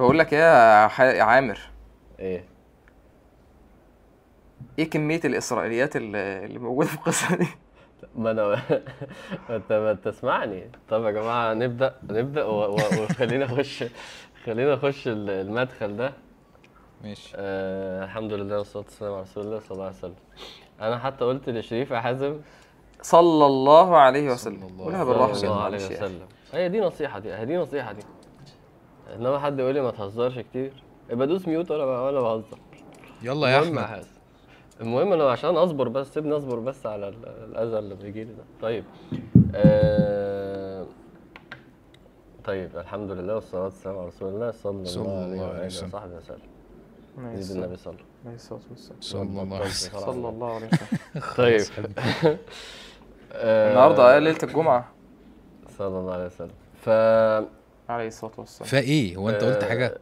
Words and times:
بقول 0.00 0.18
لك 0.18 0.32
إيه 0.34 0.38
يا 0.40 0.88
ح- 0.88 1.00
يا 1.00 1.22
عامر؟ 1.22 1.58
إيه. 2.20 2.44
إيه 4.78 4.90
كمية 4.90 5.20
الإسرائيليات 5.24 5.96
اللي 5.96 6.44
اللي 6.44 6.58
موجودة 6.58 6.88
في 6.88 6.94
القصة 6.94 7.36
دي؟ 7.36 7.46
ما 8.16 8.30
أنا 8.30 8.42
ما 9.48 9.56
أنت 9.56 9.72
ما 9.72 9.92
تسمعني 9.94 10.70
طب 10.88 11.04
يا 11.04 11.10
جماعة 11.10 11.54
نبدأ 11.54 11.94
نبدأ 12.10 12.44
و- 12.44 12.70
و- 12.74 13.02
وخلينا 13.02 13.44
نخش 13.44 13.84
خلينا 14.44 14.74
نخش 14.74 15.08
ال- 15.08 15.30
المدخل 15.30 15.96
ده. 15.96 16.12
ماشي. 17.04 17.32
آه 17.36 18.04
الحمد 18.04 18.32
لله 18.32 18.58
والصلاة 18.58 18.84
والسلام 18.84 19.12
على 19.12 19.22
رسول 19.22 19.44
الله 19.46 19.60
صلى 19.60 19.70
الله 19.72 19.84
عليه 19.84 19.96
وسلم. 19.96 20.14
أنا 20.80 20.98
حتى 20.98 21.24
قلت 21.24 21.48
لشريف 21.48 21.90
يا 21.90 22.00
حازم 22.00 22.40
صلى 23.02 23.46
الله 23.46 23.96
عليه 23.96 24.34
صلى 24.34 24.54
وسلم 24.56 24.80
قولها 24.80 25.04
بالراحة 25.04 25.32
صلى 25.32 25.50
الله 25.50 25.62
عليه 25.62 25.76
أخي. 25.86 25.94
وسلم. 25.94 26.26
هي 26.52 26.68
دي 26.68 26.80
نصيحه 26.80 27.18
دي 27.18 27.32
هي 27.34 27.44
دي 27.46 27.56
نصيحه 27.56 27.92
دي 27.92 28.02
انما 29.14 29.38
حد 29.38 29.58
يقول 29.58 29.74
لي 29.74 29.80
ما 29.80 29.90
تهزرش 29.90 30.38
كتير. 30.38 30.72
يبقى 31.10 31.26
دوس 31.26 31.48
ميوت 31.48 31.70
ولا 31.70 31.84
ولا 31.84 32.20
بهزر. 32.20 32.58
يلا 33.22 33.48
يا 33.48 33.62
أحمد. 33.62 34.04
المهم 34.80 35.12
أنا 35.12 35.30
عشان 35.30 35.56
اصبر 35.56 35.88
بس 35.88 36.14
سيبني 36.14 36.36
اصبر 36.36 36.58
بس 36.58 36.86
على 36.86 37.08
ال- 37.08 37.26
الأذى 37.26 37.78
اللي 37.78 37.94
بيجي 37.94 38.24
لي 38.24 38.32
ده. 38.32 38.44
طيب. 38.62 38.84
آه... 39.54 40.86
طيب 42.44 42.76
الحمد 42.76 43.10
لله 43.10 43.34
والصلاة 43.34 43.64
والسلام 43.64 43.98
على 43.98 44.06
رسول 44.08 44.28
الله. 44.34 44.50
صلى 44.50 44.84
صلى 44.84 45.02
الله 45.02 45.24
الله 45.24 45.32
عليه 45.32 45.42
عليه 45.42 45.54
وآله 45.54 45.66
وسلم. 45.66 45.88
وصحبه 45.88 46.16
وسلم. 46.16 46.38
عليه 47.18 47.36
زيد 47.40 47.56
النبي 47.56 47.76
صلى 47.76 47.94
الصلاة 48.34 48.60
والسلام. 48.70 49.00
صلى 49.00 49.22
الله 49.42 49.56
عليه 49.56 49.66
وسلم. 49.66 50.00
صلى 50.00 50.28
الله 50.28 50.54
عليه 50.54 50.66
وسلم. 50.66 50.98
طيب. 51.36 51.60
آه، 53.32 53.70
النهارده 53.70 54.18
ليلة 54.18 54.38
الجمعة. 54.42 54.88
صلى 55.78 55.86
الله 55.98 56.12
عليه 56.12 56.26
وسلم. 56.26 56.50
ف 56.74 56.88
عليه 57.90 58.06
الصلاة 58.06 58.32
والسلام. 58.38 58.70
فايه 58.70 59.16
هو 59.16 59.30
أنت 59.30 59.44
قلت 59.44 59.62
آه، 59.64 59.68
حاجة 59.68 59.98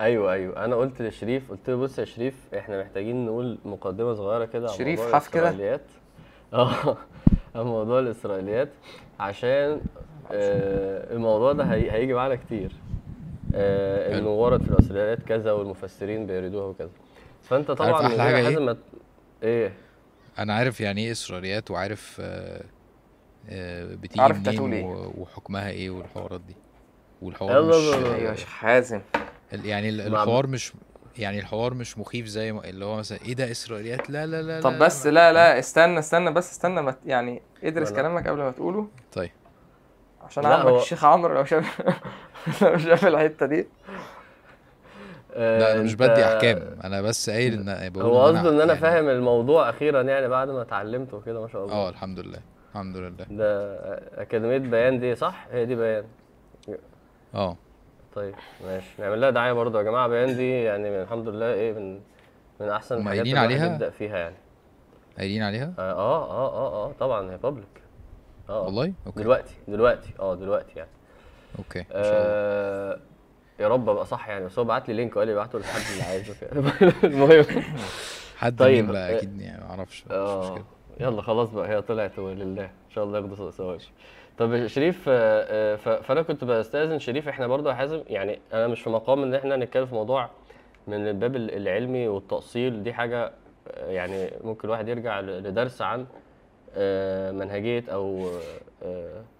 أيوه 0.00 0.32
أيوه. 0.32 0.64
أنا 0.64 0.76
قلت 0.76 1.02
لشريف 1.02 1.50
قلت 1.50 1.70
له 1.70 1.76
بص 1.76 1.98
يا 1.98 2.04
شريف 2.04 2.34
إحنا 2.58 2.82
محتاجين 2.82 3.26
نقول 3.26 3.58
مقدمة 3.64 4.14
صغيرة 4.14 4.44
كده 4.44 4.70
عن 4.70 4.76
شريف 4.76 5.14
حف 5.14 5.28
كده؟ 5.28 5.42
الإسرائيليات. 5.48 5.80
آه 6.54 6.96
عن 7.54 7.62
موضوع 7.64 7.98
الإسرائيليات. 8.00 8.68
عشان 9.20 9.80
آه 10.32 11.14
الموضوع 11.14 11.52
ده 11.52 11.64
هي... 11.64 11.90
هيجي 11.92 12.14
معانا 12.14 12.34
كتير. 12.34 12.72
آه 13.54 14.18
إنه. 14.18 14.28
ورد 14.28 14.62
في 14.62 14.70
الإسرائيليات 14.70 15.22
كذا 15.22 15.52
والمفسرين 15.52 16.26
بيردوها 16.26 16.64
وكذا. 16.64 16.90
فأنت 17.42 17.70
طبعا 17.70 18.08
حاجة 18.08 18.36
إيه؟ 18.38 18.44
حازم 18.44 18.66
ما 18.66 18.72
ت- 18.72 18.78
إيه؟ 19.42 19.72
أنا 20.38 20.54
عارف 20.54 20.80
يعني 20.80 21.04
إيه 21.06 21.12
إسرائيليات 21.12 21.70
وعارف 21.70 22.16
آه، 22.20 22.64
آه، 23.50 23.84
بتيجي 23.94 24.60
منين 24.60 24.72
إيه. 24.72 24.84
و- 24.84 25.12
وحكمها 25.18 25.70
إيه 25.70 25.90
والحوارات 25.90 26.40
دي. 26.40 26.54
والحوار 27.22 27.62
مش 27.62 27.74
أيوه 27.74 28.16
يا 28.30 28.34
شيخ 28.34 28.48
حازم. 28.48 29.00
ال- 29.52 29.66
يعني 29.66 29.88
الحوار 29.88 30.46
مش 30.46 30.72
يعني 31.18 31.38
الحوار 31.40 31.74
مش 31.74 31.98
مخيف 31.98 32.26
زي 32.26 32.52
ما 32.52 32.64
اللي 32.64 32.84
هو 32.84 32.96
مثلا 32.96 33.18
إيه 33.26 33.34
ده 33.34 33.50
إسرائيليات؟ 33.50 34.10
لا 34.10 34.26
لا 34.26 34.42
لا 34.42 34.60
طب 34.60 34.78
بس 34.78 35.06
لا 35.06 35.32
لا 35.32 35.58
استنى 35.58 35.98
استنى 35.98 36.30
بس 36.30 36.52
استنى 36.52 36.82
ما 36.82 36.94
يعني 37.06 37.42
ادرس 37.64 37.92
كلامك 37.92 38.28
قبل 38.28 38.38
ما 38.38 38.50
تقوله. 38.50 38.88
طيب. 39.12 39.30
عشان 40.22 40.46
عمك 40.46 40.80
الشيخ 40.82 41.04
عمرو 41.04 41.34
لو 41.34 41.44
شاف 41.44 41.82
لو 42.62 42.78
شاف 42.78 43.06
الحتة 43.06 43.46
دي. 43.46 43.66
لا 45.36 45.72
أنا 45.72 45.82
مش 45.82 45.94
بدي 45.94 46.24
أحكام. 46.24 46.78
أنا 46.84 47.02
بس 47.02 47.30
قايل 47.30 47.68
إن 47.68 47.88
بقول 47.92 48.04
هو 48.04 48.22
قصده 48.26 48.40
إن 48.40 48.54
أنا 48.60 48.64
يعني- 48.64 48.76
فاهم 48.80 49.08
الموضوع 49.08 49.70
أخيرا 49.70 50.02
يعني 50.02 50.28
بعد 50.28 50.50
ما 50.50 50.62
اتعلمته 50.62 51.20
كده 51.26 51.40
ما 51.42 51.48
شاء 51.48 51.64
الله. 51.64 51.74
آه 51.74 51.88
الحمد 51.88 52.18
لله. 52.20 52.40
الحمد 52.72 52.96
لله. 52.96 53.26
ده 53.30 53.74
أكاديمية 54.22 54.58
بيان 54.58 55.00
دي 55.00 55.14
صح؟ 55.14 55.46
هي 55.52 55.66
دي 55.66 55.74
بيان. 55.74 56.04
آه 57.34 57.56
طيب 58.14 58.34
ماشي. 58.64 58.88
نعمل 58.98 59.20
لها 59.20 59.30
دعاية 59.30 59.52
برضه 59.52 59.78
يا 59.78 59.84
جماعة 59.84 60.08
بيان 60.08 60.36
دي 60.36 60.62
يعني 60.62 61.02
الحمد 61.02 61.28
لله 61.28 61.52
إيه 61.52 61.72
من 61.72 62.00
من 62.60 62.68
أحسن 62.68 62.96
الحاجات 62.98 63.26
اللي 63.26 63.38
عليها؟ 63.38 63.72
يبدأ 63.72 63.90
فيها 63.90 64.18
يعني. 64.18 64.36
قايلين 65.18 65.42
عليها؟ 65.42 65.72
آه 65.78 65.92
آه 65.92 66.30
آه 66.30 66.52
آه, 66.52 66.86
آه 66.88 66.92
طبعا 67.00 67.32
هي 67.32 67.36
public 67.36 67.82
آه 68.48 68.62
والله؟ 68.62 68.92
أوكي. 69.06 69.20
دلوقتي 69.22 69.54
دلوقتي 69.68 70.10
آه 70.20 70.34
دلوقتي 70.34 70.72
يعني. 70.78 70.90
أوكي 71.58 71.78
ما 71.78 71.84
شاء 72.02 72.02
الله. 72.02 72.14
آه 72.22 72.98
يا 73.60 73.68
رب 73.68 73.88
أبقى 73.88 74.06
صح 74.06 74.28
يعني 74.28 74.44
بس 74.44 74.58
هو 74.58 74.64
بعت 74.64 74.88
لي 74.88 74.94
link 74.94 75.16
وقال 75.16 75.28
لي 75.28 75.34
ابعته 75.34 75.58
لحد 75.58 75.80
اللي 75.92 76.02
عايزه 76.02 76.34
المهم. 77.04 77.62
حد 78.36 78.58
طيب، 78.58 78.84
مين 78.84 78.92
بقى؟ 78.92 79.14
آه، 79.14 79.16
أكيد 79.18 79.40
يعني 79.40 79.64
ما 79.64 79.70
أعرفش 79.70 80.04
آه 80.10 80.58
يلا 81.00 81.22
خلاص 81.22 81.50
بقى 81.50 81.68
هي 81.68 81.82
طلعت 81.82 82.18
ولله. 82.18 82.64
إن 82.64 82.90
شاء 82.90 83.04
الله 83.04 83.18
ياخدوا 83.18 83.50
ثواب 83.50 83.80
طب 84.38 84.66
شريف 84.66 85.04
آه، 85.08 85.74
آه، 85.74 85.76
فأنا 86.00 86.22
كنت 86.22 86.44
بستاذن 86.44 86.98
شريف 86.98 87.28
إحنا 87.28 87.46
برضه 87.46 87.74
حازم 87.74 88.02
يعني 88.06 88.38
أنا 88.52 88.66
مش 88.66 88.82
في 88.82 88.90
مقام 88.90 89.22
إن 89.22 89.34
إحنا 89.34 89.56
نتكلم 89.56 89.86
في 89.86 89.94
موضوع 89.94 90.28
من 90.86 91.08
الباب 91.08 91.36
ال- 91.36 91.54
العلمي 91.56 92.08
والتأصيل 92.08 92.82
دي 92.82 92.92
حاجة 92.92 93.32
آه، 93.68 93.90
يعني 93.90 94.30
ممكن 94.44 94.68
الواحد 94.68 94.88
يرجع 94.88 95.20
لدرس 95.20 95.82
عن 95.82 96.06
منهجية 97.38 97.84
أو 97.88 98.30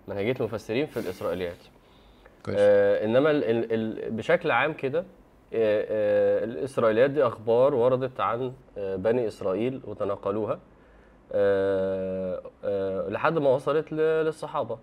منهجية 0.09 0.35
المفسرين 0.41 0.87
في 0.87 0.97
الإسرائيليات. 0.97 1.57
كويس. 2.45 2.57
إنما 3.05 3.31
ال 3.31 3.45
ال 3.45 3.73
ال 3.73 4.11
بشكل 4.11 4.51
عام 4.51 4.73
كده 4.73 5.05
الإسرائيليات 5.53 7.11
دي 7.11 7.23
أخبار 7.27 7.75
وردت 7.75 8.21
عن 8.21 8.53
بني 8.77 9.27
إسرائيل 9.29 9.81
وتناقلوها. 9.85 10.59
لحد 13.11 13.39
ما 13.39 13.51
وصلت 13.51 13.93
للصحابة. 13.93 14.79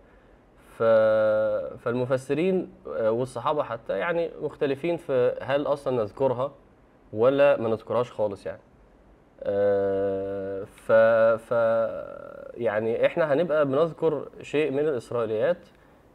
فالمفسرين 1.78 2.74
آه 2.98 3.12
والصحابة 3.12 3.64
حتى 3.64 3.98
يعني 4.00 4.32
مختلفين 4.42 4.98
في 4.98 5.38
هل 5.42 5.68
أصلا 5.68 5.98
نذكرها 6.04 6.52
ولا 7.14 7.58
ما 7.62 7.70
نذكرهاش 7.70 8.12
خالص 8.12 8.46
يعني. 8.46 8.62
آه، 9.44 10.64
ف 10.64 10.92
ف 11.42 11.52
يعني 12.58 13.06
إحنا 13.06 13.34
هنبقى 13.34 13.66
بنذكر 13.66 14.28
شيء 14.42 14.72
من 14.72 14.80
الإسرائيليات 14.80 15.58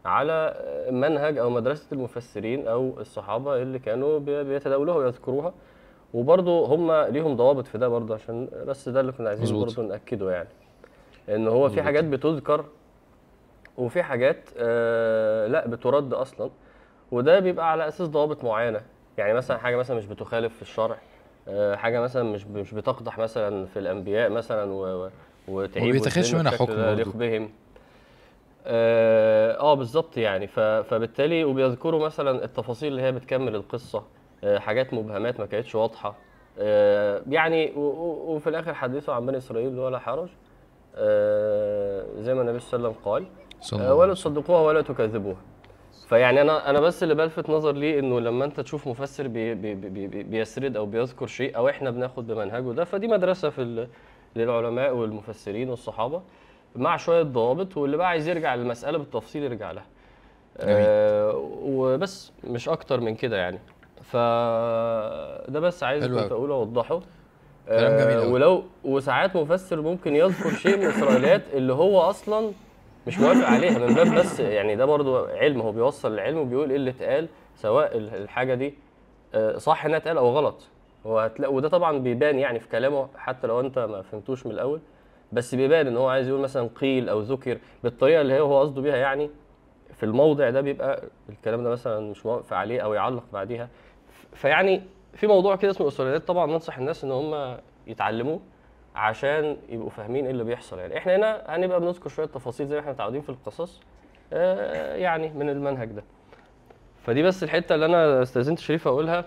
على 0.05 0.55
منهج 0.91 1.39
أو 1.39 1.51
مدرسة 1.51 1.87
المفسرين 1.93 2.69
أو 2.69 2.95
الصحابة 3.01 3.63
اللي 3.63 3.79
كانوا 3.79 4.19
بي- 4.19 4.45
بيتداولوها 4.45 4.97
ويذكروها. 4.97 5.53
وبرضه 6.15 6.66
هم 6.66 6.93
ليهم 6.93 7.37
ضوابط 7.37 7.66
في 7.66 7.78
ده 7.78 7.88
برضه 7.88 8.15
عشان 8.15 8.48
بس 8.66 8.88
ده 8.88 9.00
اللي 9.00 9.12
كنا 9.12 9.28
عايزين. 9.28 9.60
برضه 9.60 9.82
نأكده 9.82 10.32
يعني 10.32 10.48
إن 11.28 11.48
هو 11.48 11.69
في. 11.69 11.82
حاجات 11.82 12.04
بتذكر 12.04 12.65
وفي 13.78 14.03
حاجات 14.03 14.48
آه 14.59 15.47
لأ 15.47 15.66
بترد 15.66 16.12
أصلا 16.15 16.50
وده 17.12 17.41
بيبقى 17.41 17.71
على 17.71 17.88
أساس 17.88 18.09
ضوابط 18.09 18.44
معينة 18.44 18.81
يعني 19.19 19.34
مثلا 19.34 19.59
حاجة 19.59 19.76
مثلا 19.76 19.97
مش 19.97 20.06
بتخالف 20.06 20.56
في 20.56 20.62
الشرع 20.62 20.97
آه، 21.48 21.76
حاجة 21.76 22.00
مثلا 22.00 22.22
مش 22.22 22.44
مش 22.47 22.75
بتقدح 22.75 23.19
مثلا 23.19 23.66
في 23.66 23.78
الأنبياء 23.78 24.31
مثلا 24.31 24.72
و 24.72 25.04
و- 25.04 25.10
وتعيب 25.48 25.92
بيتاخدش 25.92 26.27
وتذم 26.28 26.38
منها 26.38 26.53
حكم 26.53 26.66
برضه. 26.97 27.12
بهم 27.19 27.50
آه 28.66 29.53
آه، 29.60 29.75
بالظبط 29.75 30.16
يعني 30.16 30.47
فبالتالي 30.47 31.44
وبيذكروا 31.44 32.06
مثلا 32.06 32.44
التفاصيل 32.44 32.88
اللي 32.92 33.03
هي 33.03 33.12
بتكمل 33.12 33.54
القصة 33.54 34.03
حاجات 34.45 34.95
مبهمات 34.95 35.41
ما 35.41 35.47
كانتش 35.47 35.75
واضحة. 35.75 36.15
آه، 36.59 37.23
يعني 37.28 37.73
وفي 37.77 38.47
الآخر 38.51 38.75
حدثوا 38.75 39.15
عن 39.15 39.27
بني 39.27 39.37
إسرائيل 39.37 39.78
ولا 39.78 39.99
حرج. 39.99 40.28
آه، 40.97 42.06
زي 42.19 42.34
ما 42.34 42.41
النبي 42.43 42.59
صلى 42.59 42.78
الله 42.78 42.89
عليه 42.89 42.99
وسلم 42.99 43.12
قال 43.12 43.27
آه، 43.87 43.95
ولا. 43.95 44.15
تصدقوها 44.15 44.61
ولا 44.61 44.83
تكذبوها. 44.83 45.41
فيعني 46.09 46.41
أنا 46.41 46.71
أنا 46.71 46.81
بس 46.81 47.03
اللي 47.03 47.15
بلفت 47.15 47.51
نظر 47.51 47.73
ليه 47.73 47.99
إنه 47.99 48.21
لما 48.21 48.45
أنت 48.45 48.61
تشوف 48.61 48.87
مفسر 48.89 49.28
بي 49.28 49.55
بي 49.55 49.75
بي 49.75 50.06
بي 50.06 50.23
بيسرد 50.23 50.77
أو 50.77 50.87
بيذكر 50.87 51.27
شيء 51.27 51.57
أو 51.57 51.69
إحنا 51.69 51.91
بناخد 51.91 52.27
بمنهجه 52.27 52.72
ده 52.72 52.84
فدي 52.84 53.07
مدرسة 53.09 53.51
في 53.51 53.87
للعلماء 54.37 54.95
والمفسرين 54.95 55.71
والصحابة 55.71 56.22
مع 56.77 56.97
شوية 56.97 57.22
ضوابط 57.22 57.77
واللي 57.77 57.97
بقى 57.97 58.09
عايز 58.09 58.28
يرجع 58.28 58.54
للمساله 58.54 58.98
بالتفصيل 58.98 59.42
يرجع 59.42 59.71
لها. 59.71 59.84
آه 60.59 61.33
وبس 61.63 62.33
مش 62.45 62.69
أكتر 62.69 63.01
من 63.01 63.15
كده 63.15 63.37
يعني. 63.37 63.59
فده 64.03 65.61
بس 65.61 65.83
عايز 65.85 66.07
كنت. 66.07 66.33
أقوله 66.33 66.55
أوضحه 66.55 67.01
كلام 67.69 67.97
جميل 67.99 68.17
آه 68.19 68.23
أوي. 68.25 68.33
ولو 68.33 68.63
وساعات 68.85 69.37
مفسر 69.37 69.81
ممكن 69.81 70.17
يذكر 70.17 70.51
شيء 70.51 70.77
من 70.77 70.83
الإسرائيليات 70.85 71.43
اللي 71.55 71.73
هو 71.73 72.01
أصلا 72.01 72.53
مش 73.07 73.19
موافق 73.19 73.47
عليها 73.49 73.79
من 73.79 73.95
باب 73.95 74.15
بس 74.15 74.41
يعني 74.41 74.77
ده 74.77 74.85
برضو 74.85 75.17
علم 75.25 75.61
هو 75.61 75.73
بيوصل 75.73 76.15
العلم 76.15 76.39
وبيقول 76.39 76.71
إيه 76.71 76.77
اللي 76.77 76.91
اتقال 76.91 77.29
سواء 77.57 77.97
ال- 77.97 78.15
الحاجة 78.15 78.55
دي 78.55 78.75
آه، 79.35 79.57
صح 79.57 79.85
إنها 79.85 79.97
اتقال 79.97 80.19
أو 80.19 80.31
غلط 80.31 80.69
هو 81.07 81.19
هتلاقي 81.19 81.55
وده 81.55 81.69
طبعا 81.69 81.99
بيبان 81.99 82.39
يعني 82.39 82.61
في 82.61 82.69
كلامه 82.69 83.09
حتى 83.17 83.47
لو 83.47 83.61
أنت 83.61 83.79
ما 83.79 84.03
فهمتوش 84.03 84.47
من 84.47 84.53
الأول 84.53 84.81
بس 85.33 85.55
بيبان 85.55 85.87
إن 85.87 85.97
هو 85.97 86.09
عايز 86.09 86.29
يقول 86.29 86.41
مثلا 86.41 86.69
قيل 86.81 87.09
أو 87.09 87.21
ذكر 87.21 87.59
بالطريقة 87.85 88.21
اللي 88.21 88.41
هو 88.41 88.61
قصده 88.61 88.83
بيها 88.83 88.97
يعني 88.97 89.31
في 89.97 90.03
الموضع 90.07 90.51
ده 90.51 90.61
بيبقى 90.61 91.03
الكلام 91.29 91.65
ده 91.65 91.71
مثلا 91.71 92.01
مش 92.11 92.27
موافق 92.27 92.57
عليه 92.57 92.81
أو 92.81 92.95
يعلق 92.95 93.23
بعديها 93.33 93.69
فيعني 94.32 94.82
في 95.15 95.27
موضوع 95.27 95.56
كده 95.56 95.71
اسمه 95.71 95.88
اسرائيليات 95.88 96.28
طبعا 96.28 96.47
ننصح 96.47 96.78
الناس 96.78 97.04
إن 97.04 97.12
هم 97.12 97.56
يتعلموه 97.86 98.41
عشان 98.94 99.56
يبقوا 99.68 99.91
فاهمين 99.91 100.24
إيه 100.24 100.30
اللي 100.30 100.44
بيحصل. 100.44 100.78
يعني 100.78 100.98
إحنا 100.98 101.16
هنا 101.16 101.42
هنبقى 101.48 101.80
بنذكر 101.80 102.09
شوية 102.09 102.27
تفاصيل 102.27 102.66
زي 102.66 102.74
ما 102.74 102.80
إحنا 102.80 102.92
متعودين 102.92 103.21
في 103.21 103.28
القصص 103.28 103.80
آه، 104.32 104.97
يعني 104.97 105.28
من 105.28 105.50
المنهج 105.50 105.88
ده. 105.88 106.03
فدي 107.03 107.22
بس 107.22 107.42
الحتة 107.42 107.74
اللي 107.74 107.86
أنا 107.86 108.22
استأذنت 108.22 108.59
شريف 108.59 108.88
أقولها 108.88 109.24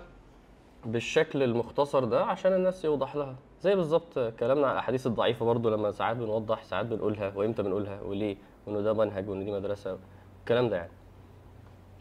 بالشكل 0.86 1.44
المختصر 1.44 2.04
ده 2.04 2.24
عشان 2.26 2.54
الناس 2.54 2.86
يوضح 2.86 3.16
لها. 3.16 3.36
زي 3.62 3.76
بالظبط 3.76 4.20
كلامنا 4.20 4.66
على 4.68 4.74
الأحاديث 4.74 5.08
الضعيفة 5.08 5.46
برضو 5.46 5.70
لما 5.70 5.92
ساعات 5.92 6.18
بنوضح 6.18 6.64
ساعات 6.64 6.86
بنقولها 6.86 7.32
وإمتى 7.36 7.64
بنقولها 7.64 8.02
وليه 8.02 8.36
وإنه 8.68 8.82
ده 8.82 8.94
منهج 8.94 9.30
وان 9.30 9.46
دي 9.46 9.52
مدرسة 9.52 9.98
الكلام 10.40 10.70
ده 10.70 10.78
يعني. 10.78 10.92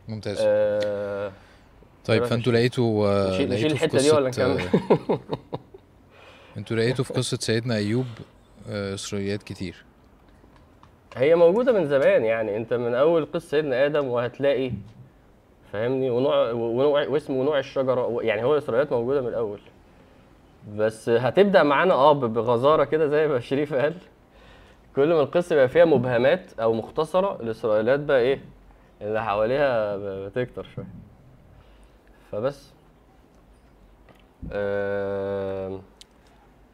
ممتاز. 0.09 0.39
آه 0.41 1.33
طيب 2.07 2.25
فأنتوا 2.25 2.53
لقيتوا 2.53 3.09
آه، 3.09 3.31
نشيل 3.43 3.59
في 3.59 3.67
الحتة 3.67 3.99
دي 3.99 4.11
ولا 4.11 4.29
نكمل 4.29 4.61
آه، 5.11 5.19
أنتوا 6.57 6.77
لقيتوا 6.77 7.05
في 7.05 7.13
قصة 7.15 7.37
سيدنا 7.37 7.75
أيوب 7.77 8.07
آه، 8.69 8.95
إسرائيليات 8.95 9.43
كتير. 9.43 9.85
هي 11.17 11.35
موجودة 11.35 11.73
من 11.73 11.87
زمان 11.87 12.25
يعني 12.25 12.57
انت 12.57 12.75
من 12.75 12.95
أول 12.95 13.27
قصة 13.35 13.49
سيدنا 13.49 13.87
آدم 13.87 14.07
وهتلاقي 14.07 14.73
فاهمني 15.73 16.11
ونوع 16.11 16.51
ونوع 16.53 17.07
واسم 17.07 17.35
ونوع 17.37 17.59
الشجرة 17.59 18.19
يعني 18.23 18.45
هو 18.45 18.53
الاسرائيليات 18.53 18.93
موجودة 18.93 19.21
من 19.21 19.29
الأول. 19.29 19.61
بس 20.77 21.09
هتبدأ 21.09 21.63
معانا 21.63 21.95
آه 21.95 22.13
ب- 22.13 22.33
بغزارة 22.35 22.85
كده 22.85 23.07
زي 23.09 23.29
ما 23.29 23.41
شريف 23.41 23.75
قال. 23.75 23.95
كل 24.97 25.09
ما 25.15 25.21
القصة 25.21 25.55
يبقى 25.55 25.69
فيها 25.69 25.85
مبهمات 25.85 26.53
أو 26.61 26.73
مختصرة 26.73 27.39
الإسرائيليات 27.43 28.01
بقى 28.01 28.21
إيه 28.21 28.41
اللي 29.01 29.25
حواليها 29.25 29.97
بتكتر 30.29 30.67
شوية. 30.75 30.87
فبس. 32.33 32.73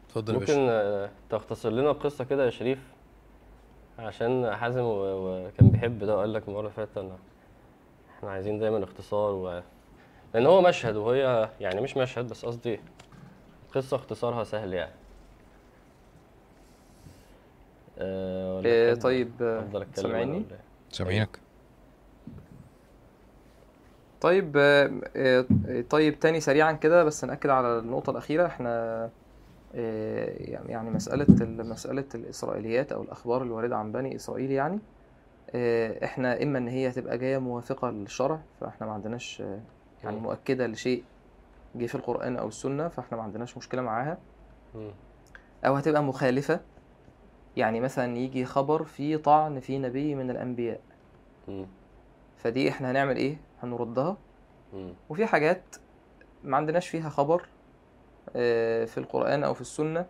اتفضل 0.07 0.33
يا 0.33 0.39
باشا. 0.39 0.53
ممكن 0.53 1.09
تختصر 1.29 1.69
لنا 1.69 1.91
القصة 1.91 2.23
كده 2.23 2.45
يا 2.45 2.49
شريف؟ 2.49 2.79
عشان 3.99 4.55
حازم 4.55 4.83
وكان 4.85 5.69
بيحب 5.69 5.99
ده 6.03 6.15
وقال 6.17 6.33
لك 6.33 6.47
المرة 6.47 6.59
اللي 6.59 6.71
فاتت 6.71 6.97
انا 6.97 7.17
إحنا 8.17 8.31
عايزين 8.31 8.59
دايما 8.59 8.83
اختصار 8.83 9.33
و... 9.33 9.61
لأن 10.33 10.45
هو 10.45 10.61
مشهد 10.61 10.95
وهي 10.95 11.49
يعني 11.59 11.81
مش 11.81 11.97
مشهد 11.97 12.29
بس 12.29 12.45
قصدي 12.45 12.79
قصة 13.75 13.95
اختصارها 13.95 14.43
سهل 14.43 14.73
يعني. 14.73 14.91
أه 17.97 18.61
إيه، 18.65 18.93
طيب 18.93 19.31
آه، 19.41 19.59
أفضل 19.59 19.81
أتكلم 19.81 20.05
أنا 20.05 20.13
سامعني؟ 20.23 20.37
ولا 20.37 20.51
إيه؟ 20.51 20.59
سامعينك. 20.91 21.39
طيب 24.21 24.57
آه، 24.57 24.91
آه، 25.15 25.45
طيب 25.89 26.19
تاني 26.19 26.39
سريعا 26.39 26.71
كده 26.71 27.03
بس 27.03 27.25
نأكد 27.25 27.49
على 27.49 27.79
النقطة 27.79 28.11
الأخيرة 28.11 28.45
إحنا 28.45 29.03
آه، 29.75 30.29
يعني 30.67 30.89
مسألة 30.89 31.45
مسألة 31.45 32.05
الإسرائيليات 32.15 32.91
أو 32.91 33.01
الأخبار 33.01 33.43
الواردة 33.43 33.77
عن 33.77 33.91
بني 33.91 34.15
إسرائيل 34.15 34.51
يعني 34.51 34.79
إحنا 36.03 36.43
إما 36.43 36.57
إن 36.57 36.67
هي 36.67 36.91
تبقى 36.91 37.17
جاية 37.17 37.37
موافقة 37.37 37.89
للشرع 37.89 38.39
فإحنا 38.61 38.87
ما 38.87 38.93
عندناش 38.93 39.43
يعني. 40.03 40.19
مؤكدة 40.19 40.67
لشيء 40.67 41.03
جه 41.75 41.85
في 41.85 41.95
القرآن 41.95 42.37
أو 42.37 42.47
السنة 42.47 42.87
فإحنا 42.87 43.17
ما 43.17 43.23
عندناش 43.23 43.57
مشكلة 43.57 43.81
معاها. 43.81 44.17
أو 45.65 45.75
هتبقى 45.75 46.03
مخالفة 46.03 46.59
يعني 47.57 47.79
مثلا 47.79 48.17
يجي 48.17 48.45
خبر 48.45 48.83
فيه 48.83 49.17
طعن 49.17 49.59
في 49.59 49.77
نبي 49.79 50.15
من 50.15 50.29
الأنبياء. 50.31 50.81
فدي 52.37 52.69
إحنا 52.69 52.91
هنعمل 52.91 53.17
إيه؟ 53.17 53.37
هنردها. 53.63 54.17
مم. 54.73 54.93
وفي 55.09 55.25
حاجات 55.25 55.63
ما 56.43 56.57
عندناش 56.57 56.87
فيها 56.87 57.09
خبر 57.09 57.45
آه، 58.35 58.85
في 58.85 58.97
القرآن 58.97 59.43
أو 59.43 59.53
في 59.53 59.61
السنة. 59.61 60.05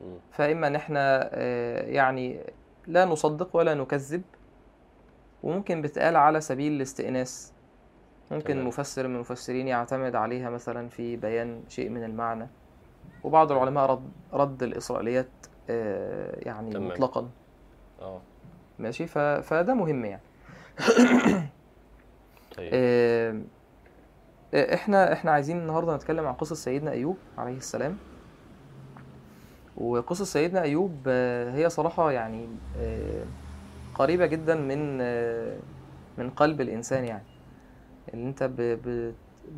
مم. 0.00 0.18
فإما 0.30 0.66
إن 0.66 0.74
إحنا 0.76 1.30
آه، 1.32 1.82
يعني 1.82 2.40
لا 2.86 3.04
نصدق 3.04 3.56
ولا 3.56 3.74
نكذب. 3.74 4.22
وممكن 5.42 5.82
بتقال 5.82 6.16
على 6.16 6.40
سبيل 6.40 6.72
الاستئناس. 6.72 7.52
ممكن 8.30 8.54
تمام. 8.54 8.66
مفسر 8.66 9.08
من 9.08 9.14
المفسرين 9.14 9.68
يعتمد 9.68 10.14
عليها 10.14 10.50
مثلا 10.50 10.88
في 10.88 11.16
بيان 11.16 11.62
شيء 11.68 11.88
من 11.88 12.04
المعنى. 12.04 12.48
وبعض 13.24 13.52
العلماء 13.52 13.90
رد 13.90 14.10
رد 14.32 14.62
الإسرائيليات 14.62 15.28
آه، 15.70 16.38
يعني 16.46 16.70
تمام. 16.70 16.88
مطلقا. 16.88 17.30
آه. 18.00 18.20
ماشي؟ 18.78 19.06
ف... 19.06 19.18
فده 19.18 19.74
مهم 19.74 20.04
يعني. 20.04 20.22
طيب. 22.56 22.70
آه، 22.74 23.40
آه، 24.54 24.74
إحنا 24.74 25.12
إحنا 25.12 25.30
عايزين 25.30 25.58
النهارده 25.58 25.96
نتكلم 25.96 26.26
عن 26.26 26.34
قصة 26.34 26.54
سيدنا 26.54 26.90
أيوب 26.90 27.16
عليه 27.38 27.56
السلام. 27.56 27.96
وقصة 29.76 30.24
سيدنا 30.24 30.62
أيوب 30.62 30.96
آه، 31.06 31.50
هي 31.54 31.68
صراحة 31.70 32.10
يعني 32.12 32.48
قريبة 33.94 34.26
جدا 34.26 34.54
من 34.54 34.98
من 36.18 36.30
قلب 36.30 36.60
الإنسان 36.60 37.04
يعني. 37.04 37.24
اللي 38.14 38.28
انت 38.28 38.50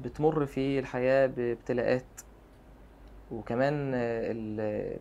بتمر 0.02 0.47
في 0.47 0.79
الحياة 0.79 1.26
بابتلاءات. 1.26 2.05
وكمان 3.32 3.93
ال- 3.94 4.99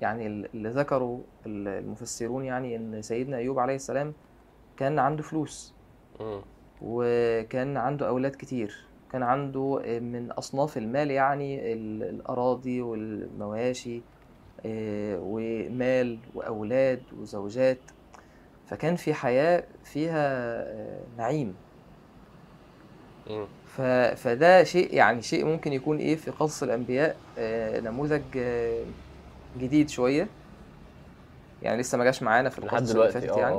يعني 0.00 0.26
اللي 0.26 0.68
ذكروا 0.68 1.20
المفسرون 1.46 2.44
يعني 2.44 2.76
إن 2.76 3.02
سيدنا 3.02 3.36
أيوب 3.36 3.58
عليه 3.58 3.74
السلام 3.74 4.12
كان 4.76 4.98
عنده 4.98 5.22
فلوس. 5.22 5.74
وكان 6.84 7.76
عنده 7.76 8.08
أولاد 8.08 8.36
كتير. 8.36 8.76
كان 9.12 9.22
عنده 9.22 9.82
من 10.00 10.30
أصناف 10.30 10.76
المال 10.78 11.10
يعني 11.10 11.72
ال- 11.72 12.02
الأراضي 12.02 12.82
والمواشي 12.82 14.00
آه، 14.66 15.18
ومال 15.22 16.18
وأولاد 16.34 17.02
وزوجات. 17.20 17.78
فكان 18.66 18.96
في 18.96 19.14
حياة 19.14 19.64
فيها 19.84 20.26
آه، 20.62 21.00
نعيم. 21.18 21.54
فده 24.14 24.64
شيء 24.64 24.94
يعني 24.94 25.22
شيء 25.22 25.44
ممكن 25.44 25.72
يكون 25.72 25.98
إيه 25.98 26.16
في 26.16 26.30
قصص 26.30 26.62
الأنبياء 26.62 27.16
آه، 27.38 27.80
نموذج 27.80 28.22
آه، 28.36 28.84
جديد 29.58 29.88
شوية. 29.88 30.26
يعني 31.62 31.80
لسه 31.80 31.98
ما 31.98 32.04
جاش 32.04 32.22
معانا 32.22 32.48
في 32.48 32.58
القصص 32.58 32.90
اللي 32.90 33.12
فاتت 33.12 33.36
يعني. 33.38 33.54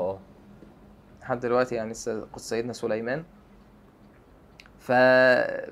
لحد 1.24 1.40
دلوقتي 1.40 1.76
يعني 1.76 1.92
لسه 1.92 2.22
قصة 2.34 2.44
سيدنا 2.50 2.74
سليمان. 2.74 3.24
ف... 4.80 4.92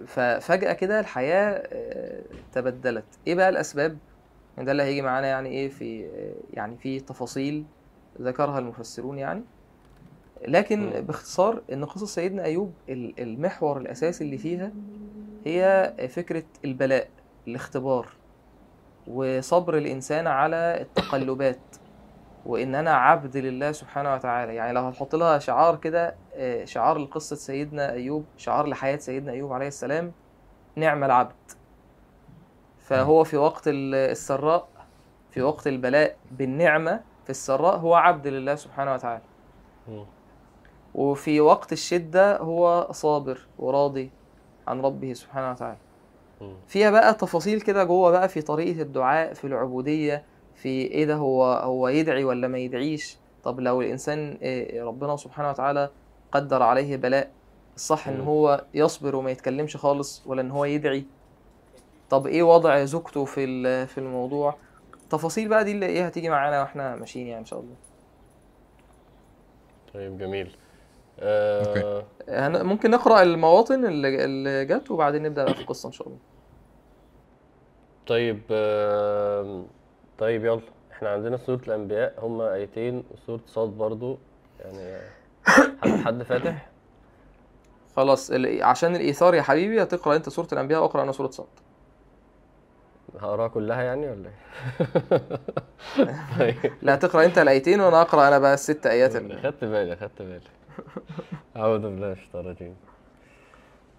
ففجأة 0.07 0.73
كده 0.73 0.99
الحياة 0.99 1.63
آه، 1.73 2.21
تبدلت. 2.53 3.05
إيه 3.27 3.35
بقى 3.35 3.49
الأسباب؟ 3.49 3.97
ده 4.57 4.71
اللي 4.71 4.83
هيجي 4.83 5.01
معانا 5.01 5.27
يعني 5.27 5.49
إيه 5.49 5.69
في 5.69 6.05
آه، 6.05 6.33
يعني 6.53 6.77
في 6.77 6.99
تفاصيل 6.99 7.65
ذكرها 8.21 8.59
المفسرون 8.59 9.17
يعني. 9.17 9.43
لكن. 10.47 10.89
باختصار 11.01 11.61
إن 11.73 11.85
قصص 11.85 12.15
سيدنا 12.15 12.43
أيوب 12.43 12.73
ال- 12.89 13.19
المحور 13.19 13.77
الأساسي 13.77 14.23
اللي 14.23 14.37
فيها 14.37 14.71
هي 15.45 15.93
فكرة 16.09 16.43
البلاء 16.65 17.09
الاختبار 17.47 18.07
وصبر 19.07 19.77
الإنسان 19.77 20.27
على 20.27 20.77
التقلبات. 20.81 21.59
وإن 22.45 22.75
أنا 22.75 22.93
عبد 22.93 23.37
لله 23.37 23.71
سبحانه 23.71 24.13
وتعالى 24.13 24.55
يعني 24.55 24.73
لو 24.73 24.81
هتحط 24.81 25.15
لها 25.15 25.39
شعار 25.39 25.75
كده 25.75 26.15
آه، 26.35 26.65
شعار 26.65 26.97
لقصة 26.97 27.35
سيدنا 27.35 27.91
أيوب 27.91 28.25
شعار 28.37 28.67
لحياة 28.67 28.97
سيدنا 28.97 29.31
أيوب 29.31 29.53
عليه 29.53 29.67
السلام 29.67 30.11
نعم 30.75 31.03
العبد 31.03 31.31
فهو 32.79 33.23
في 33.23 33.37
وقت 33.37 33.67
ال- 33.67 33.95
السراء 33.95 34.67
في 35.31 35.41
وقت 35.41 35.67
البلاء 35.67 36.15
بالنعمة 36.31 37.01
في 37.23 37.29
السراء 37.29 37.77
هو 37.77 37.95
عبد 37.95 38.27
لله 38.27 38.55
سبحانه 38.55 38.93
وتعالى. 38.93 39.21
وفي 40.95 41.41
وقت 41.41 41.71
الشدة 41.73 42.37
هو 42.37 42.87
صابر 42.91 43.39
وراضي 43.59 44.11
عن 44.67 44.81
ربه 44.81 45.13
سبحانه 45.13 45.51
وتعالى. 45.51 45.77
فيها 46.67 46.89
بقى 46.91 47.13
تفاصيل 47.13 47.61
كده 47.61 47.83
جوه 47.83 48.11
بقى 48.11 48.29
في 48.29 48.41
طريقة 48.41 48.81
الدعاء 48.81 49.33
في 49.33 49.47
العبودية 49.47 50.23
في 50.61 50.69
إيه 50.69 51.05
ده 51.05 51.15
هو 51.15 51.43
هو 51.43 51.87
يدعي 51.87 52.23
ولا 52.23 52.47
ما 52.47 52.57
يدعيش؟ 52.57 53.17
طب 53.43 53.59
لو 53.59 53.81
الإنسان 53.81 54.37
إيه 54.41 54.83
ربنا 54.83 55.15
سبحانه 55.17 55.49
وتعالى 55.49 55.89
قدر 56.31 56.63
عليه 56.63 56.97
بلاء 56.97 57.31
الصح 57.75 58.07
إن. 58.07 58.21
هو 58.21 58.65
يصبر 58.73 59.15
وما 59.15 59.31
يتكلمش 59.31 59.77
خالص 59.77 60.23
ولا 60.25 60.41
إن 60.41 60.51
هو 60.51 60.65
يدعي؟ 60.65 61.05
طب 62.09 62.27
إيه 62.27 62.43
وضع 62.43 62.83
زوجته 62.83 63.25
في 63.25 63.43
ال- 63.43 63.87
في 63.87 63.97
الموضوع؟ 63.97 64.55
تفاصيل 65.09 65.47
بقى 65.49 65.63
دي 65.63 65.71
اللي 65.71 65.85
إيه 65.85 66.05
هتيجي 66.05 66.29
معانا 66.29 66.61
وإحنا 66.61 66.95
ماشيين 66.95 67.27
يعني 67.27 67.39
إن 67.41 67.45
شاء 67.45 67.59
الله. 67.59 67.75
طيب 69.93 70.17
جميل. 70.17 70.55
آه 71.19 72.03
هن- 72.29 72.65
ممكن 72.65 72.91
نقرأ 72.91 73.21
المواطن 73.21 73.85
اللي 73.85 74.25
اللي 74.25 74.65
جت 74.65 74.91
وبعدين 74.91 75.23
نبدأ 75.23 75.43
بقى 75.43 75.53
في 75.53 75.61
القصة 75.61 75.87
إن 75.87 75.93
شاء 75.93 76.07
الله. 76.07 76.19
طيب 78.07 78.41
آه 78.51 79.65
طيب 80.21 80.45
يلا. 80.45 80.61
إحنا 80.91 81.09
عندنا 81.09 81.37
سورة 81.37 81.61
الأنبياء 81.67 82.13
هما 82.25 82.53
آيتين 82.53 83.03
وسورة 83.11 83.41
صاد 83.47 83.69
برضو. 83.69 84.17
يعني 84.59 84.97
حد 85.45 85.89
حد 86.05 86.23
فاتح؟ 86.23 86.69
خلاص 87.95 88.31
ال- 88.31 88.63
عشان 88.63 88.95
الإيثار 88.95 89.35
يا 89.35 89.41
حبيبي 89.41 89.83
هتقرأ 89.83 90.15
أنت 90.15 90.29
سورة 90.29 90.47
الأنبياء 90.53 90.81
وأقرأ 90.81 91.03
أنا 91.03 91.11
سورة 91.11 91.29
صاد. 91.29 91.47
هقراها 93.19 93.47
كلها 93.47 93.81
يعني 93.81 94.09
ولا 94.09 94.29
إيه؟ 94.29 94.35
طيب. 96.39 96.73
لا 96.81 96.95
تقرأ 96.95 97.25
أنت 97.25 97.37
الآيتين 97.37 97.81
وأنا 97.81 98.01
أقرأ 98.01 98.27
أنا 98.27 98.39
بقى 98.39 98.53
الست 98.53 98.85
آيات 98.87 99.15
ال- 99.15 99.39
خدت 99.43 99.63
بالي 99.63 99.95
خدت 99.95 100.21
بالي. 100.21 100.41
أعوذ 101.57 101.79
بالله 101.79 102.07
من 102.07 102.11
الشيطان 102.13 102.41
الرجيم. 102.45 102.75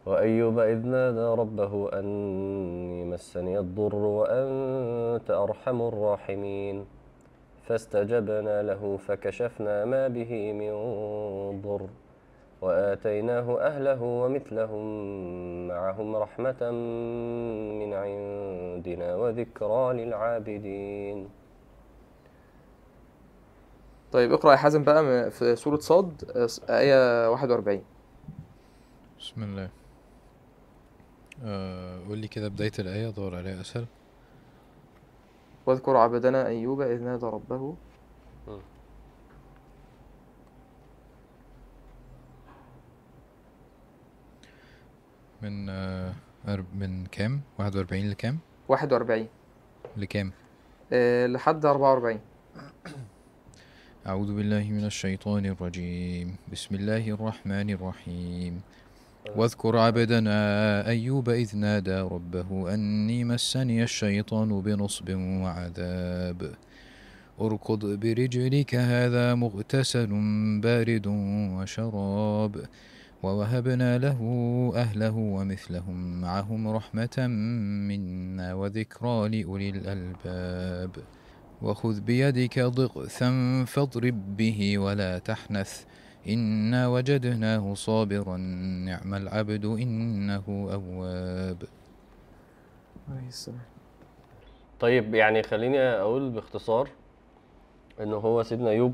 وأيوب 0.07 0.59
إذ 0.59 0.87
نادى 0.87 1.41
ربه 1.41 1.99
أني 1.99 3.05
مسني 3.05 3.59
الضر 3.59 3.95
وأنت 3.95 5.31
أرحم 5.31 5.83
الراحمين. 5.83 6.87
فاستجبنا 7.67 8.63
له 8.63 8.97
فكشفنا 8.97 9.85
ما 9.85 10.09
به 10.09 10.53
من 10.53 10.73
ضر 11.63 11.87
وآتيناه 12.63 13.61
أهله 13.61 14.03
ومثلهم 14.03 14.85
معهم 15.69 16.17
رحمة 16.17 16.71
من 17.81 17.93
عندنا 17.95 19.15
وذكرى 19.17 19.93
للعابدين. 20.05 21.29
طيب 24.13 24.33
اقرأ 24.33 24.53
يا 24.53 24.57
حازم 24.57 24.85
بقى 24.85 25.31
في 25.31 25.57
سورة 25.57 25.77
صاد 25.79 26.23
آية 26.71 27.31
41 27.31 27.83
بسم 29.21 29.43
الله. 29.43 29.69
قول 32.09 32.19
لي 32.19 32.29
كده 32.29 32.49
بداية 32.49 32.73
الآية 32.79 33.11
دور 33.11 33.35
عليها 33.37 33.61
أسهل 33.61 33.87
واذكر 35.67 35.97
عبدنا 35.97 36.47
أيوب 36.47 36.81
إذ 36.81 37.03
نادى 37.03 37.27
ربه. 37.27 37.75
من 45.43 45.69
آه 45.69 46.13
أرب 46.49 46.67
من 46.75 47.07
كام؟ 47.07 47.41
واحد 47.59 47.77
وأربعين 47.77 48.11
لكام؟ 48.11 48.39
41 48.69 49.27
لكام؟ 49.97 50.33
آه، 50.93 51.27
لحد 51.27 51.67
44 51.67 52.21
أعوذ 54.07 54.37
بالله 54.37 54.71
من 54.71 54.85
الشيطان 54.85 55.47
الرجيم. 55.47 56.37
بسم 56.53 56.75
الله 56.75 57.09
الرحمن 57.11 57.71
الرحيم. 57.71 58.63
واذكر 59.37 59.77
عبدنا 59.77 60.39
أيوب 60.87 61.31
إذ 61.31 61.57
نادى 61.57 62.01
ربه 62.01 62.75
أني 62.75 63.25
مسني 63.25 63.83
الشيطان 63.83 64.61
بنصب 64.61 65.11
وعذاب. 65.17 66.55
اركض 67.41 67.85
برجلك 67.85 68.75
هذا 68.75 69.35
مغتسل 69.35 70.11
بارد 70.61 71.07
وشراب. 71.57 72.67
ووهبنا 73.23 73.99
له 73.99 74.21
أهله 74.77 75.17
ومثلهم 75.17 76.21
معهم 76.21 76.69
رحمة 76.69 77.27
منا 77.89 78.55
وذكرى 78.55 79.29
لأولي 79.29 79.71
الألباب. 79.71 80.91
وخذ 81.63 82.01
بيدك 82.01 82.59
ضغثا 82.59 83.65
فاضرب 83.65 84.37
به 84.37 84.79
ولا 84.79 85.19
تحنث. 85.19 85.85
إنا 86.29 86.89
وجدناه 86.89 87.75
صابرا 87.75 88.37
نعم 88.87 89.15
العبد 89.15 89.65
إنه 89.65 90.43
أواب. 90.49 91.63
طيب 94.81 95.15
يعني 95.15 95.43
خليني 95.43 95.79
أقول 95.81 96.31
باختصار 96.31 96.89
انه 98.01 98.17
هو 98.17 98.43
سيدنا 98.43 98.71
أيوب 98.71 98.93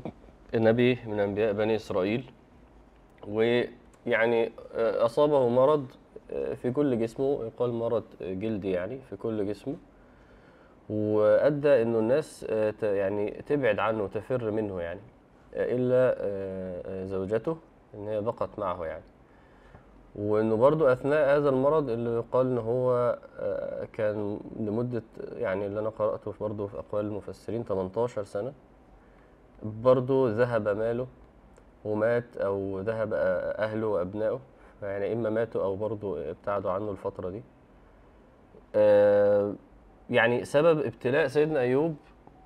النبي 0.55 0.99
من 1.05 1.19
أنبياء 1.19 1.53
بني 1.53 1.75
إسرائيل 1.75 2.31
ويعني 3.27 4.51
أصابه 4.77 5.49
مرض 5.49 5.87
في 6.61 6.71
كل 6.71 6.99
جسمه 6.99 7.45
يقال 7.45 7.73
مرض 7.73 8.03
جلدي 8.21 8.71
يعني 8.71 8.99
في 9.09 9.15
كل 9.15 9.47
جسمه 9.47 9.75
وأدى 10.89 11.81
إنه 11.81 11.99
الناس 11.99 12.45
يعني 12.83 13.41
تبعد 13.47 13.79
عنه 13.79 14.03
وتفر 14.03 14.51
منه 14.51 14.81
يعني. 14.81 14.99
إلا 15.53 16.15
آه، 16.17 16.81
آه، 16.85 17.05
زوجته 17.05 17.57
إن 17.93 18.07
هي 18.07 18.21
بقت 18.21 18.49
معه 18.59 18.85
يعني. 18.85 19.03
وإنه 20.15 20.55
برضو 20.55 20.87
أثناء 20.87 21.37
هذا 21.37 21.49
المرض 21.49 21.89
اللي 21.89 22.09
يقال 22.09 22.47
ان 22.47 22.57
هو 22.57 23.17
آه، 23.39 23.87
كان 23.93 24.39
لمدة 24.59 25.03
يعني 25.37 25.65
اللي 25.65 25.79
أنا 25.79 25.89
قرأته 25.89 26.33
برضو 26.41 26.67
في 26.67 26.79
أقوال 26.79 27.05
المفسرين 27.05 27.63
18 27.63 28.23
سنة 28.23 28.53
برضو 29.63 30.27
ذهب 30.27 30.67
ماله 30.67 31.07
ومات 31.85 32.37
أو 32.37 32.79
ذهب 32.79 33.13
أهله 33.13 33.87
وأبنائه. 33.87 34.39
يعني 34.81 35.13
إما 35.13 35.29
ماتوا 35.29 35.63
أو 35.63 35.75
برضو 35.75 36.17
ابتعدوا 36.17 36.71
عنه 36.71 36.91
الفترة 36.91 37.29
دي. 37.29 37.41
يعني 40.09 40.45
سبب 40.45 40.79
ابتلاء 40.79 41.27
سيدنا 41.27 41.59
أيوب 41.59 41.95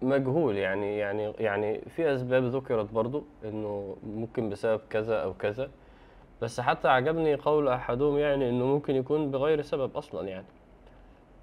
مجهول 0.03 0.57
يعني 0.57 0.98
يعني 0.98 1.33
يعني 1.39 1.81
في 1.81 2.13
أسباب 2.13 2.43
ذكرت 2.43 2.91
برضو 2.93 3.24
إنه 3.45 3.95
ممكن 4.03 4.50
بسبب 4.50 4.81
كذا 4.89 5.24
أو 5.24 5.33
كذا 5.33 5.69
بس 6.41 6.60
حتى 6.60 6.88
عجبني 6.88 7.36
قول 7.36 7.67
أحدهم 7.67 8.17
يعني 8.17 8.50
إنه 8.50 8.65
ممكن 8.65 8.95
يكون 8.95 9.31
بغير 9.31 9.62
سبب 9.62 9.98
أصلا 9.98 10.27
يعني. 10.27 10.45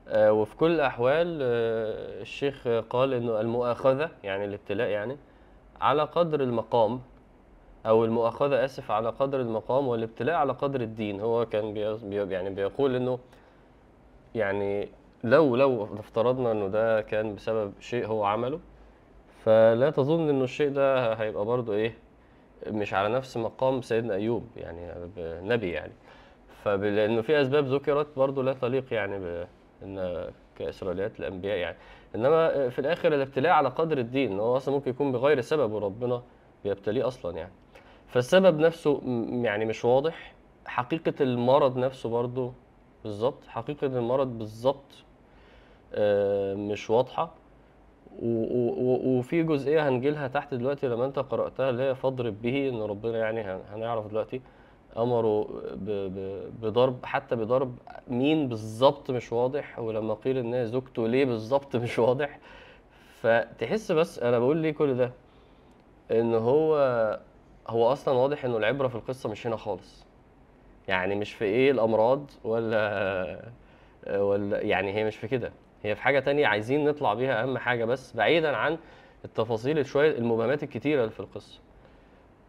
آه، 0.08 0.32
وفي 0.32 0.56
كل 0.56 0.70
الأحوال 0.70 1.38
آه، 1.42 2.22
الشيخ 2.22 2.68
قال 2.90 3.14
إنه 3.14 3.40
المؤاخذة 3.40 4.10
يعني 4.24 4.44
الابتلاء 4.44 4.88
يعني 4.88 5.16
على 5.80 6.02
قدر 6.02 6.40
المقام 6.40 7.00
أو 7.86 8.04
المؤاخذة 8.04 8.64
آسف 8.64 8.90
على 8.90 9.08
قدر 9.08 9.40
المقام 9.40 9.88
والابتلاء 9.88 10.36
على 10.36 10.52
قدر 10.52 10.80
الدين. 10.80 11.20
هو 11.20 11.46
كان 11.46 11.74
بي 11.74 11.94
بي- 11.94 12.32
يعني 12.34 12.50
بيقول 12.50 12.96
إنه 12.96 13.18
يعني 14.34 14.88
لو 15.24 15.56
لو 15.56 15.84
افترضنا 15.98 16.52
إنه 16.52 16.68
ده 16.68 17.00
كان 17.00 17.34
بسبب 17.34 17.72
شيء 17.80 18.06
هو 18.06 18.24
عمله 18.24 18.60
فلا 19.44 19.90
تظن 19.90 20.28
إنه 20.28 20.44
الشيء 20.44 20.70
ده 20.70 21.14
هيبقى 21.14 21.44
برضه 21.44 21.74
إيه 21.74 21.94
مش 22.66 22.94
على 22.94 23.14
نفس 23.14 23.36
مقام 23.36 23.82
سيدنا 23.82 24.14
أيوب 24.14 24.44
يعني 24.56 25.08
نبي 25.18 25.70
يعني. 25.70 25.92
فلانه 26.64 27.22
في 27.22 27.40
أسباب 27.40 27.64
ذكرت 27.66 28.06
برضه 28.16 28.42
لا 28.42 28.52
تليق 28.52 28.94
يعني 28.94 29.46
بان 29.80 30.24
كإسرائيليات 30.58 31.20
الأنبياء 31.20 31.56
يعني. 31.56 31.76
إنما 32.14 32.68
في 32.68 32.78
الآخر 32.78 33.14
الابتلاء 33.14 33.52
على 33.52 33.68
قدر 33.68 33.98
الدين 33.98 34.38
هو 34.38 34.56
أصلا 34.56 34.74
ممكن 34.74 34.90
يكون 34.90 35.12
بغير 35.12 35.40
سبب 35.40 35.72
وربنا 35.72 36.22
بيبتليه 36.64 37.06
أصلا 37.06 37.36
يعني. 37.36 37.52
فالسبب 38.08 38.58
نفسه 38.58 39.00
يعني 39.42 39.64
مش 39.64 39.84
واضح. 39.84 40.34
حقيقة 40.66 41.14
المرض 41.20 41.76
نفسه 41.78 42.08
برضه 42.08 42.52
بالظبط 43.04 43.46
حقيقة 43.46 43.86
المرض 43.86 44.38
بالظبط 44.38 45.04
مش 46.56 46.90
واضحة. 46.90 47.30
و- 48.22 48.42
و- 48.42 48.74
و- 48.78 49.18
وفي 49.18 49.42
جزئية 49.42 49.88
هنجيلها 49.88 50.28
تحت 50.28 50.54
دلوقتي 50.54 50.88
لما 50.88 51.04
انت 51.04 51.18
قرأتها 51.18 51.70
اللي 51.70 51.82
هي 51.82 51.94
فاضرب 51.94 52.42
به 52.42 52.68
إن 52.68 52.82
ربنا 52.82 53.18
يعني 53.18 53.40
هن- 53.40 53.62
هنعرف 53.72 54.06
دلوقتي 54.06 54.40
أمره 54.96 55.48
بضرب 56.62 57.04
حتى 57.06 57.36
بضرب 57.36 57.76
مين 58.08 58.48
بالظبط 58.48 59.10
مش 59.10 59.32
واضح 59.32 59.78
ولما 59.78 60.14
قيل 60.14 60.38
إن 60.38 60.54
هي 60.54 60.66
زوجته 60.66 61.08
ليه 61.08 61.24
بالظبط 61.24 61.76
مش 61.76 61.98
واضح. 61.98 62.38
فتحس 63.20 63.92
بس 63.92 64.18
أنا 64.18 64.38
بقول 64.38 64.56
ليه 64.56 64.70
كل 64.70 64.96
ده؟ 64.96 65.10
إن 66.10 66.34
هو 66.34 66.76
هو 67.68 67.92
أصلا 67.92 68.14
واضح 68.14 68.44
إنه 68.44 68.56
العبرة 68.56 68.88
في 68.88 68.94
القصة 68.94 69.28
مش 69.28 69.46
هنا 69.46 69.56
خالص. 69.56 70.04
يعني 70.88 71.14
مش 71.14 71.32
في 71.32 71.44
إيه 71.44 71.70
الأمراض 71.70 72.30
ولا 72.44 73.42
ولا 74.10 74.60
يعني 74.60 74.92
هي 74.92 75.04
مش 75.04 75.16
في 75.16 75.28
كده. 75.28 75.52
هي 75.82 75.94
في 75.94 76.02
حاجة 76.02 76.20
تانية 76.20 76.46
عايزين 76.46 76.84
نطلع 76.84 77.14
بيها 77.14 77.42
أهم 77.42 77.58
حاجة 77.58 77.84
بس 77.84 78.16
بعيدا 78.16 78.56
عن 78.56 78.78
التفاصيل 79.24 79.86
شوية 79.86 80.18
المبهمات 80.18 80.62
الكتيرة 80.62 81.00
اللي 81.00 81.10
في 81.12 81.20
القصة. 81.20 81.60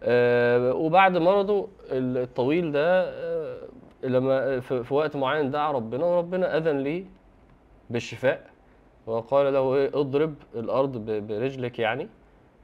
آه، 0.04 0.74
وبعد 0.74 1.18
مرضه 1.18 1.68
الطويل 1.92 2.72
ده 2.72 3.04
آه، 3.10 3.58
لما 4.04 4.60
في 4.60 4.94
وقت 4.94 5.16
معين 5.16 5.52
دعا 5.52 5.72
ربنا 5.72 6.06
وربنا 6.06 6.58
أذن 6.58 6.78
ليه 6.80 7.04
بالشفاء 7.90 8.50
وقال 9.08 9.54
له 9.54 9.76
إيه 9.76 9.88
اضرب 9.94 10.36
الأرض 10.56 10.98
برجلك 11.28 11.80
يعني. 11.80 12.08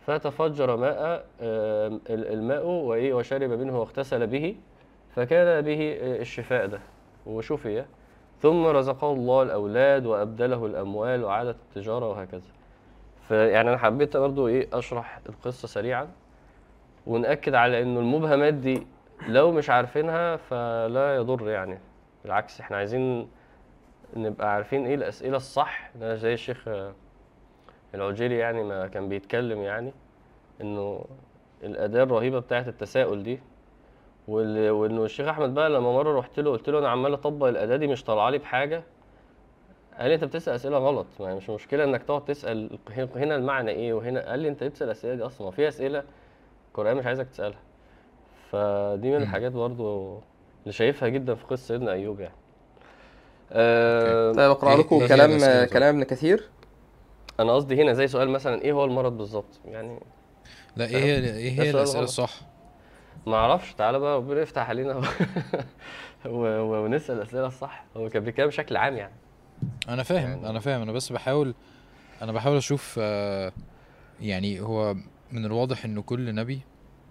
فتفجر 0.05 0.75
ماء 0.77 1.25
آه، 1.41 1.87
ال- 1.87 2.33
الماء 2.33 2.65
وإيه 2.65 3.13
وشرب 3.13 3.49
منه 3.49 3.79
واغتسل 3.79 4.27
به 4.27 4.55
فكان 5.15 5.61
به 5.61 5.97
آه، 6.01 6.21
الشفاء 6.21 6.65
ده. 6.67 6.79
وشفي. 7.25 7.85
ثم 8.41 8.65
رزقه 8.65 9.11
الله 9.13 9.41
الأولاد 9.43 10.05
وأبدله 10.05 10.65
الأموال 10.65 11.23
وعادت 11.23 11.55
التجارة 11.69 12.09
وهكذا. 12.09 12.41
فيعني 13.27 13.69
أنا 13.69 13.77
حبيت 13.77 14.17
برضو 14.17 14.47
إيه 14.47 14.67
أشرح 14.73 15.19
القصة 15.29 15.67
سريعا 15.67 16.07
ونأكد 17.07 17.55
على 17.55 17.81
إنه 17.81 17.99
المبهمات 17.99 18.53
دي 18.53 18.87
لو 19.27 19.51
مش 19.51 19.69
عارفينها 19.69 20.35
فلا 20.35 21.15
يضر 21.15 21.49
يعني. 21.49 21.79
بالعكس 22.23 22.59
إحنا 22.61 22.77
عايزين 22.77 23.27
نبقى 24.15 24.53
عارفين 24.53 24.85
إيه 24.85 24.95
الأسئلة 24.95 25.37
الصح. 25.37 25.91
زي 25.99 26.33
الشيخ 26.33 26.69
العجيري 27.95 28.37
يعني 28.37 28.63
ما 28.63 28.87
كان 28.87 29.09
بيتكلم 29.09 29.61
يعني 29.61 29.91
إنه 30.61 31.05
الأداة 31.63 32.03
الرهيبة 32.03 32.39
بتاعة 32.39 32.65
التساؤل 32.67 33.23
دي 33.23 33.39
وانه 34.27 35.05
الشيخ 35.05 35.27
احمد 35.27 35.53
بقى 35.53 35.69
لما 35.69 35.91
مره 35.93 36.19
رحت 36.19 36.39
له 36.39 36.51
قلت 36.51 36.69
له 36.69 36.79
أنا 36.79 36.89
عمال 36.89 37.13
اطبق 37.13 37.47
الاداه 37.47 37.75
دي 37.75 37.87
مش 37.87 38.03
طالعه 38.03 38.29
لي 38.29 38.37
بحاجه 38.37 38.83
قال 39.99 40.07
لي 40.09 40.15
انت 40.15 40.23
بتسال 40.23 40.53
اسئله 40.55 40.77
غلط 40.77 41.05
ما 41.19 41.35
مش 41.35 41.49
مشكله 41.49 41.83
انك 41.83 42.03
تقعد 42.03 42.25
تسال 42.25 42.79
هنا 43.15 43.35
المعنى 43.35 43.71
إيه 43.71 43.93
وهنا 43.93 44.29
قال 44.29 44.39
لي 44.39 44.47
انت 44.49 44.63
بتسال 44.63 44.87
الاسئله 44.87 45.15
دي 45.15 45.23
أصلا 45.23 45.51
في 45.51 45.67
اسئله 45.67 46.03
القران 46.69 46.97
مش 46.97 47.05
عايزك 47.05 47.27
تسالها 47.29 47.59
فدي 48.51 49.09
من. 49.11 49.15
الحاجات 49.21 49.51
برضو 49.51 50.13
اللي 50.63 50.71
شايفها 50.73 51.09
جدا 51.09 51.35
في 51.35 51.45
قصه 51.45 51.67
سيدنا 51.67 51.91
ايوب 51.91 52.19
يعني 52.19 52.35
آه 53.51 54.31
طيب 54.31 54.49
اقرا 54.51 54.75
إيه- 54.75 54.79
لكم 54.79 54.95
إيه 55.01 55.07
كلام 55.07 55.39
طيب؟ 55.39 55.67
كلام 55.67 55.95
ابن 55.95 56.03
كثير 56.03 56.49
أنا 57.39 57.53
قصدي 57.55 57.81
هنا 57.81 57.93
زي 57.93 58.07
سؤال 58.07 58.29
مثلا 58.29 58.61
إيه 58.61 58.71
هو 58.73 58.85
المرض 58.85 59.17
بالظبط 59.17 59.59
يعني 59.65 59.99
لا 60.75 60.85
إيه 60.85 60.97
هي 60.97 61.15
إيه 61.37 61.61
هي 61.61 61.69
الاسئله. 61.69 62.03
الصح 62.03 62.33
ما 63.27 63.35
أعرفش 63.35 63.73
تعالى 63.73 63.99
بقى 63.99 64.17
ربنا 64.17 64.41
يفتح 64.41 64.69
علينا 64.69 64.95
و... 66.25 66.45
و... 66.47 66.83
ونسأل 66.85 67.15
الأسئلة 67.17 67.47
الصح 67.47 67.85
هو 67.97 68.09
كان 68.09 68.23
بيتكلم 68.23 68.47
بشكل 68.47 68.77
عام 68.77 68.97
يعني 68.97 69.13
أنا 69.89 70.03
فاهم 70.03 70.29
يعني- 70.29 70.49
أنا 70.49 70.59
فاهم 70.59 70.81
أنا 70.81 70.91
بس 70.91 71.11
بحاول 71.11 71.53
أنا 72.21 72.31
بحاول 72.31 72.57
أشوف 72.57 72.95
آه، 73.01 73.51
يعني 74.21 74.59
هو 74.61 74.93
من 75.31 75.45
الواضح 75.45 75.85
إنه 75.85 76.01
كل 76.01 76.35
نبي 76.35 76.61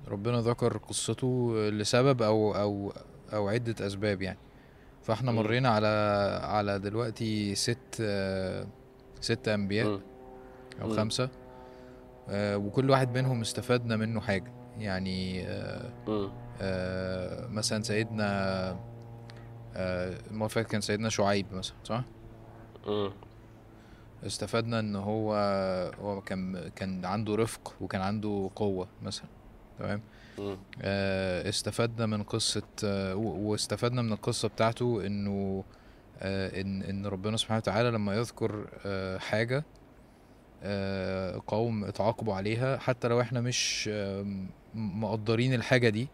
ربنا 0.08 0.40
ذكر 0.40 0.76
قصته 0.76 1.54
لسبب 1.72 2.22
أو 2.22 2.54
أو 2.56 2.92
أو 3.32 3.48
عدة 3.48 3.86
أسباب 3.86 4.22
يعني 4.22 4.38
فإحنا. 5.02 5.32
مرينا 5.32 5.68
على 5.68 5.86
على 6.42 6.78
دلوقتي 6.78 7.54
ست 7.54 7.78
آه، 8.00 8.66
ست 9.20 9.48
أنبياء. 9.48 10.00
أو 10.82 10.86
مم. 10.88 10.96
خمسة 10.96 11.28
آه، 12.28 12.56
وكل 12.56 12.90
واحد 12.90 13.18
منهم 13.18 13.40
استفدنا 13.40 13.96
منه 13.96 14.20
حاجة 14.20 14.52
يعني 14.78 15.46
آه،. 15.48 15.90
آه، 16.60 17.46
مثلا 17.46 17.82
سيدنا 17.82 18.70
آه، 19.76 20.14
فاتت 20.48 20.70
كان 20.70 20.80
سيدنا 20.80 21.08
شعيب 21.08 21.46
مثلا 21.52 21.76
صح؟ 21.84 22.02
استفدنا 24.26 24.80
إن 24.80 24.96
هو 24.96 25.34
هو 26.00 26.20
كان 26.20 26.68
كان 26.76 27.04
عنده 27.04 27.34
رفق 27.34 27.74
وكان 27.80 28.00
عنده 28.00 28.50
قوة 28.56 28.88
مثلا 29.02 29.26
تمام. 29.78 30.00
آه، 30.82 31.48
استفدنا 31.48 32.06
من 32.06 32.22
قصة 32.22 32.62
آه، 32.84 33.14
و- 33.16 33.50
واستفدنا 33.50 34.02
من 34.02 34.12
القصة 34.12 34.48
بتاعته 34.48 35.06
إنه 35.06 35.64
آه، 36.20 36.60
إن 36.60 36.82
إن 36.82 37.06
ربنا 37.06 37.36
سبحانه 37.36 37.58
وتعالى 37.58 37.90
لما 37.90 38.14
يذكر 38.16 38.66
آه، 38.86 39.18
حاجة 39.18 39.64
آه، 40.62 41.42
قوم 41.46 41.84
اتعاقبوا 41.84 42.34
عليها 42.34 42.76
حتى 42.78 43.08
لو 43.08 43.20
إحنا 43.20 43.40
مش 43.40 43.90
مقدرين 44.76 45.54
الحاجة 45.54 45.88
دي 45.88 46.08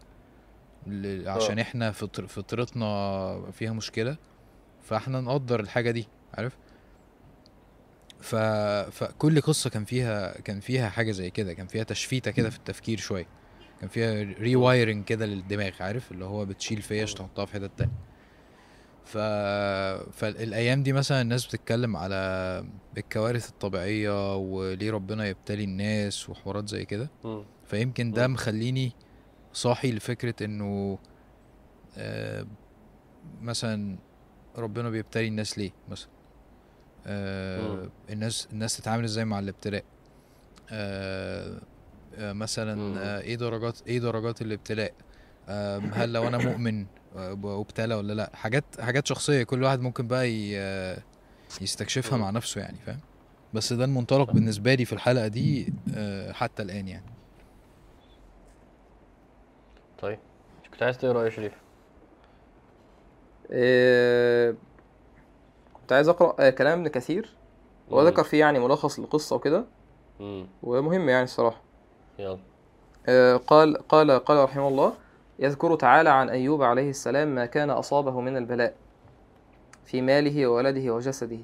ل- 0.86 1.28
عشان 1.28 1.58
إحنا 1.58 1.90
فطر 1.92 2.26
فطرتنا 2.26 3.50
فيها 3.52 3.72
مشكلة 3.72 4.16
فاحنا 4.82 5.20
نقدر 5.20 5.60
الحاجة 5.60 5.90
دي 5.90 6.08
عارف؟ 6.34 6.56
ف... 8.20 8.34
فكل 8.90 9.40
قصة 9.40 9.70
كان 9.70 9.84
فيها 9.84 10.40
كان 10.40 10.60
فيها 10.60 10.88
حاجة 10.88 11.10
زي 11.10 11.30
كده 11.30 11.52
كان 11.54 11.66
فيها 11.66 11.82
تشفيتة 11.84 12.30
كده 12.30 12.50
في 12.50 12.56
التفكير 12.56 12.98
شوية 12.98 13.26
كان 13.80 13.88
فيها 13.88 14.22
ريوايرنج 14.22 15.04
كده 15.04 15.26
للدماغ 15.26 15.72
عارف؟ 15.82 16.12
اللي 16.12 16.24
هو 16.24 16.44
بتشيل 16.44 16.82
فيش 16.82 17.14
تحطها 17.14 17.44
في 17.44 17.52
حتة 17.52 17.70
تانية. 17.76 17.92
ف... 19.04 19.16
فالايام 20.16 20.82
دي 20.82 20.92
مثلا 20.92 21.20
الناس 21.20 21.46
بتتكلم 21.46 21.96
على 21.96 22.16
الكوارث 22.98 23.48
الطبيعية 23.48 24.36
وليه 24.36 24.90
ربنا 24.90 25.26
يبتلي 25.26 25.64
الناس 25.64 26.30
وحوارات 26.30 26.68
زي 26.68 26.84
كده. 26.84 27.10
فيمكن 27.72 28.10
ده. 28.10 28.26
مخليني 28.28 28.92
صاحي 29.52 29.92
لفكرة 29.92 30.44
إنه 30.44 30.98
آه 31.96 32.46
مثلا 33.42 33.96
ربنا 34.56 34.90
بيبتلي 34.90 35.28
الناس 35.28 35.58
ليه 35.58 35.70
مثلا 35.90 36.08
آه. 37.06 37.88
الناس 38.10 38.48
الناس 38.52 38.76
تتعامل 38.76 39.04
إزاي 39.04 39.24
مع 39.24 39.38
الابتلاء 39.38 39.84
آه 40.70 41.60
آه 42.14 42.32
مثلا. 42.32 43.00
آه 43.00 43.20
إيه 43.20 43.36
درجات 43.36 43.78
إيه 43.86 43.98
درجات 43.98 44.42
الابتلاء 44.42 44.92
آه 45.48 45.78
هل 45.78 46.12
لو 46.12 46.28
أنا 46.28 46.38
مؤمن 46.38 46.86
آه، 47.16 47.38
وابتلى 47.42 47.94
ولا 47.94 48.12
لأ 48.12 48.30
حاجات 48.34 48.64
حاجات 48.80 49.06
شخصية 49.06 49.42
كل 49.42 49.62
واحد 49.62 49.80
ممكن 49.80 50.06
بقى 50.06 50.56
آه، 50.56 51.02
يستكشفها. 51.60 52.18
مع 52.18 52.30
نفسه 52.30 52.60
يعني 52.60 52.78
فاهم 52.86 53.00
بس 53.54 53.72
ده 53.72 53.84
المنطلق 53.84 54.30
بالنسبة 54.30 54.74
لي 54.74 54.84
في 54.84 54.92
الحلقة 54.92 55.26
دي 55.28 55.72
آه، 55.94 56.32
حتى 56.32 56.62
الآن 56.62 56.88
يعني 56.88 57.11
طيب. 60.02 60.18
كنت 60.72 60.82
عايز 60.82 60.98
تقرأ 60.98 61.18
إيه 61.18 61.24
يا 61.24 61.30
شريف. 61.30 61.52
آه، 63.50 64.54
كنت 65.74 65.92
عايز 65.92 66.08
أقرأ 66.08 66.34
آه، 66.40 66.50
كلام 66.50 66.78
ابن 66.78 66.88
كثير. 66.88 67.34
هو 67.92 68.00
مم. 68.00 68.06
ذكر 68.06 68.24
فيه 68.24 68.40
يعني 68.40 68.58
ملخص 68.58 68.98
للقصة 68.98 69.36
وكده. 69.36 69.64
ومهم 70.62 71.08
يعني 71.08 71.24
الصراحة. 71.24 71.60
يلا. 72.18 72.38
آه، 73.06 73.36
قال 73.36 73.88
قال 73.88 74.10
قال 74.10 74.44
رحمه 74.44 74.68
الله 74.68 74.92
يذكر 75.38 75.74
تعالى 75.74 76.10
عن 76.10 76.28
أيوب 76.28 76.62
عليه 76.62 76.90
السلام 76.90 77.34
ما 77.34 77.46
كان 77.46 77.70
أصابه 77.70 78.20
من 78.20 78.36
البلاء 78.36 78.74
في 79.84 80.00
ماله 80.00 80.46
وولده 80.46 80.94
وجسده. 80.94 81.38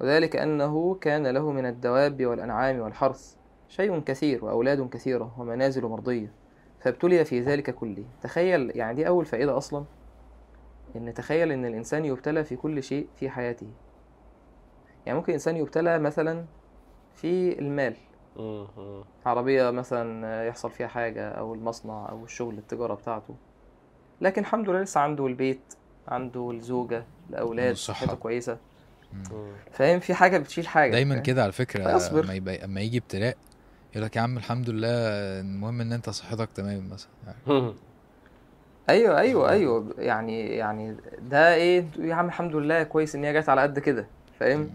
وذلك 0.00 0.36
أنه 0.36 0.94
كان 0.94 1.26
له 1.26 1.52
من 1.52 1.66
الدواب 1.66 2.26
والأنعام 2.26 2.80
والحرث. 2.80 3.34
شيء 3.68 4.00
كثير 4.00 4.44
وأولاد 4.44 4.88
كثيرة 4.88 5.34
ومنازل 5.38 5.86
مرضية. 5.86 6.32
فابتلي 6.80 7.24
في 7.24 7.40
ذلك 7.40 7.74
كله 7.74 8.04
تخيل 8.22 8.76
يعني 8.76 8.94
دي 8.94 9.08
أول 9.08 9.26
فائدة 9.26 9.56
أصلا 9.56 9.84
إن 10.96 11.14
تخيل 11.14 11.52
إن 11.52 11.64
الإنسان 11.64 12.04
يبتلى 12.04 12.44
في 12.44 12.56
كل 12.56 12.82
شيء 12.82 13.06
في 13.16 13.30
حياته 13.30 13.66
يعني 15.06 15.18
ممكن 15.18 15.28
الإنسان 15.28 15.56
يبتلى 15.56 15.98
مثلا 15.98 16.44
في 17.14 17.58
المال. 17.58 17.94
عربية 19.26 19.70
مثلا 19.70 20.46
يحصل 20.46 20.70
فيها 20.70 20.86
حاجة 20.86 21.28
أو 21.28 21.54
المصنع 21.54 22.08
أو 22.08 22.24
الشغل 22.24 22.58
التجارة 22.58 22.94
بتاعته 22.94 23.34
لكن 24.20 24.42
الحمد 24.42 24.70
لله 24.70 24.82
لسه 24.82 25.00
عنده 25.00 25.26
البيت 25.26 25.60
عنده 26.08 26.50
الزوجة 26.50 27.04
الأولاد. 27.30 27.74
صحته 27.74 28.14
كويسة. 28.14 28.58
فاهم 29.70 30.00
في 30.00 30.14
حاجة 30.14 30.38
بتشيل 30.38 30.68
حاجة 30.68 30.90
دايما؟ 30.90 31.18
كده 31.18 31.42
على 31.42 31.52
فكرة 31.52 31.98
اما 32.64 32.80
يجي 32.80 32.98
ابتلاء 32.98 33.36
يقول 33.92 34.04
لك 34.04 34.16
يا 34.16 34.20
عم 34.20 34.36
الحمد 34.36 34.70
لله 34.70 34.88
المهم 35.40 35.80
إن 35.80 35.92
أنت 35.92 36.10
صحتك 36.10 36.48
تمام 36.54 36.88
مثلا. 36.90 37.10
مم. 37.46 37.72
أيوه 38.90 39.18
أيوه 39.18 39.50
أيوه. 39.50 39.94
يعني 39.98 40.56
يعني 40.56 40.96
ده 41.30 41.54
إيه؟ 41.54 41.84
يا 41.98 42.14
عم 42.14 42.26
الحمد 42.26 42.56
لله 42.56 42.82
كويس 42.82 43.14
إن 43.14 43.24
هي 43.24 43.32
جت 43.40 43.48
على 43.48 43.60
قد 43.60 43.78
كده 43.78 44.06
فاهم. 44.40 44.70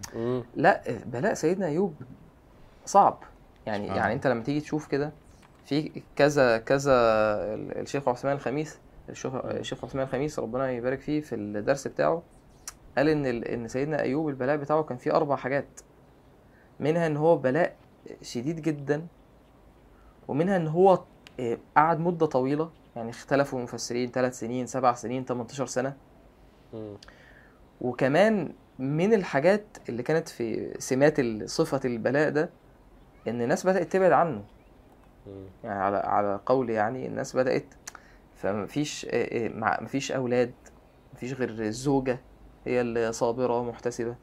لا 0.56 0.82
بلاء 1.06 1.34
سيدنا 1.34 1.66
أيوب 1.66 1.96
صعب. 2.86 3.24
يعني 3.66 3.92
آه. 3.92 3.96
يعني 3.96 4.14
أنت 4.14 4.28
لما 4.28 4.44
تيجي 4.44 4.60
تشوف 4.62 4.88
كده 4.88 5.12
في 5.66 5.92
كذا 6.16 6.58
كذا 6.58 6.92
ال- 7.54 7.78
الشيخ 7.78 8.08
عثمان 8.10 8.36
الخميس 8.36 8.78
الشيخ 9.10 9.36
الشيخ 9.36 9.86
عثمان 9.86 10.04
الخميس 10.06 10.40
ربنا 10.40 10.72
يبارك 10.72 11.00
فيه 11.00 11.22
في 11.22 11.36
الدرس 11.36 11.88
بتاعه 11.88 12.24
قال 12.98 13.10
إن 13.10 13.26
ال- 13.26 13.46
إن 13.48 13.68
سيدنا 13.68 14.02
أيوب 14.02 14.30
البلاء 14.30 14.58
بتاعه 14.58 14.84
كان 14.84 14.98
فيه 14.98 15.12
أربع 15.16 15.36
حاجات. 15.36 15.80
منها 16.80 17.08
إن 17.08 17.18
هو 17.18 17.38
بلاء 17.38 17.76
شديد 18.22 18.62
جدا 18.62 19.08
ومنها 20.28 20.58
إن 20.58 20.68
هو 20.68 21.04
آه، 21.40 21.58
قعد 21.78 22.00
مدة 22.00 22.26
طويلة 22.26 22.70
يعني 22.96 23.10
اختلفوا 23.10 23.60
المفسرين 23.60 24.12
ثلاث 24.12 24.40
سنين 24.40 24.68
سبع 24.68 24.94
سنين 24.94 25.26
18 25.26 25.66
سنة. 25.66 25.98
وكمان 27.82 28.54
من 28.80 29.14
الحاجات 29.14 29.66
اللي 29.90 30.04
كانت 30.04 30.30
في 30.30 30.74
سمات 30.80 31.22
صفة 31.50 31.80
البلاء 31.86 32.30
ده 32.30 32.50
إن 33.28 33.42
الناس 33.42 33.66
بدأت 33.68 33.92
تبعد 33.92 34.12
عنه. 34.12 34.44
يعني 35.64 35.80
على 35.80 35.98
على 35.98 36.40
قول 36.46 36.70
يعني 36.70 37.08
الناس 37.08 37.36
بدأت 37.36 37.66
فمفيش 38.36 39.06
آه، 39.10 39.48
آه، 39.48 39.82
مفيش 39.84 40.12
أولاد 40.12 40.54
مفيش 41.14 41.34
غير 41.34 41.50
الزوجة 41.50 42.20
هي 42.66 42.82
اللي 42.82 43.12
صابرة 43.12 43.60
ومحتسبة 43.60 44.16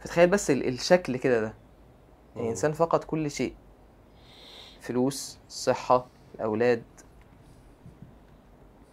فتخيل 0.00 0.30
بس 0.30 0.50
ال- 0.50 0.68
الشكل 0.68 1.16
كده 1.16 1.40
ده. 1.40 1.54
الإنسان 2.36 2.72
فقد 2.72 3.04
كل 3.04 3.30
شيء. 3.30 3.54
فلوس 4.80 5.38
صحة 5.48 6.06
الأولاد. 6.34 6.82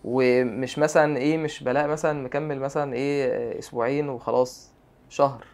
ومش 0.03 0.79
مثلا 0.79 1.17
إيه 1.17 1.37
مش 1.37 1.63
بلاء 1.63 1.87
مثلا 1.87 2.23
مكمل 2.23 2.59
مثلا 2.59 2.93
إيه 2.93 3.25
آه، 3.25 3.59
أسبوعين 3.59 4.09
وخلاص 4.09 4.71
شهر. 5.09 5.45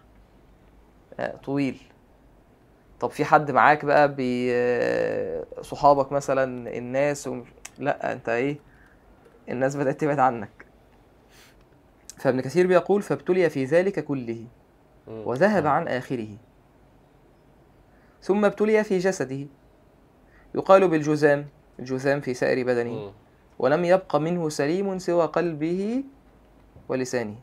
آه، 1.20 1.36
طويل. 1.36 1.82
طب 3.00 3.10
في 3.10 3.26
حد 3.26 3.52
معاك 3.52 3.86
بقى 3.86 4.16
بي 4.16 4.50
آه، 4.54 5.46
صحابك 5.62 6.12
مثلا 6.12 6.78
الناس 6.78 7.28
ومش... 7.28 7.48
لأ 7.80 8.14
أنت 8.14 8.30
إيه 8.30 8.58
الناس 9.50 9.76
بدأت 9.76 10.02
تبعد 10.02 10.20
عنك. 10.20 10.66
فابن 12.18 12.42
كثير 12.42 12.68
بيقول 12.68 13.02
فابتلي 13.02 13.50
في 13.50 13.66
ذلك 13.66 14.04
كله. 14.04 14.46
وذهب 15.08 15.68
عن 15.68 15.88
آخره. 15.88 16.38
ثم 18.22 18.46
ابتلي 18.46 18.84
في 18.84 18.98
جسده. 18.98 19.48
يقال 20.56 20.88
بالجذام 20.88 21.48
الجذام 21.80 22.22
في 22.22 22.34
سائر 22.34 22.66
بدنه. 22.66 23.14
ولم 23.60 23.86
يبق 23.86 24.16
منه 24.16 24.50
سليم 24.50 25.00
سوى 25.00 25.26
قلبه 25.26 26.04
ولسانه. 26.90 27.36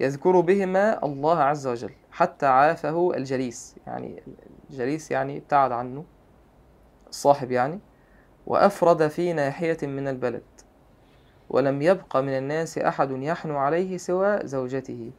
يذكر 0.00 0.40
بهما 0.40 1.04
الله 1.04 1.38
عز 1.38 1.66
وجل 1.66 1.90
حتى 2.10 2.46
عافه 2.46 3.16
الجليس. 3.16 3.76
يعني 3.86 4.22
الجليس 4.70 5.10
يعني 5.10 5.36
ابتعد 5.36 5.72
عنه 5.72 6.04
الصاحب 7.08 7.50
يعني. 7.50 7.80
وأفرد 8.46 9.08
في 9.08 9.32
ناحية 9.32 9.78
من 9.82 10.08
البلد. 10.08 10.42
ولم 11.50 11.82
يبق 11.82 12.16
من 12.16 12.38
الناس 12.38 12.78
أحد 12.78 13.10
يحنو 13.10 13.56
عليه 13.56 13.96
سوى 13.96 14.38
زوجته. 14.44 15.10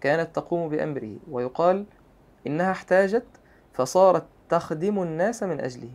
كانت 0.00 0.36
تقوم 0.36 0.68
بأمره. 0.68 1.16
ويقال 1.30 1.84
إنها 2.46 2.70
احتاجت 2.70 3.24
فصارت 3.78 4.24
تخدم 4.48 5.02
الناس 5.02 5.42
من 5.42 5.60
أجله. 5.60 5.90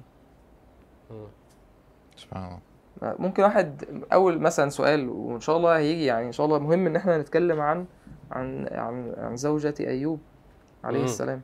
سبحان 2.16 2.44
الله. 2.44 3.16
ممكن 3.20 3.44
واحد 3.44 3.84
أول 4.14 4.40
مثلا 4.40 4.70
سؤال 4.70 5.10
وإن 5.10 5.40
شاء 5.40 5.58
الله 5.58 5.78
هيجي 5.78 6.06
يعني 6.06 6.28
إن 6.28 6.32
شاء 6.32 6.46
الله 6.46 6.60
مهم 6.60 6.88
إن 6.88 6.96
إحنا 6.96 7.18
نتكلم 7.18 7.60
عن 7.62 7.86
عن 8.32 8.68
عن, 8.72 9.14
عن 9.18 9.36
زوجة 9.36 9.74
أيوب 9.80 10.20
عليه 10.84 11.00
مم. 11.00 11.06
السلام. 11.06 11.42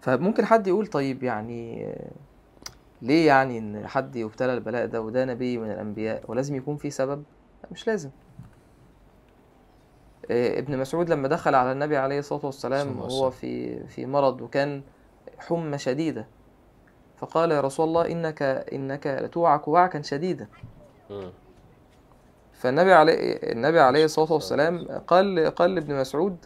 فممكن 0.00 0.44
حد 0.44 0.66
يقول 0.66 0.86
طيب 0.86 1.22
يعني 1.22 1.94
ليه 3.02 3.26
يعني 3.26 3.58
إن 3.58 3.86
حد 3.86 4.16
يبتلى 4.16 4.54
البلاء 4.54 4.86
ده 4.86 5.00
وده 5.02 5.24
نبي 5.24 5.58
من 5.58 5.70
الأنبياء 5.70 6.22
ولازم 6.28 6.54
يكون 6.56 6.76
في 6.76 6.90
سبب؟ 6.90 7.22
لا 7.62 7.68
مش 7.72 7.86
لازم. 7.86 8.10
ابن 10.30 10.78
مسعود 10.78 11.10
لما 11.10 11.28
دخل 11.28 11.54
على 11.54 11.72
النبي 11.72 11.96
عليه 11.96 12.18
الصلاة 12.18 12.46
والسلام 12.46 12.98
وهو. 13.00 13.30
في 13.30 13.84
في 13.86 14.06
مرض 14.06 14.40
وكان 14.40 14.82
حمى 15.38 15.78
شديدة 15.78 16.26
فقال 17.16 17.50
يا 17.50 17.60
رسول 17.60 17.88
الله 17.88 18.06
إنك 18.12 18.42
إنك 18.42 19.06
لتوعك 19.06 19.68
وعكا 19.68 20.02
شديدا. 20.02 20.48
فالنبي 22.52 22.92
عليه 22.92 23.14
النبي 23.52 23.80
عليه 23.80 24.04
الصلاة 24.04 24.32
والسلام 24.32 24.88
قال 25.06 25.50
قال 25.54 25.74
لابن 25.74 25.94
مسعود 26.00 26.36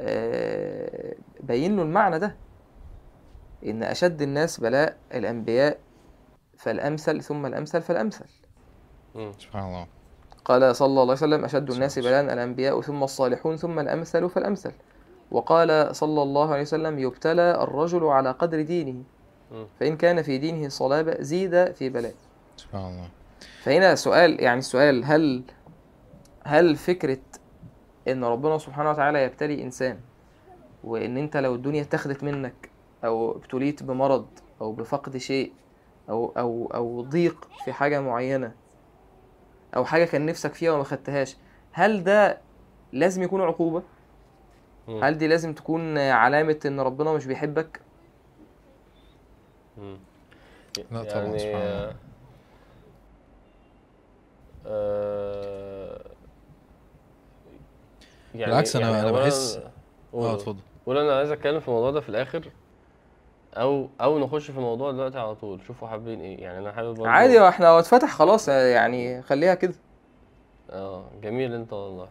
آه، 0.00 1.14
بين 1.40 1.76
له 1.76 1.82
المعنى 1.82 2.18
ده 2.18 2.36
إن 3.66 3.82
أشد 3.82 4.22
الناس 4.22 4.60
بلاء 4.60 4.96
الأنبياء 5.14 5.78
فالأمثل 6.58 7.22
ثم 7.22 7.46
الأمثل 7.46 7.82
فالأمثل 7.82 8.24
مم. 9.14 9.32
سبحان 9.38 9.64
الله 9.64 9.86
قال 10.44 10.76
صلى 10.76 10.86
الله 10.88 11.02
عليه 11.02 11.12
وسلم 11.12 11.44
أشد 11.44 11.70
الناس 11.70 11.98
بلاء 11.98 12.24
الأنبياء 12.24 12.80
ثم 12.80 13.02
الصالحون 13.02 13.56
ثم 13.56 13.78
الأمثل 13.78 14.30
فالأمثل. 14.30 14.72
وقال 15.30 15.96
صلى 15.96 16.22
الله 16.22 16.52
عليه 16.52 16.62
وسلم 16.62 16.98
يبتلى 16.98 17.62
الرجل 17.62 18.04
على 18.04 18.30
قدر 18.30 18.62
دينه. 18.62 19.02
فإن 19.80 19.96
كان 19.96 20.22
في 20.22 20.38
دينه 20.38 20.68
صلابة 20.68 21.16
زيد 21.20 21.72
في 21.72 21.88
بلاء. 21.88 22.14
سبحان 22.56 22.86
الله. 22.86 23.08
فهنا 23.62 23.94
سؤال 23.94 24.42
يعني 24.42 24.58
السؤال 24.58 25.04
هل 25.04 25.42
هل 26.44 26.76
فكرة 26.76 27.18
إن 28.08 28.24
ربنا 28.24 28.58
سبحانه 28.58 28.90
وتعالى 28.90 29.22
يبتلي 29.22 29.62
إنسان 29.62 30.00
وإن 30.84 31.16
أنت 31.16 31.36
لو 31.36 31.54
الدنيا 31.54 31.82
اتاخدت 31.82 32.24
منك 32.24 32.70
أو 33.04 33.36
ابتليت 33.36 33.82
بمرض 33.82 34.26
أو 34.60 34.72
بفقد 34.72 35.16
شيء 35.16 35.52
أو 36.10 36.32
أو 36.36 36.70
أو 36.74 37.02
ضيق 37.02 37.48
في 37.64 37.72
حاجة 37.72 38.00
معينة 38.00 38.52
أو 39.76 39.84
حاجة 39.84 40.04
كان 40.04 40.26
نفسك 40.26 40.54
فيها 40.54 40.72
وما 40.72 40.84
خدتهاش 40.84 41.36
هل 41.72 42.04
ده 42.04 42.38
لازم 42.92 43.22
يكون 43.22 43.40
عقوبة؟ 43.40 43.82
مم. 44.88 45.04
هل 45.04 45.18
دي 45.18 45.26
لازم 45.26 45.52
تكون 45.54 45.98
علامة 45.98 46.60
إن 46.66 46.80
ربنا 46.80 47.12
مش 47.12 47.26
بيحبك؟ 47.26 47.80
مم. 49.78 49.96
لا 50.90 51.02
طبعاً، 51.02 51.24
يعني 51.24 51.38
سبحان 51.38 51.54
الله. 51.62 51.88
آه، 51.90 51.94
آه، 54.66 56.00
يعني 58.34 58.46
بالعكس، 58.52 58.76
أنا- 58.76 58.80
يعني 58.80 59.00
أنا 59.00 59.10
أولاً- 59.10 59.22
بحس- 59.22 59.60
آه 60.14 60.34
اتفضل 60.34 60.60
قول 60.86 60.98
أنا 60.98 61.16
عايز 61.16 61.30
أتكلم 61.30 61.60
في 61.60 61.68
الموضوع 61.68 61.90
ده 61.90 62.00
في 62.00 62.08
الآخر 62.08 62.50
أو 63.54 63.88
أو 64.00 64.18
نخش 64.18 64.50
في 64.50 64.58
الموضوع 64.58 64.92
دلوقتي 64.92 65.18
على 65.18 65.34
طول. 65.34 65.60
شوفوا 65.66 65.88
حابين 65.88 66.20
إيه. 66.20 66.40
يعني 66.42 66.58
أنا 66.58 66.72
حابب 66.72 66.94
برضه 66.94 67.08
عادي 67.08 67.48
إحنا 67.48 67.68
هو 67.68 67.78
اتفتح 67.78 68.10
خلاص 68.10 68.48
يعني 68.48 69.22
خليها 69.22 69.54
كده. 69.54 69.74
آه 70.70 71.04
جميل 71.22 71.54
أنت 71.54 71.72
والله. 71.72 72.08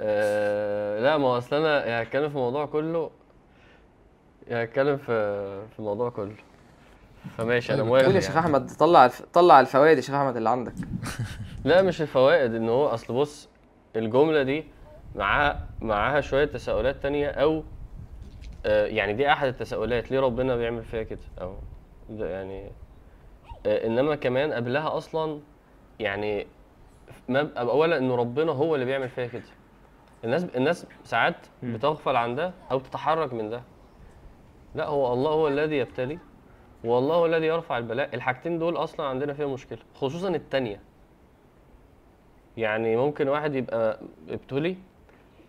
آه 0.00 1.00
لا 1.00 1.18
ما 1.18 1.26
هو 1.26 1.38
أصل 1.38 1.56
أنا 1.56 1.86
يا 1.86 2.02
هتكلم 2.02 2.28
في 2.28 2.34
الموضوع 2.36 2.66
كله. 2.66 3.10
يا 4.48 4.64
هتكلم 4.64 4.96
في 4.96 5.06
في 5.68 5.78
الموضوع 5.78 6.10
كله. 6.10 6.34
فماشي 7.38 7.72
أنا 7.72 7.82
طيب، 7.82 7.88
موافق 7.88 8.04
قول 8.06 8.14
يا 8.14 8.20
يعني. 8.20 8.32
شيخ 8.32 8.36
أحمد 8.36 8.70
طلع 8.70 9.04
الف... 9.04 9.22
طلع 9.32 9.60
الفوائد 9.60 9.96
يا 9.96 10.02
شيخ 10.02 10.14
أحمد 10.14 10.36
اللي 10.36 10.50
عندك. 10.50 10.72
لا 11.64 11.82
مش 11.82 12.02
الفوائد 12.02 12.54
إن 12.54 12.68
هو 12.68 12.86
أصل 12.86 13.14
بص 13.14 13.48
الجملة 13.96 14.42
دي 14.42 14.64
معاها 15.14 15.66
معاها 15.80 16.20
شوية 16.20 16.44
تساؤلات 16.44 17.02
تانية 17.02 17.28
أو 17.28 17.62
يعني 18.64 19.12
دي 19.12 19.32
أحد 19.32 19.46
التساؤلات. 19.48 20.10
ليه 20.10 20.20
ربنا 20.20 20.56
بيعمل 20.56 20.82
فيها 20.84 21.02
كده؟ 21.02 21.20
أو 21.40 21.54
يعني 22.10 22.70
آه 23.66 23.86
إنما 23.86 24.14
كمان 24.16 24.52
قبلها 24.52 24.96
أصلا 24.96 25.40
يعني 26.00 26.46
ما 27.28 27.52
اولا 27.58 27.98
إنه 27.98 28.14
ربنا 28.14 28.52
هو 28.52 28.74
اللي 28.74 28.86
بيعمل 28.86 29.08
فيها 29.08 29.26
كده. 29.26 29.42
الناس 30.24 30.44
الناس 30.44 30.86
ساعات. 31.04 31.36
بتغفل 31.62 32.16
عن 32.16 32.34
ده 32.34 32.52
أو 32.70 32.78
تتحرك 32.78 33.32
من 33.32 33.50
ده. 33.50 33.62
لا 34.74 34.86
هو 34.86 35.12
الله 35.12 35.30
هو 35.30 35.48
الذي 35.48 35.76
يبتلي 35.76 36.18
والله 36.84 37.14
هو 37.14 37.26
الذي 37.26 37.46
يرفع 37.46 37.78
البلاء. 37.78 38.14
الحاجتين 38.14 38.58
دول 38.58 38.76
أصلا 38.76 39.06
عندنا 39.06 39.32
فيها 39.32 39.46
مشكلة 39.46 39.78
خصوصا 39.94 40.28
التانية. 40.28 40.80
يعني 42.56 42.96
ممكن 42.96 43.28
واحد 43.28 43.54
يبقى 43.54 44.00
ابتلي 44.28 44.76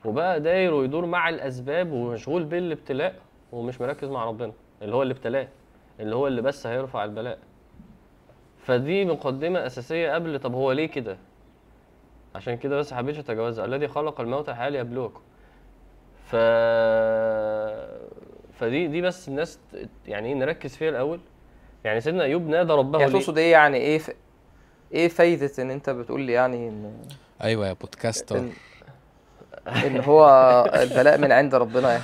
وبقى 0.07 0.39
داير 0.39 0.73
ويدور 0.73 1.05
مع 1.05 1.29
الأسباب 1.29 1.91
ومشغول 1.91 2.43
بالابتلاء 2.43 3.15
ومش 3.51 3.81
مركز 3.81 4.09
مع 4.09 4.25
ربنا 4.25 4.51
اللي 4.81 4.95
هو 4.95 5.01
اللي 5.01 5.11
ابتلاه 5.13 5.47
اللي 5.99 6.15
هو 6.15 6.27
اللي 6.27 6.41
بس 6.41 6.67
هيرفع 6.67 7.03
البلاء. 7.03 7.39
فدي 8.57 9.05
مقدمة 9.05 9.65
أساسية 9.65 10.13
قبل 10.13 10.39
طب 10.39 10.53
هو 10.53 10.71
ليه 10.71 10.85
كده؟ 10.85 11.17
عشان 12.35 12.57
كده 12.57 12.77
بس 12.77 12.93
حبيتش 12.93 13.19
أتجاوزها. 13.19 13.65
الذي 13.65 13.87
خلق 13.87 14.21
الموت 14.21 14.47
والحياة 14.49 14.69
ليبلوكم. 14.69 15.21
ف 16.25 16.35
فدي 18.59 18.87
دي 18.87 19.01
بس 19.01 19.27
الناس 19.27 19.59
يعني 20.07 20.29
إيه 20.29 20.35
نركز 20.35 20.75
فيها 20.75 20.89
الأول. 20.89 21.19
يعني 21.83 22.01
سيدنا 22.01 22.23
أيوب 22.23 22.47
نادى 22.47 22.73
ربه 22.73 22.99
يعني 22.99 23.11
تقصد 23.11 23.37
إيه 23.37 23.51
يعني 23.51 23.77
إيه 23.77 23.97
ف... 23.97 24.11
إيه 24.93 25.07
فايدة 25.07 25.51
إن 25.59 25.71
أنت 25.71 25.89
بتقول 25.89 26.21
لي 26.21 26.33
يعني 26.33 26.69
إن 26.69 26.93
أيوه 27.43 27.67
يا 27.67 27.73
بودكاستر. 27.73 28.43
ان, 29.67 30.01
هو 30.01 30.25
البلاء 30.73 31.17
من 31.17 31.31
عند 31.31 31.55
ربنا 31.55 31.91
يعني. 31.91 32.03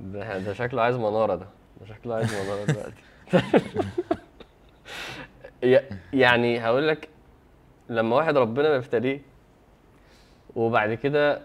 ده 0.00 0.38
ده 0.38 0.52
شكله 0.52 0.82
عايز 0.82 0.96
منارة 0.96 1.34
ده. 1.34 1.46
ده 1.80 1.86
شكله 1.94 2.14
عايز 2.14 2.34
منارة 2.34 2.64
دلوقتي. 2.64 3.02
يعني 6.12 6.60
هقول 6.60 6.88
لك 6.88 7.08
لما 7.88 8.16
واحد 8.16 8.36
ربنا 8.36 8.72
بيبتليه 8.72 9.20
وبعد 10.56 10.94
كده 10.94 11.40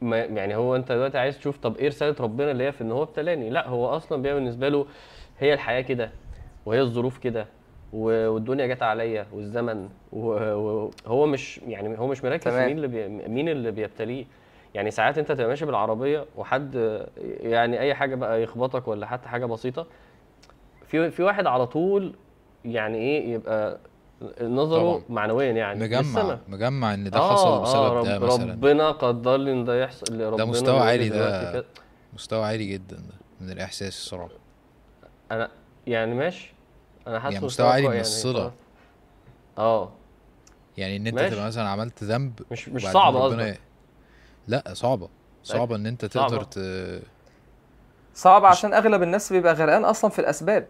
ما 0.00 0.18
يعني 0.18 0.56
هو 0.56 0.76
انت 0.76 0.92
دلوقتي 0.92 1.18
عايز 1.18 1.38
تشوف 1.38 1.58
طب 1.58 1.76
إيه 1.76 1.88
رسالة 1.88 2.16
ربنا 2.20 2.50
اللي 2.50 2.64
هي 2.64 2.72
في 2.72 2.80
ان 2.80 2.92
هو 2.92 3.02
ابتلاني؟ 3.02 3.50
لا 3.50 3.68
هو 3.68 3.86
أصلا 3.96 4.22
بيبقى 4.22 4.34
بالنسبة 4.34 4.68
له 4.68 4.86
هي 5.38 5.54
الحياة 5.54 5.80
كده 5.80 6.10
وهي 6.66 6.80
الظروف 6.80 7.18
كده 7.18 7.46
والدنيا 7.94 8.66
جت 8.66 8.82
عليا 8.82 9.26
والزمن 9.32 9.88
وهو 10.12 11.26
مش 11.26 11.58
يعني 11.66 11.98
هو 11.98 12.06
مش 12.06 12.24
مركز. 12.24 12.52
مين 12.54 12.76
اللي 12.76 12.88
بي 12.88 13.08
مين 13.08 13.48
اللي 13.48 13.70
بيبتليه 13.70 14.24
يعني 14.74 14.90
ساعات 14.90 15.18
انت 15.18 15.32
تبقى 15.32 15.46
ماشي 15.48 15.66
بالعربية 15.66 16.24
وحد 16.36 17.00
يعني 17.40 17.80
أي 17.80 17.94
حاجة 17.94 18.14
بقى 18.14 18.42
يخبطك 18.42 18.88
ولا 18.88 19.06
حتى 19.06 19.28
حاجة 19.28 19.46
بسيطة 19.46 19.86
في 20.86 21.10
في 21.10 21.22
واحد 21.22 21.46
على 21.46 21.66
طول 21.66 22.14
يعني 22.64 22.98
إيه 22.98 23.32
يبقى 23.34 23.78
نظره 24.40 24.78
طبعاً. 24.92 25.02
معنويا 25.08 25.52
يعني 25.52 25.80
مجمع 25.80 25.98
للسما. 26.00 26.38
مجمع 26.48 26.94
إن 26.94 27.10
ده 27.10 27.18
آه، 27.18 27.32
حصل 27.32 27.48
آه، 27.48 27.62
بسبب 27.62 28.04
ده 28.04 28.16
رب 28.16 28.24
مثلا 28.24 28.52
ربنا 28.52 28.90
قدر 28.90 29.36
لي 29.36 29.52
إن 29.52 29.64
ده 29.64 29.82
يحصل 29.82 30.20
ربنا 30.20 30.44
مستوى 30.44 30.78
عالي 30.80 31.08
ده. 31.08 31.64
مستوى 32.14 32.44
عالي 32.44 32.66
جدا 32.66 32.96
ده 32.96 33.14
من 33.40 33.50
الإحساس 33.50 33.88
الصراحة 33.98 34.34
أنا 35.32 35.50
يعني 35.86 36.14
ماشي 36.14 36.53
أنا 37.06 37.20
حاسس 37.20 37.34
يعني 37.34 37.46
مستوى 37.46 37.66
عالي 37.68 37.82
من 37.82 37.88
كويس 37.94 38.06
الصلة. 38.06 38.40
خلاص. 38.40 38.52
آه 39.58 39.92
يعني 40.76 40.96
إن 40.96 41.06
أنت 41.06 41.16
ماشي. 41.16 41.30
تبقى 41.34 41.46
مثلا 41.46 41.68
عملت 41.68 42.04
ذنب 42.04 42.40
مش 42.50 42.68
مش 42.68 42.82
وبعدين 42.82 42.92
صعب 43.00 43.16
ربنا 43.16 43.56
لأ 44.48 44.64
صعبة 44.72 45.08
صعبة 45.42 45.76
إن 45.76 45.86
أنت 45.86 46.04
صعبة. 46.14 46.28
تقدر 46.28 46.42
ت... 46.44 46.58
صعب 48.14 48.44
عشان 48.44 48.74
أغلب 48.74 49.02
الناس 49.02 49.32
بيبقى 49.32 49.54
غرقان 49.54 49.84
أصلا 49.84 50.10
في 50.10 50.18
الأسباب 50.18 50.66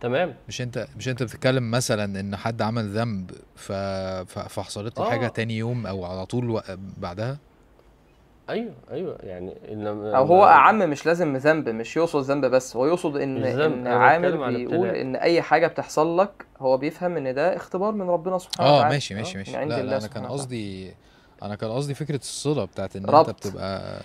تمام 0.00 0.34
مش 0.48 0.62
أنت 0.62 0.86
مش 0.96 1.08
أنت 1.08 1.22
بتتكلم 1.22 1.70
مثلا 1.70 2.20
إن 2.20 2.36
حد 2.36 2.62
عمل 2.62 2.88
ذنب 2.88 3.30
ف... 3.56 3.72
ف... 3.72 4.38
فحصلت 4.38 4.98
له 4.98 5.06
آه. 5.06 5.10
حاجة 5.10 5.28
تاني 5.28 5.56
يوم 5.56 5.86
أو 5.86 6.04
على 6.04 6.26
طول 6.26 6.50
و... 6.50 6.60
بعدها 6.98 7.38
أيوه 8.48 8.74
أيوه 8.90 9.18
يعني 9.22 9.54
لما 9.70 10.16
أو 10.16 10.24
هو 10.24 10.44
أعم 10.44 10.78
مش 10.78 11.06
لازم 11.06 11.36
ذنب 11.36 11.68
مش 11.68 11.96
يقصد 11.96 12.20
ذنب 12.22 12.44
بس 12.44 12.76
هو 12.76 12.86
يقصد 12.86 13.16
إن 13.16 13.44
إن 13.44 13.86
عامل 13.86 14.54
بيقول. 14.54 14.88
إن 14.88 15.16
أي 15.16 15.42
حاجة 15.42 15.66
بتحصل 15.66 16.18
لك 16.18 16.46
هو 16.60 16.76
بيفهم 16.76 17.16
إن 17.16 17.34
ده 17.34 17.56
اختبار 17.56 17.92
من 17.92 18.10
ربنا 18.10 18.38
سبحانه 18.38 18.68
آه 18.70 18.76
وتعالى 18.76 18.94
ماشي 18.94 19.14
ماشي 19.14 19.34
آه، 19.34 19.38
ماشي 19.38 19.50
من 19.52 19.56
عند 19.58 19.70
لا 19.72 19.80
الله 19.80 19.90
لا 19.92 19.98
أنا 19.98 20.06
كان. 20.06 20.26
قصدي 20.26 20.94
أنا 21.42 21.54
كان 21.54 21.70
قصدي 21.70 21.94
فكرة 21.94 22.16
الصلة 22.16 22.64
بتاعت 22.64 22.96
إن 22.96 23.02
أنت 23.02 23.10
ربط. 23.10 23.30
بتبقى 23.30 24.00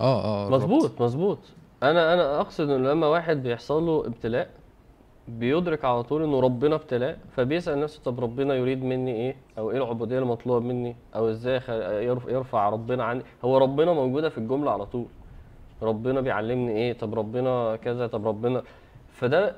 آه 0.00 0.46
آه. 0.46 0.50
مظبوط 0.50 1.00
مظبوط 1.02 1.38
أنا 1.82 2.14
أنا 2.14 2.40
أقصد 2.40 2.70
إن 2.70 2.86
لما 2.86 3.06
واحد 3.06 3.42
بيحصل 3.42 3.82
له 3.86 4.06
ابتلاء 4.06 4.48
بيدرك 5.28 5.84
على 5.84 6.02
طول 6.02 6.22
إنه 6.22 6.40
ربنا 6.40 6.74
ابتلاه 6.74 7.16
فبيسأل 7.36 7.80
نفسه 7.80 8.02
طب 8.04 8.20
ربنا 8.20 8.54
يريد 8.54 8.84
مني 8.84 9.14
إيه؟ 9.14 9.36
أو 9.58 9.70
إيه 9.70 9.76
العبودية 9.76 10.18
المطلوبة 10.18 10.66
مني؟ 10.66 10.96
أو 11.14 11.28
إزاي 11.30 11.60
يرفع 12.28 12.68
ربنا 12.68 13.04
عني؟ 13.04 13.22
هو 13.44 13.58
ربنا 13.58 13.92
موجودة 13.92 14.28
في 14.28 14.38
الجملة 14.38 14.70
على 14.70 14.86
طول. 14.86 15.06
ربنا 15.82 16.20
بيعلمني 16.20 16.72
إيه؟ 16.72 16.92
طب 16.92 17.14
ربنا 17.14 17.76
كذا 17.76 18.06
طب 18.06 18.28
ربنا. 18.28 18.62
فده 19.12 19.52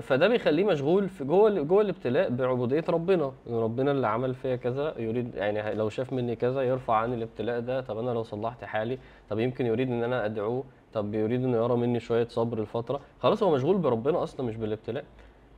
فده 0.00 0.28
بيخليه 0.28 0.64
مشغول 0.64 1.08
في 1.08 1.24
جوه 1.24 1.50
جوه 1.50 1.82
الابتلاء 1.82 2.30
بعبودية 2.30 2.84
ربنا. 2.88 3.32
إن 3.50 3.54
ربنا 3.54 3.90
اللي 3.90 4.06
عمل 4.06 4.34
فيا 4.34 4.56
كذا 4.56 4.94
يريد 4.98 5.34
يعني 5.34 5.74
لو 5.74 5.88
شاف 5.88 6.12
مني 6.12 6.36
كذا 6.36 6.62
يرفع 6.62 6.94
عني 6.94 7.14
الابتلاء 7.14 7.60
ده. 7.60 7.80
طب 7.80 7.98
أنا 7.98 8.10
لو 8.10 8.22
صلحت 8.22 8.64
حالي 8.64 8.98
طب 9.30 9.38
يمكن 9.38 9.66
يريد 9.66 9.90
إن 9.90 10.02
أنا 10.04 10.24
أدعوه. 10.24 10.64
طب 10.94 11.14
يريد 11.14 11.44
إنه 11.44 11.56
يرى 11.56 11.76
مني 11.76 12.00
شوية 12.00 12.28
صبر 12.28 12.60
لفترة. 12.62 13.00
خلاص 13.20 13.42
هو 13.42 13.54
مشغول 13.54 13.76
بربنا 13.78 14.22
أصلا 14.22 14.46
مش 14.46 14.56
بالابتلاء. 14.56 15.04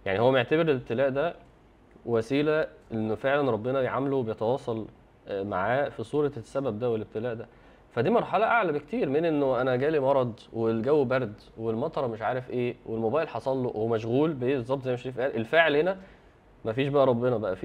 يعني 0.07 0.19
هو 0.21 0.31
معتبر 0.33 0.61
الابتلاء 0.61 1.09
ده 1.11 1.35
وسيلة 2.07 2.66
إنه 2.93 3.14
فعلا 3.14 3.51
ربنا 3.51 3.83
يعامله 3.83 4.16
وبيتواصل 4.16 4.87
آه، 5.29 5.43
معاه 5.43 5.88
في 5.88 6.03
صورة 6.03 6.33
السبب 6.37 6.79
ده 6.79 6.90
والابتلاء 6.90 7.35
ده. 7.35 7.47
فدي 7.93 8.11
مرحلة 8.11 8.45
أعلى 8.47 8.73
بكتير 8.73 9.09
من 9.09 9.25
إنه 9.25 9.61
أنا 9.61 9.77
جالي 9.77 10.01
مرض 10.01 10.33
والجو 10.53 11.05
برد 11.05 11.33
والمطرة 11.59 12.07
مش 12.07 12.23
عارف 12.23 12.51
إيه 12.51 12.75
والموبايل 12.87 13.29
حصل 13.29 13.57
له 13.62 13.69
وهو 13.69 13.88
مشغول 13.88 14.33
بالظبط 14.33 14.83
زي 14.83 14.90
ما 14.90 14.97
شريف 14.97 15.21
قال 15.21 15.37
الفاعل 15.37 15.77
هنا 15.77 15.97
مفيش 16.64 16.88
بقى 16.88 17.07
ربنا 17.07 17.37
بقى 17.37 17.57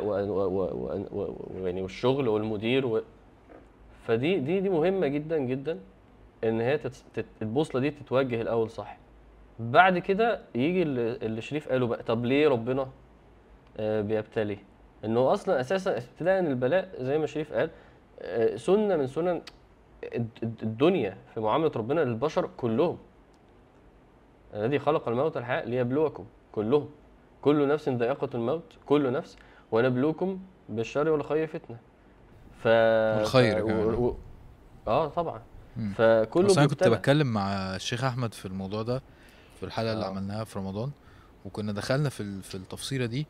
و- 0.00 0.64
و- 0.64 1.04
و- 1.12 1.36
ويعني 1.62 1.82
والشغل 1.82 2.28
والمدير 2.28 2.86
و... 2.86 3.00
فدي 4.06 4.38
دي 4.38 4.60
دي 4.60 4.68
مهمة 4.68 5.06
جدا 5.06 5.38
جدا. 5.38 5.78
إن 6.44 6.60
هي 6.60 6.78
تت... 6.78 7.02
تت... 7.14 7.26
البوصلة 7.42 7.80
دي 7.80 7.90
تتوجه 7.90 8.40
الأول 8.40 8.70
صح. 8.70 8.98
بعد 9.58 9.98
كده 9.98 10.40
يجي 10.54 10.82
اللي 10.82 11.16
اللي 11.16 11.40
شريف 11.40 11.68
قاله 11.68 11.86
بقى 11.86 12.02
طب 12.02 12.24
ليه 12.24 12.48
ربنا 12.48 12.88
آه، 13.78 14.00
بيبتلي؟ 14.00 14.58
انه 15.04 15.32
أصلا 15.32 15.60
أساسا 15.60 15.96
ابتداء 15.96 16.40
البلاء 16.40 16.90
زي 17.02 17.18
ما 17.18 17.26
شريف 17.26 17.52
قال 17.52 17.70
آه، 18.20 18.56
سنة 18.56 18.96
من 18.96 19.06
سنن 19.06 19.42
الد- 20.14 20.38
الد- 20.42 20.62
الدنيا 20.62 21.16
في 21.34 21.40
معاملة 21.40 21.72
ربنا 21.76 22.00
للبشر 22.00 22.50
كلهم. 22.56 22.98
الذي 24.54 24.78
خلق 24.78 25.08
الموت 25.08 25.36
والحياة 25.36 25.64
ليبلوكم 25.64 26.24
كلهم. 26.52 26.88
كل 27.42 27.68
نفس 27.68 27.88
ذائقة 27.88 28.28
الموت 28.34 28.62
كل 28.86 29.12
نفس. 29.12 29.36
ونبلوكم 29.72 30.38
بالشر 30.68 31.08
والخير 31.08 31.46
فتنة. 31.46 31.76
ف 32.58 32.66
والخير. 32.66 33.64
و... 33.64 34.06
و... 34.06 34.16
آه 34.88 35.06
طبعا. 35.08 35.40
مم. 35.76 35.92
فكله 35.98 36.46
بس 36.48 36.58
أنا 36.58 36.66
كنت. 36.66 36.84
بتكلم 36.88 37.26
مع 37.26 37.76
الشيخ 37.76 38.04
أحمد 38.04 38.34
في 38.34 38.46
الموضوع 38.46 38.82
ده 38.82 39.02
في 39.60 39.66
الحلقة 39.66 39.92
اللي 39.92 40.04
آه. 40.04 40.08
عملناها 40.08 40.44
في 40.44 40.58
رمضان 40.58 40.90
وكنا 41.44 41.72
دخلنا 41.72 42.08
في 42.08 42.20
ال- 42.22 42.42
في 42.42 42.54
التفصيلة 42.54 43.06
دي 43.06 43.26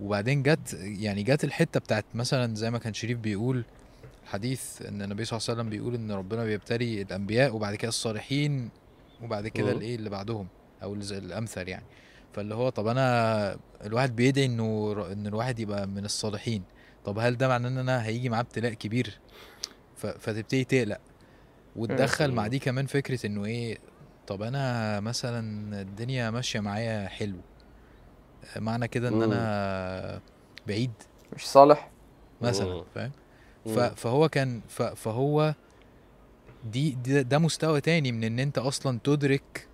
وبعدين 0.00 0.42
جت 0.42 0.74
يعني 0.80 1.22
جت 1.22 1.44
الحتة 1.44 1.80
بتاعت 1.80 2.04
مثلا 2.14 2.54
زي 2.54 2.70
ما 2.70 2.78
كان 2.78 2.94
شريف 2.94 3.18
بيقول 3.18 3.64
الحديث 4.24 4.82
إن 4.82 5.02
النبي 5.02 5.24
صلى 5.24 5.36
الله 5.36 5.48
عليه 5.48 5.58
وسلم 5.60 5.70
بيقول 5.70 5.94
إن 5.94 6.12
ربنا 6.12 6.44
بيبتلي 6.44 7.02
الأنبياء 7.02 7.54
وبعد 7.56 7.74
كده 7.74 7.88
الصالحين 7.88 8.68
وبعد 9.22 9.48
كده 9.48 9.70
مم. 9.72 9.76
الإيه 9.76 9.94
اللي 9.96 10.10
بعدهم 10.10 10.46
أو 10.82 10.94
الأمثل 10.94 11.68
يعني 11.68 11.84
فاللي 12.32 12.54
هو 12.54 12.68
طب 12.68 12.86
أنا 12.86 13.56
الواحد 13.84 14.16
بيدعي 14.16 14.44
إنه 14.44 14.92
إن 15.12 15.26
الواحد 15.26 15.60
يبقى 15.60 15.86
من 15.86 16.04
الصالحين 16.04 16.62
طب 17.04 17.18
هل 17.18 17.36
ده 17.36 17.48
معناه 17.48 17.68
إن 17.68 17.78
أنا 17.78 18.04
هيجي 18.06 18.28
معاه 18.28 18.40
ابتلاء 18.40 18.72
كبير 18.72 19.18
فتبتدي 19.96 20.64
تقلق 20.64 20.98
وتدخل 21.78 22.32
مع. 22.32 22.46
دي 22.46 22.58
كمان 22.58 22.86
فكرة 22.86 23.26
إنه 23.26 23.44
إيه 23.44 23.78
طب 24.26 24.42
أنا 24.42 25.00
مثلا 25.00 25.40
الدنيا 25.80 26.30
ماشية 26.30 26.60
معايا 26.60 27.08
حلو 27.08 27.38
معنى 28.56 28.88
كده 28.88 29.08
إن. 29.08 29.22
أنا 29.22 30.20
بعيد 30.66 30.90
مش 31.36 31.46
صالح 31.46 31.90
مثلا. 32.40 32.84
فاهم. 32.94 33.10
فهو 33.94 34.28
كان 34.28 34.60
فهو 34.96 35.54
دي, 36.64 36.90
دي 36.90 37.22
ده 37.22 37.38
مستوى 37.38 37.80
تاني 37.80 38.12
من 38.12 38.24
إن 38.24 38.38
أنت 38.38 38.58
أصلا 38.58 38.98
تدرك 39.04 39.68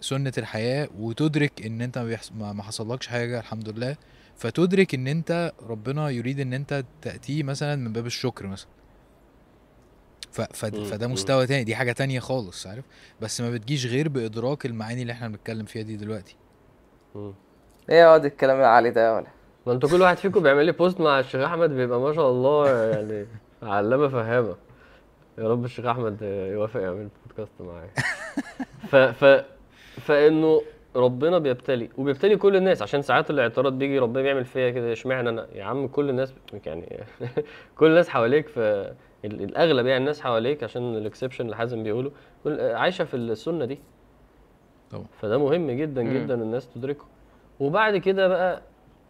سنة 0.00 0.32
الحياة 0.38 0.88
وتدرك 0.98 1.66
إن 1.66 1.82
أنت 1.82 1.98
ما. 2.34 2.52
ما 2.52 2.62
حصلكش 2.62 3.06
حاجة 3.06 3.40
الحمد 3.40 3.68
لله 3.68 3.96
فتدرك 4.36 4.94
إن 4.94 5.06
أنت 5.06 5.52
ربنا 5.62 6.10
يريد 6.10 6.40
إن 6.40 6.52
أنت 6.52 6.84
تأتيه 7.02 7.42
مثلا 7.42 7.76
من 7.76 7.92
باب 7.92 8.06
الشكر 8.06 8.46
مثلا 8.46 8.68
ف... 10.32 10.40
ف... 10.40 10.64
مم. 10.64 10.84
فده. 10.84 11.06
مستوى 11.06 11.46
تاني 11.46 11.64
دي 11.64 11.74
حاجة 11.76 11.92
تانية 11.92 12.20
خالص 12.20 12.66
عارف 12.66 12.84
بس 13.20 13.40
ما 13.40 13.50
بتجيش 13.50 13.86
غير 13.86 14.08
بإدراك 14.08 14.66
المعاني 14.66 15.02
اللي 15.02 15.12
إحنا 15.12 15.28
بنتكلم 15.28 15.64
فيها 15.64 15.82
دي 15.82 15.96
دلوقتي 15.96 16.36
مم. 17.14 17.32
إيه 17.90 17.96
يا 17.96 18.08
واد 18.08 18.24
الكلام 18.24 18.60
العالي 18.60 18.90
ده 18.90 19.06
يا 19.06 19.12
ولا 19.12 19.26
ما 19.66 19.72
أنتوا 19.72 19.88
كل 19.88 20.00
واحد 20.02 20.16
فيكم 20.16 20.40
بيعمل 20.42 20.66
لي 20.66 20.72
بوست 20.72 21.00
مع 21.00 21.20
الشيخ 21.20 21.40
أحمد 21.40 21.70
بيبقى 21.70 22.00
ما 22.00 22.12
شاء 22.12 22.30
الله 22.30 22.68
يعني 22.90 23.26
علامة 23.62 24.08
فهامة 24.08 24.56
يا 25.38 25.48
رب 25.48 25.64
الشيخ 25.64 25.86
أحمد 25.86 26.22
يوافق 26.52 26.80
يعمل 26.80 27.08
بودكاست 27.26 27.52
معايا 27.60 27.90
ف 28.88 28.96
ف 28.96 29.44
فإنه 30.00 30.62
ربنا 30.96 31.38
بيبتلي 31.38 31.90
وبيبتلي 31.98 32.36
كل 32.36 32.56
الناس 32.56 32.82
عشان 32.82 33.02
ساعات 33.02 33.30
الاعتراض 33.30 33.78
بيجي 33.78 33.98
ربنا 33.98 34.22
بيعمل 34.22 34.44
فيا 34.44 34.70
كده 34.70 34.92
اشمعنى 34.92 35.28
أنا 35.28 35.46
يا 35.54 35.64
عم 35.64 35.88
كل 35.88 36.10
الناس 36.10 36.34
يعني 36.66 37.04
كل 37.78 37.86
الناس 37.86 38.08
حواليك 38.08 38.48
في 38.48 38.94
الأغلب 39.24 39.86
يعني 39.86 40.00
الناس 40.00 40.20
حواليك 40.20 40.64
عشان 40.64 40.96
الاكسبشن 40.96 41.44
اللي 41.44 41.56
حازم 41.56 41.82
بيقوله 41.82 42.12
عايشة 42.46 43.04
في 43.04 43.14
السنة 43.16 43.64
دي 43.64 43.78
طبعا. 44.90 45.04
فده 45.20 45.38
مهم 45.38 45.70
جدا 45.70 46.02
مم. 46.02 46.14
جدا 46.14 46.34
الناس 46.34 46.68
تدركه 46.74 47.04
وبعد 47.60 47.96
كده 47.96 48.28
بقى 48.28 48.62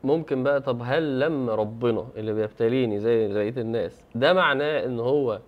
ممكن 0.04 0.42
بقى 0.42 0.60
طب 0.60 0.82
هل 0.84 1.20
لما 1.20 1.54
ربنا 1.54 2.06
اللي 2.16 2.32
بيبتليني 2.32 3.00
زي 3.00 3.32
بقية 3.34 3.54
الناس 3.62 4.00
ده 4.14 4.32
معناه 4.32 4.84
إن 4.84 5.00
هو 5.00 5.40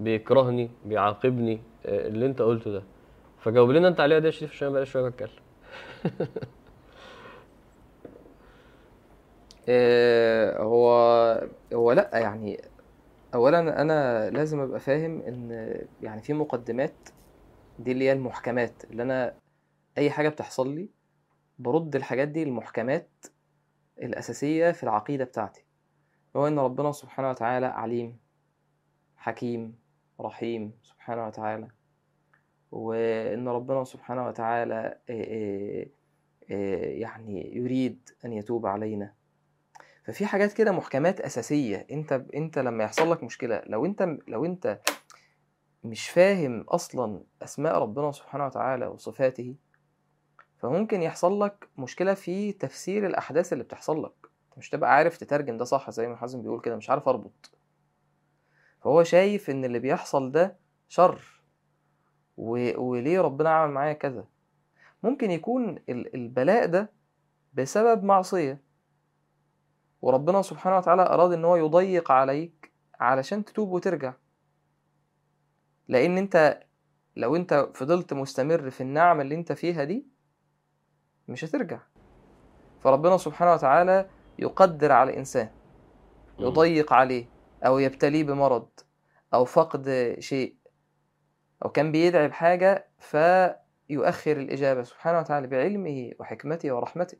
بيكرهني 0.00 0.70
بيعاقبني 0.84 1.60
آه، 1.86 2.08
اللي 2.08 2.26
أنت 2.26 2.42
قلته 2.42 2.70
ده 2.72 2.82
فجاوب 3.40 3.70
لنا 3.70 3.88
أنت 3.88 4.00
عليها 4.00 4.18
دي 4.18 4.26
يا 4.26 4.30
شريف 4.30 4.52
عشان 4.52 4.68
بقالي 4.70 4.86
شوية 4.86 5.08
بتكلم 5.08 5.30
إيه 9.68 10.58
هو 10.62 10.88
هو 11.74 11.92
لأ 11.92 12.10
يعني 12.18 12.60
اولا 13.34 13.82
أنا 13.82 14.30
لازم 14.30 14.60
أبقى 14.60 14.80
فاهم 14.80 15.20
إن 15.22 15.50
يعني 16.02 16.22
في 16.22 16.32
مقدمات 16.32 17.08
دي 17.78 17.92
اللي 17.92 18.04
هي 18.04 18.12
المحكمات 18.12 18.84
اللي 18.84 19.02
أنا 19.02 19.34
أي 19.98 20.10
حاجة 20.10 20.28
بتحصل 20.28 20.74
لي 20.74 20.90
برد 21.58 21.96
الحاجات 21.96 22.28
دي 22.28 22.42
المحكمات 22.42 23.10
الأساسية 24.02 24.70
في 24.70 24.82
العقيدة 24.82 25.24
بتاعتي. 25.24 25.64
هو 26.36 26.46
إن 26.46 26.58
ربنا 26.58 26.92
سبحانه 26.92 27.30
وتعالى 27.30 27.66
عليم 27.66 28.18
حكيم 29.16 29.78
رحيم 30.20 30.72
سبحانه 30.82 31.26
وتعالى. 31.26 31.68
وإن 32.70 33.48
ربنا 33.48 33.84
سبحانه 33.84 34.26
وتعالى 34.26 34.98
يعني 37.00 37.56
يريد 37.56 38.08
أن 38.24 38.32
يتوب 38.32 38.66
علينا. 38.66 39.14
ففي 40.08 40.26
حاجات 40.26 40.52
كده 40.52 40.72
محكمات 40.72 41.20
أساسية. 41.20 41.86
أنت 41.90 42.12
أنت 42.34 42.58
لما 42.58 42.84
يحصل 42.84 43.10
لك 43.10 43.22
مشكلة 43.24 43.62
لو 43.66 43.86
أنت 43.86 44.16
لو 44.28 44.44
أنت 44.44 44.80
مش 45.84 46.08
فاهم 46.10 46.60
أصلا 46.60 47.22
أسماء 47.42 47.78
ربنا 47.78 48.12
سبحانه 48.12 48.46
وتعالى 48.46 48.86
وصفاته 48.86 49.54
فممكن 50.58 51.02
يحصل 51.02 51.40
لك 51.42 51.68
مشكلة 51.78 52.14
في 52.14 52.52
تفسير 52.52 53.06
الأحداث 53.06 53.52
اللي 53.52 53.64
بتحصل 53.64 54.04
لك. 54.04 54.12
أنت 54.48 54.58
مش 54.58 54.70
تبقى 54.70 54.94
عارف 54.94 55.16
تترجم 55.16 55.56
ده 55.56 55.64
صح 55.64 55.90
زي 55.90 56.08
ما 56.08 56.16
حازم 56.16 56.42
بيقول 56.42 56.60
كده 56.60 56.76
مش 56.76 56.90
عارف 56.90 57.08
أربط. 57.08 57.50
فهو 58.82 59.02
شايف 59.02 59.50
إن 59.50 59.64
اللي 59.64 59.78
بيحصل 59.78 60.32
ده 60.32 60.56
شر 60.88 61.42
و... 62.36 62.80
وليه 62.82 63.20
ربنا 63.20 63.50
عمل 63.50 63.72
معايا 63.72 63.92
كذا. 63.92 64.24
ممكن 65.02 65.30
يكون 65.30 65.68
ال- 65.88 66.14
البلاء 66.14 66.66
ده 66.66 66.90
بسبب 67.54 68.04
معصية. 68.04 68.67
وربنا 70.02 70.42
سبحانه 70.42 70.76
وتعالى 70.76 71.02
أراد 71.02 71.32
إن 71.32 71.44
هو 71.44 71.56
يضيق 71.56 72.10
عليك 72.10 72.72
علشان 73.00 73.44
تتوب 73.44 73.68
وترجع. 73.70 74.14
لأن 75.88 76.18
أنت 76.18 76.60
لو 77.16 77.36
أنت 77.36 77.68
فضلت 77.74 78.12
مستمر 78.12 78.70
في 78.70 78.80
النعمة 78.80 79.22
اللي 79.22 79.34
أنت 79.34 79.52
فيها 79.52 79.84
دي 79.84 80.06
مش 81.28 81.44
هترجع. 81.44 81.80
فربنا 82.80 83.16
سبحانه 83.16 83.52
وتعالى 83.52 84.10
يقدر 84.38 84.92
على 84.92 85.10
الإنسان 85.10 85.50
يضيق 86.38 86.92
عليه 86.92 87.28
أو 87.66 87.78
يبتليه 87.78 88.24
بمرض 88.24 88.68
أو 89.34 89.44
فقد 89.44 90.16
شيء 90.18 90.56
أو 91.64 91.70
كان 91.70 91.92
بيدعي 91.92 92.28
بحاجة 92.28 92.88
فيؤخر 92.98 94.36
الإجابة 94.36 94.82
سبحانه 94.82 95.18
وتعالى 95.18 95.46
بعلمه 95.46 96.12
وحكمته 96.20 96.72
ورحمته. 96.72 97.18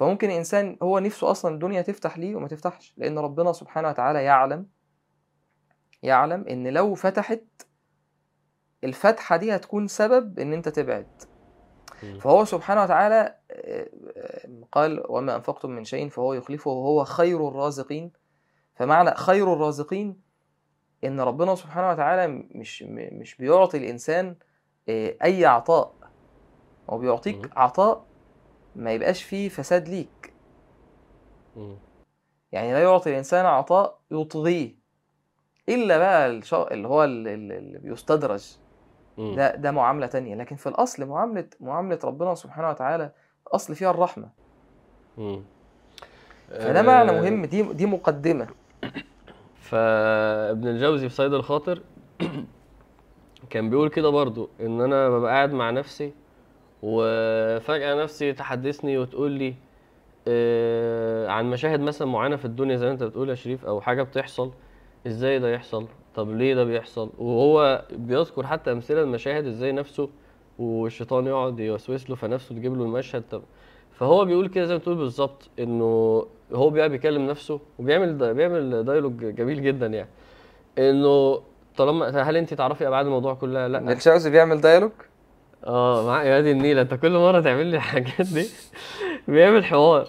فممكن 0.00 0.30
إنسان 0.30 0.76
هو 0.82 0.98
نفسه 0.98 1.30
أصلا 1.30 1.54
الدنيا 1.54 1.82
تفتح 1.82 2.18
ليه 2.18 2.36
وما 2.36 2.48
تفتحش 2.48 2.94
لأن 2.96 3.18
ربنا 3.18 3.52
سبحانه 3.52 3.88
وتعالى 3.88 4.24
يعلم 4.24 4.66
يعلم 6.02 6.44
إن 6.48 6.68
لو 6.68 6.94
فتحت 6.94 7.44
الفتحة 8.84 9.36
دي 9.36 9.56
هتكون 9.56 9.86
سبب 9.88 10.38
إن 10.38 10.52
أنت 10.52 10.68
تبعد. 10.68 11.22
فهو 12.20 12.44
سبحانه 12.44 12.82
وتعالى 12.82 13.36
آه، 13.50 13.88
آه، 14.16 14.48
قال 14.72 15.02
وما 15.08 15.36
أنفقتم 15.36 15.70
من 15.70 15.84
شيء 15.84 16.08
فهو 16.08 16.34
يخلفه 16.34 16.70
وهو 16.70 17.04
خير 17.04 17.48
الرازقين 17.48 18.12
فمعنى 18.74 19.14
خير 19.14 19.52
الرازقين 19.52 20.20
إن 21.04 21.20
ربنا 21.20 21.54
سبحانه 21.54 21.90
وتعالى 21.90 22.44
مش 22.54 22.82
مش 22.88 23.36
بيعطي 23.36 23.78
الإنسان 23.78 24.36
آه، 24.88 25.16
أي 25.24 25.44
عطاء 25.46 25.94
هو. 26.90 26.98
بيعطيك 26.98 27.50
عطاء 27.56 28.09
ما 28.76 28.92
يبقاش 28.92 29.22
فيه 29.22 29.48
فساد 29.48 29.88
ليك. 29.88 30.32
يعني 32.52 32.72
لا 32.72 32.82
يعطي 32.82 33.10
الإنسان 33.10 33.46
عطاء 33.46 34.00
يطغيه. 34.10 34.74
إلا 35.68 35.98
بقى 35.98 36.26
اللي 36.72 36.88
هو 36.88 37.04
ال- 37.04 37.28
ال- 37.28 37.52
اللي 37.52 37.78
بيستدرج. 37.78 38.56
ده 39.18 39.54
ده 39.56 39.70
معاملة 39.70 40.06
تانية. 40.06 40.34
لكن 40.34 40.56
في 40.56 40.68
الأصل 40.68 41.06
معاملة 41.06 41.48
معاملة 41.60 41.98
ربنا 42.04 42.34
سبحانه 42.34 42.70
وتعالى 42.70 43.12
الأصل 43.46 43.74
فيها 43.74 43.90
الرحمة. 43.90 44.28
مم. 45.18 45.42
فده 46.50 46.82
معنى 46.82 47.10
آه، 47.10 47.20
مهم 47.20 47.44
دي 47.44 47.62
دي 47.62 47.86
مقدمة. 47.86 48.48
فابن 49.60 50.68
الجوزي 50.68 51.08
في 51.08 51.14
صيد 51.14 51.32
الخاطر 51.32 51.82
كان 53.50 53.70
بيقول 53.70 53.88
كده 53.88 54.08
برضو 54.08 54.50
إن 54.60 54.80
أنا 54.80 55.08
ببقى 55.08 55.32
قاعد 55.32 55.52
مع 55.52 55.70
نفسي 55.70 56.12
وفجأة 56.82 58.02
نفسي 58.02 58.32
تحدثني 58.32 58.98
وتقول 58.98 59.30
لي 59.30 59.54
آه، 60.28 61.28
عن 61.28 61.50
مشاهد 61.50 61.80
مثلا 61.80 62.08
معينة 62.08 62.36
في 62.36 62.44
الدنيا 62.44 62.76
زي 62.76 62.86
ما 62.86 62.92
أنت 62.92 63.02
بتقول 63.02 63.30
يا 63.30 63.34
شريف 63.34 63.64
أو 63.66 63.80
حاجة 63.80 64.02
بتحصل 64.02 64.50
إزاي 65.06 65.38
ده 65.38 65.52
يحصل؟ 65.54 65.86
طب 66.14 66.30
ليه 66.30 66.54
ده 66.54 66.64
بيحصل؟ 66.64 67.10
وهو 67.18 67.84
بيذكر 67.92 68.46
حتى 68.46 68.72
أمثلة 68.72 69.02
المشاهد 69.02 69.46
إزاي 69.46 69.72
نفسه 69.72 70.08
والشيطان 70.58 71.26
يقعد 71.26 71.60
يوسوس 71.60 72.10
له 72.10 72.16
فنفسه 72.16 72.54
تجيب 72.54 72.76
له 72.78 72.84
المشهد. 72.84 73.22
طب 73.30 73.42
فهو 73.92 74.24
بيقول 74.24 74.48
كده 74.48 74.64
زي 74.64 74.74
ما 74.74 74.78
بتقول 74.78 74.96
بالظبط 74.96 75.48
إنه 75.58 76.26
هو 76.52 76.70
بيبقى 76.70 76.88
بيكلم 76.88 77.26
نفسه 77.26 77.60
وبيعمل 77.78 78.18
دا 78.18 78.32
بيعمل 78.32 78.84
دايلوج 78.84 79.24
جميل 79.24 79.62
جدا 79.62 79.86
يعني. 79.86 80.08
إنه 80.78 81.40
طالما 81.76 82.22
هل 82.22 82.36
أنت 82.36 82.54
تعرفي 82.54 82.88
أبعاد 82.88 83.06
الموضوع 83.06 83.34
كلها؟ 83.34 83.68
لأ. 83.68 83.92
الشاوزي 83.92 84.30
بيعمل 84.30 84.60
ديالوج 84.60 84.92
آه 85.64 86.06
مع 86.06 86.22
يا 86.22 86.40
دي 86.40 86.50
النيلة 86.50 86.82
انت 86.82 86.94
كل 86.94 87.10
مرة 87.10 87.40
تعمل 87.40 87.66
لي 87.66 87.76
الحاجات 87.76 88.26
دي 88.26 88.48
بيعمل 89.28 89.64
حوار. 89.64 90.08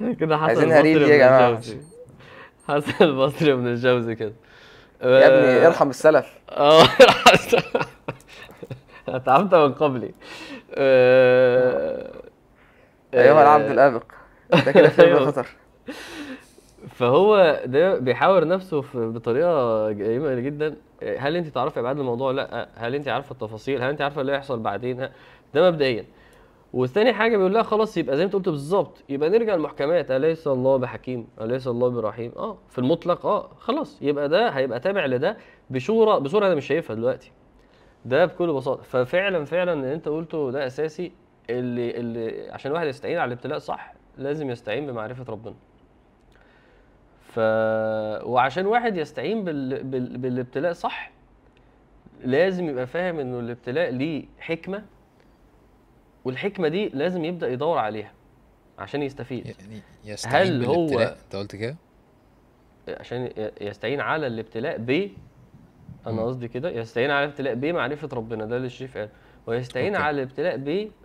كده 0.20 0.36
حسن 0.36 0.72
ابن 0.72 0.86
يا. 0.86 1.48
الجوزي. 1.48 1.78
حسن 2.68 3.04
البصري 3.04 3.52
ابن 3.52 3.66
الجوزي 3.66 4.14
كده. 4.14 4.32
يا 5.02 5.26
ابني 5.26 5.66
ارحم 5.66 5.90
السلف. 5.90 6.26
آه 6.50 6.82
اتعبت 9.08 9.54
من 9.54 9.72
قبلي. 9.72 10.14
آه، 10.74 12.10
آه، 13.14 13.42
العبد 13.42 13.70
الأبق. 13.70 14.02
ده 14.64 14.72
كده 14.72 14.88
فيلم 14.88 15.16
أيوه. 15.16 15.26
خطر. 15.26 15.46
فهو 16.94 17.60
ده 17.64 17.98
بيحاور 17.98 18.46
نفسه 18.48 18.84
بطريقة 18.94 19.90
جميلة 19.90 20.40
جدا. 20.40 20.76
هل 21.02 21.36
انت 21.36 21.46
تعرفي 21.46 21.80
ابعاد 21.80 21.98
الموضوع 21.98 22.30
لا؟ 22.30 22.68
هل 22.74 22.94
انت 22.94 23.08
عارفة 23.08 23.32
التفاصيل؟ 23.32 23.82
هل 23.82 23.88
انت 23.90 24.00
عارفة 24.02 24.20
اللي 24.20 24.32
هيحصل 24.32 24.58
بعدين؟ 24.60 25.08
ده 25.54 25.70
مبدئيا. 25.70 26.04
والثاني 26.72 27.12
حاجة 27.12 27.36
بيقول 27.36 27.54
لها 27.54 27.62
خلاص 27.62 27.96
يبقى 27.96 28.16
زي 28.16 28.22
ما 28.22 28.26
انت 28.26 28.34
قلت 28.36 28.48
بالظبط 28.48 29.02
يبقى 29.08 29.28
نرجع 29.30 29.54
المحكمات 29.54 30.10
أليس 30.10 30.46
الله 30.46 30.76
بحكيم؟ 30.76 31.28
أليس 31.40 31.68
الله 31.68 31.88
برحيم؟ 31.88 32.32
آه 32.36 32.58
في 32.68 32.78
المطلق 32.78 33.26
آه 33.26 33.50
خلاص. 33.58 33.98
يبقى 34.02 34.28
ده 34.28 34.48
هيبقى 34.48 34.80
تابع 34.80 35.06
لده 35.06 35.36
بصوره 35.70 36.18
بصورة 36.18 36.46
أنا 36.46 36.54
مش 36.54 36.66
شايفها 36.66 36.96
دلوقتي. 36.96 37.32
ده 38.04 38.24
بكل 38.26 38.52
بساطة. 38.52 38.82
ففعلا 38.82 39.44
فعلا 39.44 39.72
اللي 39.72 39.94
انت 39.94 40.08
قلته 40.08 40.50
ده 40.50 40.66
أساسي 40.66 41.12
اللي 41.50 41.90
اللي 41.90 42.50
عشان 42.50 42.70
الواحد 42.70 42.86
يستعين 42.86 43.18
على 43.18 43.28
الابتلاء 43.28 43.58
صح 43.58 43.94
لازم 44.18 44.50
يستعين 44.50 44.86
بمعرفة 44.86 45.24
ربنا. 45.28 45.54
ف 47.36 47.38
وعشان 48.26 48.66
واحد 48.66 48.96
يستعين 48.96 49.44
بال... 49.44 49.84
بال... 49.84 50.18
بالابتلاء 50.18 50.72
صح 50.72 51.10
لازم 52.24 52.68
يبقى 52.68 52.86
فاهم 52.86 53.18
إنه 53.18 53.40
الابتلاء 53.40 53.90
ليه 53.90 54.24
حكمة 54.38 54.84
والحكمة 56.24 56.68
دي 56.68 56.88
لازم 56.88 57.24
يبدأ 57.24 57.48
يدور 57.48 57.78
عليها 57.78 58.12
عشان 58.78 59.02
يستفيد. 59.02 59.46
يعني 59.46 59.80
يستعين 60.04 60.46
هل 60.52 60.64
هو- 60.64 60.98
انت 60.98 61.36
قلت 61.36 61.56
كده؟ 61.56 61.76
عشان 62.88 63.30
يستعين 63.60 64.00
على 64.00 64.26
الابتلاء 64.26 64.78
ب 64.78 65.10
أنا. 66.06 66.22
قصدي 66.22 66.48
كده 66.48 66.70
يستعين 66.70 67.10
على 67.10 67.24
الابتلاء 67.24 67.54
بمعرفه 67.54 68.08
ربنا 68.12 68.44
ده 68.44 68.56
اللي 68.56 68.66
الشريف 68.66 68.98
قال 68.98 69.08
ويستعين 69.46 69.94
أوكي. 69.94 70.06
على 70.06 70.16
الابتلاء 70.22 70.56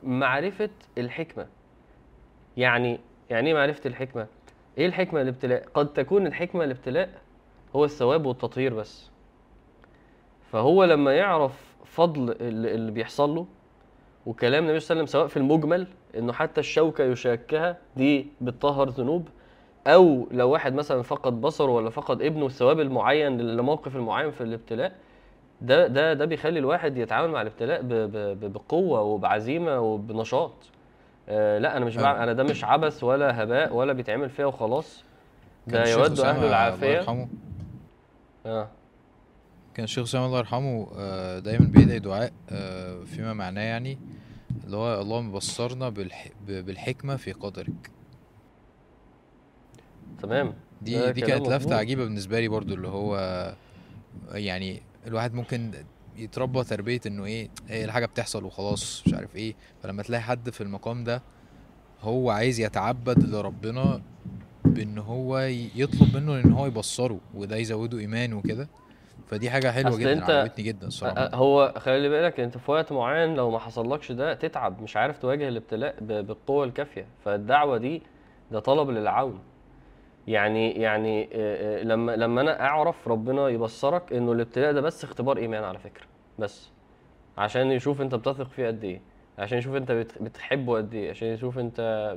بمعرفه 0.04 0.70
الحكمة. 0.98 1.48
يعني 2.58 3.00
يعني 3.30 3.48
إيه 3.50 3.54
معرفة 3.54 3.82
الحكمة؟ 3.88 4.28
إيه 4.78 4.86
الحكمة 4.86 5.22
الابتلاء؟ 5.22 5.64
قد 5.74 5.94
تكون 5.94 6.28
الحكمة 6.28 6.64
الابتلاء 6.64 7.10
هو 7.76 7.86
الثواب 7.86 8.26
والتطهير 8.26 8.74
بس. 8.74 9.10
فهو 10.52 10.84
لما 10.84 11.14
يعرف 11.14 11.76
فضل 11.86 12.36
اللي 12.42 12.92
بيحصل 12.92 13.36
له 13.36 13.46
وكلام 14.26 14.64
النبي 14.64 14.80
صلى 14.80 14.86
الله 14.94 15.00
عليه 15.02 15.04
وسلم 15.10 15.20
سواء 15.20 15.28
في 15.28 15.38
المجمل 15.38 15.88
إنه 16.18 16.34
حتى 16.34 16.60
الشوكة 16.62 17.04
يشاكها 17.04 17.78
دي 17.98 18.28
بتطهر 18.42 18.90
ذنوب. 18.90 19.28
أو 19.88 20.28
لو 20.32 20.50
واحد 20.50 20.74
مثلا 20.74 21.02
فقد 21.02 21.42
بصره 21.42 21.72
ولا 21.72 21.90
فقد 21.90 22.22
ابنه 22.22 22.46
الثواب 22.46 22.80
المعين 22.80 23.38
للموقف 23.38 23.96
المعين 23.96 24.32
في 24.32 24.42
الابتلاء 24.42 24.96
ده 25.62 25.88
ده 25.88 26.14
ده 26.14 26.26
بيخلي 26.26 26.60
الواحد 26.60 26.98
يتعامل 26.98 27.32
مع 27.32 27.42
الابتلاء 27.42 27.82
بقوة 28.48 29.02
وبعزيمة 29.02 29.80
وبنشاط. 29.80 30.52
آه 31.32 31.58
لا 31.60 31.78
أنا 31.78 31.86
مش. 31.86 31.96
بعمل 31.98 32.20
أنا 32.20 32.34
ده 32.34 32.44
مش 32.44 32.64
عبث 32.64 33.04
ولا 33.04 33.44
هباء 33.44 33.74
ولا 33.74 33.94
بيتعمل 33.94 34.30
فيها 34.30 34.46
وخلاص. 34.46 35.04
ده 35.68 35.90
يود 35.90 36.12
أسامة 36.12 36.30
أهل 36.30 36.36
الله 36.38 36.48
العافية. 36.50 36.88
يرحمه. 36.88 37.28
آه. 38.46 38.70
كان 39.74 39.84
الشيخ 39.84 40.04
أسامة 40.04 40.26
الله 40.26 40.38
يرحمه 40.40 40.88
آه، 40.98 41.40
دايما 41.40 41.66
بيدعي 41.66 42.00
دعاء 42.00 42.32
آه، 42.50 43.04
فيما 43.04 43.34
معناه 43.34 43.62
يعني 43.62 43.98
اللي 44.66 44.78
هو 44.78 45.02
اللهم 45.02 45.32
بصرنا 45.32 45.90
بالح... 45.90 46.28
ب- 46.48 46.66
بالحكمة 46.66 47.16
في 47.16 47.32
قدرك. 47.32 47.92
تمام. 50.22 50.54
دي 50.82 51.12
دي 51.12 51.22
كانت 51.22 51.42
لفتة 51.42 51.56
مظبوط. 51.56 51.74
عجيبة 51.74 52.04
بالنسبة 52.04 52.40
لي 52.40 52.48
برضو 52.48 52.74
اللي 52.74 52.88
هو 52.88 53.18
يعني 54.32 54.82
الواحد 55.08 55.34
ممكن 55.34 55.72
يتربى 56.18 56.64
تربية 56.64 57.00
إنه 57.08 57.26
إيه 57.26 57.50
هي 57.70 57.86
الحاجة 57.86 58.06
بتحصل 58.06 58.44
وخلاص 58.44 59.04
مش 59.08 59.14
عارف 59.14 59.36
إيه. 59.36 59.54
فلما 59.84 60.04
تلاقي 60.04 60.22
حد 60.22 60.50
في 60.50 60.62
المقام 60.62 61.04
ده 61.04 61.22
هو 62.02 62.30
عايز 62.30 62.60
يتعبد 62.60 63.24
لربنا 63.24 64.02
بإن 64.66 64.98
هو 64.98 65.38
يطلب 65.76 66.18
منه 66.18 66.40
إن 66.40 66.52
هو 66.52 66.66
يبصره 66.66 67.20
وده 67.34 67.56
يزوده 67.56 68.00
إيمان 68.00 68.34
وكده. 68.34 68.68
فدي 69.28 69.50
حاجة 69.50 69.72
حلوة 69.72 69.90
أصل 69.90 70.00
جدا 70.00 70.26
أنت- 70.26 70.30
عجبتني 70.30 70.64
جدا 70.66 70.90
أ- 70.90 71.36
هو 71.36 71.74
خلي 71.78 72.10
بالك 72.10 72.40
أنت 72.40 72.58
في 72.58 72.72
وقت 72.72 72.92
معين 72.92 73.36
لو 73.36 73.52
ما 73.52 73.60
حصلكش 73.60 74.12
ده 74.12 74.34
تتعب 74.34 74.82
مش 74.82 74.98
عارف 74.98 75.18
تواجه 75.18 75.48
الابتلاء 75.48 75.96
بالقوة 76.02 76.64
الكافية. 76.66 77.06
فالدعوة 77.26 77.78
دي 77.78 78.02
ده 78.52 78.60
طلب 78.60 78.90
للعون. 78.90 79.40
يعني 80.28 80.72
يعني 80.72 81.24
آه، 81.34 81.80
آه، 81.80 81.84
لما 81.84 82.16
لما 82.16 82.42
أنا 82.42 82.62
أعرف 82.62 83.08
ربنا 83.08 83.48
يبصرك 83.50 84.14
إنه 84.14 84.32
الابتلاء 84.32 84.74
ده 84.74 84.82
بس 84.82 85.04
اختبار 85.04 85.38
إيمان 85.38 85.64
على 85.64 85.80
فكرة 85.80 86.06
بس. 86.40 86.72
عشان 87.38 87.72
يشوف 87.72 88.02
أنت 88.02 88.16
بتثق 88.16 88.48
فيه 88.48 88.68
قد 88.68 88.84
إيه 88.84 89.02
عشان 89.40 89.58
يشوف 89.58 89.76
أنت 89.76 89.92
بت- 89.92 90.22
بتحبه 90.24 90.78
قد 90.78 90.94
إيه 90.94 91.10
عشان 91.10 91.28
يشوف 91.28 91.60
أنت 91.60 92.14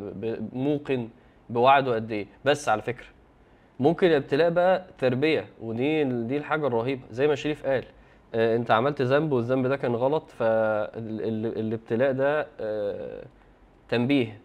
موقن 0.52 1.08
بوعده 1.50 1.94
قد 1.94 2.12
إيه 2.12 2.26
بس 2.44 2.68
على 2.68 2.82
فكرة. 2.82 3.06
ممكن 3.80 4.06
الابتلاء 4.06 4.50
بقى 4.50 4.86
تربية 4.98 5.46
ودي 5.60 6.04
دي 6.04 6.36
الحاجة 6.36 6.66
الرهيبة. 6.66 7.02
زي 7.10 7.26
ما 7.28 7.34
شريف 7.34 7.66
قال 7.66 7.84
آه، 8.34 8.56
أنت 8.56 8.70
عملت 8.70 9.02
ذنب 9.02 9.32
والذنب 9.32 9.66
ده 9.66 9.76
كان 9.76 9.94
غلط 9.94 10.30
فالابتلاء 10.30 12.12
ده 12.12 12.46
تنبيه 13.88 14.40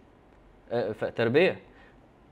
فتربيه 0.93 1.59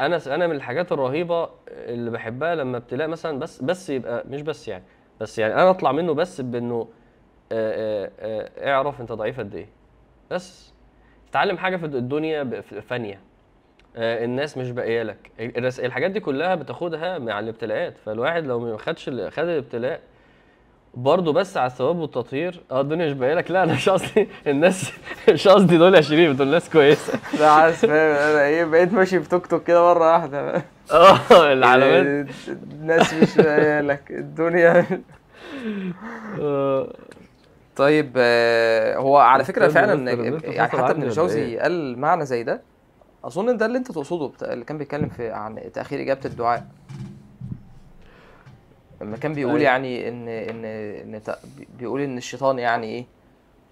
أنا 0.02 0.20
أنا 0.28 0.48
من 0.48 0.56
الحاجات 0.56 0.92
الرهيبة 0.92 1.50
اللي 1.68 2.12
بحبها 2.12 2.56
لما 2.56 2.78
ابتلاء 2.78 3.08
مثلا 3.08 3.40
بس 3.40 3.62
بس 3.62 3.90
يبقى 3.90 4.24
مش 4.30 4.42
بس 4.42 4.68
يعني 4.68 4.84
بس 5.22 5.40
يعني 5.40 5.54
أنا 5.54 5.70
أطلع 5.70 5.92
منه 5.92 6.14
بس 6.14 6.42
بإنه 6.42 6.88
اعرف 7.52 9.02
أنت 9.02 9.12
ضعيف 9.12 9.40
قد 9.40 9.56
إيه. 9.56 9.68
بس 10.32 10.74
تتعلم 11.30 11.58
حاجة 11.58 11.78
في 11.78 11.86
الدنيا 11.86 12.62
فانية. 12.62 13.20
الناس 13.96 14.58
مش 14.58 14.72
باقية 14.72 15.04
لك. 15.04 15.32
الحاجات 15.80 16.12
دي 16.12 16.20
كلها 16.20 16.56
بتاخدها 16.56 17.18
مع 17.18 17.40
الابتلاءات. 17.40 17.98
فالواحد 17.98 18.46
لو 18.46 18.60
ما 18.60 18.78
خدش 18.78 19.10
خد 19.10 19.44
الابتلاء 19.44 20.00
برضه 20.94 21.34
بس 21.34 21.58
على 21.58 21.68
الثواب 21.68 21.98
والتطهير. 21.98 22.62
آه 22.72 22.82
الدنيا 22.82 23.06
مش 23.06 23.14
باقيه 23.14 23.34
لك. 23.34 23.52
لا 23.52 23.64
أنا 23.64 23.74
مش 23.74 23.90
قصدي 23.90 24.28
الناس 24.48 24.92
مش 25.30 25.48
قصدي 25.48 25.78
دول 25.78 25.96
يا 25.96 26.02
شريف 26.02 26.38
دول 26.38 26.48
ناس 26.48 26.70
كويسة. 26.70 27.14
لا 27.40 27.50
عايز 27.50 27.76
فاهم. 27.76 27.92
أنا 28.16 28.42
إيه 28.46 28.66
بقيت 28.66 28.94
ماشي 28.94 29.20
في 29.20 29.30
توك 29.30 29.64
كده 29.64 29.82
مرة 29.94 30.14
واحدة. 30.14 30.64
آه 30.92 31.54
العلامات. 31.54 32.28
الناس 32.72 33.14
مش 33.14 33.38
لاقيه 33.38 33.82
لك. 33.82 34.12
الدنيا. 34.12 34.86
آه، 36.40 36.94
طيب 37.76 38.12
آه، 38.18 38.98
هو 38.98 39.18
على 39.18 39.44
فكرة 39.44 39.68
فعلا 39.68 40.12
يعني 40.12 40.40
حتى 40.68 40.92
ابن 40.92 41.04
الجوزي 41.04 41.42
إيه؟ 41.42 41.60
قال 41.62 42.00
معنى 42.00 42.26
زي 42.26 42.44
ده. 42.44 42.62
أظن 43.26 43.58
ده 43.58 43.66
اللي 43.66 43.78
أنت 43.78 43.92
تقصده 43.92 44.32
اللي 44.42 44.66
كان 44.66 44.78
بيتكلم 44.78 45.10
في 45.10 45.30
عن 45.32 45.60
تأخير 45.74 46.02
إجابة 46.02 46.22
الدعاء. 46.26 46.66
لما 49.02 49.18
كان 49.18 49.34
بيقول 49.34 49.52
أيوة. 49.60 49.64
يعني 49.64 50.10
ان 50.10 50.28
ان 50.28 50.66
إن 51.16 51.22
بيقول 51.80 52.02
إن 52.02 52.18
الشيطان 52.18 52.60
يعني 52.60 52.88
إيه 52.88 53.06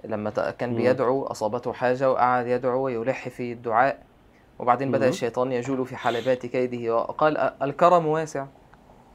لما 0.05 0.29
كان. 0.29 0.75
بيدعو 0.75 1.23
أصابته 1.23 1.73
حاجة 1.73 2.11
وقعد 2.11 2.47
يدعو 2.47 2.83
ويلح 2.85 3.29
في 3.29 3.51
الدعاء 3.51 4.03
وبعدين 4.59 4.91
بدأ. 4.91 5.07
الشيطان 5.09 5.51
يجول 5.51 5.85
في 5.85 5.95
حلبات 5.95 6.45
كيده 6.45 6.95
وقال 6.95 7.37
"أ- 7.37 7.63
الكرم 7.63 8.05
واسع. 8.07 8.45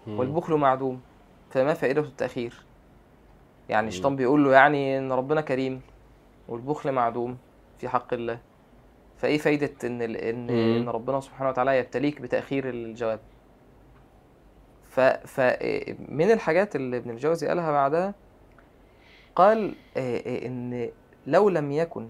والبخل 0.06 0.54
معدوم 0.54 1.00
فما 1.50 1.74
فائدة 1.74 2.00
التأخير 2.00 2.54
يعني. 3.68 3.88
الشيطان 3.88 4.16
بيقول 4.16 4.44
له 4.44 4.52
يعني 4.52 4.98
إن 4.98 5.12
ربنا 5.12 5.40
كريم 5.40 5.80
والبخل 6.48 6.92
معدوم 6.92 7.36
في 7.78 7.88
حق 7.88 8.14
الله 8.14 8.38
فإيه 9.16 9.38
فايدة 9.38 9.70
إن 9.84 10.02
ال- 10.02 10.16
إن 10.16 10.88
ربنا 10.88 11.20
سبحانه 11.20 11.50
وتعالى 11.50 11.78
يبتليك 11.78 12.20
بتأخير 12.20 12.68
الجواب 12.68 13.20
ف 14.90 15.00
فمن 15.00 16.30
الحاجات 16.30 16.76
اللي 16.76 16.96
ابن 16.96 17.10
الجوزي 17.10 17.48
قالها 17.48 17.72
بعدها 17.72 18.14
قال 19.34 19.74
آه، 19.96 20.16
آه، 20.16 20.46
إن 20.46 20.90
لو 21.26 21.48
لم 21.48 21.72
يكن 21.72 22.08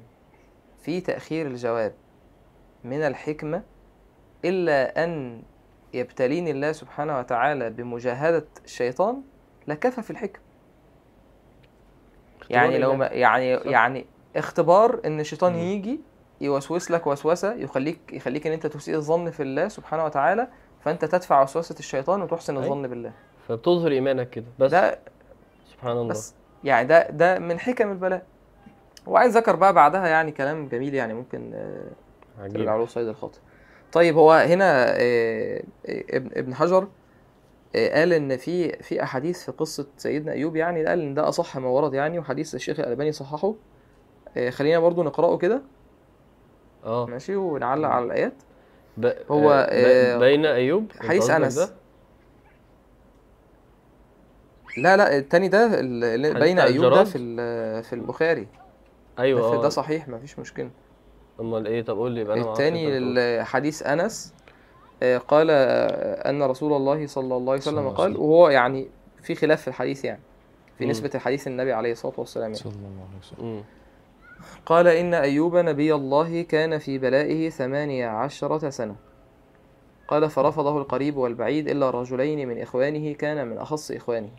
في 0.82 1.00
تأخير 1.00 1.46
الجواب 1.46 1.94
من 2.84 3.02
الحكمة 3.02 3.62
إلا 4.44 5.04
أن 5.04 5.42
يبتليني 5.94 6.50
الله 6.50 6.72
سبحانه 6.72 7.18
وتعالى 7.18 7.70
بمجاهدة 7.70 8.46
الشيطان 8.64 9.22
لكفى 9.66 10.02
في 10.02 10.10
الحكم 10.10 10.40
يعني 12.50 12.78
لو 12.78 12.96
ما 12.96 13.06
يعني 13.06 13.58
صح. 13.58 13.66
يعني 13.66 14.06
اختبار 14.36 15.00
إن 15.04 15.20
الشيطان. 15.20 15.54
يجي 15.54 16.00
يوسوس 16.40 16.90
لك 16.90 17.06
وسوسة 17.06 17.54
يخليك 17.54 17.98
يخليك 18.12 18.46
إن 18.46 18.52
أنت 18.52 18.66
تسيء 18.66 18.94
الظن 18.94 19.30
في 19.30 19.42
الله 19.42 19.68
سبحانه 19.68 20.04
وتعالى 20.04 20.48
فأنت 20.80 21.04
تدفع 21.04 21.42
وسوسة 21.42 21.74
الشيطان 21.78 22.22
وتحسن. 22.22 22.56
الظن 22.56 22.88
بالله. 22.88 23.12
فبتظهر 23.48 23.90
إيمانك 23.92 24.30
كده. 24.30 24.46
بس. 24.58 24.70
ده 24.70 24.98
سبحان 25.72 25.92
الله. 25.96 26.08
بس. 26.08 26.34
يعني 26.64 26.88
ده 26.88 27.10
ده 27.10 27.38
من 27.38 27.58
حكم 27.58 27.90
البلاء. 27.90 28.26
وعايز 29.06 29.36
ذكر 29.36 29.56
بقى 29.56 29.72
بعدها 29.72 30.08
يعني 30.08 30.32
كلام 30.32 30.68
جميل 30.68 30.94
يعني 30.94 31.14
ممكن 31.14 31.50
آه، 31.54 31.90
عجيب. 32.38 32.56
ترجع 32.56 32.76
له 32.76 32.86
صيد 32.86 33.08
الخاطر 33.08 33.38
طيب 33.92 34.16
هو 34.16 34.32
هنا 34.32 34.90
آه، 34.90 35.62
آه، 35.86 36.04
ابن 36.10 36.30
ابن 36.36 36.54
حجر 36.54 36.88
قال 37.74 38.12
إن 38.12 38.36
في 38.36 38.72
في 38.72 39.02
أحاديث 39.02 39.44
في 39.44 39.52
قصة 39.52 39.86
سيدنا 39.96 40.32
أيوب 40.32 40.56
يعني 40.56 40.84
قال 40.84 41.00
إن 41.00 41.14
ده 41.14 41.28
أصح 41.28 41.56
ما 41.58 41.68
ورد 41.68 41.94
يعني 41.94 42.18
وحديث 42.18 42.54
الشيخ 42.54 42.80
الألباني 42.80 43.12
صححه. 43.12 43.54
خلينا 44.50 44.78
برضو 44.78 45.02
نقرأه 45.02 45.36
كده. 45.38 45.62
آه. 46.84 47.06
ماشي 47.06 47.36
ونعلق 47.36 47.88
على 47.88 48.04
الآيات. 48.04 48.34
ب... 48.96 49.12
هو، 49.30 49.50
آه، 49.50 49.66
ب... 49.66 49.70
آه، 49.72 50.18
بين 50.18 50.46
أيوب 50.46 50.92
حديث 51.00 51.30
أنس؟ 51.30 51.72
لا 54.76 54.96
لا 54.96 55.16
التاني 55.18 55.48
ده 55.48 55.66
بين 56.40 56.58
أيوب 56.58 56.84
ده؟ 56.94 57.04
في 57.04 57.18
في 57.82 57.92
البخاري 57.92 58.46
أيوه 59.18 59.40
ده, 59.40 59.46
آه 59.58 59.62
ده 59.62 59.68
صحيح 59.68 60.08
ما 60.08 60.18
فيش 60.18 60.38
مشكلة 60.38 60.70
أمال 61.40 61.66
إيه 61.66 61.82
طب 61.82 61.96
قول 61.98 62.12
لي 62.12 62.20
يبقى 62.20 62.36
أنا 62.40 62.50
التاني. 62.52 62.98
ال- 62.98 63.46
حديث 63.46 63.82
أنس 63.82 64.34
آه، 65.02 65.18
قال 65.18 65.46
آه، 65.50 66.30
أن 66.30 66.42
رسول 66.42 66.72
الله 66.72 67.06
صلى 67.06 67.36
الله 67.36 67.52
عليه 67.52 67.62
وسلم 67.62 67.88
قال. 67.88 68.16
وهو 68.16 68.48
يعني 68.48 68.88
في 69.22 69.34
خلاف 69.34 69.62
في 69.62 69.68
الحديث 69.68 70.04
يعني 70.04 70.20
في 70.78 70.84
مم. 70.84 70.90
نسبة 70.90 71.10
الحديث 71.14 71.46
النبي 71.46 71.72
عليه 71.72 71.92
الصلاة 71.92 72.14
والسلام 72.18 72.44
يعني. 72.44 72.54
صلى 72.54 72.72
الله 72.72 73.06
عليه 73.10 73.18
وسلم. 73.22 73.64
قال 74.66 74.86
إن 74.86 75.14
أيوب 75.14 75.56
نبي 75.56 75.94
الله 75.94 76.42
كان 76.42 76.78
في 76.78 76.98
بلائه 76.98 77.50
ثمانية 77.50 78.06
عشرة 78.06 78.70
سنة. 78.70 78.96
قال 80.08 80.30
فرفضه 80.30 80.78
القريب 80.78 81.16
والبعيد 81.16 81.68
إلا 81.68 81.90
رجلين 81.90 82.48
من 82.48 82.60
إخوانه 82.60 83.12
كان 83.12 83.48
من 83.48 83.58
أخص 83.58 83.90
إخوانه. 83.90 84.30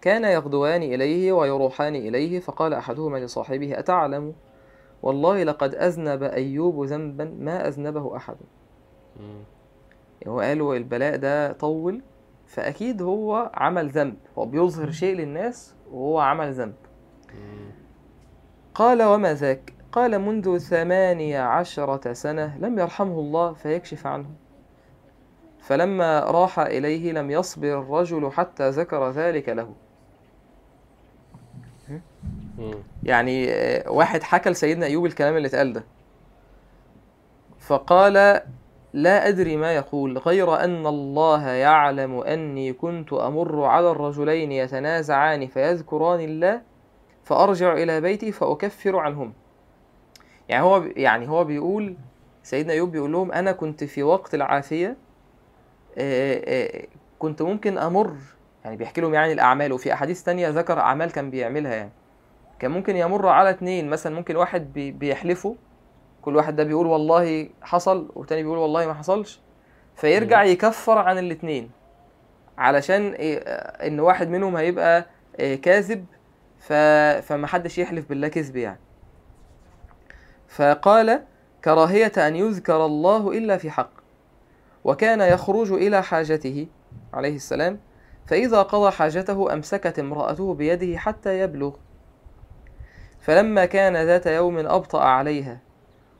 كان 0.00 0.24
يغدوان 0.24 0.82
إليه 0.82 1.32
ويروحان 1.32 1.96
إليه 1.96 2.40
فقال 2.40 2.74
أحدهما 2.74 3.18
لصاحبه 3.18 3.78
أتعلم؟ 3.78 4.34
والله 5.02 5.42
لقد 5.42 5.74
أذنب 5.74 6.22
أيوب 6.22 6.84
ذنبا 6.84 7.24
ما 7.38 7.68
أذنبه 7.68 8.16
أحد. 8.16 8.36
هو 10.26 10.40
قالوا 10.40 10.76
البلاء 10.76 11.16
ده 11.16 11.52
طول 11.52 12.02
فأكيد 12.46 13.02
هو 13.02 13.50
عمل 13.54 13.88
ذنب. 13.88 14.16
هو 14.38 14.46
بيظهر 14.46 14.90
شيء 14.90 15.16
للناس 15.16 15.74
وهو 15.92 16.18
عمل 16.18 16.52
ذنب. 16.52 16.74
قال 18.74 19.02
وما 19.02 19.34
ذاك؟ 19.34 19.72
قال 19.92 20.18
منذ 20.18 20.58
ثمانية 20.58 21.40
عشرة 21.40 22.12
سنة 22.12 22.58
لم 22.58 22.78
يرحمه 22.78 23.18
الله 23.20 23.52
فيكشف 23.52 24.06
عنه. 24.06 24.30
فلما 25.60 26.20
راح 26.20 26.58
إليه 26.58 27.12
لم 27.12 27.30
يصبر 27.30 27.78
الرجل 27.80 28.30
حتى 28.32 28.70
ذكر 28.70 29.10
ذلك 29.10 29.48
له. 29.48 29.74
يعني 33.02 33.48
واحد 33.86 34.22
حكى 34.22 34.50
لسيدنا 34.50 34.86
أيوب 34.86 35.06
الكلام 35.06 35.36
اللي 35.36 35.48
اتقال 35.48 35.72
ده. 35.72 35.84
فقال 37.58 38.40
لا 38.92 39.28
أدري 39.28 39.56
ما 39.56 39.72
يقول 39.72 40.18
غير 40.18 40.64
أن 40.64 40.86
الله 40.86 41.48
يعلم 41.48 42.20
أني 42.20 42.72
كنت 42.72 43.12
أمر 43.12 43.64
على 43.64 43.90
الرجلين 43.90 44.52
يتنازعان 44.52 45.46
فيذكران 45.46 46.20
الله 46.20 46.73
فأرجع 47.24 47.72
إلى 47.72 48.00
بيتي 48.00 48.32
فأكفر 48.32 48.96
عنهم. 48.96 49.32
يعني 50.48 50.62
هو 50.64 50.82
يعني 50.96 51.28
هو 51.28 51.44
بيقول 51.44 51.96
سيدنا 52.42 52.72
أيوب 52.72 52.92
بيقول 52.92 53.12
لهم 53.12 53.32
أنا 53.32 53.52
كنت 53.52 53.84
في 53.84 54.02
وقت 54.02 54.34
العافية 54.34 54.96
كنت 57.18 57.42
ممكن 57.42 57.78
أمر 57.78 58.14
يعني 58.64 58.76
بيحكي 58.76 59.00
لهم 59.00 59.14
يعني 59.14 59.32
الأعمال 59.32 59.72
وفي 59.72 59.92
أحاديث 59.92 60.22
تانية 60.22 60.48
ذكر 60.48 60.80
أعمال 60.80 61.12
كان 61.12 61.30
بيعملها 61.30 61.74
يعني. 61.74 61.90
كان 62.58 62.70
ممكن 62.70 62.96
يمر 62.96 63.28
على 63.28 63.50
اتنين 63.50 63.90
مثلا 63.90 64.14
ممكن 64.14 64.36
واحد 64.36 64.72
بي 64.72 64.90
بيحلفوا 64.90 65.54
كل 66.22 66.36
واحد 66.36 66.56
ده 66.56 66.64
بيقول 66.64 66.86
والله 66.86 67.48
حصل 67.62 68.10
والتاني 68.14 68.42
بيقول 68.42 68.58
والله 68.58 68.86
ما 68.86 68.94
حصلش 68.94 69.40
فيرجع 69.96 70.42
يكفر 70.44 70.98
عن 70.98 71.18
الاتنين 71.18 71.70
علشان 72.58 73.12
إيه 73.12 73.38
إن 73.86 74.00
واحد 74.00 74.28
منهم 74.28 74.56
هيبقى 74.56 75.06
كاذب 75.62 76.04
ف... 76.58 76.72
فمحدش 77.22 77.78
يحلف 77.78 78.08
بالله 78.08 78.28
كذب 78.28 78.56
يعني. 78.56 78.80
فقال 80.48 81.22
كراهية 81.64 82.12
أن 82.16 82.36
يذكر 82.36 82.86
الله 82.86 83.30
إلا 83.30 83.56
في 83.56 83.70
حق 83.70 83.90
وكان 84.84 85.20
يخرج 85.20 85.72
إلى 85.72 86.02
حاجته 86.02 86.66
عليه 87.12 87.36
السلام 87.36 87.80
فإذا 88.26 88.62
قضى 88.62 88.90
حاجته 88.90 89.52
أمسكت 89.52 89.98
امرأته 89.98 90.54
بيده 90.54 90.98
حتى 90.98 91.40
يبلغ. 91.40 91.76
فلما 93.20 93.64
كان 93.64 93.96
ذات 93.96 94.26
يوم 94.26 94.58
أبطأ 94.58 95.00
عليها 95.00 95.60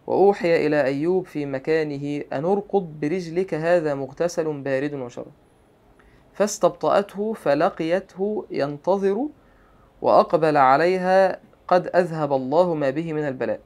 وأوحي 0.07 0.67
إلى 0.67 0.85
أيوب 0.85 1.27
في 1.27 1.47
مكانه 1.47 2.25
أن 2.33 2.45
ارقد 2.45 3.01
برجلك 3.01 3.55
هذا 3.55 3.95
مغتسل 3.95 4.63
بارد 4.63 4.95
وشراب 4.95 5.33
فاستبطأته 6.33 7.33
فلقيته 7.33 8.47
ينتظر 8.51 9.29
وأقبل 10.03 10.57
عليها 10.57 11.39
قد 11.69 11.91
أذهب 11.97 12.33
الله 12.33 12.75
ما 12.75 12.91
به 12.91 13.13
من 13.13 13.29
البلاء 13.29 13.61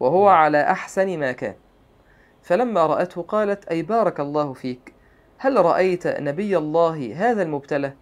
وهو 0.00 0.28
على 0.28 0.62
أحسن 0.62 1.18
ما 1.18 1.32
كان. 1.32 1.54
فلما 2.42 2.86
رأته 2.86 3.22
قالت 3.22 3.64
أي 3.68 3.82
بارك 3.82 4.20
الله 4.20 4.52
فيك 4.52 4.94
هل 5.38 5.64
رأيت 5.64 6.06
نبي 6.06 6.56
الله 6.58 7.12
هذا 7.16 7.42
المبتلى؟ 7.42 7.92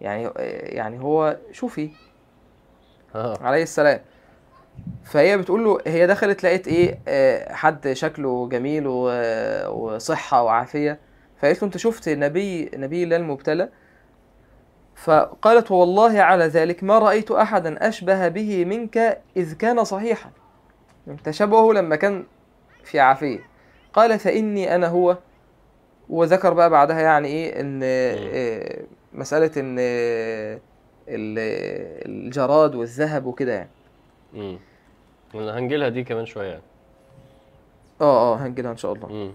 يعني 0.00 0.30
يعني 0.76 1.00
هو 1.00 1.36
شوفي. 1.52 1.90
آه. 3.14 3.38
عليه 3.42 3.62
السلام. 3.62 4.00
فهي 5.04 5.38
بتقول 5.38 5.64
له 5.64 5.78
هي 5.86 6.06
دخلت 6.06 6.44
لقيت 6.44 6.68
إيه 6.68 6.98
آه، 7.08 7.52
حد 7.52 7.92
شكله 7.92 8.48
جميل 8.48 8.86
و- 8.86 9.68
وصحة 9.68 10.42
وعافية. 10.42 10.98
فقالت 11.38 11.62
له 11.62 11.66
أنت 11.66 11.76
شفت 11.76 12.08
نبي 12.08 12.70
نبي 12.74 13.02
الله 13.04 13.16
المبتلى؟ 13.16 13.68
فقالت 14.96 15.70
والله 15.70 16.20
على 16.20 16.44
ذلك 16.44 16.84
ما 16.84 16.98
رأيت 16.98 17.30
أحدا 17.30 17.88
أشبه 17.88 18.28
به 18.28 18.64
منك 18.64 19.22
إذ 19.36 19.54
كان 19.54 19.84
صحيحا. 19.84 20.30
انت 21.08 21.30
شبهه 21.30 21.72
لما 21.72 21.96
كان 21.96 22.24
في 22.84 23.00
عافية. 23.00 23.38
قال 23.92 24.18
فإني 24.18 24.74
أنا 24.74 24.86
هو. 24.86 25.16
وذكر 26.08 26.52
بقى 26.52 26.70
بعدها 26.70 27.00
يعني 27.00 27.28
إيه 27.28 27.60
إن 27.60 27.80
آه، 27.84 28.84
مسألة 29.12 29.50
إن 29.56 29.76
ال- 31.08 31.38
الجراد 32.08 32.74
والذهب 32.74 33.26
وكده 33.26 33.52
يعني. 33.52 33.70
امم 34.34 34.58
هنجيلها 35.34 35.88
دي 35.88 36.04
كمان 36.04 36.26
شوية 36.26 36.48
يعني. 36.48 36.62
آه 38.00 38.34
آه 38.34 38.36
هنجيلها 38.36 38.72
إن 38.72 38.76
شاء 38.76 38.92
الله. 38.92 39.06
امم 39.10 39.34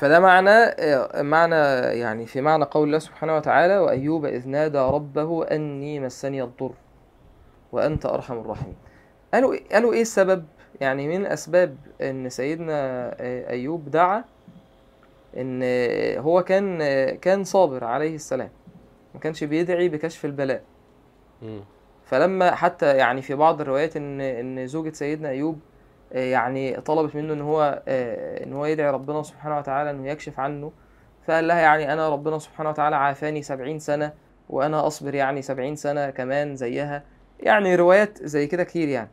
فده 0.00 0.20
معنى 0.20 0.50
آه، 0.50 1.22
معنى 1.22 1.54
يعني 2.00 2.26
في 2.26 2.40
معنى 2.40 2.64
قول 2.64 2.86
الله 2.86 2.98
سبحانه 2.98 3.36
وتعالى 3.36 3.78
وأيوب 3.78 4.24
إذ 4.24 4.48
نادى 4.48 4.78
ربه 4.78 5.44
أني 5.44 6.00
مسني 6.00 6.42
الضر 6.42 6.72
وأنت 7.72 8.06
أرحم 8.06 8.38
الراحمين 8.38 8.76
قالوا 9.34 9.56
قالوا 9.72 9.92
إيه 9.92 10.02
السبب؟ 10.02 10.44
يعني 10.80 11.08
من 11.08 11.26
أسباب 11.26 11.76
إن 12.00 12.28
سيدنا 12.28 12.74
آه، 13.20 13.50
أيوب 13.50 13.90
دعا 13.90 14.24
إن 15.36 15.60
آه، 15.64 16.18
هو 16.18 16.42
كان 16.42 16.78
كان 17.16 17.44
صابر 17.44 17.84
عليه 17.84 18.14
السلام 18.14 18.50
ما 19.14 19.20
كانش 19.20 19.44
بيدعي 19.44 19.88
بكشف 19.88 20.24
البلاء. 20.24 20.62
فلما 22.04 22.54
حتى 22.54 22.96
يعني 22.96 23.22
في 23.22 23.34
بعض 23.34 23.60
الروايات 23.60 23.96
إن 23.96 24.20
إن 24.20 24.66
زوجة 24.66 24.92
سيدنا 24.92 25.28
أيوب 25.28 25.58
آه، 25.58 25.69
يعني 26.12 26.80
طلبت 26.80 27.14
منه 27.14 27.32
إن 27.32 27.40
هو 27.40 27.82
آه، 27.88 28.44
إن 28.44 28.52
هو 28.52 28.66
يدعي 28.66 28.90
ربنا 28.90 29.22
سبحانه 29.22 29.58
وتعالى 29.58 29.90
إنه 29.90 30.08
يكشف 30.08 30.40
عنه. 30.40 30.72
فقال 31.26 31.48
لها 31.48 31.60
يعني 31.60 31.92
أنا 31.92 32.08
ربنا 32.08 32.38
سبحانه 32.38 32.70
وتعالى 32.70 32.96
عافاني 32.96 33.42
سبعين 33.42 33.78
سنة 33.78 34.12
وأنا 34.48 34.86
أصبر 34.86 35.14
يعني 35.14 35.42
سبعين 35.42 35.76
سنة 35.76 36.10
كمان 36.10 36.56
زيها. 36.56 37.02
يعني 37.40 37.74
روايات 37.76 38.22
زي 38.22 38.46
كده 38.46 38.64
كتير 38.64 38.88
يعني. 38.88 39.10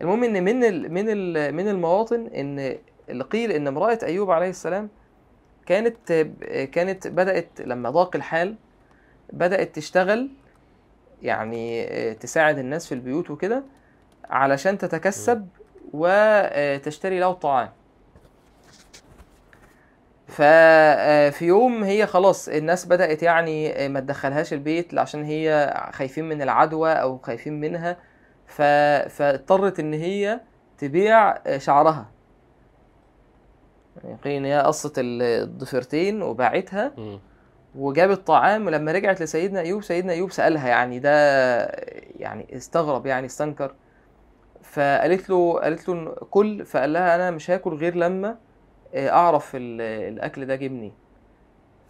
المهم 0.00 0.24
إن 0.24 0.44
من 0.44 0.64
ال 0.64 0.92
من 0.92 1.04
ال 1.08 1.54
من 1.54 1.68
المواطن 1.68 2.26
إن 2.26 2.78
اللي 3.08 3.24
قيل 3.24 3.52
إن 3.52 3.66
امرأة 3.66 3.98
أيوب 4.02 4.30
عليه 4.30 4.50
السلام 4.50 4.88
كانت 5.66 6.12
كانت 6.72 7.06
بدأت 7.08 7.48
لما 7.60 7.90
ضاق 7.90 8.16
الحال 8.16 8.54
بدأت 9.32 9.76
تشتغل 9.76 10.28
يعني 11.22 11.84
آه، 11.84 12.12
تساعد 12.12 12.58
الناس 12.58 12.86
في 12.86 12.94
البيوت 12.94 13.30
وكده 13.30 13.62
علشان 14.30 14.78
تتكسب. 14.78 15.48
وتشتري 15.92 17.20
له 17.20 17.30
الطعام 17.30 17.68
ففي 20.28 21.44
يوم 21.46 21.84
هي 21.84 22.06
خلاص 22.06 22.48
الناس 22.48 22.86
بدأت 22.86 23.22
يعني 23.22 23.84
آه، 23.84 23.88
ما 23.88 24.00
تدخلهاش 24.00 24.52
البيت 24.52 24.98
عشان 24.98 25.24
هي 25.24 25.74
خايفين 25.92 26.28
من 26.28 26.42
العدوى 26.42 26.92
أو 26.92 27.18
خايفين 27.18 27.60
منها. 27.60 27.96
ف... 28.46 28.62
فاضطرت 29.08 29.80
إن 29.80 29.92
هي 29.94 30.40
تبيع 30.78 31.30
آه، 31.46 31.58
شعرها. 31.58 32.10
يعني 34.04 34.38
ان 34.38 34.44
هي 34.44 34.60
قصت 34.60 34.94
الضفيرتين 34.98 36.22
وباعتها. 36.22 36.92
وجابت 37.74 38.26
طعام 38.26 38.66
ولما 38.66 38.92
رجعت 38.92 39.22
لسيدنا 39.22 39.60
أيوب 39.60 39.82
سيدنا 39.82 40.12
أيوب 40.12 40.30
سألها 40.30 40.68
يعني 40.68 40.98
ده 40.98 41.10
يعني 42.16 42.56
استغرب 42.56 43.06
يعني 43.06 43.26
استنكر. 43.26 43.74
فقالت 44.70 45.30
له 45.30 45.60
قالت 45.60 45.88
له 45.88 46.14
كل 46.30 46.64
فقال 46.64 46.92
لها 46.92 47.14
أنا 47.14 47.30
مش 47.30 47.50
هاكل 47.50 47.74
غير 47.74 47.94
لما 47.96 48.36
آه، 48.94 49.10
أعرف 49.10 49.52
ال- 49.56 49.80
الأكل 50.14 50.46
ده 50.46 50.56
جه 50.56 50.68
منين 50.68 50.92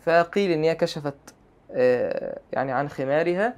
فقيل 0.01 0.51
إن 0.51 0.65
هي 0.65 0.75
كشفت 0.75 1.35
آه، 1.73 2.39
يعني 2.53 2.73
عن 2.73 2.89
خمارها. 2.89 3.55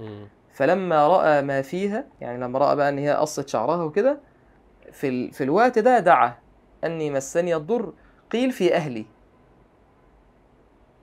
فلما 0.53 1.07
رأى 1.09 1.43
ما 1.43 1.63
فيها 1.63 2.05
يعني 2.21 2.39
لما 2.45 2.59
رأى 2.59 2.77
بقى 2.77 2.89
إن 2.89 2.99
هي 2.99 3.11
قصت 3.13 3.49
شعرها 3.49 3.83
وكده 3.85 4.19
في. 4.93 5.31
في 5.31 5.45
الوقت 5.45 5.79
ده 5.79 5.99
دعا 5.99 6.35
أني 6.85 7.11
مسني 7.11 7.57
الضر 7.57 7.93
قيل 8.31 8.51
في 8.51 8.75
أهلي 8.75 9.07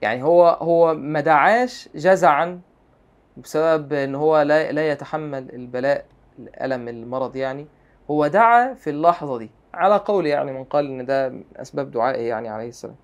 يعني 0.02 0.22
هو 0.22 0.48
هو 0.48 0.94
ما 0.94 1.20
دعاش 1.20 1.88
جزعا 1.94 2.60
بسبب 3.36 3.92
إن 3.92 4.14
هو 4.14 4.42
لا 4.42 4.72
لا 4.72 4.90
يتحمل 4.90 5.54
البلاء 5.54 6.04
الألم 6.38 6.88
المرض 6.88 7.36
يعني 7.36 7.66
هو 8.10 8.26
دعا 8.26 8.74
في 8.74 8.90
اللحظة 8.90 9.38
دي. 9.38 9.50
على 9.74 9.96
قول 9.96 10.26
يعني 10.26 10.52
من 10.52 10.64
قال 10.64 10.86
إن 10.86 11.06
ده 11.06 11.28
من 11.28 11.44
أسباب 11.56 11.90
دعائه 11.90 12.28
يعني 12.28 12.48
عليه 12.48 12.68
السلام. 12.68 12.96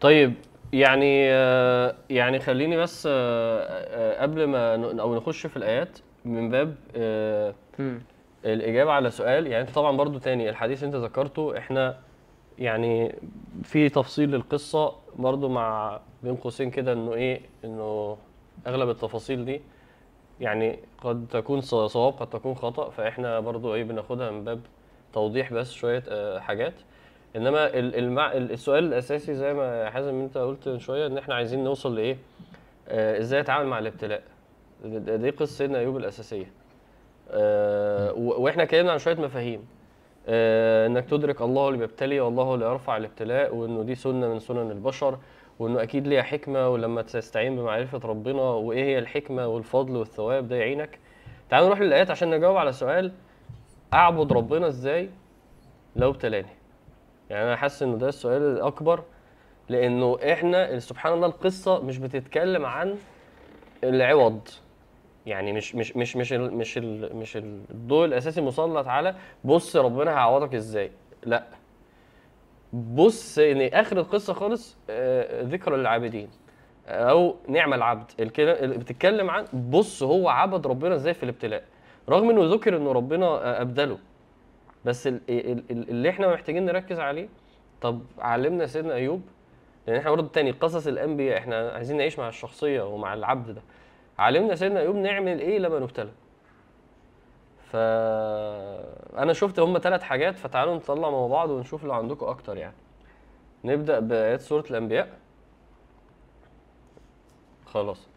طيب 0.00 0.34
يعني 0.72 1.30
آه، 1.30 1.94
يعني 2.10 2.38
خليني 2.38 2.76
بس 2.76 3.08
آه، 3.10 3.60
آه، 3.60 4.22
قبل 4.22 4.44
ما 4.44 4.74
أو 5.00 5.14
نخش 5.14 5.46
في 5.46 5.56
الآيات 5.56 5.98
من 6.24 6.50
باب. 6.50 6.74
الإجابة 8.44 8.92
على 8.92 9.10
سؤال. 9.10 9.46
يعني 9.46 9.68
أنت 9.68 9.74
طبعا 9.74 9.96
برضو 9.96 10.18
تاني 10.18 10.48
الحديث 10.50 10.84
أنت 10.84 10.94
ذكرته 10.94 11.58
إحنا 11.58 11.98
يعني 12.58 13.14
في 13.62 13.88
تفصيل 13.88 14.30
للقصة 14.30 14.94
برضو 15.16 15.48
مع 15.48 16.00
بين 16.22 16.36
قوسين 16.36 16.70
كده 16.70 16.92
إنه 16.92 17.14
إيه 17.14 17.40
إنه 17.64 18.16
أغلب 18.66 18.88
التفاصيل 18.88 19.44
دي 19.44 19.60
يعني 20.40 20.78
قد 21.06 21.26
تكون 21.30 21.60
صواب 21.60 22.12
قد 22.12 22.30
تكون 22.30 22.54
خطأ 22.54 22.90
فإحنا 22.90 23.40
برضو 23.40 23.74
إيه 23.74 23.84
بناخدها 23.84 24.30
من 24.30 24.44
باب 24.44 24.60
توضيح 25.12 25.52
بس 25.52 25.72
شوية 25.72 26.02
آه، 26.08 26.38
حاجات. 26.38 26.74
إنما 27.36 27.66
ال- 27.66 27.94
المع... 27.98 28.32
ال- 28.32 28.52
السؤال 28.52 28.84
الأساسي 28.84 29.34
زي 29.34 29.54
ما 29.54 29.90
حازم 29.90 30.14
أنت 30.20 30.38
قلت 30.38 30.68
من 30.68 30.78
شوية 30.78 31.06
إن 31.06 31.18
إحنا 31.18 31.34
عايزين 31.34 31.64
نوصل 31.64 31.94
لإيه؟ 31.96 32.16
آه 32.88 33.18
إزاي 33.18 33.40
أتعامل 33.40 33.66
مع 33.68 33.78
الابتلاء. 33.78 34.22
دي 34.84 35.30
قصة 35.30 35.52
سيدنا 35.56 35.78
أيوب 35.78 35.96
الأساسية. 35.96 36.46
و- 37.34 38.42
وإحنا 38.42 38.62
اتكلمنا 38.62 38.92
عن 38.92 38.98
شوية 38.98 39.14
مفاهيم. 39.16 39.66
آه 40.28 40.86
إنك 40.86 41.04
تدرك 41.10 41.42
الله 41.42 41.68
اللي 41.68 41.78
بيبتلي 41.78 42.20
والله 42.20 42.54
اللي 42.54 42.66
يرفع 42.66 42.96
الابتلاء 42.96 43.54
وإنه 43.54 43.82
دي 43.82 43.94
سنة 43.94 44.28
من 44.28 44.38
سنن 44.38 44.70
البشر. 44.70 45.18
وإنه 45.58 45.82
أكيد 45.82 46.06
ليها 46.06 46.22
حكمة 46.22 46.68
ولما 46.68 47.02
تستعين 47.02 47.56
بمعرفة 47.56 47.98
ربنا 48.08 48.40
وإيه 48.42 48.84
هي 48.84 48.98
الحكمة 48.98 49.46
والفضل 49.46 49.96
والثواب 49.96 50.48
ده 50.48 50.56
يعينك. 50.56 50.98
تعالوا 51.50 51.66
نروح 51.68 51.80
للآيات 51.80 52.10
عشان 52.10 52.30
نجاوب 52.30 52.56
على 52.56 52.72
سؤال 52.72 53.12
أعبد 53.94 54.32
ربنا 54.32 54.66
إزاي 54.66 55.10
لو 55.96 56.10
ابتلاني؟ 56.10 56.48
يعني 57.30 57.44
أنا 57.44 57.56
حاسس 57.56 57.82
إنه 57.82 57.96
ده 57.96 58.08
السؤال 58.08 58.42
الأكبر 58.42 59.02
لإنه 59.68 60.18
إحنا 60.32 60.78
سبحان 60.78 61.12
الله 61.12 61.26
القصة 61.26 61.82
مش 61.82 61.98
بتتكلم 61.98 62.66
عن 62.66 62.94
العوض. 63.84 64.48
يعني 65.26 65.52
مش 65.52 65.74
مش 65.74 65.96
مش 65.96 66.16
مش 66.16 66.32
مش 66.32 66.78
ال 66.78 67.16
مش 67.16 67.36
الضوء 67.36 68.04
الأساسي 68.04 68.40
مسلط 68.40 68.86
على 68.86 69.14
بص 69.44 69.76
ربنا 69.76 70.10
هيعوضك 70.10 70.54
إزاي؟ 70.54 70.90
لأ. 71.24 71.44
بص 72.72 73.38
ان 73.38 73.60
اخر 73.62 73.98
القصة 73.98 74.32
خالص 74.32 74.76
آه، 74.90 75.42
ذكرى 75.42 75.76
للعابدين. 75.76 76.28
أو 76.88 77.36
نعم 77.48 77.74
العبد. 77.74 78.10
اللي 78.38 78.78
بتتكلم 78.78 79.30
عن 79.30 79.44
بص 79.52 80.02
هو 80.02 80.28
عبد 80.28 80.66
ربنا 80.66 80.94
إزاي 80.94 81.14
في 81.14 81.22
الابتلاء. 81.22 81.64
رغم 82.08 82.30
انه 82.30 82.54
ذكر 82.54 82.76
انه 82.76 82.92
ربنا 82.92 83.26
آه، 83.26 83.60
ابدله. 83.62 83.98
بس 84.84 85.06
ال- 85.06 85.20
ال- 85.28 85.64
ال- 85.70 85.88
اللي 85.90 86.10
إحنا 86.10 86.32
محتاجين 86.32 86.64
نركز 86.66 87.00
عليه 87.00 87.28
طب 87.80 88.00
علمنا 88.18 88.66
سيدنا 88.66 88.94
ايوب. 88.94 89.22
لأن 89.86 89.96
إحنا 89.96 90.10
برضه 90.10 90.28
تاني 90.28 90.50
قصص 90.50 90.86
الانبياء 90.86 91.38
إحنا 91.38 91.70
عايزين 91.70 91.96
نعيش 91.96 92.18
مع 92.18 92.28
الشخصية 92.28 92.82
ومع 92.82 93.14
العبد 93.14 93.50
ده. 93.50 93.62
علمنا 94.18 94.54
سيدنا 94.54 94.80
ايوب 94.80 94.96
نعمل 94.96 95.40
إيه 95.40 95.58
لما 95.58 95.78
نبتلى. 95.78 96.10
ف 97.72 97.76
أنا 99.16 99.32
شفت 99.32 99.58
هم 99.58 99.78
ثلاث 99.78 100.02
حاجات 100.02 100.36
فتعالوا 100.36 100.74
نطلع 100.74 101.10
مع 101.10 101.26
بعض 101.26 101.50
ونشوف 101.50 101.84
لو 101.84 101.92
عندكم 101.92 102.26
أكتر 102.26 102.56
يعني. 102.56 102.76
نبدأ 103.64 103.98
بآيات 104.00 104.40
سورة 104.40 104.64
الأنبياء. 104.70 105.08
خلاص. 107.66 108.08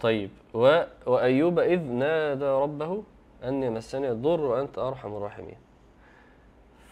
طيب. 0.00 0.30
و... 0.54 0.82
وأيوب 1.06 1.58
إذ 1.58 1.82
نادى 1.82 2.44
ربه 2.44 3.02
اني 3.44 3.70
مسني 3.70 4.10
الضر 4.10 4.40
وأنت 4.40 4.78
أرحم 4.78 5.16
الراحمين. 5.16 5.58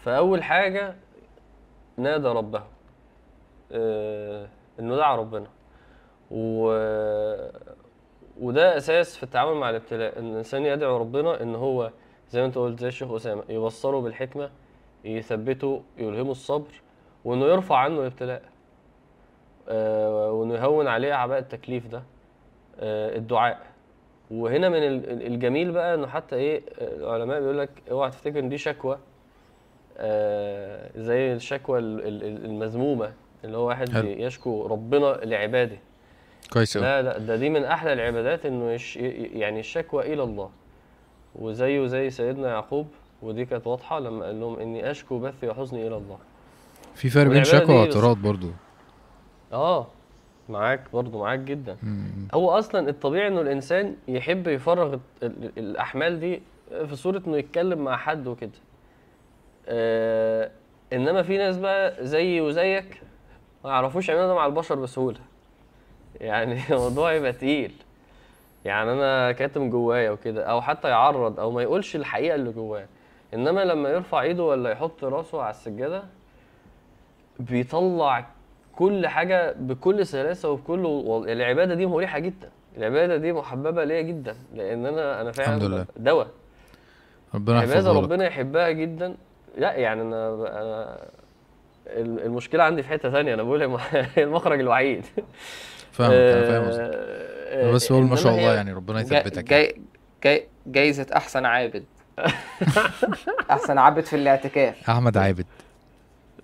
فأول 0.03 0.43
حاجة 0.43 0.95
نادى 1.97 2.29
ربه. 2.29 2.63
آه، 3.73 4.49
إنه 4.81 4.97
دعا 4.97 5.17
ربنا. 5.17 5.47
و... 6.31 6.71
وده 8.41 8.77
أساس 8.77 9.17
في 9.17 9.23
التعامل 9.23 9.55
مع 9.55 9.71
الابتلاء 9.71 10.19
إن 10.19 10.33
الإنسان 10.33 10.67
يدعو 10.67 10.97
ربنا 10.97 11.43
إن 11.43 11.55
هو 11.55 11.91
زي 12.31 12.41
ما 12.41 12.47
أنت 12.47 12.59
قلت 12.59 12.81
زي 12.81 12.89
الشيخ 12.89 13.13
أسامة 13.13 13.43
يبصره 13.49 14.01
بالحكمة 14.01 14.51
يثبته 15.05 15.83
يلهمه 15.99 16.31
الصبر 16.31 16.83
وإنه 17.25 17.45
يرفع 17.47 17.77
عنه 17.77 18.01
الابتلاء 18.01 18.43
آه، 19.69 20.33
وإنه 20.33 20.55
يهون 20.55 20.87
عليه 20.87 21.13
أعباء 21.13 21.39
التكليف 21.39 21.87
ده 21.87 22.03
آه، 22.81 23.17
الدعاء. 23.17 23.59
وهنا 24.31 24.69
من 24.69 24.77
ال- 24.83 25.11
ال- 25.11 25.27
الجميل 25.27 25.71
بقى 25.73 25.95
إنه 25.95 26.07
حتى 26.07 26.37
إيه 26.37 26.63
العلماء 26.81 27.41
بيقول 27.41 27.59
لك 27.59 27.71
اوعى 27.91 28.11
تفتكر 28.11 28.39
إن 28.39 28.49
دي 28.49 28.59
شكوى 28.59 28.99
آه، 29.99 30.91
زي 30.97 31.33
الشكوى 31.33 31.79
ال- 31.79 32.01
ال- 32.09 32.25
ال- 32.25 32.45
المذمومة 32.45 33.13
اللي 33.45 33.57
هو 33.57 33.69
واحد 33.69 33.95
يشكو 34.05 34.67
ربنا 34.67 35.07
لعباده. 35.25 35.79
كويس 36.53 36.77
لا 36.77 37.03
لا 37.03 37.19
ده 37.19 37.37
دي 37.37 37.51
من 37.51 37.65
أحلى 37.65 37.93
العبادات 37.93 38.47
إنه 38.47 38.73
يش 38.73 38.97
يعني 38.97 39.61
الشكوى 39.61 40.13
إلى 40.15 40.23
الله. 40.23 40.51
وزيه 41.35 41.87
زي 41.87 42.11
سيدنا 42.11 42.49
يعقوب 42.49 42.89
ودي 43.23 43.45
كانت 43.45 43.67
واضحة 43.67 43.99
لما 44.01 44.25
قال 44.25 44.41
لهم 44.41 44.59
إني 44.59 44.91
أشكو 44.91 45.19
بثي 45.19 45.49
وحزني 45.49 45.87
إلى 45.87 45.97
الله. 45.97 46.19
في 46.95 47.11
فرق 47.11 47.31
بين 47.31 47.45
شكوى 47.45 47.75
واعتراض 47.75 48.17
برضو. 48.23 48.51
آه 49.53 49.87
معاك 50.49 50.81
برضو 50.93 51.19
معاك 51.21 51.39
جدا. 51.39 51.77
مم. 51.83 52.29
هو 52.35 52.51
أصلا 52.51 52.89
الطبيعي 52.89 53.29
إنه 53.29 53.41
الإنسان 53.41 53.97
يحب 54.09 54.49
يفرغ 54.49 54.95
ال- 54.95 55.01
ال- 55.23 55.51
الأحمال 55.59 56.21
دي 56.21 56.43
في 56.87 56.97
صورة 56.97 57.23
إنه 57.27 57.37
يتكلم 57.37 57.79
مع 57.85 57.97
حد 57.97 58.27
وكده. 58.27 58.51
آه 59.69 60.51
إنما 60.93 61.23
في 61.23 61.37
ناس 61.39 61.57
بقى 61.59 62.05
زيي 62.07 62.41
وزيك 62.41 63.03
ما 63.65 63.71
يعرفوش 63.71 64.09
يعملوا 64.09 64.27
ده 64.27 64.35
مع 64.35 64.47
البشر 64.47 64.75
بسهولة. 64.75 65.19
يعني 66.21 66.61
الموضوع 66.71 67.13
يبقى 67.13 67.33
تقيل. 67.33 67.73
يعني 68.65 68.93
أنا 68.93 69.33
كاتم 69.33 69.71
جوايا 69.71 70.11
وكده 70.11 70.45
أو 70.45 70.61
حتى 70.63 70.89
يعرض 70.89 71.41
أو 71.41 71.51
ما 71.51 71.63
يقولش 71.63 71.97
الحقيقة 71.97 72.35
اللي 72.35 72.53
جواه. 72.53 72.87
إنما 73.35 73.65
لما 73.65 73.89
يرفع 73.89 74.23
إيده 74.23 74.43
ولا 74.45 74.71
يحط 74.71 75.05
راسه 75.05 75.43
على 75.43 75.51
السجادة 75.51 76.03
بيطلع 77.41 78.27
كل 78.77 79.07
حاجة 79.07 79.53
بكل 79.59 80.07
سلاسة 80.07 80.51
وبكل 80.51 80.85
وال- 80.87 81.31
العبادة 81.31 81.75
دي 81.75 81.87
مريحة 81.87 82.19
جدا. 82.19 82.51
العبادة 82.77 83.17
دي 83.17 83.33
محببة 83.33 83.85
ليا 83.85 84.03
جدا 84.03 84.37
لأن 84.55 84.87
أنا 84.87 85.21
أنا 85.21 85.33
فعلا 85.33 85.49
الحمد 85.57 85.71
لله. 85.71 85.87
دواء. 85.97 86.29
ربنا 87.35 87.61
عبادة 87.61 87.93
ربنا 87.93 88.25
يحبها 88.27 88.71
جدا. 88.71 89.15
لا 89.59 89.73
يعني 89.75 90.03
أنا 90.03 90.29
أنا 90.35 90.99
ال- 91.87 92.23
المشكلة 92.27 92.63
عندي 92.65 92.83
في 92.83 92.89
حتة 92.89 93.11
ثانية 93.11 93.35
أنا 93.35 93.43
بقول 93.43 93.63
الم- 93.63 93.79
المخرج 94.19 94.61
الوحيد. 94.61 95.07
فاهمك 95.97 96.15
أنا 96.15 96.47
فاهم 96.47 96.65
قصدك. 96.69 96.91
آه، 97.49 97.73
بس 97.73 97.89
بقول 97.93 98.03
ما 98.03 98.07
إنما 98.09 98.17
شاء 98.17 98.33
الله 98.35 98.55
يعني 98.55 98.73
ربنا 98.73 99.01
يثبتك 99.01 99.51
يعني. 99.53 99.67
جاي 99.67 99.81
جاي 100.25 100.47
جايزة 100.67 101.07
أحسن 101.17 101.45
عابد. 101.45 101.85
أحسن 103.51 103.79
عابد 103.79 104.05
في 104.05 104.17
الاعتكاف. 104.17 104.91
أحمد 104.91 105.17
عابد. 105.17 105.47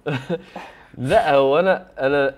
لا 0.98 1.34
هو 1.34 1.58
أنا 1.58 1.86
أنا 2.00 2.34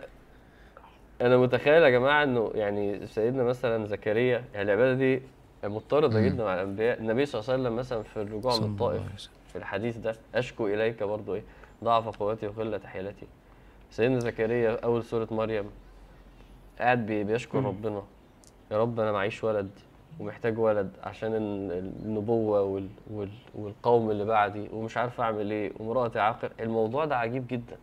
أنا 1.21 1.37
متخيل 1.37 1.83
يا 1.83 1.89
جماعة 1.89 2.23
إنه 2.23 2.51
يعني 2.55 3.07
سيدنا 3.07 3.43
مثلا 3.43 3.87
زكريا 3.87 4.45
يعني 4.55 4.73
العبادة 4.73 4.95
دي 4.95 5.23
مضطردة. 5.65 6.21
جدا 6.21 6.45
مع 6.45 6.55
الأنبياء. 6.55 6.99
النبي 6.99 7.27
صلى 7.27 7.41
الله 7.41 7.53
عليه 7.53 7.63
وسلم 7.63 7.77
مثلا 7.77 8.03
في 8.03 8.17
الرجوع 8.17 8.57
من 8.57 8.65
الطائف. 8.65 9.03
في 9.53 9.57
الحديث 9.59 9.97
ده 9.97 10.15
أشكو 10.35 10.67
إليك 10.67 11.03
برضو 11.03 11.35
إيه؟ 11.35 11.43
ضعف 11.85 12.09
قوتي 12.09 12.47
وقلة 12.47 12.81
حيلتي. 12.85 13.27
سيدنا 13.91 14.19
زكريا 14.21 14.79
أول 14.85 15.05
سورة 15.05 15.29
مريم 15.31 15.65
قاعد 16.79 17.07
بي- 17.07 17.25
بيشكر 17.25 17.61
مم. 17.61 17.67
ربنا. 17.67 18.03
يا 18.71 18.79
رب 18.79 19.01
أنا 19.01 19.13
معيش 19.13 19.45
ولد 19.45 19.71
ومحتاج 20.21 20.59
ولد 20.59 20.91
عشان 21.03 21.35
ال- 21.35 21.73
النبوة 22.03 22.63
وال 22.63 22.89
وال 23.11 23.31
والقوم 23.55 24.11
اللي 24.11 24.25
بعدي 24.25 24.69
ومش 24.73 24.97
عارف 24.97 25.21
أعمل 25.21 25.51
إيه 25.51 25.73
ومراتي 25.81 26.19
عاقر. 26.21 26.53
الموضوع 26.61 27.05
ده 27.05 27.17
عجيب 27.17 27.47
جدا. 27.47 27.77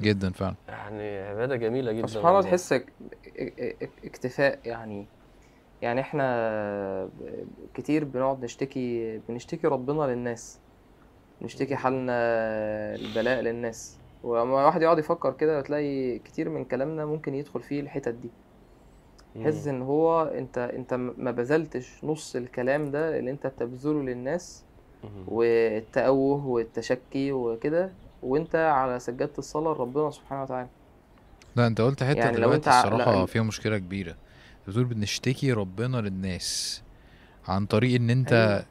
جدا 0.00 0.30
فعلا. 0.32 0.54
يعني 0.68 1.18
عبادة 1.18 1.56
جميلة 1.56 1.92
جدا 1.92 2.06
سبحان 2.06 2.28
الله. 2.30 2.40
تحس 2.42 2.72
اك- 2.72 2.92
اك- 3.36 3.76
اك- 3.82 4.04
اكتفاء 4.04 4.58
يعني. 4.64 5.06
يعني 5.82 6.00
إحنا 6.00 7.08
كتير 7.74 8.04
بنقعد 8.04 8.44
نشتكي 8.44 9.18
بنشتكي 9.28 9.66
ربنا 9.66 10.02
للناس. 10.02 10.60
نشتكي 11.42 11.76
حالنا 11.76 12.12
البلاء 12.94 13.40
للناس. 13.40 13.98
ولما 14.26 14.66
واحد 14.66 14.82
يقعد 14.82 14.98
يفكر 14.98 15.32
كده 15.32 15.60
تلاقي 15.60 16.18
كتير 16.18 16.48
من 16.48 16.64
كلامنا 16.64 17.04
ممكن 17.06 17.34
يدخل 17.34 17.62
فيه 17.62 17.80
الحتت 17.80 18.14
دي. 18.14 18.30
تحس 19.34 19.66
إن 19.66 19.82
هو 19.82 20.22
أنت 20.22 20.58
أنت 20.58 20.94
ما 20.94 21.30
بذلتش 21.30 22.04
نص 22.04 22.36
الكلام 22.36 22.90
ده 22.90 23.18
اللي 23.18 23.30
أنت 23.30 23.46
بتبذله 23.46 24.02
للناس. 24.02 24.62
والتأوه 25.28 26.46
والتشكي 26.46 27.32
وكده 27.32 27.90
وأنت 28.22 28.56
على 28.56 28.98
سجادة 28.98 29.32
الصلاة 29.38 29.72
لربنا 29.74 30.10
سبحانه 30.10 30.42
وتعالى. 30.42 30.68
لا 31.56 31.66
أنت 31.66 31.80
قلت 31.80 32.02
حتة 32.04 32.18
يعني 32.18 32.36
لو 32.36 32.36
دلوقتي 32.36 32.70
أنت 32.70 32.94
لا- 32.94 33.26
فيها 33.26 33.42
مشكلة 33.42 33.78
كبيرة. 33.78 34.16
بتقول 34.68 34.84
بنشتكي 34.84 35.52
ربنا 35.52 35.96
للناس 35.96 36.82
عن 37.48 37.66
طريق 37.66 37.94
إن 38.00 38.10
أنت 38.10 38.32
أيوة. 38.32 38.64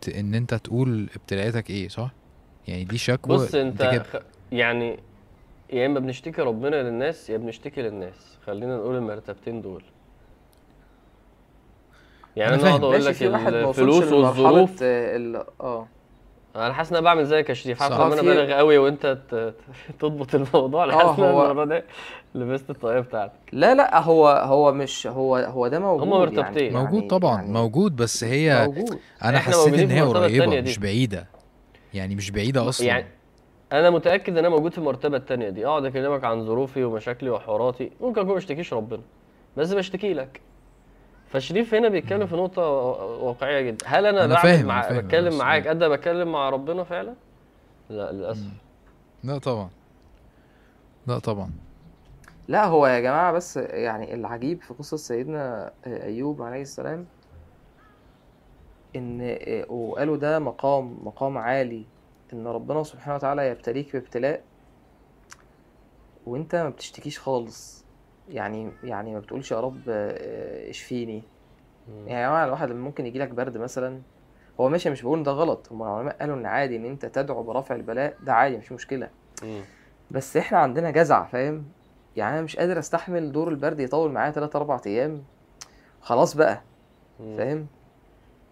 ت... 0.00 0.08
إن 0.08 0.34
أنت 0.34 0.54
تقول 0.54 1.10
ابتلاءاتك 1.16 1.70
إيه 1.70 1.88
صح؟ 1.88 2.10
يعني 2.68 2.84
دي 2.84 2.98
شكوى. 2.98 3.36
بص 3.36 3.54
أنت 3.54 3.82
كده 3.82 4.02
خ... 4.02 4.16
يعني 4.52 4.98
يا 5.72 5.86
إما 5.86 6.00
بنشتكي 6.00 6.42
ربنا 6.42 6.76
للناس 6.82 7.30
يا 7.30 7.36
بنشتكي 7.36 7.82
للناس. 7.82 8.38
خلينا 8.46 8.76
نقول 8.76 8.96
المرتبتين 8.96 9.62
دول. 9.62 9.82
يعني 12.36 12.54
أنا 12.54 12.62
أنا 12.62 12.70
اقعد. 12.70 12.84
أقول 12.84 13.04
لك 13.04 13.22
الفلوس 13.22 14.12
والظروف. 14.12 14.82
آه، 14.82 15.16
ال- 15.16 15.44
آه. 15.60 15.86
أنا 16.56 16.72
حاسس 16.72 16.90
إن 16.90 16.96
أنا 16.96 17.04
بعمل 17.04 17.24
زيك 17.26 17.48
يا 17.48 17.54
شريف. 17.54 17.78
صح. 17.78 17.86
لما 17.86 18.06
أنا 18.14 18.22
بالغ 18.22 18.52
قوي 18.52 18.78
وأنت 18.78 19.18
تضبط 20.00 20.34
الموضوع. 20.34 20.84
أنا 20.84 20.92
آه، 20.94 21.06
حاسس 21.06 21.18
إن 21.20 21.24
المرة 21.24 21.64
دي 21.64 21.82
لبست 22.34 22.70
الطاقية 22.70 23.00
بتاعتك 23.00 23.32
لا 23.52 23.74
لا 23.74 24.00
هو 24.00 24.28
هو 24.28 24.72
مش 24.72 25.06
هو 25.06 25.36
هو 25.36 25.68
ده 25.68 25.78
موجود 25.78 26.02
هما 26.08 26.18
مرتبتين. 26.18 26.64
يعني 26.64 26.76
موجود 26.76 26.94
يعني- 26.94 27.08
طبعا 27.08 27.36
يعني 27.36 27.52
موجود 27.52 27.96
بس 27.96 28.24
هي 28.24 28.66
موجود. 28.66 28.98
أنا 29.24 29.38
حسيت 29.38 29.74
إن 29.78 29.90
هي 29.90 30.02
قريبة. 30.02 30.60
مش 30.60 30.78
بعيدة. 30.78 31.26
يعني 31.94 32.14
مش 32.14 32.30
بعيدة 32.30 32.68
أصلا. 32.68 32.86
يعني 32.86 33.06
أنا 33.72 33.90
متأكد 33.90 34.32
إن 34.32 34.38
أنا 34.38 34.48
موجود 34.48 34.72
في 34.72 34.78
المرتبة 34.78 35.16
التانية 35.16 35.48
دي. 35.48 35.66
أقعد 35.66 35.84
أكلمك 35.84 36.24
عن 36.24 36.46
ظروفي 36.46 36.84
ومشاكلي 36.84 37.30
وحواراتي. 37.30 37.92
ممكن 38.00 38.20
أكون 38.20 38.34
بشتكيش 38.34 38.74
ربنا 38.74 39.02
بس 39.56 39.72
بشتكي 39.72 40.14
لك. 40.14 40.40
فشريف 41.28 41.74
هنا 41.74 41.88
بيتكلم 41.88 42.26
في 42.26 42.36
نقطة 42.36 42.62
واقعية 43.22 43.60
جدا. 43.60 43.86
هل 43.86 44.06
أنا, 44.06 44.24
أنا 44.24 44.34
بعمل 44.34 44.42
فاهم، 44.42 44.66
مع 44.66 44.82
فاهم، 44.82 45.00
بتكلم 45.00 45.28
بس 45.28 45.34
معاك 45.34 45.68
قد 45.68 45.84
ما 45.84 45.88
بتكلم 45.88 46.32
مع 46.32 46.50
ربنا 46.50 46.84
فعلا؟ 46.84 47.14
لا 47.90 48.12
للأسف. 48.12 48.50
لا 49.24 49.38
طبعا. 49.38 49.70
لا 51.06 51.18
طبعا. 51.18 51.50
لا 52.48 52.64
هو 52.64 52.86
يا 52.86 53.00
جماعة 53.00 53.32
بس 53.32 53.56
يعني 53.56 54.14
العجيب 54.14 54.62
في 54.62 54.74
قصة 54.74 54.96
سيدنا 54.96 55.72
أيوب 55.86 56.42
عليه 56.42 56.62
السلام 56.62 57.06
إن 58.96 59.36
وقالوا 59.68 60.16
ده 60.16 60.38
مقام 60.38 60.98
مقام 61.02 61.38
عالي. 61.38 61.84
إن 62.32 62.46
ربنا 62.46 62.82
سبحانه 62.82 63.14
وتعالى 63.16 63.48
يبتليك 63.48 63.92
بابتلاء 63.92 64.42
وأنت 66.26 66.54
ما 66.54 66.68
بتشتكيش 66.68 67.18
خالص. 67.18 67.84
يعني 68.28 68.72
يعني 68.84 69.14
ما 69.14 69.20
بتقولش 69.20 69.52
يا 69.52 69.60
رب 69.60 69.88
اشفيني. 70.68 71.22
مم. 71.88 72.08
يعني 72.08 72.22
يا 72.22 72.28
جماعة 72.28 72.44
الواحد 72.44 72.70
لما 72.70 72.80
ممكن 72.80 73.06
يجيلك 73.06 73.28
برد 73.28 73.56
مثلا 73.58 74.00
هو 74.60 74.68
ماشي 74.68 74.90
مش 74.90 75.02
بقول 75.02 75.22
ده 75.22 75.32
غلط. 75.32 75.72
هم 75.72 75.82
العلماء 75.82 76.16
قالوا 76.18 76.36
إن 76.36 76.46
عادي 76.46 76.76
إن 76.76 76.84
أنت 76.84 77.06
تدعو 77.06 77.42
برفع 77.42 77.74
البلاء 77.74 78.16
ده 78.22 78.32
عادي 78.34 78.56
مش 78.56 78.72
مشكلة. 78.72 79.10
مم. 79.42 79.60
بس 80.10 80.36
إحنا 80.36 80.58
عندنا 80.58 80.90
جزع 80.90 81.24
فاهم؟ 81.24 81.64
يعني 82.16 82.34
أنا 82.34 82.42
مش 82.42 82.56
قادر 82.56 82.78
أستحمل 82.78 83.32
دور 83.32 83.48
البرد 83.48 83.80
يطول 83.80 84.12
معايا 84.12 84.30
3 84.30 84.56
4 84.56 84.82
أيام. 84.86 85.24
خلاص 86.00 86.36
بقى 86.36 86.62
مم. 87.20 87.36
فاهم؟ 87.36 87.66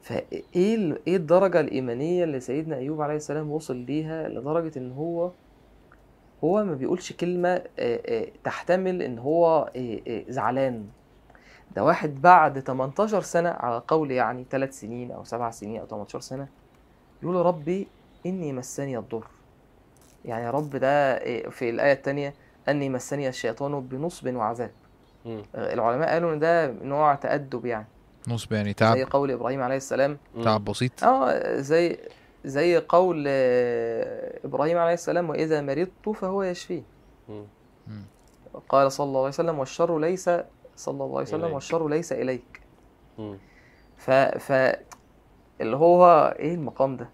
فإيه 0.06 0.98
إيه 1.06 1.16
الدرجة 1.16 1.60
الإيمانية 1.60 2.24
اللي 2.24 2.40
سيدنا 2.40 2.76
أيوب 2.76 3.02
عليه 3.02 3.16
السلام 3.16 3.50
وصل 3.50 3.76
ليها 3.76 4.28
لدرجة 4.28 4.78
إن 4.78 4.92
هو 4.92 5.30
هو 6.44 6.64
ما 6.64 6.74
بيقولش 6.74 7.12
كلمة 7.12 7.62
تحتمل 8.44 9.02
إن 9.02 9.18
هو 9.18 9.70
زعلان. 10.28 10.86
ده 11.76 11.84
واحد 11.84 12.22
بعد 12.22 12.60
18 12.60 13.20
سنة 13.20 13.48
على 13.50 13.82
قول 13.88 14.10
يعني 14.10 14.46
3 14.50 14.72
سنين 14.72 15.10
أو 15.10 15.24
7 15.24 15.50
سنين 15.50 15.80
أو 15.80 15.86
18 15.86 16.20
سنة 16.20 16.48
يقول 17.22 17.46
ربي 17.46 17.88
إني 18.26 18.52
مسني 18.52 18.98
الضر. 18.98 19.26
يعني 20.24 20.44
يا 20.44 20.50
رب 20.50 20.70
ده 20.70 21.18
في 21.50 21.70
الآية 21.70 21.92
التانية 21.92 22.34
أني 22.68 22.88
مسني 22.88 23.28
الشيطان 23.28 23.80
بنصب 23.80 24.34
وعذاب. 24.34 24.70
العلماء 25.54 26.08
قالوا 26.08 26.34
إن 26.34 26.38
ده 26.38 26.72
نوع 26.72 27.14
تأدب 27.14 27.66
يعني. 27.66 27.86
نصب 28.28 28.52
يعني 28.52 28.68
زي 28.68 28.74
تعب 28.74 28.96
قول 29.10 29.30
إبراهيم 29.30 29.62
عليه 29.62 29.76
السلام. 29.76 30.18
مم. 30.34 30.44
تعب 30.44 30.64
بسيط. 30.64 31.04
آه 31.04 31.56
زي 31.56 31.98
زي 32.44 32.76
قول 32.78 33.24
آه، 33.28 34.38
إبراهيم 34.44 34.78
عليه 34.78 34.94
السلام 34.94 35.30
وإذا 35.30 35.60
مرضت 35.60 36.08
فهو 36.14 36.42
يشفين 36.42 36.84
مم. 37.28 37.44
قال 38.68 38.92
صلى 38.92 39.04
الله 39.04 39.18
عليه 39.20 39.28
وسلم 39.28 39.58
والشر 39.58 39.98
ليس 39.98 40.30
صلى 40.76 41.04
الله 41.04 41.16
عليه 41.18 41.28
وسلم 41.28 41.40
إليك. 41.44 41.54
والشر 41.54 41.88
ليس 41.88 42.12
إليك. 42.12 42.60
مم. 43.18 43.38
ف 43.96 44.10
ف 44.10 44.52
اللي 45.60 45.76
هو 45.76 46.34
إيه 46.38 46.54
المقام 46.54 46.96
ده؟ 46.96 47.08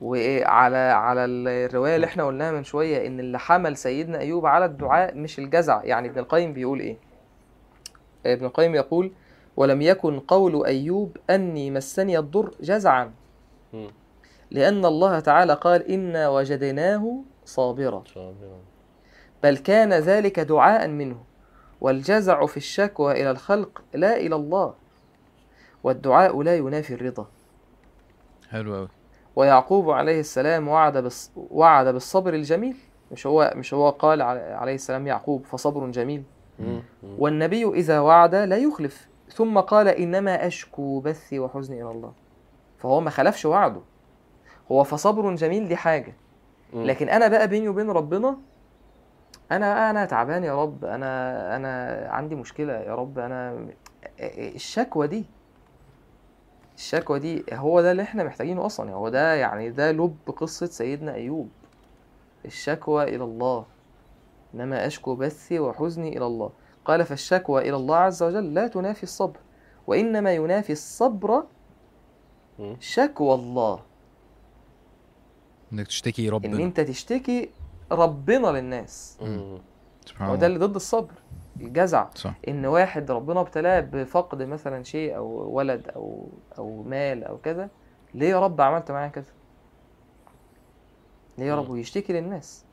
وإيه 0.00 0.44
على 0.46 0.76
على 0.76 1.24
الرواية 1.24 1.96
اللي 1.96 2.06
إحنا 2.06 2.24
قلناها 2.26 2.52
من 2.52 2.64
شوية 2.64 3.06
إن 3.06 3.20
اللي 3.20 3.38
حمل 3.38 3.76
سيدنا 3.76 4.18
أيوب 4.18 4.46
على 4.46 4.64
الدعاء 4.64 5.14
مش 5.16 5.38
الجزع. 5.38 5.84
يعني 5.84 6.08
ابن 6.08 6.18
القيم 6.18 6.52
بيقول 6.52 6.80
إيه؟ 6.80 6.96
ابن 8.26 8.44
القيم 8.46 8.74
يقول 8.74 9.12
ولم 9.56 9.82
يكن 9.82 10.20
قول 10.20 10.66
أيوب 10.66 11.16
أني 11.30 11.70
مسني 11.70 12.18
الضر 12.18 12.50
جزعا. 12.60 13.12
لأن 14.50 14.84
الله 14.84 15.20
تعالى 15.20 15.54
قال 15.54 15.90
إنا 15.90 16.28
وجدناه 16.28 17.20
صابرا. 17.44 18.02
صابرا. 18.14 18.58
بل 19.42 19.56
كان 19.56 19.92
ذلك 19.92 20.40
دعاء 20.40 20.88
منه. 20.88 21.24
والجزع 21.80 22.46
في 22.46 22.56
الشكوى 22.56 23.12
إلى 23.12 23.30
الخلق 23.30 23.82
لا 23.94 24.16
إلى 24.16 24.36
الله. 24.36 24.74
والدعاء 25.84 26.42
لا 26.42 26.56
ينافي 26.56 26.94
الرضا. 26.94 27.26
حلو 28.50 28.74
قوي 28.74 28.88
ويعقوب 29.36 29.90
عليه 29.90 30.20
السلام 30.20 30.68
وعد 30.68 30.98
بالص... 30.98 31.30
وعد 31.36 31.86
بالصبر 31.86 32.34
الجميل. 32.34 32.76
مش 33.12 33.26
هو 33.26 33.52
مش 33.56 33.74
هو 33.74 33.90
قال 33.90 34.22
عليه 34.22 34.74
السلام 34.74 35.06
يعقوب 35.06 35.44
فصبر 35.44 35.90
جميل. 35.90 36.22
والنبي 37.18 37.68
إذا 37.68 38.00
وعد 38.00 38.34
لا 38.34 38.56
يخلف. 38.56 39.08
ثم 39.36 39.60
قال 39.60 39.88
إنما 39.88 40.46
أشكو 40.46 41.00
بثي 41.00 41.38
وحزني 41.38 41.82
إلى 41.82 41.90
الله. 41.90 42.12
فهو 42.78 43.00
ما 43.00 43.10
خلفش 43.10 43.44
وعده. 43.44 43.80
هو 44.72 44.84
فصبر 44.84 45.34
جميل 45.34 45.68
دي 45.68 45.76
حاجة. 45.76 46.14
لكن 46.74 47.08
أنا 47.08 47.28
بقى 47.28 47.48
بيني 47.48 47.68
وبين 47.68 47.90
ربنا 47.90 48.36
أنا 49.52 49.90
أنا 49.90 50.04
تعبان 50.04 50.44
يا 50.44 50.62
رب 50.62 50.84
أنا 50.84 51.56
أنا 51.56 52.06
عندي 52.10 52.34
مشكلة 52.34 52.72
يا 52.72 52.94
رب 52.94 53.18
أنا 53.18 53.66
الشكوى 54.20 55.06
دي 55.06 55.24
الشكوى 56.76 57.18
دي 57.18 57.44
هو 57.52 57.80
ده 57.80 57.90
اللي 57.90 58.02
إحنا 58.02 58.24
محتاجينه 58.24 58.66
أصلا. 58.66 58.92
هو 58.92 59.08
ده 59.08 59.34
يعني 59.34 59.70
ده 59.70 59.92
لب 59.92 60.16
قصة 60.36 60.66
سيدنا 60.66 61.14
أيوب. 61.14 61.48
الشكوى 62.44 63.04
إلى 63.04 63.24
الله. 63.24 63.64
إنما 64.54 64.86
أشكو 64.86 65.14
بثي 65.14 65.58
وحزني 65.58 66.16
إلى 66.16 66.26
الله. 66.26 66.50
قال 66.86 67.04
فالشكوى 67.04 67.68
إلى 67.68 67.76
الله 67.76 67.96
عز 67.96 68.22
وجل 68.22 68.54
لا 68.54 68.68
تنافي 68.68 69.02
الصبر 69.02 69.38
وإنما 69.86 70.34
ينافي 70.34 70.72
الصبر. 70.72 71.44
شكوى 72.80 73.34
الله. 73.34 73.82
إنك 75.72 75.86
تشتكي 75.86 76.28
إن 76.28 76.32
ربنا 76.32 76.62
أنت 76.62 76.80
تشتكي 76.80 77.50
ربنا 77.92 78.46
للناس. 78.46 79.18
مم. 79.20 79.58
سبحان 80.06 80.28
هو 80.28 80.34
الله. 80.34 80.40
ده 80.40 80.46
اللي 80.46 80.58
ضد 80.58 80.74
الصبر 80.74 81.12
الجزع. 81.60 82.08
صح. 82.14 82.34
إن 82.48 82.66
واحد 82.66 83.10
ربنا 83.10 83.40
ابتلاه 83.40 83.80
بفقد 83.80 84.42
مثلا 84.42 84.82
شيء 84.82 85.16
أو 85.16 85.26
ولد 85.50 85.88
أو 85.88 86.28
أو 86.58 86.82
مال 86.82 87.24
أو 87.24 87.38
كذا 87.38 87.68
ليه 88.14 88.28
يا 88.28 88.40
رب 88.40 88.60
عملت 88.60 88.90
معايا 88.90 89.08
كذا؟ 89.08 89.32
ليه 91.38 91.46
يا 91.46 91.54
رب. 91.56 91.70
ويشتكي 91.70 92.12
للناس. 92.12 92.64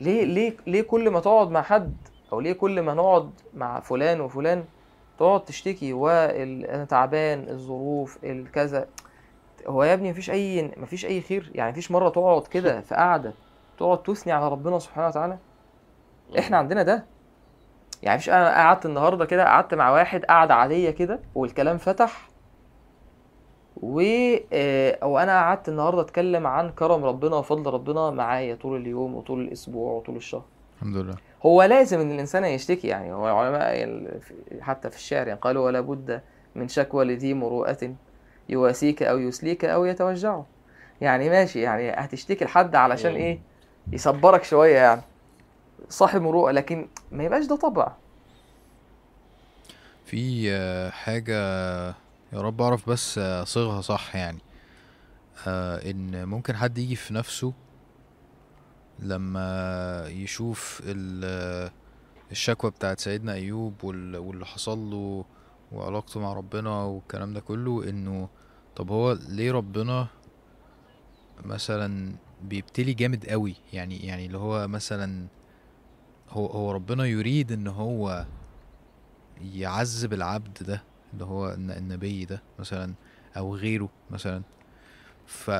ليه 0.00 0.24
ليه 0.24 0.56
ليه 0.66 0.82
كل 0.82 1.10
ما 1.10 1.20
تقعد 1.20 1.50
مع 1.50 1.62
حد 1.62 1.96
أو 2.34 2.40
ليه 2.40 2.52
كل 2.52 2.82
ما 2.82 2.94
نقعد 2.94 3.30
مع 3.54 3.80
فلان 3.80 4.20
وفلان 4.20 4.64
تقعد 5.18 5.44
تشتكي؟ 5.44 5.92
وال... 5.92 6.66
أنا 6.66 6.84
تعبان 6.84 7.48
الظروف 7.48 8.18
الكذا. 8.24 8.86
هو 9.66 9.84
يا 9.84 9.94
ابني 9.94 10.10
مفيش 10.10 10.30
أي 10.30 10.72
مفيش 10.76 11.06
أي 11.06 11.20
خير 11.20 11.50
يعني 11.54 11.70
مفيش 11.70 11.90
مرة 11.90 12.08
تقعد 12.08 12.46
كده 12.46 12.80
في 12.80 12.94
قعدة 12.94 13.34
تقعد 13.78 14.02
تثني 14.02 14.32
على 14.32 14.48
ربنا 14.48 14.78
سبحانه 14.78 15.06
وتعالى؟ 15.06 15.38
إحنا 16.38 16.56
عندنا 16.56 16.82
ده. 16.82 17.04
يعني 18.02 18.18
مش 18.18 18.28
أنا 18.30 18.54
قعدت 18.54 18.86
النهارده 18.86 19.24
كده 19.24 19.44
قعدت 19.44 19.74
مع 19.74 19.90
واحد 19.90 20.24
قعدة 20.24 20.54
عادية 20.54 20.90
كده 20.90 21.20
والكلام 21.34 21.78
فتح. 21.78 22.28
و 23.82 24.00
آه، 24.52 24.98
أو 25.02 25.18
أنا 25.18 25.32
قعدت 25.40 25.68
النهارده 25.68 26.00
أتكلم 26.00 26.46
عن 26.46 26.70
كرم 26.70 27.04
ربنا 27.04 27.36
وفضل 27.36 27.70
ربنا 27.70 28.10
معايا 28.10 28.54
طول 28.54 28.80
اليوم 28.80 29.14
وطول 29.14 29.40
الأسبوع 29.40 29.92
وطول 29.92 30.16
الشهر. 30.16 30.44
الحمد 30.76 30.96
لله. 30.96 31.14
هو 31.46 31.62
لازم 31.62 32.00
إن 32.00 32.10
الإنسان 32.12 32.44
يشتكي 32.44 32.88
يعني 32.88 33.12
هو 33.12 33.28
العلماء 33.28 33.98
حتى 34.60 34.90
في 34.90 34.96
الشعر 34.96 35.28
يعني 35.28 35.40
قالوا 35.40 35.66
ولا 35.66 35.80
بد 35.80 36.20
من 36.54 36.68
شكوى 36.68 37.04
لذي 37.04 37.34
مروءة 37.34 37.94
يواسيك 38.48 39.02
أو 39.02 39.18
يسليك 39.18 39.64
أو 39.64 39.84
يتوجعه. 39.84 40.46
يعني 41.00 41.30
ماشي 41.30 41.60
يعني 41.60 41.90
هتشتكي 41.90 42.44
لحد 42.44 42.74
علشان. 42.76 43.14
إيه. 43.14 43.40
يصبرك 43.92 44.44
شوية 44.44 44.76
يعني. 44.76 45.02
صاحب 45.88 46.22
مروءة 46.22 46.52
لكن 46.52 46.88
ما 47.12 47.24
يبقاش 47.24 47.44
ده 47.44 47.56
طبع. 47.56 47.92
في 50.04 50.50
حاجة 50.92 51.38
يا 52.32 52.40
رب 52.40 52.62
أعرف 52.62 52.90
بس 52.90 53.18
اصيغها 53.18 53.80
صح 53.80 54.16
يعني. 54.16 54.38
آه، 55.46 55.90
إن 55.90 56.24
ممكن 56.28 56.56
حد 56.56 56.78
يجي 56.78 56.96
في 56.96 57.14
نفسه 57.14 57.52
لما 58.98 60.04
يشوف 60.08 60.82
ال- 60.84 61.70
الشكوى 62.30 62.70
بتاعت 62.70 63.00
سيدنا 63.00 63.32
وال- 63.82 64.16
واللي 64.16 64.46
حصل 64.46 64.78
له 64.78 65.24
وعلاقته 65.72 66.20
مع 66.20 66.32
ربنا 66.32 66.82
والكلام 66.84 67.32
ده 67.34 67.40
كله 67.40 67.88
إنه 67.88 68.28
طب 68.76 68.90
هو 68.90 69.12
ليه 69.28 69.52
ربنا 69.52 70.06
مثلا 71.44 72.14
بيبتلي 72.42 72.92
جامد 72.94 73.26
قوي؟ 73.26 73.54
يعني 73.72 74.06
يعني 74.06 74.26
اللي 74.26 74.38
هو 74.38 74.68
مثلا 74.68 75.26
هو 76.30 76.46
هو 76.46 76.72
ربنا 76.72 77.04
يريد 77.04 77.52
إن 77.52 77.66
هو 77.66 78.26
يعذب 79.42 80.12
العبد 80.12 80.62
ده 80.62 80.82
اللي 81.12 81.24
هو 81.24 81.52
الن- 81.52 81.70
النبي 81.70 82.24
ده 82.24 82.42
مثلا 82.58 82.94
أو 83.36 83.56
غيره 83.56 83.88
مثلا. 84.10 84.42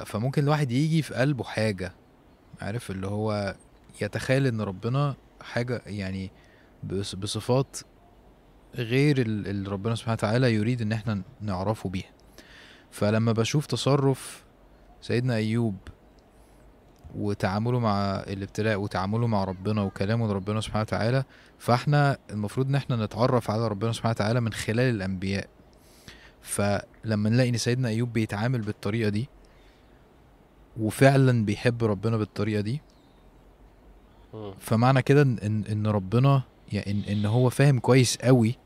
فممكن 0.07 0.43
الواحد 0.43 0.71
يجي 0.73 1.03
في 1.03 1.15
قلبه 1.15 1.45
حاجة 1.45 1.93
عارف 2.61 2.91
اللي 2.91 3.07
هو 3.07 3.55
يتخيل 4.03 4.47
إن 4.47 4.61
ربنا 4.61 5.15
حاجة 5.41 5.83
يعني 5.87 6.31
بص- 6.85 7.15
بصفات 7.15 7.77
غير 8.75 9.19
ال- 9.21 9.47
اللي 9.49 9.69
ربنا 9.71 9.95
سبحانه 9.95 10.13
وتعالى 10.15 10.55
يريد 10.55 10.83
إن 10.83 10.93
إحنا 10.93 11.23
نعرفه 11.41 11.89
بيها. 11.89 12.11
فلما 12.91 13.33
بشوف 13.33 13.67
تصرف 13.67 14.45
سيدنا 15.01 15.35
أيوب 15.35 15.77
وتعامله 17.17 17.79
مع 17.79 18.01
الابتلاء 18.27 18.81
وتعامله 18.81 19.27
مع 19.27 19.45
ربنا 19.45 19.83
وكلامه 19.83 20.27
لربنا 20.29 20.61
سبحانه 20.61 20.81
وتعالى 20.83 21.25
فإحنا 21.59 22.19
المفروض 22.31 22.69
إن 22.69 22.75
إحنا 22.75 23.05
نتعرف 23.05 23.51
على 23.51 23.69
ربنا 23.69 23.93
سبحانه 23.93 24.11
وتعالى 24.11 24.41
من 24.41 24.53
خلال 24.53 24.95
الأنبياء. 24.95 25.49
فلما 26.43 27.31
نلاقي 27.31 27.49
إن 27.49 27.57
سيدنا 27.57 27.89
أيوب 27.89 28.13
بيتعامل 28.13 28.61
بالطريقة 28.61 29.09
دي 29.09 29.29
وفعلا 30.81 31.45
بيحب 31.45 31.85
ربنا 31.85 32.17
بالطريقة 32.17 32.61
دي. 32.61 32.81
فمعنى 34.59 35.03
كده 35.03 35.23
ان 35.23 35.39
ان 35.39 35.65
إن 35.71 35.87
ربنا 35.87 36.43
يعني 36.73 36.91
ان, 36.91 37.13
إن 37.13 37.27
هو 37.27 37.51
فاهم 37.51 37.79
كويس 37.79 38.17
قوي 38.17 38.59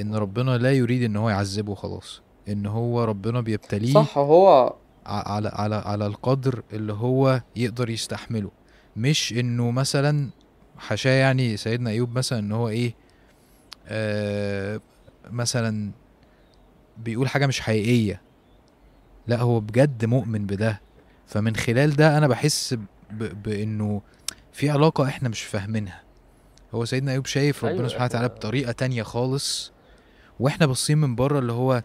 إن 0.00 0.14
ربنا 0.14 0.58
لا 0.58 0.72
يريد 0.72 1.02
إن 1.02 1.16
هو 1.16 1.30
يعذبه 1.30 1.74
خلاص. 1.74 2.22
إن 2.48 2.66
هو 2.66 3.04
ربنا 3.04 3.40
بيبتليه 3.40 3.94
صح 3.94 4.18
هو 4.18 4.74
على 5.06 5.48
على 5.48 5.74
على 5.74 6.06
القدر 6.06 6.62
اللي 6.72 6.92
هو 6.92 7.42
يقدر 7.56 7.90
يستحمله. 7.90 8.50
مش 8.96 9.32
إنه 9.32 9.70
مثلا 9.70 10.30
حاشاه 10.78 11.10
يعني 11.20 11.56
سيدنا 11.56 11.90
أيوب 11.90 12.18
مثلا 12.18 12.38
إن 12.38 12.52
هو 12.52 12.68
إيه 12.68 12.94
آه 13.88 14.80
مثلا 15.30 15.90
بيقول 16.98 17.28
حاجة 17.28 17.46
مش 17.46 17.60
حقيقية. 17.60 18.22
لا 19.26 19.40
هو 19.40 19.60
بجد 19.60 20.04
مؤمن 20.04 20.46
بده. 20.46 20.80
فمن 21.28 21.56
خلال 21.56 21.96
ده 21.96 22.18
أنا 22.18 22.26
بحس 22.28 22.74
ب- 23.10 23.42
بإنه 23.42 24.02
في 24.52 24.70
علاقة 24.70 25.04
إحنا 25.08 25.28
مش 25.28 25.42
فاهمينها. 25.42 26.02
هو 26.74 26.84
سيدنا 26.84 27.12
أيوب 27.12 27.26
شايف 27.26 27.64
ربنا 27.64 27.76
أيوة، 27.78 27.88
سبحانه 27.88 28.04
وتعالى 28.04 28.28
إحنا- 28.28 28.30
بطريقة 28.30 28.72
تانية 28.72 29.02
خالص 29.02 29.72
وإحنا 30.40 30.66
باصين 30.66 30.98
من 30.98 31.14
بره 31.14 31.38
اللي 31.38 31.52
هو 31.52 31.82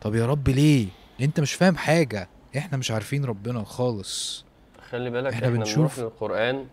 طب 0.00 0.14
يا 0.14 0.26
رب 0.26 0.48
ليه؟ 0.48 0.86
أنت 1.20 1.40
مش 1.40 1.52
فاهم 1.54 1.76
حاجة. 1.76 2.28
إحنا 2.56 2.78
مش 2.78 2.90
عارفين 2.90 3.24
ربنا 3.24 3.64
خالص. 3.64 4.44
خلي 4.90 5.10
بالك 5.10 5.32
إحنا 5.32 5.46
إحنا, 5.46 5.58
بنشوف- 5.58 5.96
بنروح 6.00 6.12
للقرآن 6.12 6.66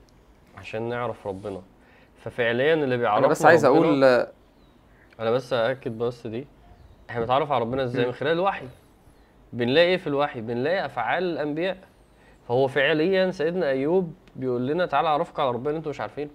عشان 0.57 0.89
نعرف 0.89 1.27
ربنا. 1.27 1.61
ففعليا 2.23 2.73
اللي 2.73 2.97
بيعرفنا 2.97 3.19
أنا 3.19 3.27
بس 3.27 3.45
عايز 3.45 3.65
ربنا- 3.65 3.77
أقول 3.79 4.03
أنا 5.19 5.31
بس 5.31 5.53
أأكد 5.53 5.97
بس 5.97 6.27
دي. 6.27 6.47
إحنا 7.09 7.21
بنتعرف 7.21 7.51
على 7.51 7.61
ربنا 7.61 7.83
إزاي؟ 7.83 8.05
من 8.05 8.11
خلال 8.11 8.31
الوحي. 8.31 8.65
بنلاقي 9.53 9.87
إيه 9.87 9.97
في 9.97 10.07
الوحي؟ 10.07 10.41
بنلاقي 10.41 10.85
أفعال 10.85 11.23
الأنبياء. 11.23 11.77
فهو 12.49 12.67
فعليا 12.67 13.31
سيدنا 13.31 13.69
أيوب 13.69 14.13
بيقول 14.35 14.67
لنا 14.67 14.85
تعالى 14.85 15.07
أعرفك 15.07 15.39
على 15.39 15.51
ربنا 15.51 15.77
أنتوا 15.77 15.89
مش 15.91 16.01
عارفينه. 16.01 16.29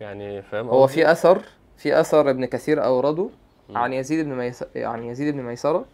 يعني 0.00 0.42
فاهم 0.42 0.68
هو؟ 0.68 0.86
في 0.86 1.10
أثر 1.12 1.42
في 1.76 2.00
أثر 2.00 2.30
ابن 2.30 2.44
كثير 2.44 2.84
أورده 2.84 3.28
مم. 3.68 3.76
عن 3.78 3.92
يزيد 3.92 4.24
بن 4.26 4.34
ميس... 4.34 4.64
عن 4.76 5.04
يزيد 5.04 5.34
بن 5.34 5.42
ميسرة 5.42 5.84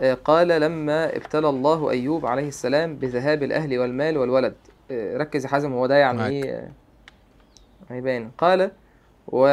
آه، 0.00 0.14
قال 0.14 0.48
لما 0.48 1.16
ابتلى 1.16 1.48
الله 1.48 1.90
أيوب 1.90 2.26
عليه 2.26 2.48
السلام 2.48 2.96
بذهاب 2.96 3.42
الأهل 3.42 3.78
والمال 3.78 4.18
والولد 4.18 4.54
آه، 4.90 5.16
ركز 5.16 5.44
يا 5.44 5.50
حازم 5.50 5.72
هو 5.72 5.86
ده 5.86 5.96
يعني 5.96 6.18
معاك. 6.18 6.32
إيه 6.32 6.54
آه، 6.54 6.68
هيبان 7.90 8.30
قال 8.38 8.70
و 9.28 9.46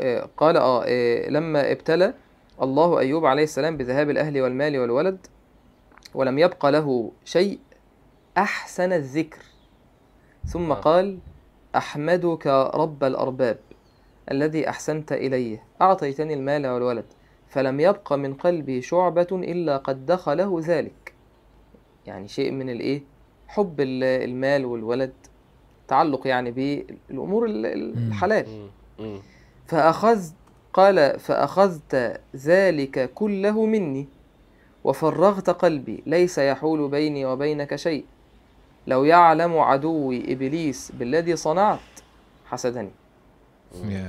آه، 0.00 0.28
قال 0.36 0.56
آه 0.56 0.84
آه، 0.86 1.28
لما 1.30 1.72
ابتلى 1.72 2.14
الله 2.62 2.98
أيوب 2.98 3.26
عليه 3.26 3.42
السلام 3.42 3.76
بذهاب 3.76 4.10
الأهل 4.10 4.40
والمال 4.40 4.78
والولد 4.78 5.26
ولم 6.14 6.38
يبق 6.38 6.66
له 6.66 7.12
شيء 7.24 7.58
أحسن 8.36 8.92
الذكر 8.92 9.38
ثم 10.46 10.72
آه. 10.72 10.74
قال 10.74 11.18
أحمدك 11.76 12.46
رب 12.74 13.04
الأرباب 13.04 13.58
الذي 14.30 14.68
أحسنت 14.68 15.12
إليه 15.12 15.62
أعطيتني 15.82 16.34
المال 16.34 16.66
والولد 16.66 17.04
فلم 17.48 17.80
يبق 17.80 18.12
من 18.12 18.34
قلبي 18.34 18.82
شعبة 18.82 19.26
إلا 19.32 19.76
قد 19.76 20.06
دخله 20.06 20.60
ذلك 20.64 21.14
يعني 22.06 22.28
شيء 22.28 22.50
من 22.52 22.70
الإيه 22.70 23.02
حب 23.48 23.80
ال- 23.80 24.04
المال 24.30 24.64
والولد 24.64 25.12
تعلق 25.88 26.26
يعني 26.26 26.50
مم. 27.96 28.08
الحلال. 28.08 28.46
فأخذت 29.66 30.34
قال 30.72 31.20
فأخذت 31.20 32.20
ذلك 32.36 33.10
كله 33.14 33.66
مني 33.66 34.08
وفرغت 34.84 35.50
قلبي 35.50 36.02
ليس 36.06 36.38
يحول 36.38 36.88
بيني 36.88 37.26
وبينك 37.26 37.76
شيء 37.76 38.04
لو 38.86 39.04
يعلم 39.04 39.58
عدوي 39.58 40.32
إبليس 40.32 40.92
بالذي 40.94 41.36
صنعت 41.36 41.78
حسدني. 42.46 42.90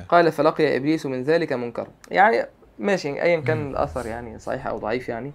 قال 0.09 0.31
فلقي 0.31 0.77
إبليس 0.77 1.05
من 1.05 1.23
ذلك 1.23 1.53
منكرا 1.53 1.87
يعني 2.11 2.45
ماشي 2.79 3.21
أيا 3.21 3.39
كان. 3.39 3.71
الأثر 3.71 4.05
يعني 4.05 4.39
صحيح 4.39 4.67
أو 4.67 4.77
ضعيف 4.77 5.09
يعني 5.09 5.31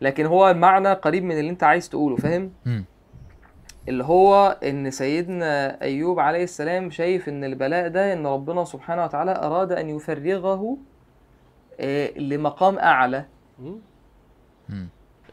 لكن 0.00 0.26
هو 0.26 0.50
المعنى 0.50 0.92
قريب 0.92 1.24
من 1.24 1.38
اللي 1.38 1.50
أنت 1.50 1.62
عايز 1.62 1.88
تقوله 1.88 2.16
فاهم. 2.16 2.50
اللي 3.88 4.04
هو 4.04 4.56
إن 4.64 4.90
سيدنا 4.90 5.82
أيوب 5.82 6.20
عليه 6.20 6.44
السلام 6.44 6.90
شايف 6.90 7.28
إن 7.28 7.44
البلاء 7.44 7.88
ده 7.88 8.12
إن 8.12 8.26
ربنا 8.26 8.64
سبحانه 8.64 9.04
وتعالى 9.04 9.30
أراد 9.36 9.72
أن 9.72 9.88
يفرغه 9.90 10.76
آه، 11.80 12.10
لمقام 12.18 12.78
أعلى. 12.78 13.24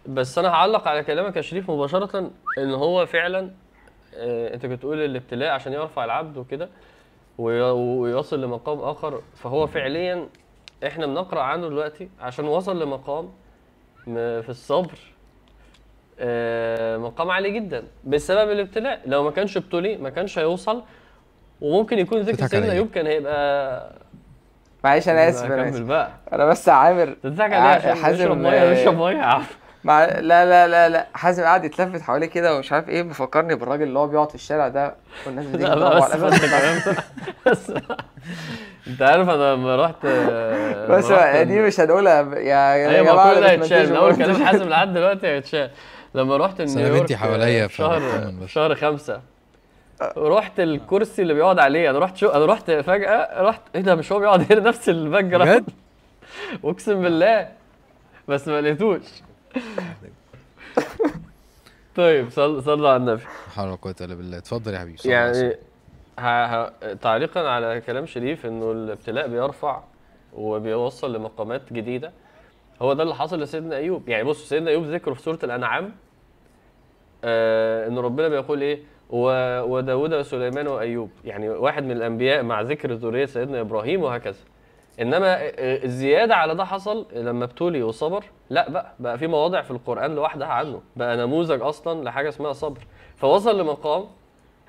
بس 0.07 0.37
أنا 0.37 0.49
هعلق 0.49 0.87
على 0.87 1.03
كلامك 1.03 1.35
يا 1.35 1.41
شريف 1.41 1.71
مباشرة 1.71 2.31
إن 2.57 2.73
هو 2.73 3.05
فعلا 3.05 3.51
آه، 4.15 4.53
أنت 4.53 4.65
بتقول 4.65 4.99
الابتلاء 5.05 5.49
عشان 5.51 5.73
يرفع 5.73 6.05
العبد 6.05 6.37
وكده 6.37 6.69
وي- 7.37 7.61
ويصل 7.71 8.41
لمقام 8.41 8.79
آخر. 8.79 9.21
فهو 9.35 9.67
فعليا 9.67 10.27
إحنا 10.87 11.05
بنقرأ 11.05 11.41
عنه 11.41 11.67
دلوقتي 11.67 12.09
عشان 12.21 12.45
وصل 12.45 12.81
لمقام 12.83 13.29
في 14.05 14.49
الصبر. 14.49 14.97
مقام 16.97 17.31
عالي 17.31 17.51
جدا. 17.51 17.83
بسبب 18.03 18.51
الابتلاء 18.51 18.99
لو 19.05 19.23
ما 19.23 19.31
كانش 19.31 19.57
ابتلي 19.57 19.97
ما 19.97 20.09
كانش 20.09 20.39
هيوصل 20.39 20.83
وممكن 21.61 21.99
يكون 21.99 22.19
ذكر 22.21 22.47
سيدنا 22.47 22.61
عليا. 22.65 22.71
ايوب 22.73 22.89
كان 22.91 23.07
هيبقى 23.07 23.91
معلش 24.83 25.09
أنا 25.09 25.29
آسف 25.29 25.45
يبقى 25.45 25.57
أنا 25.57 25.63
كمل 25.69 25.73
آسف. 25.75 25.85
بقى. 25.87 26.09
أنا 26.33 26.45
بس 26.45 26.69
عامر. 26.69 27.15
تضحك 27.23 27.53
ع- 27.53 27.55
عليه 27.59 27.75
عشان 27.89 28.03
حازم، 28.03 28.37
مية 28.41 28.49
آه، 28.49 28.73
نشرب 28.81 28.97
مية 28.97 29.41
مع 29.83 30.05
لا 30.05 30.45
لا 30.45 30.67
لا 30.67 30.89
لا. 30.89 31.07
حازم 31.13 31.43
قاعد 31.43 31.65
يتلفت 31.65 32.01
حواليه 32.01 32.27
كده 32.27 32.55
ومش 32.55 32.71
عارف 32.71 32.89
إيه 32.89 33.01
بيفكرني 33.03 33.55
بالراجل 33.55 33.83
اللي 33.83 33.99
هو 33.99 34.07
بيقعد 34.07 34.29
في 34.29 34.35
الشارع 34.35 34.67
ده 34.67 34.95
والناس 35.27 35.45
بتيجي 35.45 35.63
لا 35.63 35.75
تضربه 35.75 36.03
على 36.03 36.25
بس 36.25 36.33
بس 37.47 37.69
بس 37.69 37.71
أنت 38.87 39.01
عارف 39.01 39.29
أنا 39.29 39.53
لما 39.53 39.75
رحت 39.75 40.05
بس 40.89 41.05
لما 41.11 41.17
رحت 41.17 41.37
دي 41.37 41.61
مش 41.61 41.79
هنقولها 41.79 42.35
يا 42.39 42.73
أيوه 42.73 43.03
ما 43.03 43.11
جماعة 43.11 43.33
ده 43.33 43.39
أنا 43.39 43.51
هيتشال 43.51 43.95
اول 43.95 44.09
برضه. 44.13 44.25
كلام 44.25 44.45
حازم 44.45 44.69
لحد 44.69 44.93
دلوقتي 44.93 45.27
هيتشال. 45.27 45.69
لما 46.15 46.37
رحت 46.37 46.61
نيويورك 46.61 46.99
بنتي 47.01 47.17
حواليا 47.17 47.67
في 47.67 47.75
شهر 47.75 47.99
بس. 47.99 48.43
في 48.43 48.47
شهر 48.47 48.75
خمسة. 48.75 49.21
رحت 50.17 50.59
الكرسي 50.59 51.21
اللي 51.21 51.33
بيقعد 51.33 51.59
عليه. 51.59 51.89
أنا 51.89 51.99
رحت 51.99 52.17
شو 52.17 52.27
أنا 52.29 52.45
رحت 52.45 52.71
فجأة 52.71 53.41
رحت 53.41 53.61
إيه 53.75 53.81
ده؟ 53.81 53.95
مش 53.95 54.11
هو 54.11 54.19
بيقعد 54.19 54.51
هنا؟ 54.51 54.61
نفس 54.69 54.89
ال 54.89 55.23
background 55.25 55.51
بجد؟ 55.51 55.69
أقسم 56.65 57.01
بالله. 57.01 57.49
بس 58.27 58.47
ما 58.47 58.61
لقيتوش. 58.61 59.01
طيب 61.95 62.29
صل 62.29 62.63
صلوا 62.63 62.89
على 62.89 62.97
النبي. 62.97 63.21
لا 63.21 63.51
حول 63.55 63.67
ولا 63.67 63.75
قوة 63.75 63.95
إلا 64.01 64.15
بالله. 64.15 64.37
اتفضل 64.37 64.73
يا 64.73 64.79
حبيبي 64.79 64.97
يعني 65.05 65.29
وسلم. 65.29 65.53
ه... 66.19 66.45
ه... 66.45 66.73
تعليقا 67.01 67.49
على 67.49 67.81
كلام 67.81 68.05
شريف 68.05 68.45
إنه 68.45 68.71
الابتلاء 68.71 69.27
بيرفع 69.27 69.81
وبيوصل 70.33 71.15
لمقامات 71.15 71.73
جديدة. 71.73 72.11
هو 72.81 72.93
ده 72.93 73.03
اللي 73.03 73.15
حصل 73.15 73.41
لسيدنا 73.41 73.75
أيوب. 73.75 74.09
يعني 74.09 74.23
بص 74.23 74.49
سيدنا 74.49 74.69
أيوب 74.69 74.83
ذكره 74.83 75.13
في 75.13 75.21
سورة 75.21 75.39
الأنعام. 75.43 75.91
آه 77.25 77.87
إن 77.87 77.97
ربنا 77.97 78.27
بيقول 78.27 78.61
إيه. 78.61 78.79
وداود 79.09 80.13
وسليمان 80.13 80.67
وأيوب. 80.67 81.09
يعني 81.25 81.49
واحد 81.49 81.83
من 81.83 81.91
الأنبياء 81.91 82.43
مع 82.43 82.61
ذكر 82.61 82.91
ذرية 82.91 83.25
سيدنا 83.25 83.61
إبراهيم 83.61 84.03
وهكذا. 84.03 84.39
إنما 85.01 85.35
آه، 85.41 85.83
الزيادة 85.83 86.35
على 86.35 86.55
ده 86.55 86.65
حصل 86.65 87.05
لما 87.13 87.45
ابتلي 87.45 87.83
وصبر. 87.83 88.25
لا 88.49 88.69
بقى 88.69 88.93
بقى 88.99 89.17
في 89.17 89.27
مواضع 89.27 89.61
في 89.61 89.71
القرآن 89.71 90.15
لوحدها 90.15 90.47
عنه. 90.47 90.81
بقى 90.95 91.17
نموذج 91.17 91.61
أصلا 91.61 92.03
لحاجة 92.03 92.29
اسمها 92.29 92.53
صبر. 92.53 92.79
فوصل 93.15 93.59
لمقام 93.59 94.05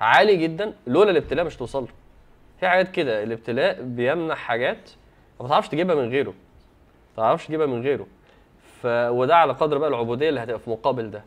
عالي 0.01 0.35
جدا 0.35 0.73
لولا 0.87 1.11
الابتلاء 1.11 1.45
مش 1.45 1.55
توصل 1.57 1.81
له. 1.81 1.87
في 2.59 2.67
حاجات 2.67 2.91
كده 2.91 3.23
الابتلاء 3.23 3.81
بيمنح 3.81 4.37
حاجات 4.37 4.89
ما 5.41 5.47
تعرفش 5.47 5.67
تجيبها 5.69 5.95
من 5.95 6.09
غيره. 6.09 6.29
ما 7.17 7.23
تعرفش 7.23 7.47
تجيبها 7.47 7.65
من 7.65 7.81
غيره. 7.81 8.07
ف 8.81 8.85
وده 8.87 9.35
على 9.35 9.53
قدر 9.53 9.77
بقى 9.77 9.89
العبودية 9.89 10.29
اللي 10.29 10.39
هتبقى 10.39 10.59
في 10.59 10.69
مقابل 10.69 11.11
ده. 11.11 11.23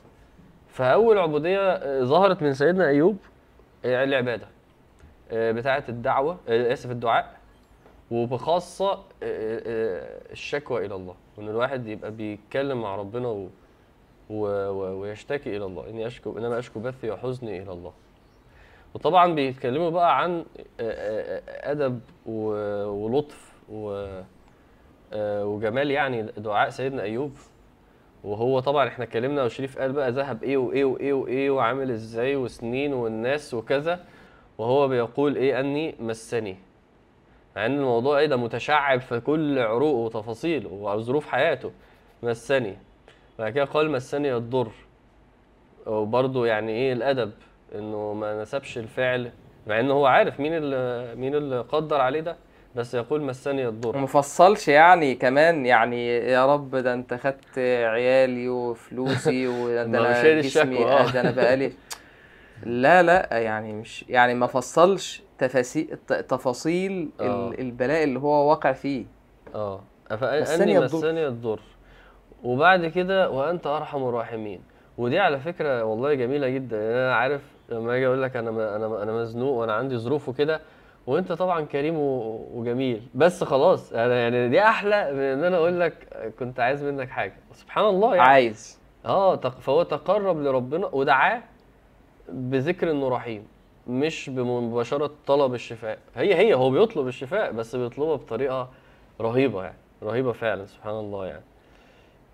فأول 0.72 1.18
عبودية 1.18 1.58
آه، 1.72 2.02
ظهرت 2.04 2.42
من 2.42 2.54
سيدنا 2.54 2.86
أيوب 2.88 3.16
آه، 3.84 4.04
العبادة 4.04 4.46
آه، 5.30 5.52
بتاعة 5.52 5.84
الدعوة 5.88 6.38
آسف 6.48 6.90
الدعاء 6.90 7.40
وبخاصة 8.10 8.98
الشكوى 9.22 10.86
إلى 10.86 10.94
الله 10.94 11.14
وإن 11.36 11.48
الواحد 11.48 11.86
يبقى 11.86 12.10
بيتكلم 12.10 12.82
مع 12.82 12.96
ربنا 12.96 13.28
و... 13.28 13.48
و... 14.30 14.44
ويشتكي 15.00 15.56
إلى 15.56 15.64
الله 15.64 15.90
إني 15.90 16.06
اشكو 16.06 16.38
إنما 16.38 16.58
أشكو 16.58 16.80
بثي 16.80 17.10
وحزني 17.10 17.62
إلى 17.62 17.72
الله. 17.72 17.92
وطبعا 18.94 19.34
بيتكلموا 19.34 19.90
بقى 19.90 20.18
عن 20.18 20.44
أدب 21.50 22.00
ولطف 22.26 23.52
وجمال 25.22 25.90
يعني 25.90 26.22
دعاء 26.22 26.70
سيدنا 26.70 27.02
أيوب. 27.02 27.32
وهو 28.24 28.60
طبعا 28.60 28.88
إحنا 28.88 29.04
اتكلمنا 29.04 29.44
وشريف 29.44 29.78
قال 29.78 29.92
بقى 29.92 30.10
ذهب 30.10 30.42
إيه 30.44 30.56
وإيه 30.56 30.84
وإيه 30.84 31.12
وإيه 31.12 31.50
وعامل 31.50 31.90
إزاي 31.90 32.36
وسنين 32.36 32.92
والناس 32.92 33.54
وكذا 33.54 34.04
وهو 34.58 34.88
بيقول 34.88 35.36
إيه؟ 35.36 35.60
أني 35.60 35.94
مسني. 36.00 36.56
مع 37.56 37.66
إن 37.66 37.74
الموضوع 37.78 38.18
إيه 38.18 38.26
ده 38.26 38.36
متشعب 38.36 39.00
في 39.00 39.20
كل 39.20 39.58
عروقه 39.58 39.96
وتفاصيله 39.96 40.70
وظروف 40.72 41.26
حياته. 41.26 41.72
مسني. 42.22 42.76
بعد 43.38 43.52
كده 43.52 43.64
قال 43.64 43.90
مسني 43.90 44.36
الضر. 44.36 44.70
وبرضه 45.86 46.46
يعني 46.46 46.72
إيه 46.72 46.92
الأدب؟ 46.92 47.30
إنه 47.74 48.12
ما 48.12 48.42
نسبش 48.42 48.78
الفعل. 48.78 49.30
مع 49.66 49.80
انه 49.80 49.94
هو 49.94 50.06
عارف 50.06 50.40
مين 50.40 50.54
اللي 50.54 51.14
مين 51.14 51.34
اللي 51.34 51.60
قدر 51.60 52.00
عليه 52.00 52.20
ده؟ 52.20 52.36
بس 52.76 52.94
يقول 52.94 53.22
مسني 53.22 53.68
الضر 53.68 53.96
ومفصلش 53.96 54.68
يعني 54.68 55.14
كمان 55.14 55.66
يعني 55.66 56.08
يا 56.16 56.46
رب 56.54 56.76
ده 56.76 56.94
انت 56.94 57.14
خدت 57.14 57.58
عيالي 57.58 58.48
وفلوسي 58.48 59.48
وده 59.62 59.82
أنا 59.82 60.12
جسمي 60.40 60.40
الشكوى، 60.40 60.84
آه. 60.92 61.10
ده 61.10 61.20
أنا 61.20 61.30
بقالي 61.30 61.72
لا 62.64 63.02
لا 63.02 63.38
يعني 63.38 63.72
مش 63.72 64.04
يعني 64.08 64.34
ما 64.34 64.46
فصلش 64.46 65.22
تفاصيل 65.38 65.96
تفاصيل 66.28 67.10
آه. 67.20 67.48
ال- 67.48 67.60
البلاء 67.60 68.04
اللي 68.04 68.18
هو 68.18 68.50
واقع 68.50 68.72
فيه 68.72 69.04
آه 69.54 69.80
مسني 70.12 70.44
فاني 70.44 70.78
الضر. 70.78 70.98
مسني 70.98 71.26
الضر 71.26 71.60
وبعد 72.44 72.86
كده 72.86 73.30
وأنت 73.30 73.66
أرحم 73.66 74.02
الراحمين 74.08 74.60
ودي 74.98 75.18
على 75.18 75.40
فكرة 75.40 75.84
والله 75.84 76.14
جميلة 76.14 76.48
جدا 76.48 76.76
يعني 76.82 76.94
أنا 76.94 77.14
عارف 77.14 77.40
لما 77.68 77.96
أجي 77.96 78.06
أقول 78.06 78.22
لك 78.22 78.36
أنا 78.36 78.76
أنا 78.76 79.02
أنا 79.02 79.12
مزنوق 79.12 79.52
وأنا 79.52 79.72
عندي 79.72 79.96
ظروف 79.98 80.28
وكده 80.28 80.60
وانت 81.10 81.32
طبعا 81.32 81.60
كريم 81.64 81.98
و- 81.98 82.46
وجميل. 82.54 83.02
بس 83.14 83.44
خلاص 83.44 83.92
أنا 83.92 84.14
يعني 84.22 84.48
دي 84.48 84.62
أحلى 84.62 85.12
من 85.12 85.20
إن 85.20 85.44
أنا 85.44 85.56
أقول 85.56 85.80
لك 85.80 85.94
كنت 86.38 86.60
عايز 86.60 86.84
منك 86.84 87.08
حاجة. 87.08 87.36
سبحان 87.52 87.84
الله 87.84 88.14
يعني. 88.16 88.28
عايز. 88.28 88.80
آه 89.06 89.36
فهو 89.36 89.82
تقرب 89.82 90.42
لربنا 90.42 90.86
ودعاه 90.92 91.42
بذكر 92.28 92.90
إنه 92.90 93.08
رحيم 93.08 93.46
مش 93.86 94.30
بمباشرة 94.30 95.10
طلب 95.26 95.54
الشفاء. 95.54 95.98
هي 96.16 96.34
هي 96.34 96.54
هو 96.54 96.70
بيطلب 96.70 97.06
الشفاء 97.08 97.52
بس 97.52 97.76
بيطلبها 97.76 98.16
بطريقة 98.16 98.68
رهيبة 99.20 99.62
يعني 99.64 99.76
رهيبة 100.02 100.32
فعلا 100.32 100.64
سبحان 100.66 100.94
الله 100.94 101.26
يعني. 101.26 101.42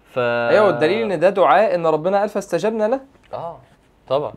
ف 0.05 0.19
أيوه 0.19 0.67
والدليل 0.67 1.13
إن 1.13 1.21
ده 1.21 1.31
دعاء 1.31 1.75
إن 1.75 1.87
ربنا 1.87 2.19
قال 2.21 2.29
فاستجبنا 2.29 2.89
له؟ 2.89 3.01
آه 3.35 3.59
طبعا. 4.09 4.33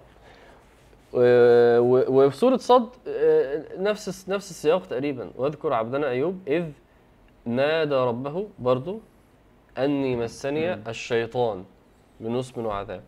وفي 1.13 2.37
سورة 2.37 2.57
صد 2.57 2.89
آه، 3.07 3.63
نفس 3.77 4.29
نفس 4.29 4.49
السياق 4.49 4.85
تقريبا. 4.85 5.31
واذكر 5.35 5.73
عبدنا 5.73 6.09
أيوب 6.09 6.39
إذ 6.47 6.65
نادى 7.45 7.95
ربه 7.95 8.47
برضو 8.59 8.99
أني 9.77 10.15
مسني 10.15 10.73
الشيطان 10.73 11.63
بنصب 12.19 12.57
وعذاب. 12.57 13.01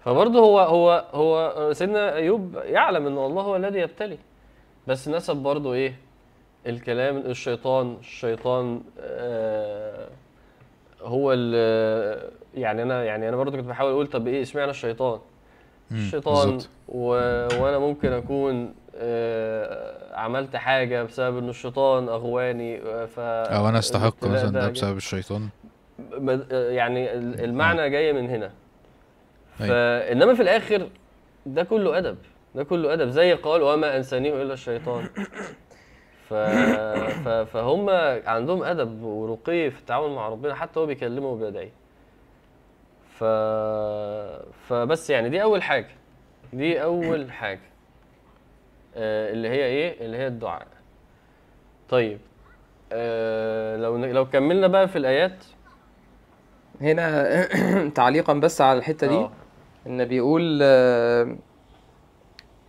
فبرضه 0.00 0.38
هو 0.38 0.60
هو 0.60 1.04
هو 1.12 1.72
سيدنا 1.72 2.14
أيوب 2.14 2.54
يعلم 2.54 3.06
إن 3.06 3.18
الله 3.18 3.42
هو 3.42 3.56
الذي 3.56 3.78
يبتلي. 3.78 4.18
بس 4.86 5.08
نسب 5.08 5.36
برضه 5.36 5.72
إيه؟ 5.72 5.94
الكلام 6.66 7.16
الشيطان 7.16 7.96
الشيطان 8.00 8.82
آه 9.00 10.08
هو 11.02 11.32
يعني 12.54 12.82
أنا 12.82 13.04
يعني 13.04 13.28
أنا 13.28 13.36
برضه 13.36 13.56
كنت 13.56 13.66
بحاول 13.66 13.92
أقول 13.92 14.06
طب 14.06 14.26
إيه 14.28 14.42
إشمعنى 14.42 14.70
الشيطان؟ 14.70 15.20
الشيطان. 15.92 16.58
و... 16.88 17.06
وأنا 17.62 17.78
ممكن 17.78 18.12
أكون 18.12 18.74
آه 18.96 20.16
عملت 20.16 20.56
حاجة 20.56 21.02
بسبب 21.02 21.38
إنه 21.38 21.50
الشيطان 21.50 22.08
أغواني 22.08 22.78
آه، 22.82 23.06
ف 23.06 23.18
أو 23.20 23.68
أنا 23.68 23.78
أستحق 23.78 24.24
مثلا 24.24 24.50
ده. 24.50 24.68
بسبب 24.68 24.96
الشيطان. 24.96 25.48
يعني 26.50 27.12
ال- 27.14 27.44
المعنى 27.44 27.90
جاي 27.90 28.12
من 28.12 28.30
هنا. 28.30 28.50
فانما 29.58 30.34
في 30.34 30.42
الآخر 30.42 30.88
ده 31.46 31.62
كله 31.62 31.98
أدب. 31.98 32.16
ده 32.54 32.64
كله 32.64 32.92
أدب. 32.92 33.08
زي 33.08 33.32
قال 33.32 33.62
وما 33.62 33.96
انسانيه 33.96 34.42
إلا 34.42 34.52
الشيطان. 34.54 35.04
ف... 36.28 36.34
فهم 37.52 37.90
عندهم 38.26 38.62
أدب 38.62 39.02
ورقي 39.02 39.70
في 39.70 39.78
التعامل 39.80 40.10
مع 40.10 40.28
ربنا 40.28 40.54
حتى 40.54 40.80
هو 40.80 40.86
بيكلمه 40.86 41.26
وبيدعي 41.26 41.72
ف... 43.22 43.24
فبس 44.68 45.10
يعني 45.10 45.28
دي 45.28 45.42
أول 45.42 45.62
حاجة 45.62 45.88
دي 46.52 46.82
أول 46.82 47.32
حاجة 47.40 47.60
آه 48.96 49.32
اللي 49.32 49.48
هي 49.48 49.64
إيه؟ 49.64 50.04
اللي 50.06 50.16
هي 50.16 50.26
الدعاء. 50.26 50.66
طيب 51.88 52.18
آه 52.92 53.76
لو 53.76 53.96
لو 53.96 54.26
كملنا 54.28 54.66
بقى 54.66 54.88
في 54.88 54.98
الآيات. 54.98 55.44
هنا 56.80 57.48
تعليقا 57.98 58.32
بس 58.32 58.60
على 58.60 58.78
الحتة 58.78 59.06
دي. 59.06 59.14
آه. 59.14 59.30
إن 59.86 60.04
بيقول 60.04 60.58
آه، 60.62 61.36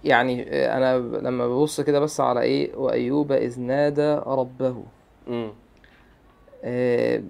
يعني 0.04 0.46
آه، 0.50 0.78
أنا 0.78 0.98
لما 0.98 1.48
ببص 1.48 1.82
كده 1.82 2.00
بس 2.00 2.20
على 2.20 2.42
إيه؟ 2.42 2.76
وأيوب 2.76 3.32
إذ 3.32 3.60
نادى 3.62 4.14
ربه. 4.26 4.84
امم 5.28 5.52
آه، 6.64 7.24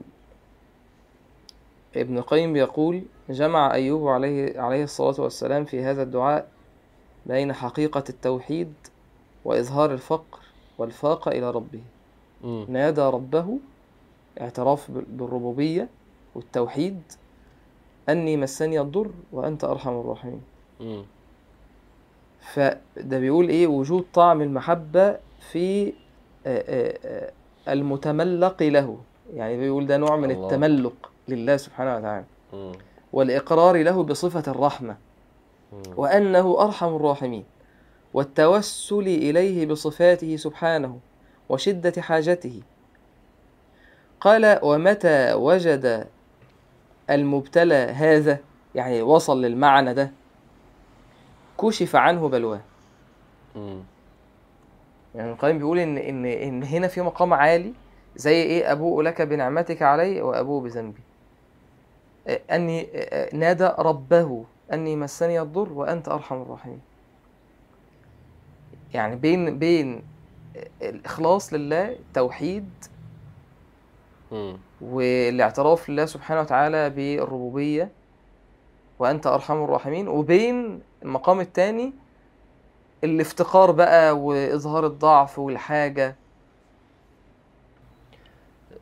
ابن 1.95 2.17
القيم 2.17 2.53
بيقول 2.53 3.03
جمع 3.29 3.73
أيوب 3.73 4.07
عليه 4.07 4.59
عليه 4.61 4.83
الصلاة 4.83 5.21
والسلام 5.21 5.65
في 5.65 5.83
هذا 5.83 6.03
الدعاء 6.03 6.47
بين 7.25 7.53
حقيقة 7.53 8.03
التوحيد 8.09 8.73
وإظهار 9.45 9.93
الفقر 9.93 10.39
والفاقة 10.77 11.31
إلى 11.31 11.51
ربه. 11.51 11.81
امم 12.43 12.65
نادى 12.69 13.01
ربه 13.01 13.57
اعتراف 14.41 14.91
بال- 14.91 15.05
بالربوبية 15.05 15.89
والتوحيد 16.35 17.01
أني 18.09 18.37
مسني 18.37 18.79
الضر 18.81 19.11
وأنت 19.31 19.63
أرحم 19.63 19.99
الراحمين. 19.99 20.41
فده 22.41 23.19
بيقول 23.19 23.49
إيه؟ 23.49 23.67
وجود 23.67 24.05
طعم 24.13 24.41
المحبة 24.41 25.17
في 25.51 25.87
آه، 25.87 25.93
آه، 26.45 26.97
آه، 27.05 27.73
المتملق 27.73 28.63
له. 28.63 28.97
يعني 29.33 29.57
بيقول 29.57 29.87
ده 29.87 29.97
نوع 29.97 30.15
من 30.15 30.31
الله. 30.31 30.45
التملق 30.47 31.11
لله 31.27 31.57
سبحانه 31.57 31.95
وتعالى. 31.97 32.25
امم 32.53 32.71
والإقرار 33.13 33.83
له 33.83 34.03
بصفة 34.03 34.51
الرحمة 34.51 34.97
وأنه 35.95 36.61
أرحم 36.61 36.95
الراحمين 36.95 37.43
والتوسل 38.13 39.07
إليه 39.07 39.65
بصفاته 39.65 40.35
سبحانه 40.35 40.99
وشدة 41.49 42.01
حاجته. 42.01 42.61
قال 44.21 44.59
ومتى 44.63 45.33
وجد 45.33 46.07
المبتلى 47.09 47.75
هذا؟ 47.75 48.39
يعني 48.75 49.01
وصل 49.01 49.41
للمعنى 49.41 49.93
ده. 49.93 50.11
كشف 51.61 51.95
عنه 51.95 52.29
بلواه. 52.29 52.61
يعني 55.15 55.31
القيم 55.31 55.57
بيقول 55.57 55.79
إن 55.79 55.97
إن 55.97 56.25
إن 56.25 56.63
هنا 56.63 56.87
في 56.87 57.01
مقام 57.01 57.33
عالي 57.33 57.73
زي 58.15 58.41
إيه؟ 58.41 58.71
أبوء 58.71 59.01
لك 59.01 59.21
بنعمتك 59.21 59.81
علي 59.81 60.21
وأبوء 60.21 60.63
بذنبي. 60.63 61.01
آه، 62.27 63.35
نادى 63.35 63.69
ربه 63.79 64.45
أني 64.73 64.95
مسني 64.95 65.41
الضر 65.41 65.73
وأنت 65.73 66.07
أرحم 66.09 66.41
الراحمين. 66.41 66.79
يعني 68.93 69.15
بين 69.15 69.59
بين 69.59 70.01
الإخلاص 70.81 71.53
لله 71.53 71.95
توحيد 72.13 72.69
امم 74.31 74.57
والاعتراف 74.81 75.89
لله 75.89 76.05
سبحانه 76.05 76.41
وتعالى 76.41 76.89
بالربوبية 76.89 77.89
وأنت 78.99 79.27
أرحم 79.27 79.63
الراحمين 79.63 80.07
وبين 80.07 80.81
المقام 81.03 81.39
الثاني 81.39 81.93
الافتقار 83.03 83.71
بقى 83.71 84.17
وإظهار 84.19 84.85
الضعف 84.85 85.39
والحاجة 85.39 86.15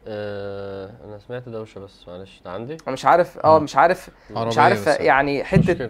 آه 0.07 0.91
أنا 1.05 1.19
سمعت 1.19 1.49
دوشة 1.49 1.79
بس 1.79 2.07
معلش. 2.07 2.41
ده 2.45 2.51
عندي؟ 2.51 2.73
أنا 2.87 2.91
مش 2.93 3.05
عارف 3.05 3.37
آه. 3.39 3.59
مش 3.59 3.75
عارف 3.75 4.09
مش 4.31 4.57
عارف. 4.57 4.87
يعني 4.87 5.43
حتة. 5.43 5.89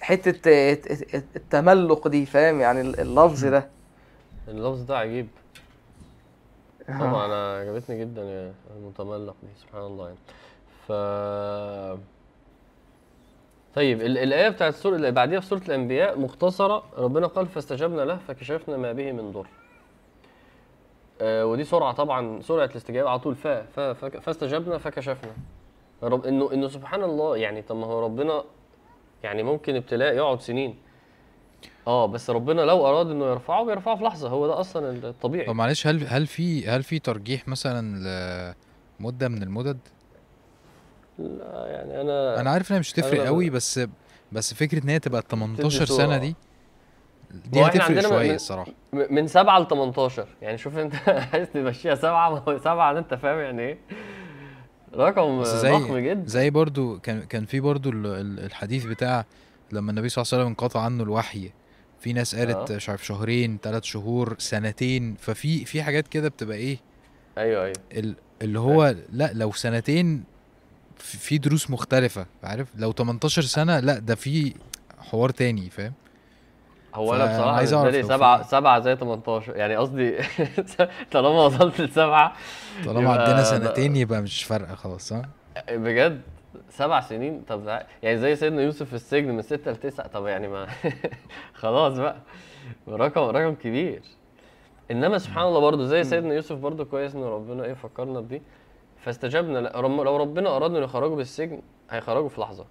حتة 0.00 0.28
الت- 0.28 0.90
الت- 1.14 1.36
التملق 1.36 2.08
دي 2.08 2.26
فاهم؟ 2.26 2.60
يعني 2.60 2.80
اللفظ 2.80 3.44
ده. 3.44 3.68
اللفظ 4.48 4.82
ده 4.82 4.98
عجيب. 4.98 5.28
طبعا 6.88 7.26
أنا 7.26 7.56
عجبتني 7.58 8.00
جدا 8.00 8.52
المتملق 8.76 9.34
دي 9.42 9.48
سبحان 9.60 9.82
الله 9.82 10.04
يعني. 10.06 10.18
ف 10.88 10.92
طيب 13.74 14.00
ال- 14.00 14.18
الآية 14.18 14.48
بتاعت 14.48 14.74
السورة 14.74 14.96
اللي 14.96 15.10
بعديها 15.10 15.40
في 15.40 15.46
سورة 15.46 15.62
الأنبياء 15.68 16.18
مختصرة 16.18 16.82
ربنا 16.98 17.26
قال 17.26 17.46
فاستجبنا 17.46 18.02
له 18.02 18.16
فكشفنا 18.28 18.76
ما 18.76 18.92
به 18.92 19.12
من 19.12 19.32
ضر. 19.32 19.40
آه 19.40 19.63
ودي 21.22 21.64
سرعة 21.64 21.92
طبعا 21.92 22.40
سرعة 22.42 22.64
الاستجابة 22.66 23.08
على 23.10 23.18
طول 23.18 23.34
فا 23.34 23.62
فا 23.66 23.92
فا- 23.92 24.20
فاستجبنا 24.20 24.78
فكشفنا. 24.78 25.30
رب 26.02 26.26
إنه 26.26 26.52
إنه 26.52 26.68
سبحان 26.68 27.02
الله 27.02 27.36
يعني 27.36 27.62
طب 27.62 27.76
ما 27.76 27.86
هو 27.86 28.04
ربنا 28.04 28.44
يعني 29.22 29.42
ممكن 29.42 29.76
ابتلاء 29.76 30.14
يقعد 30.14 30.40
سنين. 30.40 30.76
آه 31.86 32.06
بس 32.06 32.30
ربنا 32.30 32.60
لو 32.62 32.86
أراد 32.86 33.10
إنه 33.10 33.24
يرفعه 33.24 33.64
بيرفعه 33.64 33.96
في 33.96 34.04
لحظة. 34.04 34.28
هو 34.28 34.46
ده 34.46 34.60
أصلا 34.60 34.90
الطبيعي. 35.08 35.46
طب 35.46 35.54
معلش 35.54 35.86
هل 35.86 36.04
هل 36.08 36.26
في 36.26 36.68
هل 36.68 36.82
في 36.82 36.98
ترجيح 36.98 37.48
مثلا 37.48 38.54
لمدة 39.00 39.28
من 39.28 39.42
المدد؟ 39.42 39.78
لا 41.18 41.66
يعني 41.66 42.00
أنا 42.00 42.40
أنا 42.40 42.50
عارف 42.50 42.70
إنها 42.70 42.80
مش 42.80 42.92
تفرق 42.92 43.22
أنا- 43.24 43.26
قوي 43.26 43.50
بس 43.50 43.80
بس 44.32 44.54
فكرة 44.54 44.84
إن 44.84 44.88
هي 44.88 44.98
تبقى 44.98 45.22
18 45.30 45.84
صورة. 45.84 45.98
سنة 45.98 46.18
دي 46.18 46.36
دي 47.52 47.62
هتفرق 47.62 47.84
عندنا 47.84 48.08
شوية 48.08 48.28
من- 48.28 48.34
الصراحة. 48.34 48.72
من 48.92 49.26
سبعة 49.26 49.58
ل 49.58 49.68
18 49.68 50.26
يعني 50.42 50.58
شوف 50.58 50.78
انت 50.78 50.94
عايز 51.32 51.48
تمشيها 51.54 51.94
سبعة 51.94 52.30
ما 52.30 52.38
هو 52.48 52.58
سبعة 52.58 52.92
ده 52.92 52.98
انت 52.98 53.14
فاهم 53.14 53.38
يعني 53.38 53.62
إيه. 53.62 53.78
رقم 54.94 55.42
ضخم 55.42 55.98
جدا. 55.98 56.22
زي 56.26 56.50
برضو 56.50 56.98
كان 56.98 57.20
كان 57.22 57.44
في 57.46 57.60
برضو 57.60 57.90
ال- 57.90 58.06
ال- 58.06 58.40
الحديث 58.44 58.84
بتاع 58.84 59.24
لما 59.72 59.90
النبي 59.90 60.08
صلى 60.08 60.22
الله 60.22 60.30
عليه 60.32 60.42
وسلم 60.42 60.48
انقطع 60.50 60.80
عنه 60.80 61.02
الوحي. 61.02 61.50
في 62.00 62.12
ناس 62.12 62.34
قالت 62.34 62.70
آه. 62.70 62.76
مش 62.76 62.88
عارف 62.88 63.06
شهرين 63.06 63.58
ثلاث 63.62 63.82
شهور 63.84 64.34
سنتين. 64.38 65.14
ففي 65.14 65.64
في 65.64 65.82
حاجات 65.82 66.08
كده 66.08 66.28
بتبقى 66.28 66.56
إيه؟ 66.56 66.78
أيوه 67.38 67.64
أيوه. 67.64 67.74
ال- 67.92 68.16
اللي 68.42 68.58
هو 68.58 68.94
لا 69.12 69.30
لو 69.34 69.52
سنتين 69.52 70.24
في 70.98 71.38
دروس 71.38 71.70
مختلفة 71.70 72.26
عارف؟ 72.42 72.68
لو 72.76 72.92
18 72.92 73.42
سنة 73.42 73.80
لا 73.80 73.98
ده 73.98 74.14
في 74.14 74.54
حوار 74.98 75.30
تاني 75.30 75.70
فاهم؟ 75.70 75.92
هو 76.94 77.14
أنا 77.14 77.24
فأنا 77.26 77.36
بصراحة 77.38 77.56
عايز 77.56 77.74
سبعة 78.06 78.42
في- 78.42 78.48
سبعة 78.48 78.80
زي 78.80 78.96
18 78.96 79.56
يعني 79.56 79.76
قصدي 79.76 80.18
طالما 81.12 81.44
وصلت 81.44 81.80
لسبعة 81.80 82.32
طالما 82.86 83.10
عدينا 83.12 83.42
سنتين 83.42 83.96
يبقى 83.96 84.20
مش 84.22 84.44
فارقة 84.44 84.74
خلاص 84.74 85.12
ها؟ 85.12 85.22
بجد؟ 85.70 86.20
سبع 86.70 87.00
سنين؟ 87.00 87.42
طب 87.48 87.66
يعني 88.02 88.18
زي 88.18 88.36
سيدنا 88.36 88.62
يوسف 88.62 88.88
في 88.88 88.94
السجن 88.94 89.28
من 89.34 89.42
ستة 89.42 89.70
لتسعة 89.72 90.06
طب 90.06 90.26
يعني 90.26 90.48
ما 90.48 90.66
خلاص 91.54 91.98
بقى. 91.98 92.16
رقم 92.88 93.22
رقم 93.22 93.54
كبير. 93.54 94.02
إنما 94.90 95.18
سبحان 95.18 95.46
الله 95.46 95.60
برضو 95.60 95.84
زي 95.84 96.04
سيدنا 96.04 96.34
يوسف 96.34 96.56
برضو 96.56 96.84
كويس 96.84 97.14
إن 97.14 97.22
ربنا 97.24 97.64
إيه 97.64 97.74
فكرنا 97.74 98.20
بدي. 98.20 98.42
فاستجبنا 99.00 99.58
لو 99.58 100.16
ربنا 100.16 100.56
اراد 100.56 100.70
إنه 100.70 100.84
يخرجه 100.84 101.14
بالسجن 101.14 101.60
هيخرجه 101.90 102.28
في 102.28 102.40
لحظة. 102.40 102.64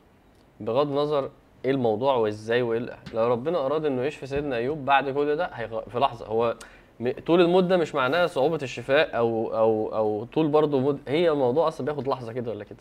بغض 0.59 0.87
النظر 0.87 1.29
إيه 1.65 1.71
الموضوع 1.71 2.15
وإزاي 2.15 2.61
وإيه 2.61 2.79
لو 3.13 3.27
ربنا 3.27 3.65
أراد 3.65 3.85
إنه 3.85 4.01
يشفي 4.03 4.25
سيدنا 4.25 4.55
أيوب 4.55 4.85
بعد 4.85 5.09
كل 5.09 5.35
ده 5.35 5.45
هيغ... 5.53 5.81
في 5.81 5.99
لحظة 5.99 6.25
هو 6.25 6.55
م- 6.99 7.11
طول 7.27 7.41
المدة 7.41 7.77
مش 7.77 7.95
معناها 7.95 8.27
صعوبة 8.27 8.59
الشفاء 8.63 9.17
أو 9.17 9.57
أو 9.57 9.95
أو 9.95 10.25
طول 10.33 10.47
برضه 10.47 10.79
مد... 10.79 10.99
هي 11.07 11.29
الموضوع 11.31 11.67
أصلا 11.67 11.85
بياخد 11.85 12.07
لحظة 12.07 12.33
كده 12.33 12.51
ولا 12.51 12.63
كده. 12.63 12.77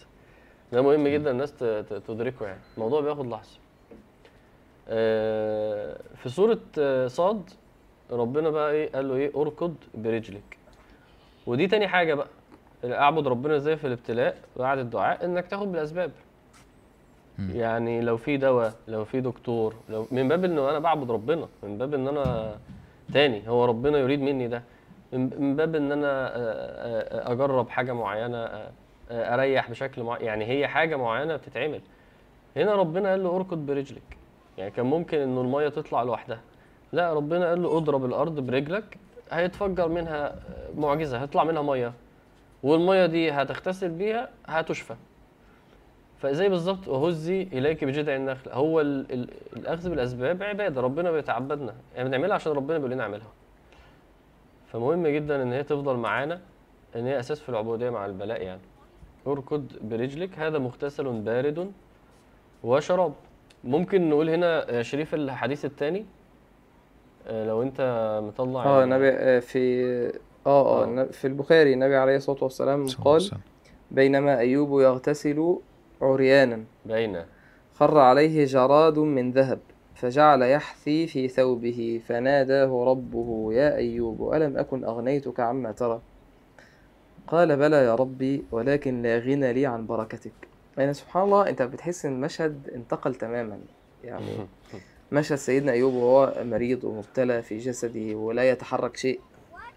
ده 0.73 0.83
مهم 0.83 1.09
جدا 1.09 1.31
الناس 1.31 1.53
ت- 1.53 1.65
ت- 1.65 2.03
تدركه 2.09 2.47
يعني. 2.47 2.61
الموضوع 2.77 3.01
بياخد 3.01 3.27
لحظة. 3.27 3.59
آه، 4.89 5.97
في 6.17 6.29
سورة 6.29 6.59
صاد 7.07 7.51
ربنا 8.11 8.51
بقى 8.51 8.73
إيه 8.73 8.93
قال 8.93 9.09
له 9.09 9.15
إيه 9.15 9.33
أركض 9.37 9.75
برجلك. 9.95 10.57
ودي 11.47 11.67
تاني 11.67 11.89
حاجة 11.89 12.15
بقى 12.15 12.27
أعبد 12.85 13.29
ربنا 13.29 13.57
إزاي 13.57 13.77
في 13.77 13.87
الابتلاء 13.87 14.37
بعد 14.57 14.79
الدعاء؟ 14.79 15.25
إنك 15.25 15.47
تاخد 15.47 15.73
بالأسباب. 15.73 16.11
يعني 17.51 18.01
لو 18.01 18.17
في 18.17 18.37
دواء 18.37 18.75
لو 18.89 19.05
في 19.05 19.21
دكتور 19.21 19.75
لو 19.89 20.07
من 20.11 20.29
باب 20.29 20.45
انه 20.45 20.71
أنا 20.71 20.79
بعبد 20.79 21.11
ربنا 21.11 21.49
من 21.63 21.79
باب 21.79 21.95
إن 21.95 22.09
أنا 22.09 22.55
تاني 23.13 23.49
هو 23.49 23.65
ربنا 23.65 23.99
يريد 23.99 24.21
مني 24.21 24.49
ده. 24.49 24.63
من 25.13 25.57
باب 25.57 25.75
إن 25.75 25.93
أنا 25.93 26.33
أجرب 27.33 27.69
حاجة 27.69 27.93
معينة 27.93 28.49
أريح 29.11 29.71
بشكل 29.71 30.03
معين 30.03 30.27
يعني 30.27 30.45
هي 30.45 30.69
حاجة 30.69 30.97
معينة 30.97 31.37
بتتعمل. 31.37 31.81
هنا 32.57 32.75
ربنا 32.75 33.11
قال 33.11 33.23
له 33.23 33.37
أركض 33.37 33.67
برجلك. 33.67 34.17
يعني 34.59 34.71
كان 34.71 34.87
ممكن 34.87 35.19
إنه 35.19 35.41
المية 35.41 35.69
تطلع 35.69 36.03
لوحدها. 36.03 36.41
لا 36.93 37.13
ربنا 37.13 37.49
قال 37.49 37.63
له 37.63 37.77
اضرب 37.77 38.05
الأرض 38.05 38.41
برجلك 38.41 38.97
هيتفجر 39.31 39.89
منها 39.89 40.35
معجزة 40.77 41.23
هيطلع 41.23 41.45
منها 41.45 41.63
مية. 41.63 41.93
والمية 42.63 43.07
دي 43.07 43.31
هتغتسل 43.31 43.89
بيها 43.89 44.29
هتشفى. 44.47 44.95
فزي 46.23 46.49
بالظبط 46.49 46.89
وهزي 46.89 47.43
إليك 47.43 47.85
بجذع 47.85 48.17
النخل؟ 48.17 48.51
هو 48.51 48.81
ال 48.81 49.13
ال 49.13 49.29
الأخذ 49.57 49.91
بالأسباب 49.91 50.43
عبادة 50.43 50.81
ربنا 50.81 51.11
بيتعبدنا. 51.13 51.75
يعني 51.97 52.09
بنعملها 52.09 52.35
عشان 52.35 52.53
ربنا 52.53 52.79
بيقول 52.79 52.91
لنا 52.93 53.03
اعملها. 53.03 53.29
فمهم 54.73 55.07
جدا 55.07 55.43
إن 55.43 55.53
هي 55.53 55.63
تفضل 55.63 55.97
معانا 55.97 56.41
إن 56.97 57.07
هي 57.07 57.21
أساس 57.21 57.41
في 57.41 57.49
العبودية 57.49 57.91
مع 57.91 58.07
البلاء 58.07 58.43
يعني. 58.43 58.61
أركض 59.27 59.67
برجلك 59.83 60.39
هذا 60.39 60.59
مغتسل 60.59 61.05
بارد 61.21 61.73
وشراب. 62.65 63.13
ممكن 63.65 64.09
نقول 64.11 64.31
هنا 64.31 64.71
يا 64.71 64.83
شريف 64.83 65.15
الحديث 65.15 65.65
الثاني؟ 65.65 66.05
لو 67.31 67.63
أنت 67.63 67.81
مطلع 68.27 68.65
آه 68.65 68.79
ال- 68.79 68.85
النبي 68.85 69.09
آه، 69.09 69.39
في 69.41 69.85
آه 70.07 70.13
آه 70.47 70.85
آه. 71.01 71.05
في 71.05 71.27
البخاري 71.27 71.73
النبي 71.73 71.97
عليه 71.97 72.17
الصلاة 72.17 72.39
والسلام 72.45 72.87
قال. 73.05 73.31
بينما 73.91 74.39
أيوب 74.39 74.81
يغتسل 74.81 75.59
عريانا. 76.03 76.65
باينه 76.87 77.27
خر 77.75 77.99
عليه 77.99 78.45
جراد 78.45 78.99
من 78.99 79.33
ذهب 79.33 79.59
فجعل 79.95 80.43
يحثي 80.43 81.07
في 81.07 81.29
ثوبه 81.29 82.01
فناداه 82.07 82.85
ربه 82.85 83.49
يا 83.53 83.77
أيوب 83.77 84.35
ألم 84.35 84.57
أكن 84.57 84.85
أغنيتك 84.85 85.41
عما 85.41 85.73
ترى؟ 85.73 86.01
قال 87.27 87.57
بلى 87.57 87.77
يا 87.77 87.95
ربي 87.95 88.45
ولكن 88.53 89.03
لا 89.03 89.19
غنى 89.19 89.53
لي 89.53 89.67
عن 89.67 89.87
بركتك. 89.87 90.33
يعني 90.79 90.95
سبحان 90.95 91.23
الله 91.23 91.49
أنت 91.49 91.63
بتحس 91.63 92.07
إن 92.07 92.13
المشهد 92.13 92.71
انتقل 92.75 93.15
تماما. 93.15 93.59
يعني 94.05 94.27
مشهد 95.13 95.39
سيدنا 95.39 95.73
أيوب 95.73 95.95
وهو 95.95 96.35
مريض 96.45 96.85
ومبتلى 96.85 97.43
في 97.43 97.59
جسده 97.59 98.15
ولا 98.17 98.51
يتحرك 98.51 98.97
شيء 98.97 99.21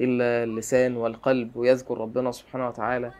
إلا 0.02 0.44
اللسان 0.44 0.98
والقلب 0.98 1.56
ويذكر 1.56 1.98
ربنا 1.98 2.32
سبحانه 2.32 2.68
وتعالى. 2.68 3.12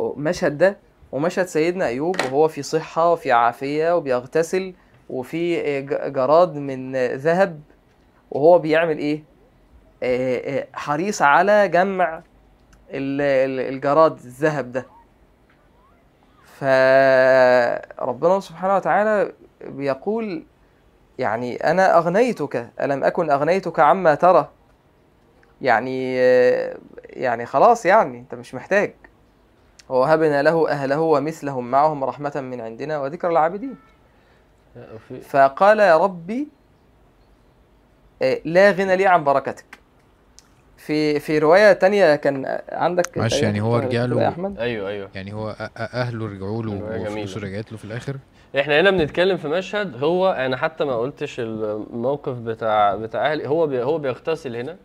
مشهد 0.00 0.58
ده 0.58 0.76
ومشهد 1.12 1.46
سيدنا 1.46 1.86
أيوب 1.86 2.16
وهو 2.24 2.48
في 2.48 2.62
صحة 2.62 3.12
وفي 3.12 3.32
عافية 3.32 3.96
وبيغتسل 3.96 4.74
وفي 5.08 5.60
ج- 5.82 6.12
جراد 6.12 6.54
من 6.54 6.96
ذهب 7.14 7.60
وهو 8.30 8.58
بيعمل 8.58 8.98
إيه؟ 8.98 9.22
آه، 10.02 10.58
آه، 10.58 10.66
حريص 10.72 11.22
على 11.22 11.68
جمع 11.68 12.22
ال- 12.90 13.20
ال- 13.20 13.74
الجراد 13.74 14.12
الذهب 14.12 14.72
ده. 14.72 14.86
فربنا 16.58 18.40
سبحانه 18.40 18.76
وتعالى 18.76 19.32
بيقول 19.64 20.42
يعني 21.18 21.56
أنا 21.56 21.98
أغنيتك 21.98 22.70
ألم 22.80 23.04
أكن 23.04 23.30
أغنيتك 23.30 23.80
عما 23.80 24.14
ترى؟ 24.14 24.48
يعني 25.62 26.16
يعني 27.10 27.46
خلاص 27.46 27.86
يعني 27.86 28.18
أنت 28.18 28.34
مش 28.34 28.54
محتاج. 28.54 28.94
ووهبنا 29.94 30.42
له 30.42 30.68
أهله 30.70 31.00
ومثلهم 31.00 31.70
معهم 31.70 32.04
رحمة 32.04 32.32
من 32.50 32.60
عندنا 32.60 32.98
وذكر 32.98 33.30
العابدين. 33.30 33.74
فقال 35.22 35.78
يا 35.78 35.96
ربي 35.96 36.48
آه، 38.22 38.40
لا 38.44 38.70
غنى 38.70 38.96
لي 38.96 39.06
عن 39.06 39.24
بركتك. 39.24 39.80
في 40.76 41.20
في 41.20 41.38
رواية 41.38 41.72
تانية 41.72 42.16
كان 42.16 42.60
عندك 42.72 43.18
معلش 43.18 43.32
تقريباً 43.34 43.46
يعني 43.46 43.60
هو 43.60 43.76
رجع 43.78 44.04
له- 44.04 44.28
أحمد؟ 44.28 44.58
أيوه 44.58 44.88
أيوه. 44.88 45.08
يعني 45.14 45.32
هو 45.34 45.52
أ- 45.52 45.56
أ- 45.56 45.94
أهله 45.94 46.26
رجعوا 46.26 46.62
له 46.62 46.72
وفلوسه. 46.72 47.40
رجعت 47.40 47.72
له 47.72 47.78
في 47.78 47.84
الآخر؟ 47.84 48.16
إحنا 48.60 48.80
هنا 48.80 48.90
بنتكلم 48.90 49.36
في 49.36 49.48
مشهد 49.48 50.04
هو 50.04 50.30
أنا 50.30 50.56
حتى 50.56 50.84
ما 50.84 50.96
قلتش 50.96 51.40
الموقف 51.40 52.32
بتاع 52.32 52.96
بتاع 52.96 53.32
أهلي. 53.32 53.48
هو 53.48 53.66
بي 53.66 53.82
هو 53.82 53.98
بيغتسل 53.98 54.56
هنا. 54.56 54.76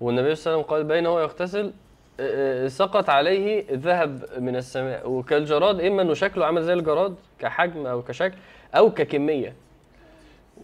والنبي 0.00 0.34
صلى 0.34 0.54
الله 0.54 0.64
عليه 0.64 0.66
وسلم 0.66 0.76
قال 0.76 0.84
بين 0.84 1.06
هو 1.06 1.20
يغتسل 1.20 1.72
سقط 2.66 3.10
عليه 3.10 3.64
ذهب 3.72 4.24
من 4.38 4.56
السماء. 4.56 5.10
وكالجراد 5.10 5.80
إما 5.80 6.02
إنه 6.02 6.14
شكله 6.14 6.46
عامل 6.46 6.62
زي 6.62 6.72
الجراد 6.72 7.14
كحجم 7.38 7.86
أو 7.86 8.02
كشكل 8.02 8.34
أو 8.76 8.90
ككمية. 8.90 9.54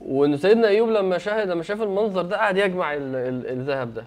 وإن 0.00 0.36
سيدنا 0.36 0.68
أيوب 0.68 0.88
لما 0.88 1.18
شاهد 1.18 1.48
لما 1.48 1.62
شاف 1.62 1.82
المنظر 1.82 2.22
ده 2.22 2.36
قعد 2.36 2.56
يجمع 2.56 2.94
ال- 2.94 3.16
ال- 3.16 3.46
الذهب 3.50 3.94
ده. 3.94 4.04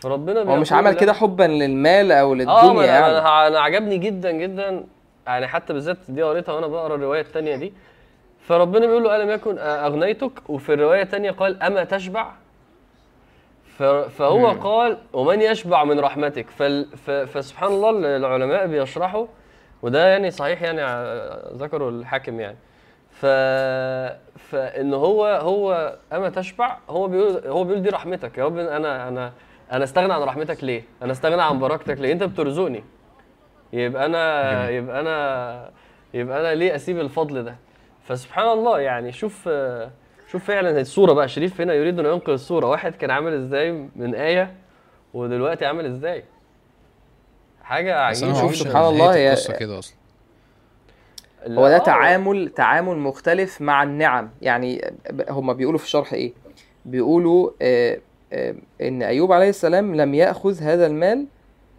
فربنا 0.00 0.40
هو 0.42 0.56
مش 0.56 0.72
عمل 0.72 0.92
كده 0.94 1.12
حبا 1.12 1.44
للمال 1.44 2.12
آه 2.12 2.28
ما 2.28 2.34
للدنيا 2.34 2.70
أنا 2.70 2.84
يعني؟ 2.84 3.06
أنا 3.18 3.46
أنا 3.46 3.60
عجبني 3.60 3.98
جدا 3.98 4.30
جدا. 4.30 4.84
يعني 5.26 5.46
حتى 5.46 5.72
بالذات 5.72 5.96
دي 6.08 6.22
قريتها 6.22 6.52
وأنا 6.52 6.66
بقرأ 6.66 6.94
الرواية 6.94 7.20
الثانية 7.20 7.56
دي. 7.56 7.72
فربنا 8.46 8.86
بيقول 8.86 9.04
له 9.04 9.16
ألم 9.16 9.30
يكن 9.30 9.58
أغنيتك؟ 9.58 10.50
وفي 10.50 10.74
الرواية 10.74 11.02
الثانية 11.02 11.30
قال 11.30 11.62
أما 11.62 11.84
تشبع؟ 11.84 12.32
فهو 14.08 14.38
مم. 14.54 14.60
قال 14.60 14.98
ومن 15.12 15.40
يشبع 15.40 15.84
من 15.84 16.00
رحمتك 16.00 16.50
فسبحان 17.26 17.72
الله 17.72 17.90
العلماء 18.16 18.66
بيشرحوا 18.66 19.26
وده 19.82 20.06
يعني 20.08 20.30
صحيح 20.30 20.62
يعني 20.62 20.82
ع- 20.82 21.52
ذكروا 21.54 21.90
الحاكم 21.90 22.40
يعني 22.40 22.56
ف 23.10 23.26
فإن 24.36 24.94
هو 24.94 25.24
هو 25.26 25.96
أما 26.12 26.28
تشبع 26.30 26.76
هو 26.90 27.06
بيقول 27.08 27.46
هو 27.46 27.64
بيقول 27.64 27.82
دي 27.82 27.88
رحمتك 27.88 28.38
يا 28.38 28.44
رب 28.44 28.58
أنا 28.58 29.08
أنا 29.08 29.32
أنا 29.72 29.84
استغنى 29.84 30.12
عن 30.12 30.20
رحمتك 30.22 30.64
ليه؟ 30.64 30.82
أنا 31.02 31.12
استغنى 31.12 31.42
عن 31.42 31.58
بركتك 31.58 31.98
ليه؟ 32.00 32.12
أنت 32.12 32.22
بترزقني 32.22 32.84
يبقى 33.72 34.06
أنا. 34.06 34.68
يبقى 34.68 35.00
أنا 35.00 35.70
يبقى 36.14 36.40
أنا 36.40 36.54
ليه 36.54 36.74
أسيب 36.74 37.00
الفضل 37.00 37.42
ده؟ 37.44 37.56
فسبحان 38.04 38.48
الله 38.48 38.80
يعني 38.80 39.12
شوف 39.12 39.48
شوف 40.30 40.44
فعلا 40.44 40.80
الصورة 40.80 41.12
بقى 41.12 41.28
شريف 41.28 41.60
هنا 41.60 41.74
يريد 41.74 41.98
ان 41.98 42.06
ينقذ 42.06 42.32
الصورة. 42.32 42.66
واحد 42.66 42.92
كان 42.94 43.10
عامل 43.10 43.32
إزاي 43.32 43.88
من 43.96 44.14
آية 44.14 44.54
ودلوقتي 45.14 45.66
عامل 45.66 45.86
إزاي؟ 45.86 46.24
حاجة 47.62 48.00
عجيبة. 48.00 48.40
شوف 48.40 48.56
سبحان 48.56 48.82
نهاية 48.82 48.90
الله 48.90 49.14
هي- 49.14 49.58
كده 49.58 49.78
أصلا. 49.78 49.96
هو 51.48 51.68
ده 51.68 51.78
تعامل 51.78 52.48
تعامل 52.48 52.96
مختلف 52.96 53.60
مع 53.60 53.82
النعم. 53.82 54.30
يعني 54.42 54.92
هم 55.30 55.52
بيقولوا 55.52 55.78
في 55.78 55.84
الشرح 55.84 56.12
إيه؟ 56.12 56.32
بيقولوا 56.84 57.50
آه، 57.62 57.98
آه، 58.32 58.54
إن 58.82 59.02
أيوب 59.02 59.32
عليه 59.32 59.48
السلام 59.48 59.94
لم 59.94 60.14
يأخذ 60.14 60.62
هذا 60.62 60.86
المال 60.86 61.26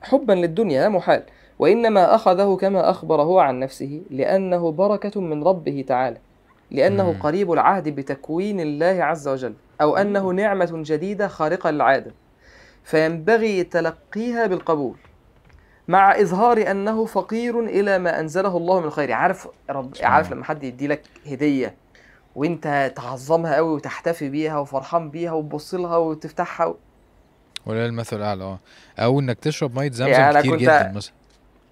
حبا 0.01 0.33
للدنيا 0.33 0.81
لا 0.81 0.89
محال. 0.89 1.23
وإنما 1.59 2.15
أخذه 2.15 2.57
كما 2.61 2.89
اخبر 2.89 3.21
هو 3.21 3.39
عن 3.39 3.59
نفسه 3.59 4.01
لأنه 4.09 4.71
بركة 4.71 5.21
من 5.21 5.43
ربه 5.43 5.85
تعالى. 5.87 6.17
لأنه 6.71 7.11
مم. 7.11 7.19
قريب 7.21 7.51
العهد 7.51 7.89
بتكوين 7.89 8.59
الله 8.59 9.03
عز 9.03 9.27
وجل 9.27 9.53
أو 9.81 9.97
أنه 9.97 10.29
نعمة 10.31 10.69
جديدة 10.85 11.27
خارقة 11.27 11.69
للعادة 11.71 12.11
فينبغي 12.83 13.63
تلقيها 13.63 14.47
بالقبول 14.47 14.95
مع 15.87 16.21
إظهار 16.21 16.71
أنه 16.71 17.05
فقير 17.05 17.59
إلى 17.59 17.97
ما 17.99 18.19
أنزله 18.19 18.57
الله 18.57 18.79
من 18.79 18.85
الخير 18.85 19.11
عارف 19.11 19.47
رب 19.69 19.93
عارف. 20.03 20.31
لما 20.31 20.43
حد 20.43 20.63
يدي 20.63 20.87
لك 20.87 21.01
هدية 21.27 21.75
وأنت 22.35 22.91
تعظمها 22.95 23.55
قوي 23.55 23.69
وتحتفي 23.73 24.29
بيها 24.29 24.57
وفرحان 24.59 25.09
بيها 25.09 25.31
وتبص 25.31 25.73
لها 25.75 25.97
وتفتحها 25.97 26.65
و... 26.65 26.75
ولا 27.65 27.85
المثل 27.85 28.17
الأعلى 28.17 28.43
آه 28.43 28.59
أو 28.99 29.19
إنك 29.19 29.39
تشرب 29.39 29.79
مية 29.79 29.91
زمزم 29.91 30.11
يعني 30.11 30.39
كتير 30.39 30.51
كنت- 30.51 30.61
جدا 30.61 30.91
مثلا 30.95 31.13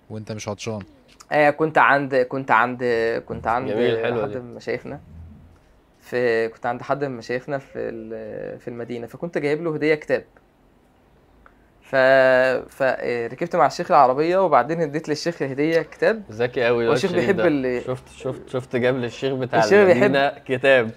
وأنت 0.09 0.31
مش 0.31 0.47
عطشان 0.49 0.81
آه 1.31 1.49
كنت 1.49 1.77
عند 1.77 2.15
كنت 2.15 2.51
عند 2.51 2.83
كنت 3.25 3.47
عند 3.47 3.69
حد. 3.71 4.37
من 4.37 4.55
مشايخنا 4.55 4.99
في 6.01 6.47
كنت 6.47 6.65
عند 6.65 6.81
حد 6.81 7.03
من 7.03 7.17
مشايخنا 7.17 7.57
في 7.57 7.89
في 8.59 8.67
المدينة 8.67 9.07
فكنت 9.07 9.37
جايب 9.37 9.63
له 9.63 9.75
هدية 9.75 9.95
كتاب. 9.95 10.23
ف... 11.81 11.95
فركبت 12.75 13.55
مع 13.55 13.65
الشيخ 13.67 13.91
العربية 13.91 14.37
وبعدين 14.37 14.81
اديت 14.81 15.09
للشيخ 15.09 15.41
هدية 15.41 15.81
كتاب. 15.81 16.23
ذكي 16.31 16.65
قوي 16.65 16.93
الشيخ 16.93 17.11
بيحب 17.13 17.39
ال- 17.39 17.81
شفت 17.85 18.09
شفت 18.17 18.49
شفت 18.49 18.75
جاب 18.75 18.95
للشيخ 18.95 19.33
بتاع 19.33 19.59
الشيخ 19.59 19.85
بيحب- 19.85 20.03
المدينة 20.03 20.29
كتاب. 20.47 20.91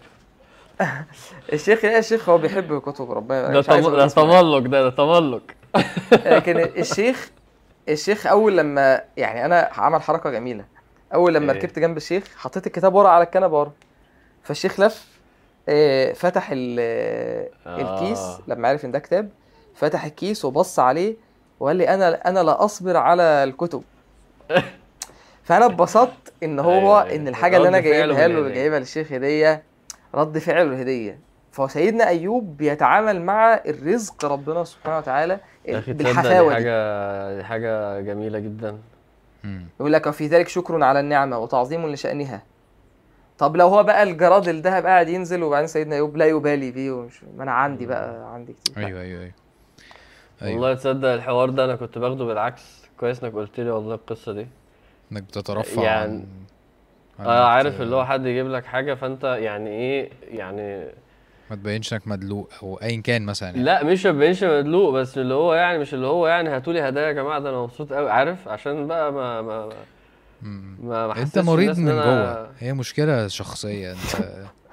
الشيخ 1.52 1.84
يا 1.84 1.98
الشيخ 1.98 2.28
هو 2.28 2.38
بيحب 2.38 2.78
كتب 2.78 3.10
ربنا 3.12 3.48
ده. 3.48 3.62
تملق 3.62 4.58
ده 4.58 4.82
ده 4.82 4.90
تملق. 4.90 5.42
لكن 6.26 6.58
الشيخ 6.58 7.30
الشيخ 7.88 8.26
أول 8.26 8.56
لما 8.56 9.02
يعني 9.16 9.44
أنا 9.44 9.70
عمل 9.76 10.02
حركة 10.02 10.30
جميلة 10.30 10.64
أول 11.14 11.34
لما 11.34 11.52
إيه؟ 11.52 11.58
ركبت 11.58 11.78
جنب 11.78 11.96
الشيخ 11.96 12.24
حطيت 12.36 12.66
الكتاب 12.66 12.94
ورا 12.94 13.08
على 13.08 13.24
الكنبة 13.24 13.58
ورا 13.58 13.72
فالشيخ 14.42 14.80
لف 14.80 15.06
آه، 15.68 16.12
فتح 16.12 16.50
آه. 16.52 16.56
الكيس 17.66 18.20
لما 18.48 18.68
عرف 18.68 18.84
إن 18.84 18.90
ده 18.90 18.98
كتاب 18.98 19.30
فتح 19.74 20.04
الكيس 20.04 20.44
وبص 20.44 20.78
عليه 20.78 21.16
وقال 21.60 21.76
لي 21.76 21.88
أنا 21.88 22.28
أنا 22.28 22.42
لا 22.42 22.64
أصبر 22.64 22.96
على 22.96 23.22
الكتب 23.22 23.82
فأنا 25.44 25.66
اتبسطت 25.66 26.32
إن 26.42 26.58
هو 26.58 26.70
أيوة، 26.72 27.02
أيوة. 27.02 27.16
إن 27.16 27.28
الحاجة 27.28 27.56
اللي 27.56 27.68
أنا 27.68 27.80
جايبها 27.80 28.28
له. 28.28 28.48
جايبها 28.48 28.78
للشيخ 28.78 29.12
هدية 29.12 29.62
رد 30.14 30.38
فعله 30.38 30.62
الهدية 30.62 31.18
فهو 31.52 31.68
سيدنا 31.68 32.08
أيوب 32.08 32.56
بيتعامل 32.56 33.22
مع 33.22 33.54
الرزق 33.54 34.24
ربنا 34.24 34.64
سبحانه 34.64 34.98
وتعالى 34.98 35.40
يا 35.68 35.78
أخي 35.78 35.92
تصدق 35.92 35.96
دي 35.98 36.04
بالحفاوة 36.04 36.48
دي 36.48 36.54
حاجة 36.54 37.36
دي 37.36 37.44
حاجة 37.44 38.00
جميلة 38.00 38.38
جدا. 38.38 38.78
يقول 39.80 39.92
لك 39.92 40.06
وفي 40.06 40.26
ذلك 40.26 40.48
شكر 40.48 40.84
على 40.84 41.00
النعمة 41.00 41.38
وتعظيم 41.38 41.86
لشأنها. 41.86 42.42
طب 43.38 43.56
لو 43.56 43.68
هو 43.68 43.82
بقى 43.82 44.02
الجراد 44.02 44.48
الذهب 44.48 44.86
قاعد 44.86 45.08
ينزل 45.08 45.42
وبعدين 45.42 45.66
سيدنا 45.66 45.94
أيوب 45.96 46.16
لا 46.16 46.26
يبالي 46.26 46.70
بيه 46.70 46.90
ومش 46.92 47.24
ما 47.36 47.42
أنا 47.42 47.52
عندي 47.52 47.86
بقى 47.86 48.34
عندي 48.34 48.52
كتير. 48.52 48.86
أيوه 48.86 49.00
أيوه 49.00 49.20
أيوه. 49.20 49.32
أيوه. 50.42 50.54
والله 50.54 50.74
تصدق 50.74 51.08
الحوار 51.08 51.50
ده 51.50 51.64
أنا 51.64 51.76
كنت 51.76 51.98
باخده 51.98 52.24
بالعكس. 52.24 52.82
كويس 53.00 53.24
إنك 53.24 53.34
قلت 53.34 53.60
لي 53.60 53.70
والله 53.70 53.94
القصة 53.94 54.32
دي. 54.32 54.46
إنك 55.12 55.22
بتترفع 55.22 55.82
يعني- 55.82 56.12
عن 56.12 56.24
عن 57.18 57.26
آه 57.26 57.46
عارف 57.46 57.80
اللي 57.80 57.96
هو 57.96 58.04
حد 58.04 58.26
يجيب 58.26 58.46
لك 58.48 58.64
حاجة 58.64 58.94
فأنت 58.94 59.24
يعني 59.24 59.70
إيه 59.70 60.10
يعني 60.28 60.88
ما 61.52 61.56
تبينش 61.56 61.92
انك 61.92 62.08
مدلوق 62.08 62.50
أو 62.62 62.76
ايا 62.82 63.00
كان 63.00 63.22
مثلا 63.26 63.48
يعني. 63.48 63.62
لا 63.62 63.84
مش 63.84 64.06
ما 64.06 64.12
بينش 64.12 64.44
مدلوق 64.44 64.92
بس 64.92 65.18
اللي 65.18 65.34
هو 65.34 65.54
يعني 65.54 65.78
مش 65.78 65.94
اللي 65.94 66.06
هو 66.06 66.26
يعني 66.26 66.48
هاتوا 66.48 66.72
لي 66.72 66.80
هدايا 66.80 67.06
يا 67.06 67.12
جماعة 67.12 67.40
ده 67.40 67.50
أنا 67.50 67.58
مبسوط 67.62 67.92
قوي 67.92 68.10
عارف؟ 68.10 68.48
عشان 68.48 68.86
بقى 68.86 69.12
ما 69.12 69.42
ما. 69.42 69.68
ما 70.42 71.06
ما 71.06 71.22
أنت 71.22 71.38
مريض 71.38 71.78
من 71.78 71.88
أنا- 71.88 72.04
جوه. 72.04 72.50
هي 72.58 72.72
مشكلة 72.72 73.28
شخصية. 73.28 73.92
أنت 73.92 73.98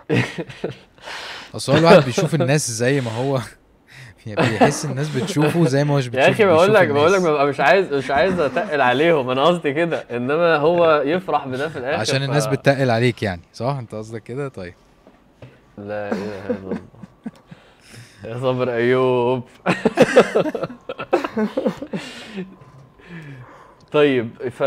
أصل 1.56 1.78
الواحد 1.78 2.04
بيشوف 2.06 2.36
الناس 2.36 2.72
زي 2.72 3.02
ما 3.02 3.12
هو. 3.12 3.40
يعني 4.28 4.50
بيحس 4.50 4.86
الناس 4.86 5.10
بتشوفه 5.10 5.66
زي 5.66 5.84
ما 5.84 5.94
هو 5.94 5.98
مش 5.98 6.08
بتشوف 6.08 6.26
يا 6.26 6.32
أخي 6.32 6.46
بقول 6.46 6.74
لك 6.74 6.88
بقول 6.88 7.14
لك. 7.14 7.22
ببقى 7.22 7.48
مش 7.48 7.60
عايز 7.60 7.94
مش 7.94 8.12
عايز 8.12 8.40
أتقل 8.40 8.82
عليهم. 8.82 9.30
أنا 9.30 9.44
قصدي 9.46 9.74
كده. 9.74 10.04
إنما 10.12 10.56
هو 10.56 11.02
يفرح 11.06 11.48
بده 11.48 11.70
في 11.70 11.80
الآخر 11.80 12.00
عشان 12.02 12.20
ف- 12.20 12.24
الناس 12.24 12.48
بتتقل 12.48 12.90
عليك 12.90 13.24
يعني 13.24 13.42
صح؟ 13.54 13.76
أنت 13.80 13.96
قصدك 13.96 14.24
كده؟ 14.24 14.48
طيب. 14.48 14.74
لا 15.88 16.12
إله 16.12 16.46
إلا 16.46 16.56
الله. 16.64 16.78
يا 18.24 18.38
صبر 18.38 18.74
أيوب. 18.74 19.44
طيب 23.92 24.50
ف 24.50 24.64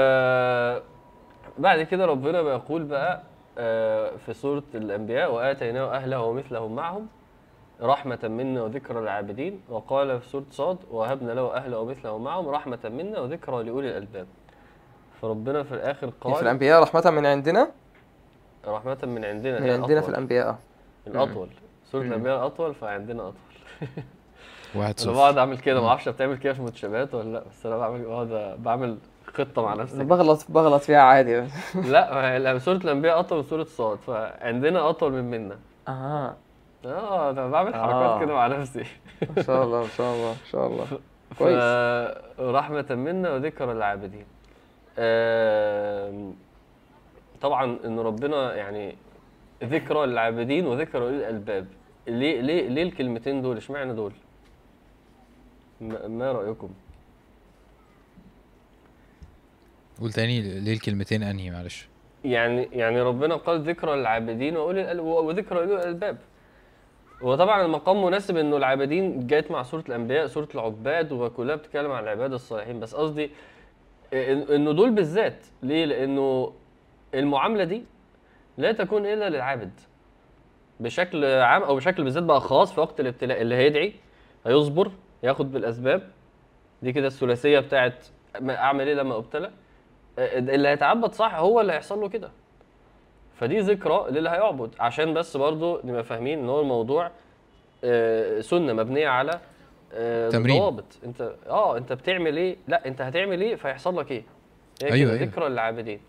بعد 1.58 1.82
كده 1.82 2.06
ربنا 2.06 2.42
بيقول 2.42 2.84
بقى 2.84 3.22
آه، 3.58 4.10
في 4.26 4.32
سورة 4.32 4.62
الأنبياء 4.74 5.34
وآتيناه 5.34 5.94
أهله 5.96 6.20
ومثلهم 6.20 6.74
معهم 6.74 7.08
رحمة 7.82 8.18
منا 8.22 8.62
وذكرى 8.62 9.00
للعابدين. 9.00 9.60
وقال 9.68 10.20
في 10.20 10.28
سورة 10.28 10.44
صاد 10.50 10.78
وهبنا 10.90 11.32
له 11.32 11.56
أهله 11.56 11.78
ومثلهم 11.78 12.24
معهم 12.24 12.48
رحمة 12.48 12.78
منا 12.84 13.20
وذكرى 13.20 13.62
لأولي 13.62 13.88
الألباب. 13.88 14.26
فربنا 15.22 15.62
في 15.62 15.74
الآخر 15.74 16.10
في 16.10 16.14
قال 16.20 16.42
الأنبياء 16.42 16.82
رحمة 16.82 17.10
من 17.10 17.26
عندنا؟ 17.26 17.70
رحمة 18.66 18.98
من 19.02 19.24
عندنا 19.24 19.60
من 19.60 19.70
عندنا 19.70 20.00
في 20.00 20.08
الأطول. 20.08 20.54
الانبياء 21.06 21.24
الأطول 21.26 21.48
سورة 21.92 22.02
مم. 22.02 22.08
الأنبياء 22.08 22.36
الأطول 22.38 22.74
فعندنا 22.74 23.22
أطول. 23.22 23.34
واحد 24.74 24.88
أنا 24.88 24.96
صفر. 24.96 25.12
بقعد 25.12 25.38
أعمل 25.38 25.58
كده 25.58 25.80
ما 25.80 25.88
أعرفش 25.88 26.08
بتعمل 26.08 26.36
كده 26.38 26.52
في 26.52 26.58
المتشابهات 26.60 27.14
ولا 27.14 27.28
لأ 27.32 27.44
بس 27.50 27.66
أنا 27.66 27.76
بعمل 27.76 28.02
بقعد 28.04 28.56
بعمل 28.62 28.98
خطة 29.26 29.62
مع 29.62 29.74
نفسي. 29.74 30.04
بغلط 30.04 30.44
بغلط 30.48 30.82
فيها 30.82 31.00
عادي. 31.00 31.46
لأ 31.74 32.58
سورة 32.58 32.76
الأنبياء 32.76 33.20
أطول 33.20 33.38
من 33.38 33.44
سورة 33.44 33.64
صاد 33.64 33.98
فعندنا 33.98 34.90
أطول 34.90 35.12
من 35.12 35.30
منا. 35.30 35.58
آه 35.88 36.34
آه 36.84 37.30
أنا 37.30 37.48
بعمل 37.48 37.74
حركات 37.74 37.92
آه. 37.92 38.20
كده 38.20 38.34
مع 38.34 38.46
نفسي. 38.46 38.84
ما 39.36 39.42
شاء 39.42 39.64
الله 39.64 39.80
ما 39.82 39.88
شاء 39.88 40.14
الله 40.14 40.28
ما 40.30 40.36
شاء 40.50 40.66
الله. 40.66 40.86
كويس. 41.38 41.58
رحمة 42.54 42.86
منا 42.90 43.32
وذكرى 43.32 43.74
للعابدين. 43.74 44.26
آم، 44.98 46.34
طبعا 47.42 47.78
إن 47.84 47.98
ربنا 48.00 48.54
يعني 48.54 48.96
ذكرى 49.64 50.06
للعابدين 50.06 50.66
وذكرى 50.66 51.10
للألباب. 51.10 51.66
ليه 52.06 52.40
ليه 52.40 52.68
ليه 52.68 52.82
الكلمتين 52.82 53.42
دول؟ 53.42 53.56
اشمعنى 53.56 53.92
دول؟ 53.94 54.12
ما 55.80 56.08
ما 56.08 56.32
رأيكم؟ 56.32 56.70
قول 60.00 60.12
تاني 60.12 60.40
ليه 60.60 60.72
الكلمتين 60.72 61.22
أنهي؟ 61.22 61.50
معلش. 61.50 61.88
يعني 62.24 62.68
يعني 62.72 63.02
ربنا 63.02 63.36
قال 63.36 63.60
ذكرى 63.62 63.96
للعابدين 63.96 64.54
الأل- 64.54 65.00
وذكرى 65.00 65.58
لاولي 65.58 65.74
الالباب 65.82 66.18
وطبعا 67.22 67.64
المقام 67.64 68.04
مناسب 68.04 68.36
إنه 68.36 68.56
العابدين 68.56 69.26
جاءت 69.26 69.50
مع 69.50 69.62
سورة 69.62 69.84
الأنبياء 69.88 70.26
سورة 70.26 70.48
العباد 70.54 71.12
وكلها 71.12 71.56
بتتكلم 71.56 71.90
عن 71.90 72.02
العباد 72.02 72.32
الصالحين. 72.32 72.80
بس 72.80 72.94
قصدي 72.94 73.30
إنه 74.12 74.72
دول 74.72 74.90
بالذات 74.90 75.46
ليه؟ 75.62 75.84
لأنه 75.84 76.52
المعاملة 77.14 77.64
دي 77.64 77.82
لا 78.58 78.72
تكون 78.72 79.06
إلا 79.06 79.28
للعابد. 79.30 79.80
بشكل 80.80 81.24
عام 81.24 81.62
أو 81.62 81.76
بشكل 81.76 82.04
بالذات 82.04 82.22
بقى 82.22 82.40
خاص 82.40 82.72
في 82.72 82.80
وقت 82.80 83.00
الابتلاء 83.00 83.40
اللي 83.42 83.54
هيدعي 83.54 83.92
هيصبر 84.46 84.90
ياخد 85.22 85.52
بالأسباب. 85.52 86.08
دي 86.82 86.92
كده 86.92 87.06
الثلاثية 87.06 87.58
بتاعت 87.60 88.06
أعمل 88.50 88.88
إيه 88.88 88.94
لما 88.94 89.16
أبتلى. 89.16 89.50
اللي 90.18 90.68
هيتعبد 90.68 91.12
صح 91.12 91.34
هو 91.34 91.60
اللي 91.60 91.72
هيحصل 91.72 92.00
له 92.00 92.08
كده. 92.08 92.30
فدي 93.34 93.58
ذكرى 93.58 94.06
للي 94.10 94.28
هيعبد. 94.30 94.74
عشان 94.80 95.14
بس 95.14 95.36
برضو 95.36 95.80
نبقى 95.84 96.04
فاهمين 96.04 96.38
إن 96.38 96.48
هو 96.48 96.60
الموضوع 96.60 97.10
آه، 97.84 98.40
سنة 98.40 98.72
مبنية 98.72 99.08
على 99.08 99.40
آه، 99.94 100.28
تمرين. 100.30 100.58
ضوابط. 100.60 100.84
أنت 101.04 101.32
آه 101.48 101.76
أنت 101.78 101.92
بتعمل 101.92 102.36
إيه؟ 102.36 102.56
لا 102.68 102.86
أنت 102.86 103.00
هتعمل 103.02 103.40
إيه؟ 103.40 103.54
فيحصل 103.56 103.98
لك 103.98 104.10
إيه؟ 104.10 104.22
هي 104.82 104.92
أيوة، 104.92 105.12
أيوة. 105.12 105.22
ذكرى 105.22 105.48
للعابدين. 105.48 106.00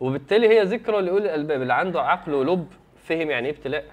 وبالتالي 0.00 0.48
هي 0.48 0.62
ذكرى 0.62 1.00
لأولي 1.02 1.24
الألباب 1.24 1.62
اللي 1.62 1.74
عنده 1.74 2.02
عقل 2.02 2.34
ولب 2.34 2.66
فهم 3.04 3.30
يعني 3.30 3.48
إيه 3.48 3.54
ابتلاء؟ 3.54 3.84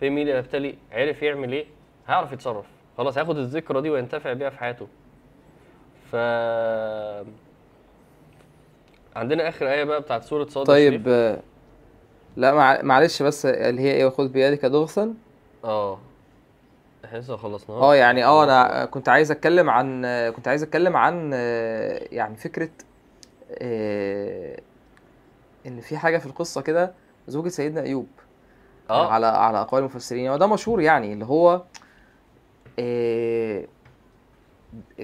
فهم 0.00 0.16
إيه 0.16 0.22
اللي 0.22 0.38
يبتلي 0.38 0.74
عرف 0.92 1.22
يعمل 1.22 1.52
إيه؟ 1.52 1.66
هيعرف 2.08 2.32
يتصرف. 2.32 2.66
خلاص 2.98 3.18
هياخد 3.18 3.38
الذكرى 3.38 3.80
دي 3.80 3.90
وينتفع 3.90 4.32
بيها 4.32 4.50
في 4.50 4.58
حياته. 4.58 4.86
ف 6.12 6.16
عندنا 9.16 9.48
آخر 9.48 9.68
آية 9.72 9.84
بقى 9.84 10.00
بتاعت 10.00 10.24
سورة 10.24 10.46
صاد. 10.48 10.66
طيب 10.66 11.08
آه، 11.08 11.38
لا 12.36 12.54
مع... 12.54 12.82
معلش 12.82 13.22
بس 13.22 13.46
اللي 13.46 13.82
هي 13.82 13.92
إيه؟ 13.92 14.08
خذ 14.08 14.28
بيدك 14.28 14.66
ضغثا 14.66 15.14
آه. 15.64 15.98
إحنا 17.04 17.18
لسه 17.18 17.36
خلصناها. 17.36 17.80
آه 17.82 17.94
يعني 17.94 18.24
آه 18.24 18.44
أنا 18.44 18.84
كنت 18.84 19.08
عايز 19.08 19.30
أتكلم 19.30 19.70
عن 19.70 20.02
كنت 20.30 20.48
عايز 20.48 20.62
أتكلم 20.62 20.96
عن 20.96 21.32
يعني 22.12 22.36
فكرة 22.36 22.70
آه، 23.58 24.60
إن 25.66 25.80
في 25.80 25.96
حاجة 25.96 26.18
في 26.18 26.26
القصة 26.26 26.60
كده 26.60 26.92
زوجة 27.28 27.48
سيدنا 27.48 27.82
أيوب 27.82 28.06
آه 28.90 29.12
على 29.12 29.26
على 29.26 29.60
أقوال 29.60 29.82
المفسرين. 29.82 30.30
وده 30.30 30.46
مشهور 30.46 30.80
يعني 30.80 31.12
اللي 31.12 31.24
هو 31.24 31.62
آه، 32.78 33.64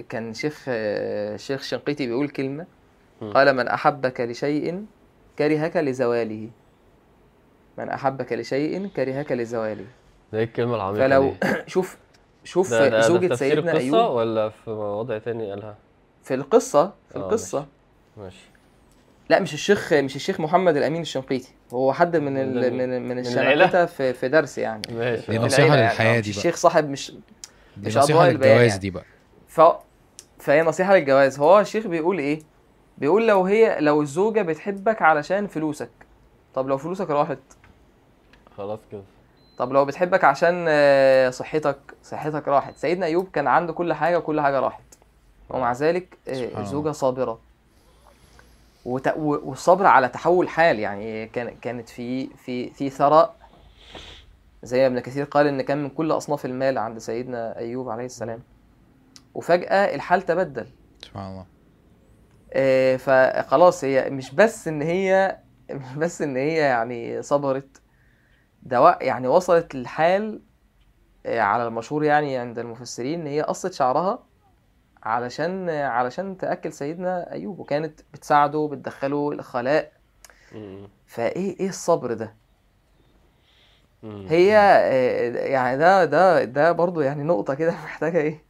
كان 0.09 0.35
شيخ 0.35 0.65
آه، 0.69 1.37
شيخ 1.37 1.63
شنقيطي 1.63 2.07
بيقول 2.07 2.29
كلمة 2.29 2.67
م. 3.23 3.33
قال 3.33 3.57
من 3.57 3.69
أحبك 3.69 4.21
لشيء 4.21 4.87
كرهك 5.39 5.77
لزواله. 5.77 6.51
من 7.79 7.89
أحبك 7.89 8.33
لشيء 8.33 8.87
كرهك 8.87 9.33
لزواله. 9.33 9.87
ده 10.33 10.39
إيه 10.39 10.45
الكلمة 10.45 10.75
العميقة 10.77 11.07
فلو 11.09 11.33
شوف 11.67 11.97
شوف 12.45 12.71
ده, 12.71 12.79
ده, 12.89 12.89
ده 12.89 13.01
زوجة 13.01 13.27
تفسير 13.27 13.55
سيدنا 13.55 13.73
القصة 13.73 13.99
أيوب. 14.05 14.17
ولا 14.17 14.49
في 14.49 14.71
وضع 14.71 15.19
تاني 15.19 15.51
قالها؟ 15.51 15.77
في 16.23 16.35
القصة 16.35 16.93
في 17.09 17.17
آه، 17.17 17.21
القصة. 17.21 17.67
ماشي. 18.17 18.52
لا 19.33 19.39
مش 19.41 19.55
الشيخ 19.55 19.93
مش 19.93 20.17
الشيخ 20.17 20.41
محمد 20.41 20.77
الأمين 20.77 21.03
الشنقيطي. 21.03 21.49
هو 21.73 21.93
حد 21.93 22.17
من 22.17 22.37
ال 22.37 22.73
من 22.75 23.03
من 23.09 23.19
العيلة؟ 23.19 23.65
الشنقيطة 23.65 23.87
في 23.87 24.13
في 24.13 24.29
درس 24.29 24.59
يعني. 24.59 24.83
ماشي. 24.91 25.33
دي 25.33 25.37
العيلة 25.37 25.67
يعني، 25.67 25.83
للحياة 25.83 26.17
آه، 26.17 26.21
دي 26.21 26.31
مش 26.31 26.37
بقى. 26.37 26.39
الشيخ 26.39 26.57
صاحب 26.57 26.91
مش 26.91 27.11
دي 27.77 27.87
مش 27.89 27.97
البيان 27.97 28.27
للجواز 28.27 28.69
يعني. 28.69 28.79
دي 28.79 28.91
بقى. 28.91 29.05
ف 29.49 29.61
فهي 30.39 30.63
نصيحة 30.63 30.95
للجواز. 30.97 31.39
هو 31.39 31.61
الشيخ 31.61 31.87
بيقول 31.87 32.19
إيه؟ 32.19 32.43
بيقول 32.99 33.29
لو 33.29 33.45
هي 33.45 33.77
لو 33.81 34.03
الزوجة 34.03 34.43
بتحبك 34.43 35.03
علشان 35.03 35.47
فلوسك. 35.47 35.91
طب 36.55 36.69
لو 36.69 36.79
فلوسك 36.79 37.11
راحت؟ 37.11 37.39
خلاص 38.57 38.79
كده. 38.93 39.03
طب 39.59 39.73
لو 39.73 39.85
بتحبك 39.85 40.25
عشان 40.25 40.65
آه، 40.69 41.31
صحتك 41.31 41.79
صحتك 42.05 42.49
راحت. 42.49 42.77
سيدنا 42.77 43.07
أيوب 43.07 43.29
كان 43.33 43.47
عنده 43.47 43.73
كل 43.73 43.93
حاجة 43.93 44.19
وكل 44.19 44.41
حاجة 44.41 44.61
راحت. 44.61 44.83
ومع 45.51 45.73
ذلك 45.73 46.17
آه، 46.29 46.33
سبحان 46.33 46.49
الله. 46.49 46.61
الزوجة 46.61 46.91
صابرة 46.93 47.33
وت... 47.33 47.39
و- 47.39 48.72
والصبر 48.85 49.87
على 49.87 50.09
تحول 50.09 50.49
حال. 50.49 50.79
يعني 50.79 51.27
كان 51.27 51.57
كانت 51.57 51.89
في 51.89 52.27
في 52.27 52.71
في 52.71 52.91
ثراء. 52.91 53.37
زي 54.63 54.81
ما 54.81 54.87
ابن 54.87 54.99
كثير 54.99 55.25
قال 55.25 55.47
إن 55.47 55.63
كان 55.63 55.83
من 55.83 55.91
كل 55.91 56.13
أصناف 56.13 56.45
المال 56.45 56.79
عند 56.79 56.99
سيدنا 56.99 57.57
أيوب 57.59 57.89
عليه 57.89 58.05
السلام. 58.05 58.43
وفجأة 59.35 59.95
الحال 59.95 60.23
تبدل. 60.23 60.67
سبحان 61.03 61.31
الله. 61.31 61.47
آه، 62.53 62.97
فخلاص 62.97 63.85
هي 63.85 64.11
مش 64.11 64.35
بس 64.35 64.69
إن 64.69 64.83
هي 64.83 65.39
مش 65.71 65.95
بس 65.97 66.23
إن 66.23 66.37
هي 66.37 66.57
يعني 66.57 67.23
صبرت. 67.23 67.83
ده 68.63 68.99
يعني 69.01 69.29
وصلت 69.29 69.75
للحال 69.75 70.43
آه، 71.27 71.41
على 71.41 71.67
المشهور 71.67 72.05
يعني 72.05 72.37
عند 72.37 72.59
المفسرين 72.59 73.21
إن 73.21 73.27
هي 73.27 73.41
قصت 73.43 73.73
شعرها 73.73 74.23
علشان 75.03 75.69
علشان 75.71 76.37
تأكل 76.37 76.73
سيدنا 76.73 77.33
أيوب 77.33 77.59
وكانت 77.59 78.01
بتساعده 78.13 78.69
بتدخله 78.73 79.33
الخلاء. 79.33 79.93
فإيه 81.07 81.61
إيه 81.61 81.69
الصبر 81.69 82.13
ده؟ 82.13 82.35
هي 84.05 84.49
يعني 85.51 85.77
ده 85.79 86.05
ده 86.05 86.45
ده 86.45 86.73
برضو 86.73 87.01
يعني 87.01 87.23
نقطة 87.23 87.55
كده 87.55 87.71
محتاجة 87.85 88.19
إيه؟ 88.19 88.45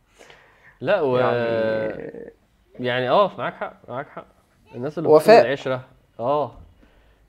لا 0.81 1.01
و 1.01 1.17
يعني 1.19 2.33
يعني 2.81 3.11
آه 3.11 3.37
معاك 3.39 3.55
حق 3.55 3.81
معاك 3.89 4.09
حق. 4.09 4.27
الناس 4.75 4.99
اللي 4.99 5.09
وفاء. 5.09 5.45
العشره 5.45 5.85
آه. 6.21 6.62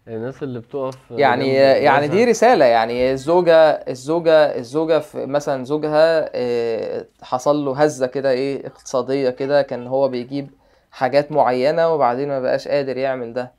الناس 0.08 0.44
اللي 0.44 0.60
بتقف 0.60 0.98
يعني 1.12 1.54
يعني 1.54 2.08
دي 2.08 2.14
جوزها. 2.18 2.30
رسالة 2.30 2.66
يعني 2.66 3.12
الزوجة 3.12 3.70
الزوجة 3.72 4.32
الزوجة 4.58 5.00
في 5.00 5.26
مثلا 5.26 5.66
زوجها 5.66 6.30
آه، 6.36 7.06
حصل 7.22 7.66
له 7.66 7.84
هزة 7.84 8.08
كده 8.08 8.32
إيه 8.32 8.68
اقتصادية 8.68 9.30
كده 9.30 9.62
كان 9.62 9.88
هو 9.88 10.08
بيجيب 10.08 10.50
حاجات 10.92 11.32
معينة 11.32 11.94
وبعدين 11.94 12.28
ما 12.28 12.40
بقاش 12.40 12.68
قادر 12.68 12.98
يعمل 12.98 13.34
ده. 13.34 13.54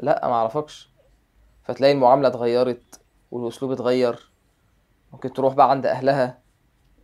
لا 0.00 0.20
ما 0.28 0.32
أعرفكش. 0.34 0.90
فتلاقي 1.64 1.92
المعاملة 1.92 2.28
اتغيرت 2.28 3.00
والأسلوب 3.30 3.72
اتغير. 3.72 4.30
ممكن 5.12 5.32
تروح 5.32 5.54
بقى 5.54 5.70
عند 5.70 5.86
أهلها. 5.86 6.38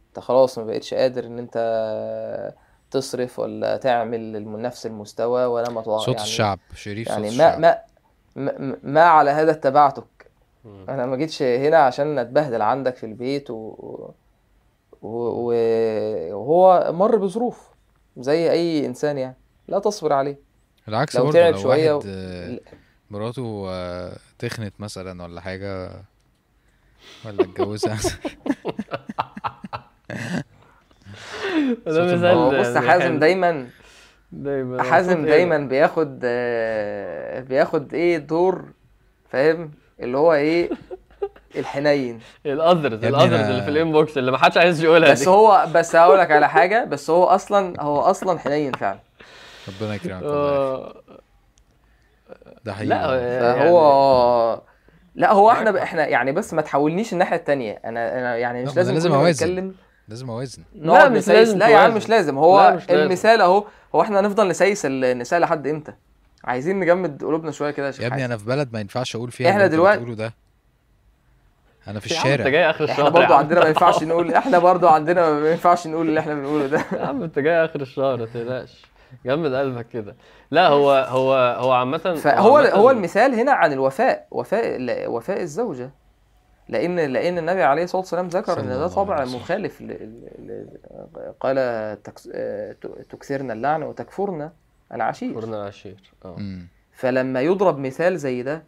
أنت 0.08 0.18
خلاص 0.24 0.58
ما 0.58 0.64
بقتش 0.64 0.94
قادر 0.94 1.24
إن 1.24 1.38
أنت 1.38 2.54
تصرف 2.90 3.38
ولا 3.38 3.76
تعمل 3.76 4.44
نفس 4.62 4.86
المستوى 4.86 5.44
ولا 5.44 5.70
ما 5.70 5.82
صوت 5.82 6.08
يعني 6.08 6.22
الشعب 6.22 6.58
شريف 6.74 7.08
صوت 7.08 7.16
يعني 7.16 7.36
ما 7.36 7.48
الشعب. 7.48 7.60
ما 7.60 7.78
ما, 8.36 8.76
ما 8.82 9.00
على 9.02 9.30
هذا 9.30 9.50
اتبعتك. 9.50 10.04
أنا 10.88 11.06
ما 11.06 11.16
جيتش 11.16 11.42
هنا 11.42 11.76
عشان 11.76 12.18
أتبهدل 12.18 12.62
عندك 12.62 12.96
في 12.96 13.06
البيت 13.06 13.50
و... 13.50 13.54
و... 15.02 15.08
و- 15.12 16.34
وهو 16.36 16.92
مر 16.92 17.16
بظروف 17.16 17.68
زي 18.16 18.50
أي 18.50 18.86
إنسان 18.86 19.18
يعني. 19.18 19.36
لا 19.68 19.78
تصبر 19.78 20.12
عليه. 20.12 20.36
بالعكس 20.86 21.16
لو 21.16 21.32
تعب 21.32 21.52
لو 21.54 21.58
شوية 21.60 21.92
واحد 21.92 22.06
و- 22.06 22.56
مراته 23.10 23.68
تخنت 24.38 24.74
مثلا 24.78 25.22
ولا 25.22 25.40
حاجة 25.40 25.90
ولا 27.24 27.42
اتجوزها 27.44 27.98
ده 31.86 32.04
مثال 32.04 32.24
هو 32.36 32.50
بص 32.60 32.66
يعني 32.66 32.88
حازم. 32.88 33.18
دايما 33.18 33.68
دايما. 34.32 34.82
حازم 34.82 35.14
صوت 35.14 35.24
إيه 35.24 35.30
دايما 35.30 35.58
بياخد 35.58 36.20
آه، 36.24 37.40
بياخد 37.40 37.94
إيه 37.94 38.18
دور 38.18 38.64
فاهم؟ 39.30 39.70
اللي 40.00 40.18
هو 40.18 40.32
إيه؟ 40.34 40.70
الحنين؟ 41.56 42.20
الأذرز 42.46 43.04
الأذرز 43.04 43.50
اللي 43.50 43.62
في 43.62 43.68
الإنبوكس 43.70 44.18
اللي 44.18 44.30
ما 44.32 44.38
حدش 44.38 44.56
عايز 44.58 44.84
يقولها 44.84 45.12
بس 45.12 45.22
دي. 45.22 45.28
هو 45.30 45.66
بس 45.74 45.96
هقول 45.96 46.18
لك 46.18 46.30
على 46.30 46.48
حاجة 46.48 46.84
بس 46.84 47.10
هو 47.10 47.24
أصلا 47.24 47.80
هو 47.80 48.00
أصلا 48.00 48.38
حنين 48.38 48.72
فعلا. 48.72 48.98
ربنا 49.68 49.94
يكرمك 49.94 50.22
والله 50.22 50.36
آه، 50.38 50.94
ده 52.64 52.72
حقيقي 52.72 52.88
لا 52.88 53.06
والله. 53.06 53.54
فهو 53.54 54.60
لا 55.14 55.32
هو 55.32 55.50
إحنا 55.50 55.70
ب... 55.70 55.76
إحنا 55.76 56.06
يعني 56.06 56.32
بس 56.32 56.54
ما 56.54 56.62
تحولنيش 56.62 57.12
الناحية 57.12 57.36
التانية. 57.36 57.80
أنا 57.84 58.18
أنا 58.18 58.36
يعني 58.36 58.64
مش 58.64 58.76
لازم 58.76 58.94
لازم. 58.94 59.26
نتكلم. 59.28 59.74
لازم 60.08 60.30
أوازن. 60.30 60.62
نقعد 60.76 61.12
مش 61.12 61.28
لازم 61.28 61.58
لا 61.58 61.68
يا 61.68 61.76
عم. 61.78 61.94
مش 61.94 62.08
لازم. 62.08 62.34
لا، 62.34 62.40
هو 62.40 62.72
مش 62.76 62.88
لازم. 62.90 63.02
المثال 63.02 63.40
أهو 63.40 63.64
هو 63.94 64.02
إحنا 64.02 64.20
هنفضل 64.20 64.48
نسيس 64.48 64.82
النساء 64.86 65.40
لحد 65.40 65.66
إمتى؟ 65.66 65.92
عايزين 66.44 66.80
نجمد 66.80 67.24
قلوبنا 67.24 67.50
شوية 67.50 67.70
كده 67.70 67.86
يا 67.86 67.90
شيخ 67.92 68.00
يا 68.02 68.06
ابني. 68.06 68.24
أنا 68.24 68.36
في 68.36 68.44
بلد 68.44 68.68
ما 68.72 68.80
ينفعش 68.80 69.16
أقول 69.16 69.30
فيها 69.30 69.64
أنت 69.64 69.72
دلوقتي- 69.72 69.96
بتقوله 69.98 70.14
ده. 70.16 70.34
أنا 71.88 72.00
في 72.00 72.14
عم 72.14 72.20
أنت 72.20 72.26
الشارع 72.26 72.48
جاي 72.48 72.70
آخر 72.70 72.84
إحنا 72.84 72.92
الشهر 72.94 73.04
يا 73.06 73.10
برضو 73.10 73.32
عم. 73.32 73.38
عندنا 73.38 73.60
ما 73.60 73.68
ينفعش 73.68 74.02
نقول 74.02 74.34
إحنا 74.34 74.58
برضو 74.58 74.88
عندنا 74.88 75.30
ما 75.30 75.50
ينفعش 75.50 75.86
نقول 75.86 76.08
اللي 76.08 76.20
إحنا 76.20 76.34
بنقوله 76.34 76.66
ده. 76.66 76.84
يا 76.92 77.06
عم 77.06 77.22
أنت 77.22 77.38
جاي 77.38 77.64
آخر 77.64 77.80
الشهر 77.80 78.16
ما 78.16 78.26
تقلقش. 78.26 78.82
جمد 79.26 79.54
قلبك 79.54 79.88
كده. 79.88 80.14
لا 80.50 80.68
هو 80.68 80.90
هو 81.08 81.34
هو 81.58 81.72
عامة 81.72 81.98
فهو 81.98 82.58
هو 82.58 82.90
المثال 82.90 83.34
هنا 83.34 83.52
عن 83.52 83.72
الوفاء 83.72 84.26
وفاء 84.30 84.78
لا- 84.78 85.08
وفاء 85.08 85.40
الزوجة. 85.42 85.90
لأن 86.68 86.98
لأن 87.00 87.38
النبي 87.38 87.62
عليه 87.62 87.84
الصلاة 87.84 88.00
والسلام 88.00 88.28
ذكر 88.28 88.52
إن 88.52 88.56
صلى 88.64 88.68
ده 88.68 88.74
الله 88.74 88.88
طبع 88.94 89.14
عليه 89.14 89.24
وسلم. 89.24 89.40
مخالف 89.40 89.80
ل... 89.80 89.84
ل... 89.86 90.26
ل... 90.38 90.78
قال 91.40 91.56
تكثرن 93.08 93.50
اللعن 93.50 93.82
وتكفرن 93.82 94.50
العشير. 94.92 95.40
فرنا 95.40 95.62
العشير. 95.62 95.96
آه. 96.24 96.36
فلما 96.92 97.40
يضرب 97.40 97.78
مثال 97.78 98.18
زي 98.18 98.42
ده 98.42 98.62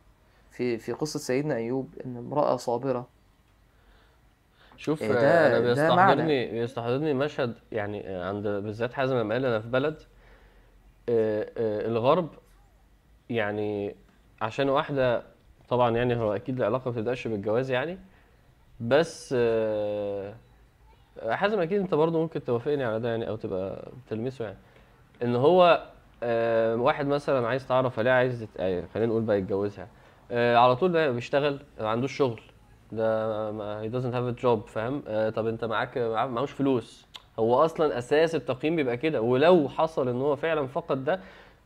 في 0.50 0.78
في 0.78 0.92
قصة 0.92 1.18
سيدنا 1.18 1.56
أيوب 1.56 1.94
إن 2.06 2.16
امرأة 2.16 2.56
صابرة. 2.56 3.08
شوف 4.76 5.02
إيه 5.02 5.12
ده- 5.12 5.46
أنا 5.46 5.60
ده 5.60 5.68
بيستحضرني 5.68 6.46
بيستحضرني 6.60 7.14
مشهد 7.14 7.54
يعني 7.72 8.06
عند 8.08 8.42
بالذات 8.48 8.92
حازم 8.92 9.16
لما 9.16 9.34
قال 9.34 9.44
أنا 9.46 9.60
في 9.60 9.68
بلد 9.68 9.96
آه، 11.08 11.42
آه، 11.58 11.86
الغرب 11.86 12.28
يعني 13.30 13.96
عشان 14.40 14.68
واحدة 14.68 15.22
طبعا 15.74 15.96
يعني 15.96 16.16
هو 16.16 16.34
أكيد 16.36 16.58
العلاقة 16.58 16.88
ما 16.90 16.90
بتبداش 16.90 17.28
بالجواز 17.28 17.70
يعني. 17.70 17.98
بس 18.80 19.34
آه، 19.38 20.34
حازم 21.30 21.60
أكيد 21.60 21.80
أنت 21.80 21.94
برضه 21.94 22.20
ممكن 22.20 22.44
توافقني 22.44 22.84
على 22.84 23.00
ده 23.00 23.08
يعني 23.08 23.28
أو 23.28 23.36
تبقى 23.36 23.88
بتلمسه 24.06 24.44
يعني. 24.44 24.56
إن 25.22 25.36
هو 25.36 25.82
آه، 26.22 26.76
واحد 26.76 27.06
مثلا 27.06 27.46
عايز 27.48 27.68
تعرف 27.68 27.98
عليها 27.98 28.12
عايز 28.12 28.46
آه، 28.58 28.84
خلينا 28.94 29.08
نقول 29.08 29.22
بقى 29.22 29.38
يتجوزها. 29.38 29.88
على 30.30 30.76
طول 30.76 30.92
ده 30.92 31.10
بيشتغل 31.10 31.60
ما 31.80 31.88
عندوش 31.88 32.16
شغل. 32.16 32.40
ده 32.92 33.88
doesn't 33.88 34.14
have 34.14 34.38
a 34.38 34.42
job 34.42 34.68
فاهم؟ 34.68 35.02
طب 35.30 35.46
أنت 35.46 35.64
معاك 35.64 35.98
معهوش 35.98 36.50
فلوس. 36.52 37.06
هو 37.38 37.64
أصلا 37.64 37.98
أساس 37.98 38.34
التقييم 38.34 38.76
بيبقى 38.76 38.96
كده. 38.96 39.20
ولو 39.20 39.68
حصل 39.68 40.08
إن 40.08 40.20
هو 40.20 40.36
فعلا 40.36 40.66
فقد 40.66 41.04
ده 41.04 41.20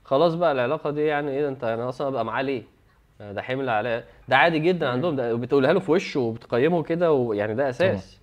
خلاص 0.05 0.35
بقى 0.35 0.53
العلاقة 0.53 0.91
دي 0.91 1.05
يعني 1.05 1.31
إيه 1.31 1.49
أنت 1.49 1.65
أنا 1.65 1.89
أصلا 1.89 2.09
أبقى 2.09 2.25
معاه 2.25 2.43
ليه؟ 2.43 2.78
ده 3.21 3.43
حمل 3.43 3.69
عليه 3.69 4.05
ده 4.29 4.37
عادي 4.37 4.59
جدا 4.59 4.89
عندهم 4.89 5.17
ده 5.17 5.35
بتقولها 5.35 5.73
له 5.73 5.81
في 5.81 5.93
وشه 5.93 6.21
وبتقيمه 6.21 6.83
كده 6.83 7.13
ويعني 7.13 7.55
ده 7.55 7.69
أساس 7.69 8.21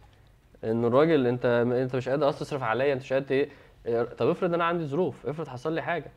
إن 0.63 0.85
الراجل 0.85 1.27
أنت 1.27 1.45
أنت 1.81 1.95
مش 1.95 2.09
قادر 2.09 2.29
أصلا 2.29 2.39
تصرف 2.39 2.63
عليا 2.63 2.93
أنت 2.93 3.01
مش 3.01 3.13
قادر 3.13 3.25
إيه 3.31 4.03
طب 4.03 4.29
افرض 4.29 4.53
أنا 4.53 4.63
عندي 4.63 4.85
ظروف 4.85 5.27
افرض 5.27 5.47
حصل 5.47 5.73
لي 5.73 5.81
حاجة 5.81 6.11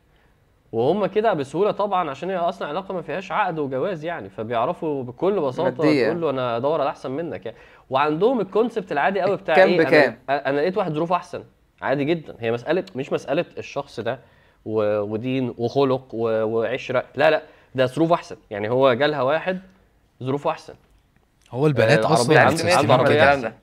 وهم 0.72 1.06
كده 1.06 1.32
بسهولة 1.32 1.70
طبعا 1.70 2.10
عشان 2.10 2.30
هي 2.30 2.36
أصلا 2.36 2.68
علاقة 2.68 2.94
ما 2.94 3.02
فيهاش 3.02 3.32
عقد 3.32 3.58
وجواز 3.58 4.04
يعني 4.04 4.28
فبيعرفوا 4.28 5.02
بكل 5.02 5.40
بساطة. 5.40 5.70
تقول 6.04 6.20
له 6.20 6.30
أنا 6.30 6.56
ادور 6.56 6.80
على 6.80 6.90
أحسن 6.90 7.10
منك 7.10 7.46
يعني 7.46 7.58
وعندهم 7.90 8.40
الكونسبت 8.40 8.92
العادي 8.92 9.20
قوي 9.20 9.36
بتاع 9.36 9.54
كام 9.54 9.68
إيه 9.68 9.78
بكام؟ 9.78 10.18
أنا, 10.30 10.48
أنا 10.48 10.60
لقيت 10.60 10.76
واحد 10.78 10.92
ظروفه 10.92 11.16
أحسن 11.16 11.44
عادي 11.82 12.04
جدا 12.04 12.34
هي 12.40 12.52
مساله 12.52 12.84
مش 12.96 13.12
مسألة 13.12 13.44
الشخص 13.58 14.00
ده. 14.00 14.18
ودين 14.64 15.54
وخلق. 15.58 16.14
وعشرة 16.14 17.04
لا 17.14 17.30
لا 17.30 17.42
ده 17.74 17.86
ظروفه 17.86 18.14
أحسن. 18.14 18.36
يعني 18.50 18.70
هو 18.70 18.94
جالها 18.94 19.22
واحد 19.22 19.60
ظروفه 20.22 20.50
أحسن. 20.50 20.74
هو 21.50 21.66
البنات 21.66 22.04
آه، 22.04 22.12
أصلا 22.12 22.40
عربية 22.40 23.54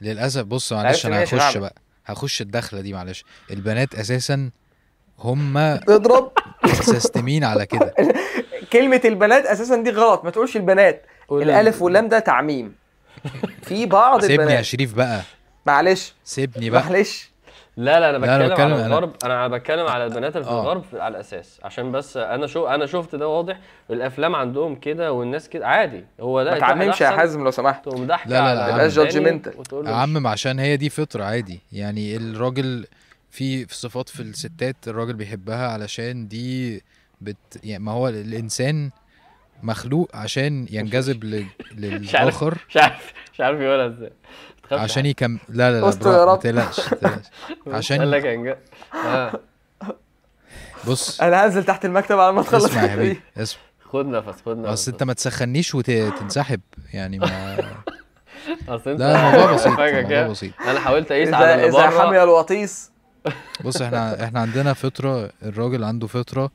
للأسف 0.00 0.42
بص 0.42 0.72
معلش 0.72 1.06
أنا 1.06 1.24
هخش؟ 1.24 1.56
بقى 1.56 1.74
هخش 2.06 2.40
الدخلة 2.40 2.80
دي 2.80 2.92
معلش. 2.92 3.24
البنات 3.50 3.94
أساسا 3.94 4.50
هم 5.18 5.56
اضرب. 5.56 6.32
مسستمين 6.64 7.44
على 7.44 7.66
كده. 7.66 7.94
كلمة 8.72 9.00
البنات 9.04 9.44
أساسا 9.46 9.82
دي 9.82 9.90
غلط. 9.90 10.24
ما 10.24 10.30
تقولش 10.30 10.56
البنات. 10.56 11.06
الألف 11.32 11.82
واللام 11.82 12.08
ده 12.08 12.18
تعميم. 12.18 12.74
في 13.62 13.86
بعض 13.86 14.20
سيبني 14.20 14.36
يا 14.36 14.42
البنات. 14.42 14.64
شريف 14.64 14.94
بقى. 14.94 15.22
معلش. 15.66 16.14
سيبني 16.24 16.70
بقى. 16.70 16.82
معلش. 16.82 17.29
لا 17.76 18.00
لا 18.00 18.10
أنا 18.10 18.16
لا، 18.26 18.36
أنا 18.36 18.44
بتكلم, 18.46 18.48
بتكلم 18.52 18.72
على 18.74 18.82
أنا- 18.82 18.86
الغرب. 18.86 19.12
أنا 19.24 19.48
بتكلم 19.48 19.86
على 19.86 20.04
البنات 20.04 20.36
اللي 20.36 20.44
في 20.44 20.50
آه. 20.50 20.62
الغرب 20.62 20.84
على 20.94 21.14
الأساس. 21.14 21.60
عشان 21.64 21.92
بس 21.92 22.16
أنا 22.16 22.46
شو 22.46 22.66
أنا 22.66 22.86
شفت 22.86 23.14
ده 23.14 23.28
واضح. 23.28 23.58
الأفلام 23.90 24.34
عندهم 24.36 24.74
كده 24.76 25.12
والناس 25.12 25.48
كده 25.48 25.66
عادي. 25.66 26.04
هو 26.20 26.42
ده 26.44 26.50
ما 26.50 26.58
تعممش 26.58 27.00
يا 27.00 27.10
حازم 27.10 27.44
لو 27.44 27.50
سمحت. 27.50 27.84
تقوم 27.84 28.06
ضحكه 28.06 28.30
لا، 28.30 28.54
لا، 28.54 28.88
لا، 28.88 29.82
له 29.82 29.90
اعمم 29.90 30.26
عشان 30.26 30.58
هي 30.58 30.76
دي 30.76 30.88
فطرة 30.90 31.24
عادي. 31.24 31.60
يعني 31.72 32.16
الراجل 32.16 32.86
في 33.30 33.66
صفات 33.74 34.08
في 34.08 34.20
الستات 34.20 34.76
الراجل 34.88 35.12
بيحبها 35.14 35.68
علشان 35.68 36.28
دي 36.28 36.82
بت 37.20 37.36
يعني 37.64 37.84
ما 37.84 37.92
هو 37.92 38.08
الإنسان 38.08 38.90
مخلوق 39.62 40.16
عشان 40.16 40.66
ينجذب. 40.70 41.24
للآخر. 41.78 42.58
مش 42.68 42.76
عارف 42.76 43.12
مش 43.34 43.40
عارف 43.40 43.60
يقولها 43.60 43.86
إزاي. 43.86 44.12
عشان 44.72 45.06
يكم 45.06 45.38
لا 45.48 45.70
لا 45.70 45.80
لا 45.80 45.88
استر 45.88 46.06
يا 46.10 46.16
برا- 46.16 46.24
ما 46.26 46.32
رب. 46.32 46.40
تقلقش. 46.40 46.80
عشان- 47.66 47.98
قال 47.98 48.10
لك 48.10 48.26
إنجا. 48.26 48.58
آه. 49.06 49.40
بص. 50.86 51.20
أنا 51.20 51.44
هنزل 51.46 51.64
تحت 51.64 51.84
المكتب 51.84 52.18
على 52.18 52.32
ما 52.32 52.42
تخلص 52.42 52.64
اسمع 52.64 52.82
يا. 52.82 52.88
حبيبي 52.88 53.20
اسمع. 53.36 53.60
خد 53.84 54.06
نفس 54.06 54.42
خد 54.46 54.56
نفس. 54.58 54.68
أصل 54.72 54.90
أنت 54.92 55.02
ما 55.02 55.12
تسخنيش 55.12 55.74
وتنسحب 55.74 56.60
يعني 56.92 57.18
ما 57.18 57.56
أصل 58.68 58.90
أنت 58.90 59.00
لا 59.00 59.28
الموضوع 59.30 59.52
بسيط 59.54 59.78
الموضوع 59.80 60.26
بسيط. 60.26 60.52
أنا 60.68 60.80
حاولت 60.80 61.12
أقيس 61.12 61.34
على 61.34 61.68
إذا 61.68 61.90
حمي 61.90 62.22
الوطيس. 62.22 62.90
بص 63.64 63.82
إحنا 63.82 64.24
إحنا 64.24 64.40
عندنا 64.40 64.72
فطرة 64.72 65.30
الراجل 65.42 65.84
عنده 65.84 66.06
فطرة 66.06 66.50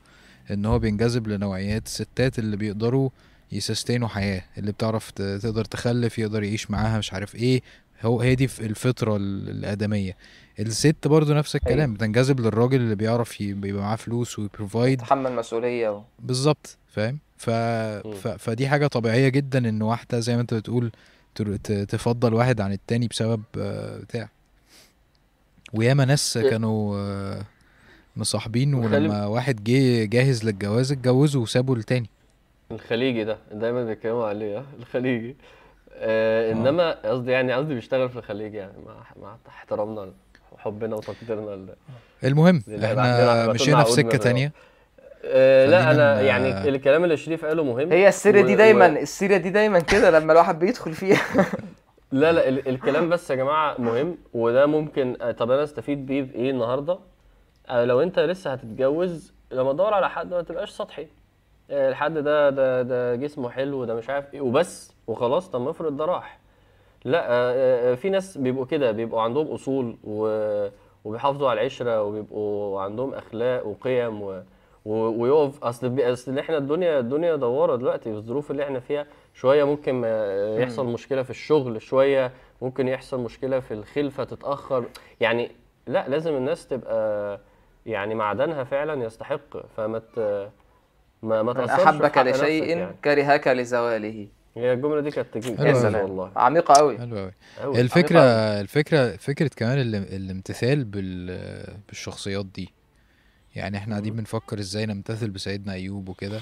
إن 0.50 0.64
هو 0.66 0.78
بينجذب 0.78 1.28
لنوعيات 1.28 1.86
الستات 1.86 2.38
اللي 2.38 2.56
بيقدروا 2.56 3.10
يسستينوا 3.52 4.08
حياة 4.08 4.42
اللي 4.58 4.72
بتعرف 4.72 5.10
تقدر 5.10 5.64
تخلف 5.64 6.18
يقدر 6.18 6.42
يعيش 6.42 6.70
معاها 6.70 6.98
مش 6.98 7.12
عارف 7.12 7.34
إيه 7.34 7.62
هو 8.02 8.20
هي 8.20 8.34
دي 8.34 8.44
الفطرة 8.44 9.16
ال- 9.16 9.48
الآدمية. 9.50 10.16
الست 10.60 11.08
برضو 11.08 11.34
نفس 11.34 11.56
الكلام 11.56 11.94
بتنجذب 11.94 12.40
للراجل 12.40 12.76
اللي 12.80 12.94
بيعرف 12.94 13.40
ي- 13.40 13.52
بيبقى 13.52 13.82
معاه 13.82 13.96
فلوس 13.96 14.38
ويبروفايد. 14.38 15.00
تحمل 15.00 15.32
مسؤولية 15.32 15.88
و... 15.90 16.02
بالظبط 16.18 16.78
فاهم؟ 16.88 17.18
ف... 17.38 17.50
ف... 17.50 18.28
فدي 18.28 18.68
حاجة 18.68 18.86
طبيعية 18.86 19.28
جدا 19.28 19.68
إن 19.68 19.82
واحدة 19.82 20.20
زي 20.20 20.34
ما 20.34 20.40
أنت 20.40 20.54
بتقول 20.54 20.90
تفضل 21.88 22.34
واحد 22.34 22.60
عن 22.60 22.72
التاني 22.72 23.08
بسبب 23.08 23.42
آه، 23.58 23.98
بتاع. 23.98 24.28
وياما 25.74 26.04
ناس 26.04 26.38
كانوا 26.38 26.96
آه، 26.98 27.42
مصاحبين 28.16 28.74
ولما 28.74 29.26
واحد 29.26 29.64
جه 29.64 30.04
جاهز 30.04 30.44
للجواز 30.44 30.92
اتجوزوا 30.92 31.42
وسابوا 31.42 31.76
التاني. 31.76 32.10
الخليجي 32.70 33.24
ده 33.24 33.38
دايما 33.52 33.84
بيتكلموا 33.84 34.26
عليه 34.26 34.58
آه 34.58 34.64
الخليجي. 34.78 35.36
آه 35.98 36.52
إنما 36.52 36.92
قصدي 37.10 37.30
يعني 37.30 37.52
قصدي 37.52 37.74
بيشتغل 37.74 38.08
في 38.08 38.16
الخليج 38.16 38.54
يعني 38.54 38.72
مع 38.86 38.94
مع 39.22 39.36
احترامنا 39.48 40.08
وحبنا 40.52 40.96
وتقديرنا 40.96 41.66
المهم 42.24 42.62
إحنا 42.84 43.46
مشينا 43.52 43.84
في 43.84 43.90
سكة. 43.92 44.18
تانية. 44.18 44.52
آه 45.24 45.66
لا 45.66 45.90
أنا 45.90 46.20
يعني 46.20 46.68
الكلام 46.68 47.04
اللي 47.04 47.16
شريف 47.16 47.44
قاله 47.44 47.64
مهم 47.64 47.92
هي 47.92 48.08
السيرة 48.08 48.40
دي 48.40 48.54
دايما 48.54 48.86
السيرة 48.86 49.36
دي 49.36 49.50
دايما 49.50 49.78
كده 49.78 50.10
لما 50.10 50.32
الواحد 50.32 50.58
بيدخل 50.58 50.92
فيها. 50.92 51.22
لا 52.12 52.32
لا 52.32 52.48
ال- 52.48 52.68
الكلام 52.68 53.08
بس 53.08 53.30
يا 53.30 53.34
جماعة 53.36 53.74
مهم 53.80 54.18
وده 54.34 54.66
ممكن 54.66 55.16
آه، 55.22 55.30
طب 55.30 55.50
أنا 55.50 55.62
أستفيد 55.64 56.06
بيه 56.06 56.22
بايه 56.22 56.50
النهارده؟ 56.50 56.98
آه، 57.68 57.84
لو 57.84 58.00
أنت 58.02 58.18
لسه 58.18 58.52
هتتجوز 58.52 59.32
لما 59.52 59.72
تدور 59.72 59.94
على 59.94 60.10
حد 60.10 60.30
ما 60.34 60.42
تبقاش 60.42 60.70
سطحي. 60.70 61.06
آه، 61.70 61.88
الحد 61.88 62.14
ده 62.18 62.50
ده 62.50 62.82
ده 62.82 63.14
جسمه 63.16 63.50
حلو 63.50 63.84
ده 63.84 63.94
مش 63.94 64.10
عارف 64.10 64.34
إيه 64.34 64.40
وبس. 64.40 64.92
وخلاص 65.06 65.48
طب 65.50 65.60
ما 65.60 65.70
افرض 65.70 65.96
ده 65.96 66.04
راح. 66.04 66.38
لا 67.04 67.26
آه، 67.32 67.92
آه، 67.92 67.94
في 67.94 68.10
ناس 68.10 68.38
بيبقوا 68.38 68.64
كده 68.66 68.90
بيبقوا 68.92 69.20
عندهم 69.22 69.46
أصول 69.46 69.96
و... 70.04 70.28
وبيحافظوا 71.04 71.50
على 71.50 71.60
العشرة 71.60 72.02
وبيبقوا 72.02 72.80
عندهم 72.80 73.14
أخلاق 73.14 73.66
وقيم 73.66 74.22
و... 74.22 74.42
ويقف. 74.86 75.64
أصل 75.64 75.88
بي- 75.88 76.12
أصل 76.12 76.38
إحنا 76.38 76.56
الدنيا 76.58 76.98
الدنيا 76.98 77.36
دوارة 77.36 77.76
دلوقتي 77.76 78.10
الظروف 78.10 78.50
اللي 78.50 78.64
إحنا 78.64 78.80
فيها. 78.80 79.06
شوية 79.34 79.64
ممكن 79.64 80.04
يحصل 80.58 80.86
مشكلة 80.86 81.22
في 81.22 81.30
الشغل 81.30 81.82
شوية 81.82 82.32
ممكن 82.62 82.88
يحصل 82.88 83.20
مشكلة 83.20 83.60
في 83.60 83.74
الخلفة 83.74 84.24
تتأخر. 84.24 84.84
يعني 85.20 85.50
لا 85.86 86.08
لازم 86.08 86.36
الناس 86.36 86.68
تبقى 86.68 87.40
يعني 87.86 88.14
معدنها 88.14 88.64
فعلا 88.64 89.04
يستحق. 89.04 89.66
فما 89.76 89.98
ت... 89.98 90.48
ما 91.22 91.42
ما 91.42 91.52
تأثرش 91.52 91.80
في 91.96 92.06
احبك 92.06 92.18
لشيء 92.18 92.64
يعني. 92.76 92.96
كرهك 93.04 93.48
لزواله. 93.48 94.28
هي 94.56 94.72
الجملة 94.72 95.00
دي 95.00 95.10
كانت 95.10 95.34
تجيب 95.34 95.56
حلوة 95.58 95.68
يا. 95.68 95.74
سلام 95.74 96.02
والله. 96.02 96.32
عميقة 96.36 96.74
قوي 96.74 96.98
حلو 96.98 97.16
قوي 97.18 97.32
أوي. 97.62 97.80
الفكرة 97.80 98.18
عميقة 98.20 98.52
أوي. 98.52 98.60
الفكرة 98.60 99.16
فكرة 99.16 99.50
كمان 99.56 99.78
ال- 99.80 99.94
الامتثال 99.94 100.84
بال 100.84 101.66
بالشخصيات 101.88 102.46
دي. 102.46 102.72
يعني 103.56 103.76
إحنا 103.76 103.92
قاعدين 103.94 104.16
بنفكر 104.16 104.58
إزاي 104.58 104.86
نمتثل 104.86 105.30
بسيدنا 105.30 105.72
أيوب 105.72 106.08
وكده. 106.08 106.40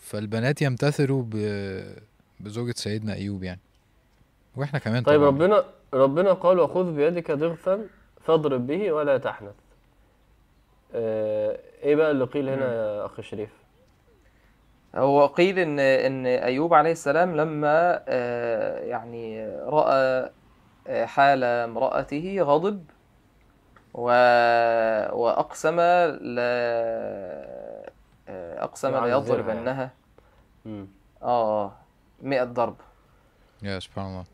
فالبنات 0.00 0.62
يمتثلوا 0.62 1.22
ب... 1.30 1.30
بزوجة 2.40 2.74
سيدنا 2.76 3.14
أيوب 3.14 3.42
يعني. 3.44 3.60
وإحنا 4.56 4.78
كمان 4.78 5.02
طيب 5.02 5.16
طبعا. 5.20 5.28
ربنا 5.28 5.64
ربنا 5.94 6.32
قال 6.32 6.58
وخذ 6.60 6.92
بيدك 6.94 7.30
ضغثا 7.30 7.86
فاضرب 8.24 8.66
به 8.66 8.92
ولا 8.92 9.18
تحنث. 9.18 9.54
آه، 10.94 11.58
إيه 11.82 11.94
بقى 11.96 12.10
اللي 12.10 12.24
قيل 12.24 12.48
هنا 12.48 12.74
يا 12.74 13.06
اخ 13.06 13.20
شريف؟ 13.20 13.50
هو 14.94 15.26
قيل 15.26 15.58
إن 15.58 15.78
إن 15.80 16.26
أيوب 16.26 16.74
عليه 16.74 16.92
السلام 16.92 17.36
لما 17.36 18.02
آه، 18.08 18.78
يعني 18.78 19.46
رأى 19.56 20.30
آه، 20.88 21.04
حال 21.04 21.44
امرأته 21.44 22.36
غضب 22.40 22.84
و 23.94 24.02
وأقسم 25.12 25.76
لا 25.80 26.42
آه، 28.28 28.64
أقسم 28.64 29.04
ليضربنها 29.04 29.90
مم. 30.64 30.86
آه 31.22 31.64
آه 31.64 31.72
100 32.22 32.44
ضرب. 32.44 32.76
يا 33.62 33.78
سبحان 33.78 34.06
الله. 34.06 34.24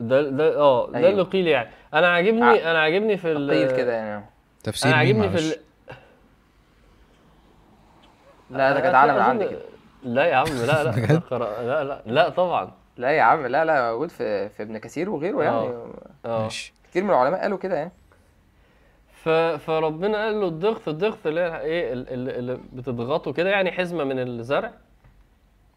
ده 0.00 0.22
ده 0.30 0.56
آه 0.58 0.90
ده 0.90 0.98
أيوه. 0.98 1.10
اللي 1.10 1.22
قيل 1.22 1.46
يعني. 1.48 1.68
أنا 1.94 2.08
عاجبني 2.08 2.70
أنا 2.70 2.78
عاجبني 2.80 3.16
في 3.16 3.32
ال- 3.32 3.50
قيل 3.50 3.76
كده 3.76 3.92
يعني. 3.92 4.24
تفسير 4.64 4.90
أنا 4.90 4.98
عاجبني 4.98 5.28
في 5.28 5.38
ال... 5.38 5.56
لا 8.50 8.72
ده 8.72 8.78
أنا 8.78 8.88
جدعانه 8.88 9.12
من 9.14 9.20
عندي 9.20 9.48
كده. 9.48 9.60
لا 10.02 10.24
يا 10.24 10.34
عم 10.36 10.46
لا 10.46 10.84
لا 10.84 10.90
لا 11.30 11.84
لا 11.84 12.02
لا 12.06 12.28
طبعا. 12.28 12.70
لا 12.96 13.10
يا 13.10 13.22
عم 13.22 13.46
لا 13.46 13.64
لا 13.64 13.92
موجود 13.92 14.10
في 14.10 14.48
في 14.48 14.62
ابن 14.62 14.78
كثير 14.78 15.10
وغيره 15.10 15.42
يعني. 15.42 15.56
آه 16.24 16.42
ماشي. 16.42 16.72
كتير 16.90 17.04
من 17.04 17.10
العلماء 17.10 17.40
قالوا 17.40 17.58
كده 17.58 17.76
يعني. 17.76 17.92
فربنا 19.58 20.24
قال 20.24 20.40
له 20.40 20.46
الضغط 20.46 20.88
الضغط 20.88 21.26
اللي 21.26 21.40
هي 21.40 21.60
إيه 21.60 21.92
ال- 21.92 22.08
ال- 22.12 22.38
اللي 22.38 22.58
بتضغطه 22.72 23.32
كده 23.32 23.50
يعني 23.50 23.72
حزمة 23.72 24.04
من 24.04 24.18
الزرع 24.18 24.70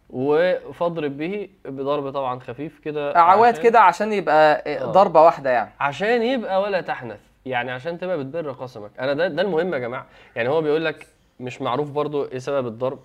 وفاضرب 0.09 1.17
به 1.17 1.49
بضرب 1.65 2.09
طبعا 2.11 2.39
خفيف 2.39 2.79
كده 2.79 3.15
أعواد 3.15 3.57
كده 3.57 3.79
عشان 3.79 4.13
يبقى 4.13 4.63
آه. 4.67 4.85
ضربة 4.85 5.21
واحدة 5.23 5.49
يعني. 5.49 5.69
عشان 5.79 6.21
يبقى 6.23 6.61
ولا 6.61 6.81
تحنث. 6.81 7.19
يعني 7.45 7.71
عشان 7.71 7.97
تبقى 7.99 8.17
بتبر 8.17 8.51
قسمك. 8.51 8.91
أنا 8.99 9.13
ده 9.13 9.27
ده 9.27 9.41
المهم 9.41 9.73
يا 9.73 9.79
جماعة. 9.79 10.05
يعني 10.35 10.49
هو 10.49 10.61
بيقول 10.61 10.85
لك 10.85 11.07
مش 11.39 11.61
معروف 11.61 11.89
برضو 11.91 12.25
إيه 12.25 12.39
سبب 12.39 12.67
الضرب. 12.67 12.99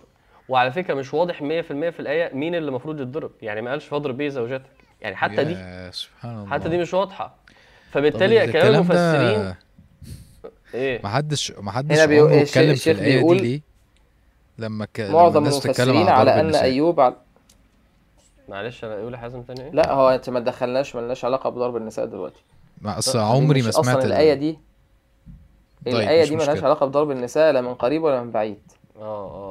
وعلى 0.49 0.73
فكرة 0.73 0.95
مش 0.95 1.15
واضح 1.15 1.39
100% 1.39 1.43
في 1.91 2.01
الآية 2.01 2.35
مين 2.35 2.55
اللي 2.55 2.69
المفروض 2.69 3.01
يتضرب. 3.01 3.31
يعني 3.43 3.63
ما 3.63 3.71
قالش 3.71 3.85
فاضرب 3.85 4.17
به 4.17 4.29
زوجتك. 4.29 4.63
يعني 5.01 5.17
حتى 5.17 5.45
دي 5.45 5.53
يا 5.53 5.91
سبحان 5.91 6.37
الله. 6.39 6.51
حتى 6.51 6.69
دي 6.69 6.79
مش 6.79 6.95
واضحة. 6.95 7.35
فبالتالي 7.91 8.53
كلام 8.53 8.75
المفسرين 8.75 9.55
إيه؟ 10.75 11.01
محدش 11.05 11.53
محدش 11.59 11.97
هنا 11.97 12.07
بيقول- 12.07 12.31
عمره 12.31 12.43
الش- 12.43 12.49
اتكلم 12.51 12.67
في 12.67 12.73
الشيخ 12.73 12.97
الآية 12.99 13.11
دي 13.13 13.19
بيقول 13.19 13.37
ليه؟ 13.43 13.61
لما 14.59 14.85
ك... 14.85 15.01
معظم 15.01 15.39
الناس 15.39 15.61
تتكلم 15.61 15.97
على 16.09 16.31
ضرب 16.31 16.39
أن 16.47 16.55
أيوب 16.55 17.01
على... 17.01 17.15
معلش 18.49 18.85
أنا 18.85 18.95
أقول 18.95 19.17
حازم 19.17 19.43
تاني 19.43 19.61
إيه؟ 19.65 19.71
لا 19.71 19.93
هو 19.93 20.09
انت 20.11 20.31
ما 20.31 20.41
تدخلناش 20.41 20.97
ملناش 20.97 21.25
علاقة 21.25 21.51
بضرب 21.51 21.77
النساء 21.77 22.07
دلوقتي. 22.07 22.43
ما 22.81 22.99
أصل 22.99 23.19
عمري 23.19 23.63
ما 23.63 23.71
سمعت 23.71 23.87
أصلا 23.87 23.99
ال- 23.99 24.07
الآية 24.07 24.35
دي 24.35 24.59
طيب، 25.93 25.95
الآية 25.95 26.23
مش 26.23 26.29
دي 26.29 26.35
ملهاش 26.37 26.49
مشكلة. 26.51 26.65
علاقة 26.65 26.87
بضرب 26.87 27.11
النساء 27.11 27.53
لا 27.53 27.61
من 27.61 27.75
قريب 27.75 28.03
ولا 28.03 28.23
من 28.23 28.31
بعيد. 28.31 28.59
آه 28.97 29.01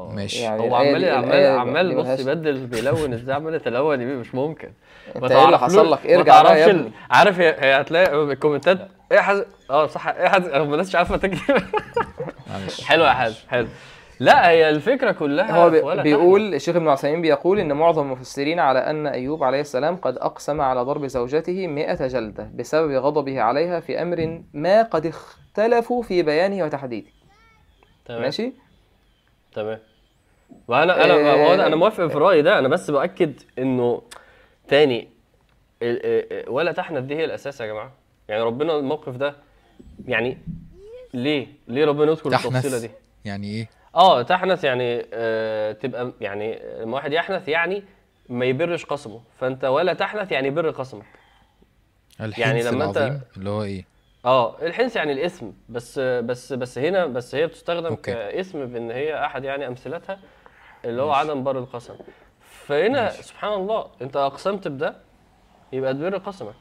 آه 0.09 0.13
ماشي. 0.15 0.39
يعني 0.41 0.61
هو 0.61 0.75
عمال 0.75 1.09
عمال 1.09 1.59
عمال 1.59 1.95
بص 1.95 2.19
يبدل 2.19 2.65
بيلون 2.67 3.13
إزاي 3.13 3.35
عمال 3.35 3.53
يتلون 3.55 4.01
يبيه 4.01 4.13
مش 4.13 4.35
ممكن. 4.35 4.69
انت 5.15 5.31
إيه 5.31 5.45
اللي 5.45 5.59
حصل 5.59 5.91
لك؟ 5.91 6.05
ارجع 6.05 6.41
بقى 6.41 6.59
يا 6.59 6.65
تعرفش 6.65 6.75
ابني. 6.75 6.87
ال- 6.87 6.91
عارف 7.11 7.39
هي, 7.39 7.81
هتلاقي 7.81 8.15
الكومنتات؟ 8.23 8.87
إيه 9.11 9.19
حازم 9.19 9.43
آه 9.69 9.87
صح. 9.87 10.07
إيه 10.07 10.37
رغم 10.37 10.73
الناس 10.73 10.87
مش 10.87 10.95
عارفة 10.95 11.17
تكتب 11.17 11.37
حلو 12.85 13.03
يا 13.03 13.09
حازم 13.13 13.35
حلو. 13.49 13.67
لا 14.23 14.49
هي 14.49 14.69
الفكرة 14.69 15.11
كلها 15.11 15.63
هو 15.63 15.69
بي- 15.69 15.79
ولا 15.81 16.03
بيقول 16.03 16.53
الشيخ 16.53 16.75
ابن 16.75 16.87
عثيمين 16.87 17.21
بيقول 17.21 17.59
إن 17.59 17.73
معظم 17.73 18.01
المفسرين 18.05 18.59
على 18.59 18.79
أن 18.79 19.07
أيوب 19.07 19.43
عليه 19.43 19.61
السلام 19.61 19.95
قد 19.95 20.17
أقسم 20.17 20.61
على 20.61 20.81
ضرب 20.81 21.05
زوجته 21.07 21.67
مئة 21.67 22.07
جلدة 22.07 22.49
بسبب 22.55 22.91
غضبه 22.91 23.41
عليها 23.41 23.79
في 23.79 24.01
أمر 24.01 24.43
ما 24.53 24.81
قد 24.83 25.05
اختلفوا 25.05 26.03
في 26.03 26.23
بيانه 26.23 26.65
وتحديده. 26.65 27.07
تمام. 28.05 28.21
ماشي؟ 28.21 28.53
تمام. 29.55 29.79
وأنا 30.67 31.05
أنا 31.05 31.13
آه، 31.13 31.33
هو 31.47 31.57
أنا- 31.57 31.59
أنا 31.59 31.75
موافق 31.75 32.07
في 32.07 32.17
رأيي 32.17 32.41
ده. 32.41 32.59
أنا 32.59 32.67
بس 32.67 32.91
بأكد 32.91 33.33
إنه 33.59 34.01
تاني 34.67 35.07
ولا 36.47 36.71
تحنث 36.71 37.03
دي 37.03 37.15
هي 37.15 37.25
الأساس 37.25 37.61
يا 37.61 37.65
جماعة. 37.65 37.91
يعني 38.27 38.43
ربنا 38.43 38.77
الموقف 38.77 39.15
ده 39.15 39.35
يعني 40.07 40.37
ليه؟ 41.13 41.47
ليه 41.67 41.85
ربنا 41.85 42.11
يذكر 42.11 42.29
التفصيلة 42.61 42.79
دي؟ 42.79 42.89
يعني 43.25 43.47
إيه؟ 43.47 43.69
آه 43.95 44.21
تحنث 44.21 44.63
يعني 44.63 45.05
آه 45.13 45.71
تبقى 45.71 46.11
يعني 46.21 46.59
لما 46.79 46.95
واحد 46.95 47.13
يحنث 47.13 47.47
يعني 47.47 47.83
ما 48.29 48.45
يبرش 48.45 48.85
قسمه. 48.85 49.21
فانت 49.39 49.65
ولا 49.65 49.93
تحنث 49.93 50.31
يعني 50.31 50.49
بر 50.49 50.69
قسمك. 50.69 51.05
الحنث 52.21 52.39
يعني 52.39 52.63
لما 52.63 52.83
العظيم 52.83 53.21
اللي 53.37 53.49
هو 53.49 53.63
إيه؟ 53.63 53.85
آه 54.25 54.55
الحنث 54.61 54.95
يعني 54.95 55.11
الاسم. 55.13 55.53
بس 55.69 55.99
بس 55.99 56.53
بس 56.53 56.77
هنا 56.77 57.05
بس 57.05 57.35
هي 57.35 57.47
بتستخدم 57.47 57.85
أوكي. 57.85 58.13
كاسم 58.13 58.65
بإن 58.65 58.91
هي 58.91 59.25
أحد 59.25 59.43
يعني 59.43 59.67
أمثلتها 59.67 60.19
اللي 60.85 61.01
هو 61.01 61.07
ماشي. 61.07 61.19
عدم 61.19 61.43
بر 61.43 61.57
القسم. 61.59 61.95
فهنا 62.41 63.03
ماشي. 63.03 63.23
سبحان 63.23 63.53
الله 63.53 63.87
انت 64.01 64.17
أقسمت 64.17 64.67
بده 64.67 64.95
يبقى 65.73 65.93
تبر 65.93 66.17
قسمك. 66.17 66.55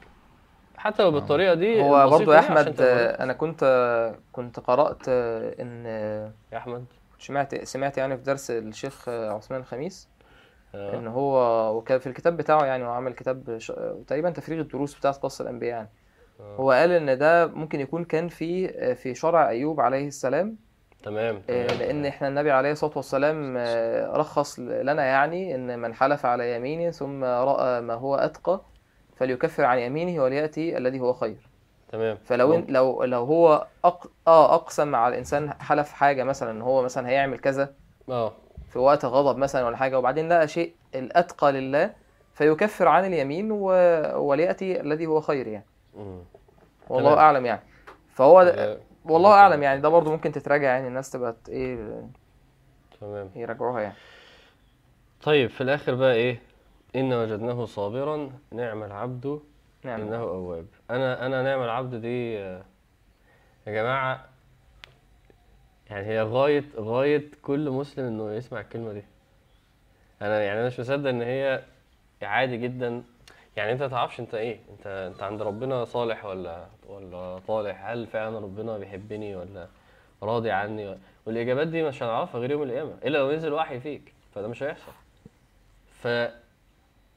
حتى 0.77 1.03
لو 1.03 1.11
بالطريقة 1.11 1.55
دي 1.55 1.83
هو 1.83 2.11
برضو 2.11 2.33
يا 2.33 2.39
عشان 2.39 2.57
أحمد 2.57 2.81
آه، 2.81 3.23
أنا 3.23 3.33
كنت 3.33 3.65
كنت 4.33 4.61
قرأت 4.61 5.09
آه، 5.09 5.55
إن 5.63 5.85
آه، 5.87 6.33
يا 6.53 6.59
أحمد. 6.59 6.85
سمعت 7.23 7.65
سمعت 7.65 7.99
يعني 7.99 8.17
في 8.17 8.23
درس 8.23 8.51
الشيخ 8.51 9.09
عثمان 9.09 9.61
الخميس 9.61 10.09
إن 10.75 11.07
آه. 11.07 11.11
هو 11.11 11.37
وكان 11.77 11.99
في 11.99 12.07
الكتاب 12.07 12.37
بتاعه 12.37 12.65
يعني 12.65 12.85
هو 12.85 13.13
كتاب 13.13 13.59
ش... 13.59 13.73
تقريبا 14.07 14.31
تفريغ 14.31 14.61
الدروس 14.61 14.95
بتاعت 14.95 15.17
قصص 15.17 15.41
الأنبياء 15.41 15.71
يعني 15.71 15.89
آه. 16.41 16.57
هو 16.57 16.71
قال 16.71 16.91
إن 16.91 17.19
ده 17.19 17.47
ممكن 17.47 17.81
يكون 17.81 18.05
كان 18.05 18.29
في 18.29 18.69
في 18.95 19.15
شرع 19.15 19.49
أيوب 19.49 19.81
عليه 19.81 20.09
السلام 20.09 20.57
تمام 21.03 21.43
آه، 21.51 21.67
تمام 21.67 21.79
لأن 21.79 22.07
إحنا 22.07 22.29
النبي 22.29 22.51
عليه 22.51 22.73
الصلاة 22.73 22.93
والسلام 22.97 23.55
آه، 23.57 24.17
رخص 24.17 24.59
لنا 24.59 25.05
يعني 25.05 25.55
إن 25.55 25.79
من 25.79 25.95
حلف 25.95 26.27
على 26.27 26.57
يمينه 26.57 26.91
ثم 26.91 27.25
رأى 27.25 27.81
ما 27.81 27.95
هو 27.95 28.15
أتقى 28.15 28.61
فليكفر 29.17 29.65
عن 29.65 29.79
يمينه 29.79 30.23
وليأتي 30.23 30.79
الذي 30.79 31.01
هو 31.01 31.13
خير 31.13 31.52
تمام. 31.93 32.19
فلو 32.25 32.55
إن 32.55 32.65
لو 32.69 33.05
لو 33.05 33.25
هو 33.25 33.67
أق... 33.85 34.11
آه 34.29 34.55
أقسم 34.55 34.95
على 34.95 35.13
الإنسان 35.13 35.53
حلف 35.53 35.93
حاجة 35.93 36.25
مثلا 36.25 36.51
إن 36.51 36.63
هو 36.63 36.83
مثلا 36.83 37.09
هيعمل 37.09 37.39
كذا 37.39 37.75
آه. 38.09 38.33
في 38.69 38.79
وقت 38.79 39.05
غضب 39.05 39.39
مثلا 39.39 39.67
ولا 39.67 39.77
حاجة 39.77 39.99
وبعدين 39.99 40.29
لقى 40.29 40.49
شيء 40.49 40.75
الأتقى 40.95 41.53
لله 41.53 41.95
فيكفر 42.35 42.89
عن 42.89 43.05
اليمين 43.05 43.53
و... 43.53 43.67
وليأتي 44.17 44.81
الذي 44.81 45.07
هو 45.07 45.21
خير 45.21 45.47
يعني. 45.47 45.67
مم. 45.97 46.19
والله 46.89 47.11
تمام. 47.11 47.25
أعلم 47.25 47.47
يعني. 47.47 47.63
فهو 48.15 48.41
آه، 48.41 48.79
والله 49.05 49.31
تمام. 49.31 49.41
اعلم 49.43 49.63
يعني. 49.63 49.81
ده 49.81 49.89
برضو 49.89 50.11
ممكن 50.11 50.33
تتراجع 50.33 50.69
يعني 50.69 50.89
الناس 50.89 51.11
تبقى 51.11 51.37
إيه 51.49 52.05
تمام. 53.01 53.31
يراجعوها 53.37 53.81
يعني. 53.81 53.95
طيب 55.23 55.51
في 55.51 55.61
الآخر 55.61 55.95
بقى 55.95 56.15
إيه؟ 56.15 56.41
ان 56.97 57.13
وجدناه 57.13 57.65
صابرا 57.65 58.31
نعم 58.53 58.83
العبد 58.83 59.41
نعم 59.85 60.01
إنه 60.01 60.17
أواب. 60.17 60.67
أنا 60.91 61.27
أنا 61.27 61.43
نعم 61.43 61.63
العبد 61.63 61.95
دي 61.95 62.39
آه، 62.39 62.65
يا 63.67 63.73
جماعة 63.73 64.25
يعني 65.91 66.07
هي 66.07 66.23
غاية 66.23 66.65
غاية 66.77 67.31
كل 67.43 67.71
مسلم 67.71 68.05
إنه 68.07 68.33
يسمع 68.33 68.61
الكلمة 68.61 68.93
دي. 68.93 69.03
أنا 70.23 70.43
يعني 70.43 70.59
أنا 70.59 70.67
مش 70.67 70.81
مصدق 70.81 71.09
إن 71.09 71.23
هي 71.23 71.63
عادي 72.23 72.57
جدا. 72.57 73.03
يعني 73.57 73.73
أنت 73.73 73.83
تعرفش 73.83 74.21
أنت 74.21 74.35
إيه؟ 74.35 74.59
أنت 74.71 74.87
أنت 74.87 75.23
عند 75.23 75.43
ربنا 75.43 75.85
صالح 75.85 76.25
ولا 76.25 76.67
ولا 76.87 77.39
طالح؟ 77.39 77.85
هل 77.87 78.07
فعلا 78.07 78.39
ربنا 78.39 78.79
بيحبني 78.79 79.37
ولا 79.37 79.69
راضي 80.23 80.51
عني؟ 80.51 80.99
والإجابات 81.27 81.69
دي 81.69 81.83
مش 81.83 82.03
هنعرفها 82.03 82.41
غير 82.41 82.51
يوم 82.51 82.63
القيامة 82.63 82.95
إلا 83.05 83.19
لو 83.19 83.33
نزل 83.33 83.53
وحي 83.53 83.81
فيك. 83.81 84.13
فده 84.35 84.49
مش 84.49 84.63
هيحصل. 84.63 84.93
ف 86.03 86.09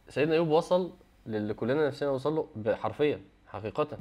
سيدنا 0.10 0.34
أيوب 0.34 0.48
وصل 0.50 0.92
للي 1.26 1.54
كلنا 1.54 1.88
نفسنا 1.88 2.10
نوصل 2.10 2.36
له 2.36 2.76
حرفيا 2.76 3.22
حقيقه. 3.48 3.98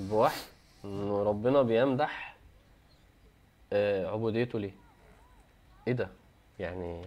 بوحي 0.00 0.40
انه 0.84 1.22
ربنا 1.22 1.62
بيمدح 1.62 2.36
آه، 3.72 4.06
عبوديته 4.06 4.58
ليه. 4.58 4.74
إيه 5.88 5.92
ده؟ 5.92 6.08
يعني. 6.58 7.02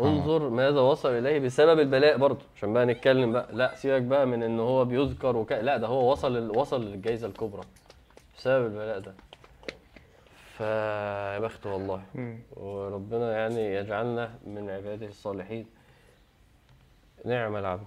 انظر 0.00 0.48
ماذا 0.48 0.80
وصل 0.80 1.08
إليه 1.08 1.38
بسبب 1.38 1.80
البلاء 1.80 2.16
برضه. 2.16 2.44
عشان 2.56 2.72
بقى 2.72 2.86
نتكلم 2.86 3.32
بقى 3.32 3.48
لا 3.52 3.74
سيبك 3.74 4.02
بقى 4.02 4.26
من 4.26 4.42
إن 4.42 4.60
هو 4.60 4.84
بيذكر 4.84 5.36
وك... 5.36 5.52
لا 5.52 5.76
ده 5.76 5.86
هو 5.86 6.12
وصل 6.12 6.56
وصل 6.58 6.84
للجائزة 6.84 7.26
الكبرى 7.26 7.62
بسبب 8.38 8.66
البلاء 8.66 8.98
ده. 8.98 9.14
فيا 10.56 11.38
بخت 11.38 11.66
والله. 11.66 12.02
وربنا 12.56 13.38
يعني 13.38 13.74
يجعلنا 13.74 14.34
من 14.46 14.70
عباده 14.70 15.06
الصالحين. 15.06 15.66
نعم 17.24 17.56
العبد. 17.56 17.86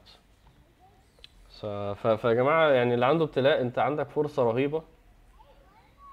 فيا 2.18 2.34
جماعة 2.34 2.70
يعني 2.70 2.94
اللي 2.94 3.06
عنده 3.06 3.26
ابتلاء 3.26 3.62
انت 3.62 3.80
عندك 3.80 4.10
فرصة 4.10 4.44
رهيبة 4.44 4.84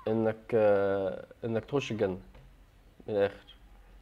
انك 0.09 0.55
انك 1.45 1.65
تخش 1.65 1.93
الجنة 1.93 2.19
من 3.09 3.15
الآخر 3.17 3.55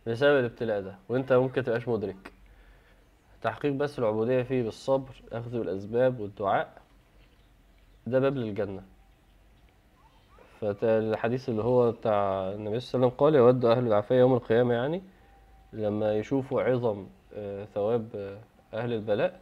بسبب 0.07 0.39
الابتلاء 0.41 0.81
ده 0.81 0.99
وانت 1.09 1.33
ممكن 1.33 1.65
تبقاش 1.65 1.89
مدرك. 1.89 2.33
تحقيق 3.43 3.73
بس 3.73 3.99
العبودية 3.99 4.43
فيه 4.43 4.63
بالصبر 4.63 5.23
اخذ 5.33 5.51
بالأسباب 5.59 6.21
والدعاء 6.21 6.83
ده 8.07 8.19
باب 8.19 8.37
للجنة. 8.37 8.83
فالحديث 10.61 11.49
اللي 11.49 11.63
هو 11.63 11.93
بتاع 11.93 12.51
النبي 12.53 12.81
صلى 12.81 12.95
الله 12.99 13.07
عليه 13.07 13.07
وسلم 13.07 13.09
قال 13.09 13.35
يود 13.35 13.65
أهل 13.65 13.87
العافية 13.87 14.15
يوم 14.15 14.35
القيامة 14.35 14.75
يعني 14.75 15.03
لما 15.73 16.15
يشوفوا 16.15 16.63
عظم 16.63 17.07
آه، 17.35 17.65
ثواب 17.65 18.09
آه، 18.15 18.39
أهل 18.79 18.93
البلاء 18.93 19.41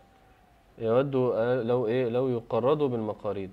يودوا 0.79 1.35
آه، 1.37 1.63
لو 1.63 1.87
إيه 1.87 2.09
لو 2.09 2.29
يقرضوا 2.29 2.89
بالمقاريض. 2.89 3.51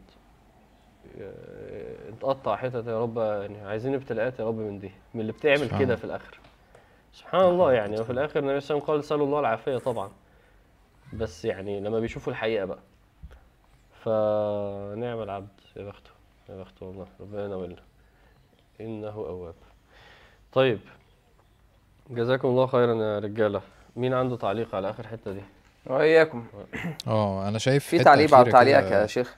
آه، 1.20 2.10
تقطع 2.22 2.56
حتت 2.56 2.88
يا 2.88 3.02
رب 3.02 3.18
يعني 3.18 3.62
عايزين 3.62 3.94
ابتلاءات 3.94 4.40
يا 4.40 4.46
رب 4.48 4.56
من 4.56 4.80
دي 4.80 4.92
من 5.14 5.22
اللي 5.22 5.32
بتعمل 5.32 5.80
كده. 5.80 5.96
في 5.96 6.04
الآخر. 6.04 6.40
سبحان 7.14 7.46
الله 7.46 7.74
يعني 7.74 8.00
وفي 8.00 8.10
الآخر 8.12 8.40
النبي 8.40 8.60
صلى 8.60 8.76
الله 8.78 8.84
عليه 8.86 8.90
وسلم 8.90 8.96
قال 8.96 9.04
سألوا 9.04 9.26
الله 9.26 9.40
العافية 9.40 9.78
طبعا. 9.78 10.12
بس 11.14 11.46
يعني 11.46 11.80
لما 11.80 12.00
بيشوفوا 12.00 12.34
الحقيقة 12.34 12.66
بقى. 12.66 12.80
فنعم 14.04 15.22
العبد 15.22 15.48
يا 15.76 15.84
بخته 15.84 16.10
يا 16.50 16.56
بخته 16.56 16.86
والله 16.86 17.08
ربنا 17.20 17.46
ينولنا 17.46 17.82
إنه 18.82 19.10
أواب. 19.10 19.56
طيب 20.54 20.80
جزاكم 22.10 22.48
الله 22.48 22.66
خيرا 22.68 22.94
يا 22.96 23.20
رجالة. 23.20 23.62
مين 23.96 24.14
عنده 24.14 24.36
تعليق 24.36 24.76
على 24.76 24.90
آخر 24.90 25.08
حتة 25.08 25.32
دي؟ 25.32 25.42
وإياكم. 25.86 26.46
آه 27.08 27.48
أنا 27.48 27.60
شايف 27.60 27.86
في 27.86 28.00
تعليق 28.00 28.30
بعد 28.32 28.42
أخيرة 28.48 28.52
تعليقك 28.52 28.92
يا 28.92 29.08
شيخ؟ 29.08 29.36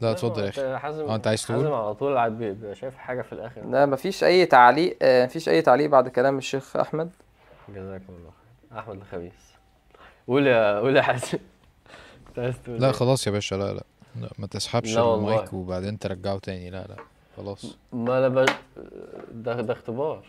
لا 0.00 0.10
اتفضل 0.10 0.44
يا 0.44 0.48
أخي 0.48 0.76
حازم 0.76 1.04
آه، 1.04 1.14
أنت 1.14 1.26
عايز 1.26 1.46
تقول؟ 1.46 1.58
حازم 1.58 1.72
على 1.72 1.94
طول 1.94 2.30
بيبقى 2.30 2.74
شايف 2.74 2.96
حاجة 2.96 3.22
في 3.22 3.32
الآخر. 3.32 3.66
لا 3.66 3.86
مفيش 3.86 4.24
أي 4.24 4.46
تعليق 4.46 4.96
آه، 5.02 5.24
مفيش 5.24 5.48
أي 5.48 5.62
تعليق 5.62 5.90
بعد 5.90 6.08
كلام 6.08 6.38
الشيخ 6.38 6.76
أحمد. 6.76 7.10
جزاكم 7.68 8.04
الله 8.08 8.30
خير. 8.30 8.78
أحمد 8.78 8.96
الخبيث. 8.96 9.32
قول 10.28 10.46
يا 10.46 10.78
قول 10.78 10.96
يا 10.96 11.02
حازم. 11.02 11.38
أنت 12.28 12.38
عايز 12.38 12.62
تقول 12.62 12.80
لا 12.80 12.86
إيه؟ 12.86 12.92
خلاص 12.92 13.26
يا 13.26 13.32
باشا. 13.32 13.54
لا 13.54 13.72
لا. 13.74 13.84
لا 14.20 14.28
ما 14.38 14.46
تسحبش. 14.46 14.98
المايك 14.98 15.52
وبعدين 15.52 15.98
ترجعه 15.98 16.38
تاني. 16.38 16.70
لا 16.70 16.86
لا. 16.88 16.96
خلاص. 17.36 17.76
ما 17.92 18.18
أنا 18.18 18.28
ب... 18.28 18.46
ده 19.32 19.60
ده 19.60 19.72
اختبار. 19.72 20.24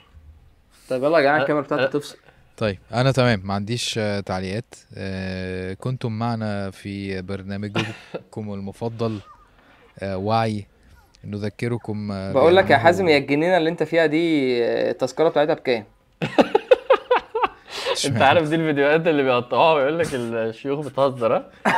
طيب 0.90 1.04
يلا 1.04 1.18
يا 1.18 1.24
جماعة 1.24 1.42
الكاميرا 1.42 1.64
بتاعتي. 1.64 1.88
تفصل. 2.00 2.18
طيب 2.58 2.78
أنا 2.94 3.12
تمام 3.12 3.42
ما 3.44 3.54
عنديش 3.54 3.98
آه، 3.98 4.20
تعليقات 4.20 4.76
آه، 4.98 5.74
كنتم 5.74 6.12
معنا 6.20 6.72
في 6.72 7.22
برنامجكم 7.22 8.54
المفضل 8.54 9.20
آه، 10.00 10.18
وعي 10.18 10.66
نذكركم 11.26 12.08
بقول 12.34 12.56
لك 12.56 12.70
يا 12.70 12.78
حازم 12.78 13.08
يا 13.08 13.18
الجنينة 13.18 13.58
اللي 13.58 13.70
أنت 13.70 13.84
فيها 13.84 14.06
دي 14.06 14.64
التذكرة 14.90 15.30
بتاعتها 15.30 15.54
بكام 15.54 15.84
أنت 18.06 18.22
عارف 18.22 18.50
دي 18.50 18.56
الفيديوهات 18.56 19.08
اللي 19.08 19.24
بيقطعوها 19.24 19.74
ويقول 19.74 20.00
لك 20.00 20.08
الشيوخ 20.14 20.86
بتهزر 20.86 21.36
ها؟ 21.38 21.52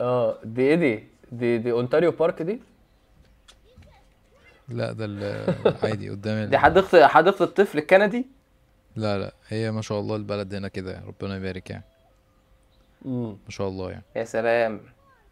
آه 0.00 0.38
دي 0.44 0.62
إيه 0.62 0.74
دي؟ 0.74 1.04
دي 1.32 1.58
دي 1.58 1.72
أونتاريو 1.72 2.10
بارك 2.10 2.42
دي؟ 2.42 2.60
لا 4.68 4.92
ده 4.92 5.04
ال- 5.04 5.74
عادي 5.82 6.10
قدام 6.10 6.48
دي 6.50 6.58
حديقة 6.58 7.06
حديقة 7.06 7.44
الطفل 7.44 7.78
الكندي 7.78 8.26
لا 8.96 9.18
لا. 9.18 9.32
هي 9.48 9.70
ما 9.70 9.82
شاء 9.82 10.00
الله 10.00 10.16
البلد 10.16 10.54
هنا 10.54 10.68
كده 10.68 11.02
ربنا 11.06 11.36
يبارك 11.36 11.70
يعني. 11.70 11.84
امم 13.06 13.30
ما 13.44 13.50
شاء 13.50 13.68
الله 13.68 13.90
يعني. 13.90 14.02
يا 14.16 14.24
سلام. 14.24 14.80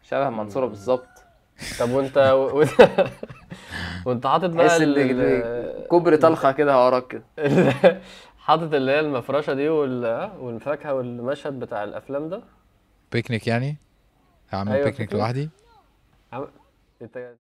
شبه 0.03 0.27
المنصوره 0.27 0.65
بالظبط. 0.65 1.07
طب 1.79 1.89
وانت 1.89 2.17
وانت 2.53 2.71
وانت 4.05 4.27
حاطط 4.27 4.49
بقى 4.49 4.77
ال- 4.77 4.97
ال- 5.21 5.87
كوبري 5.87 6.17
طلخة 6.17 6.51
كده 6.51 6.85
وراك 6.85 7.07
كده. 7.07 7.23
حاطط 8.37 8.73
اللي 8.73 8.91
هي 8.91 8.99
المفرشة 8.99 9.53
دي 9.53 9.69
وال- 9.69 10.31
والفاكهة 10.39 10.93
والمشهد 10.93 11.59
بتاع 11.59 11.83
الأفلام 11.83 12.29
ده. 12.29 12.41
بيكنيك 13.11 13.47
يعني؟ 13.47 13.77
هعمل 14.49 14.71
أيوة، 14.71 14.83
picnic 14.85 14.99
picnic. 15.01 15.21
لوحدي؟ 15.21 15.49
عم- 16.33 16.47
انت 17.01 17.33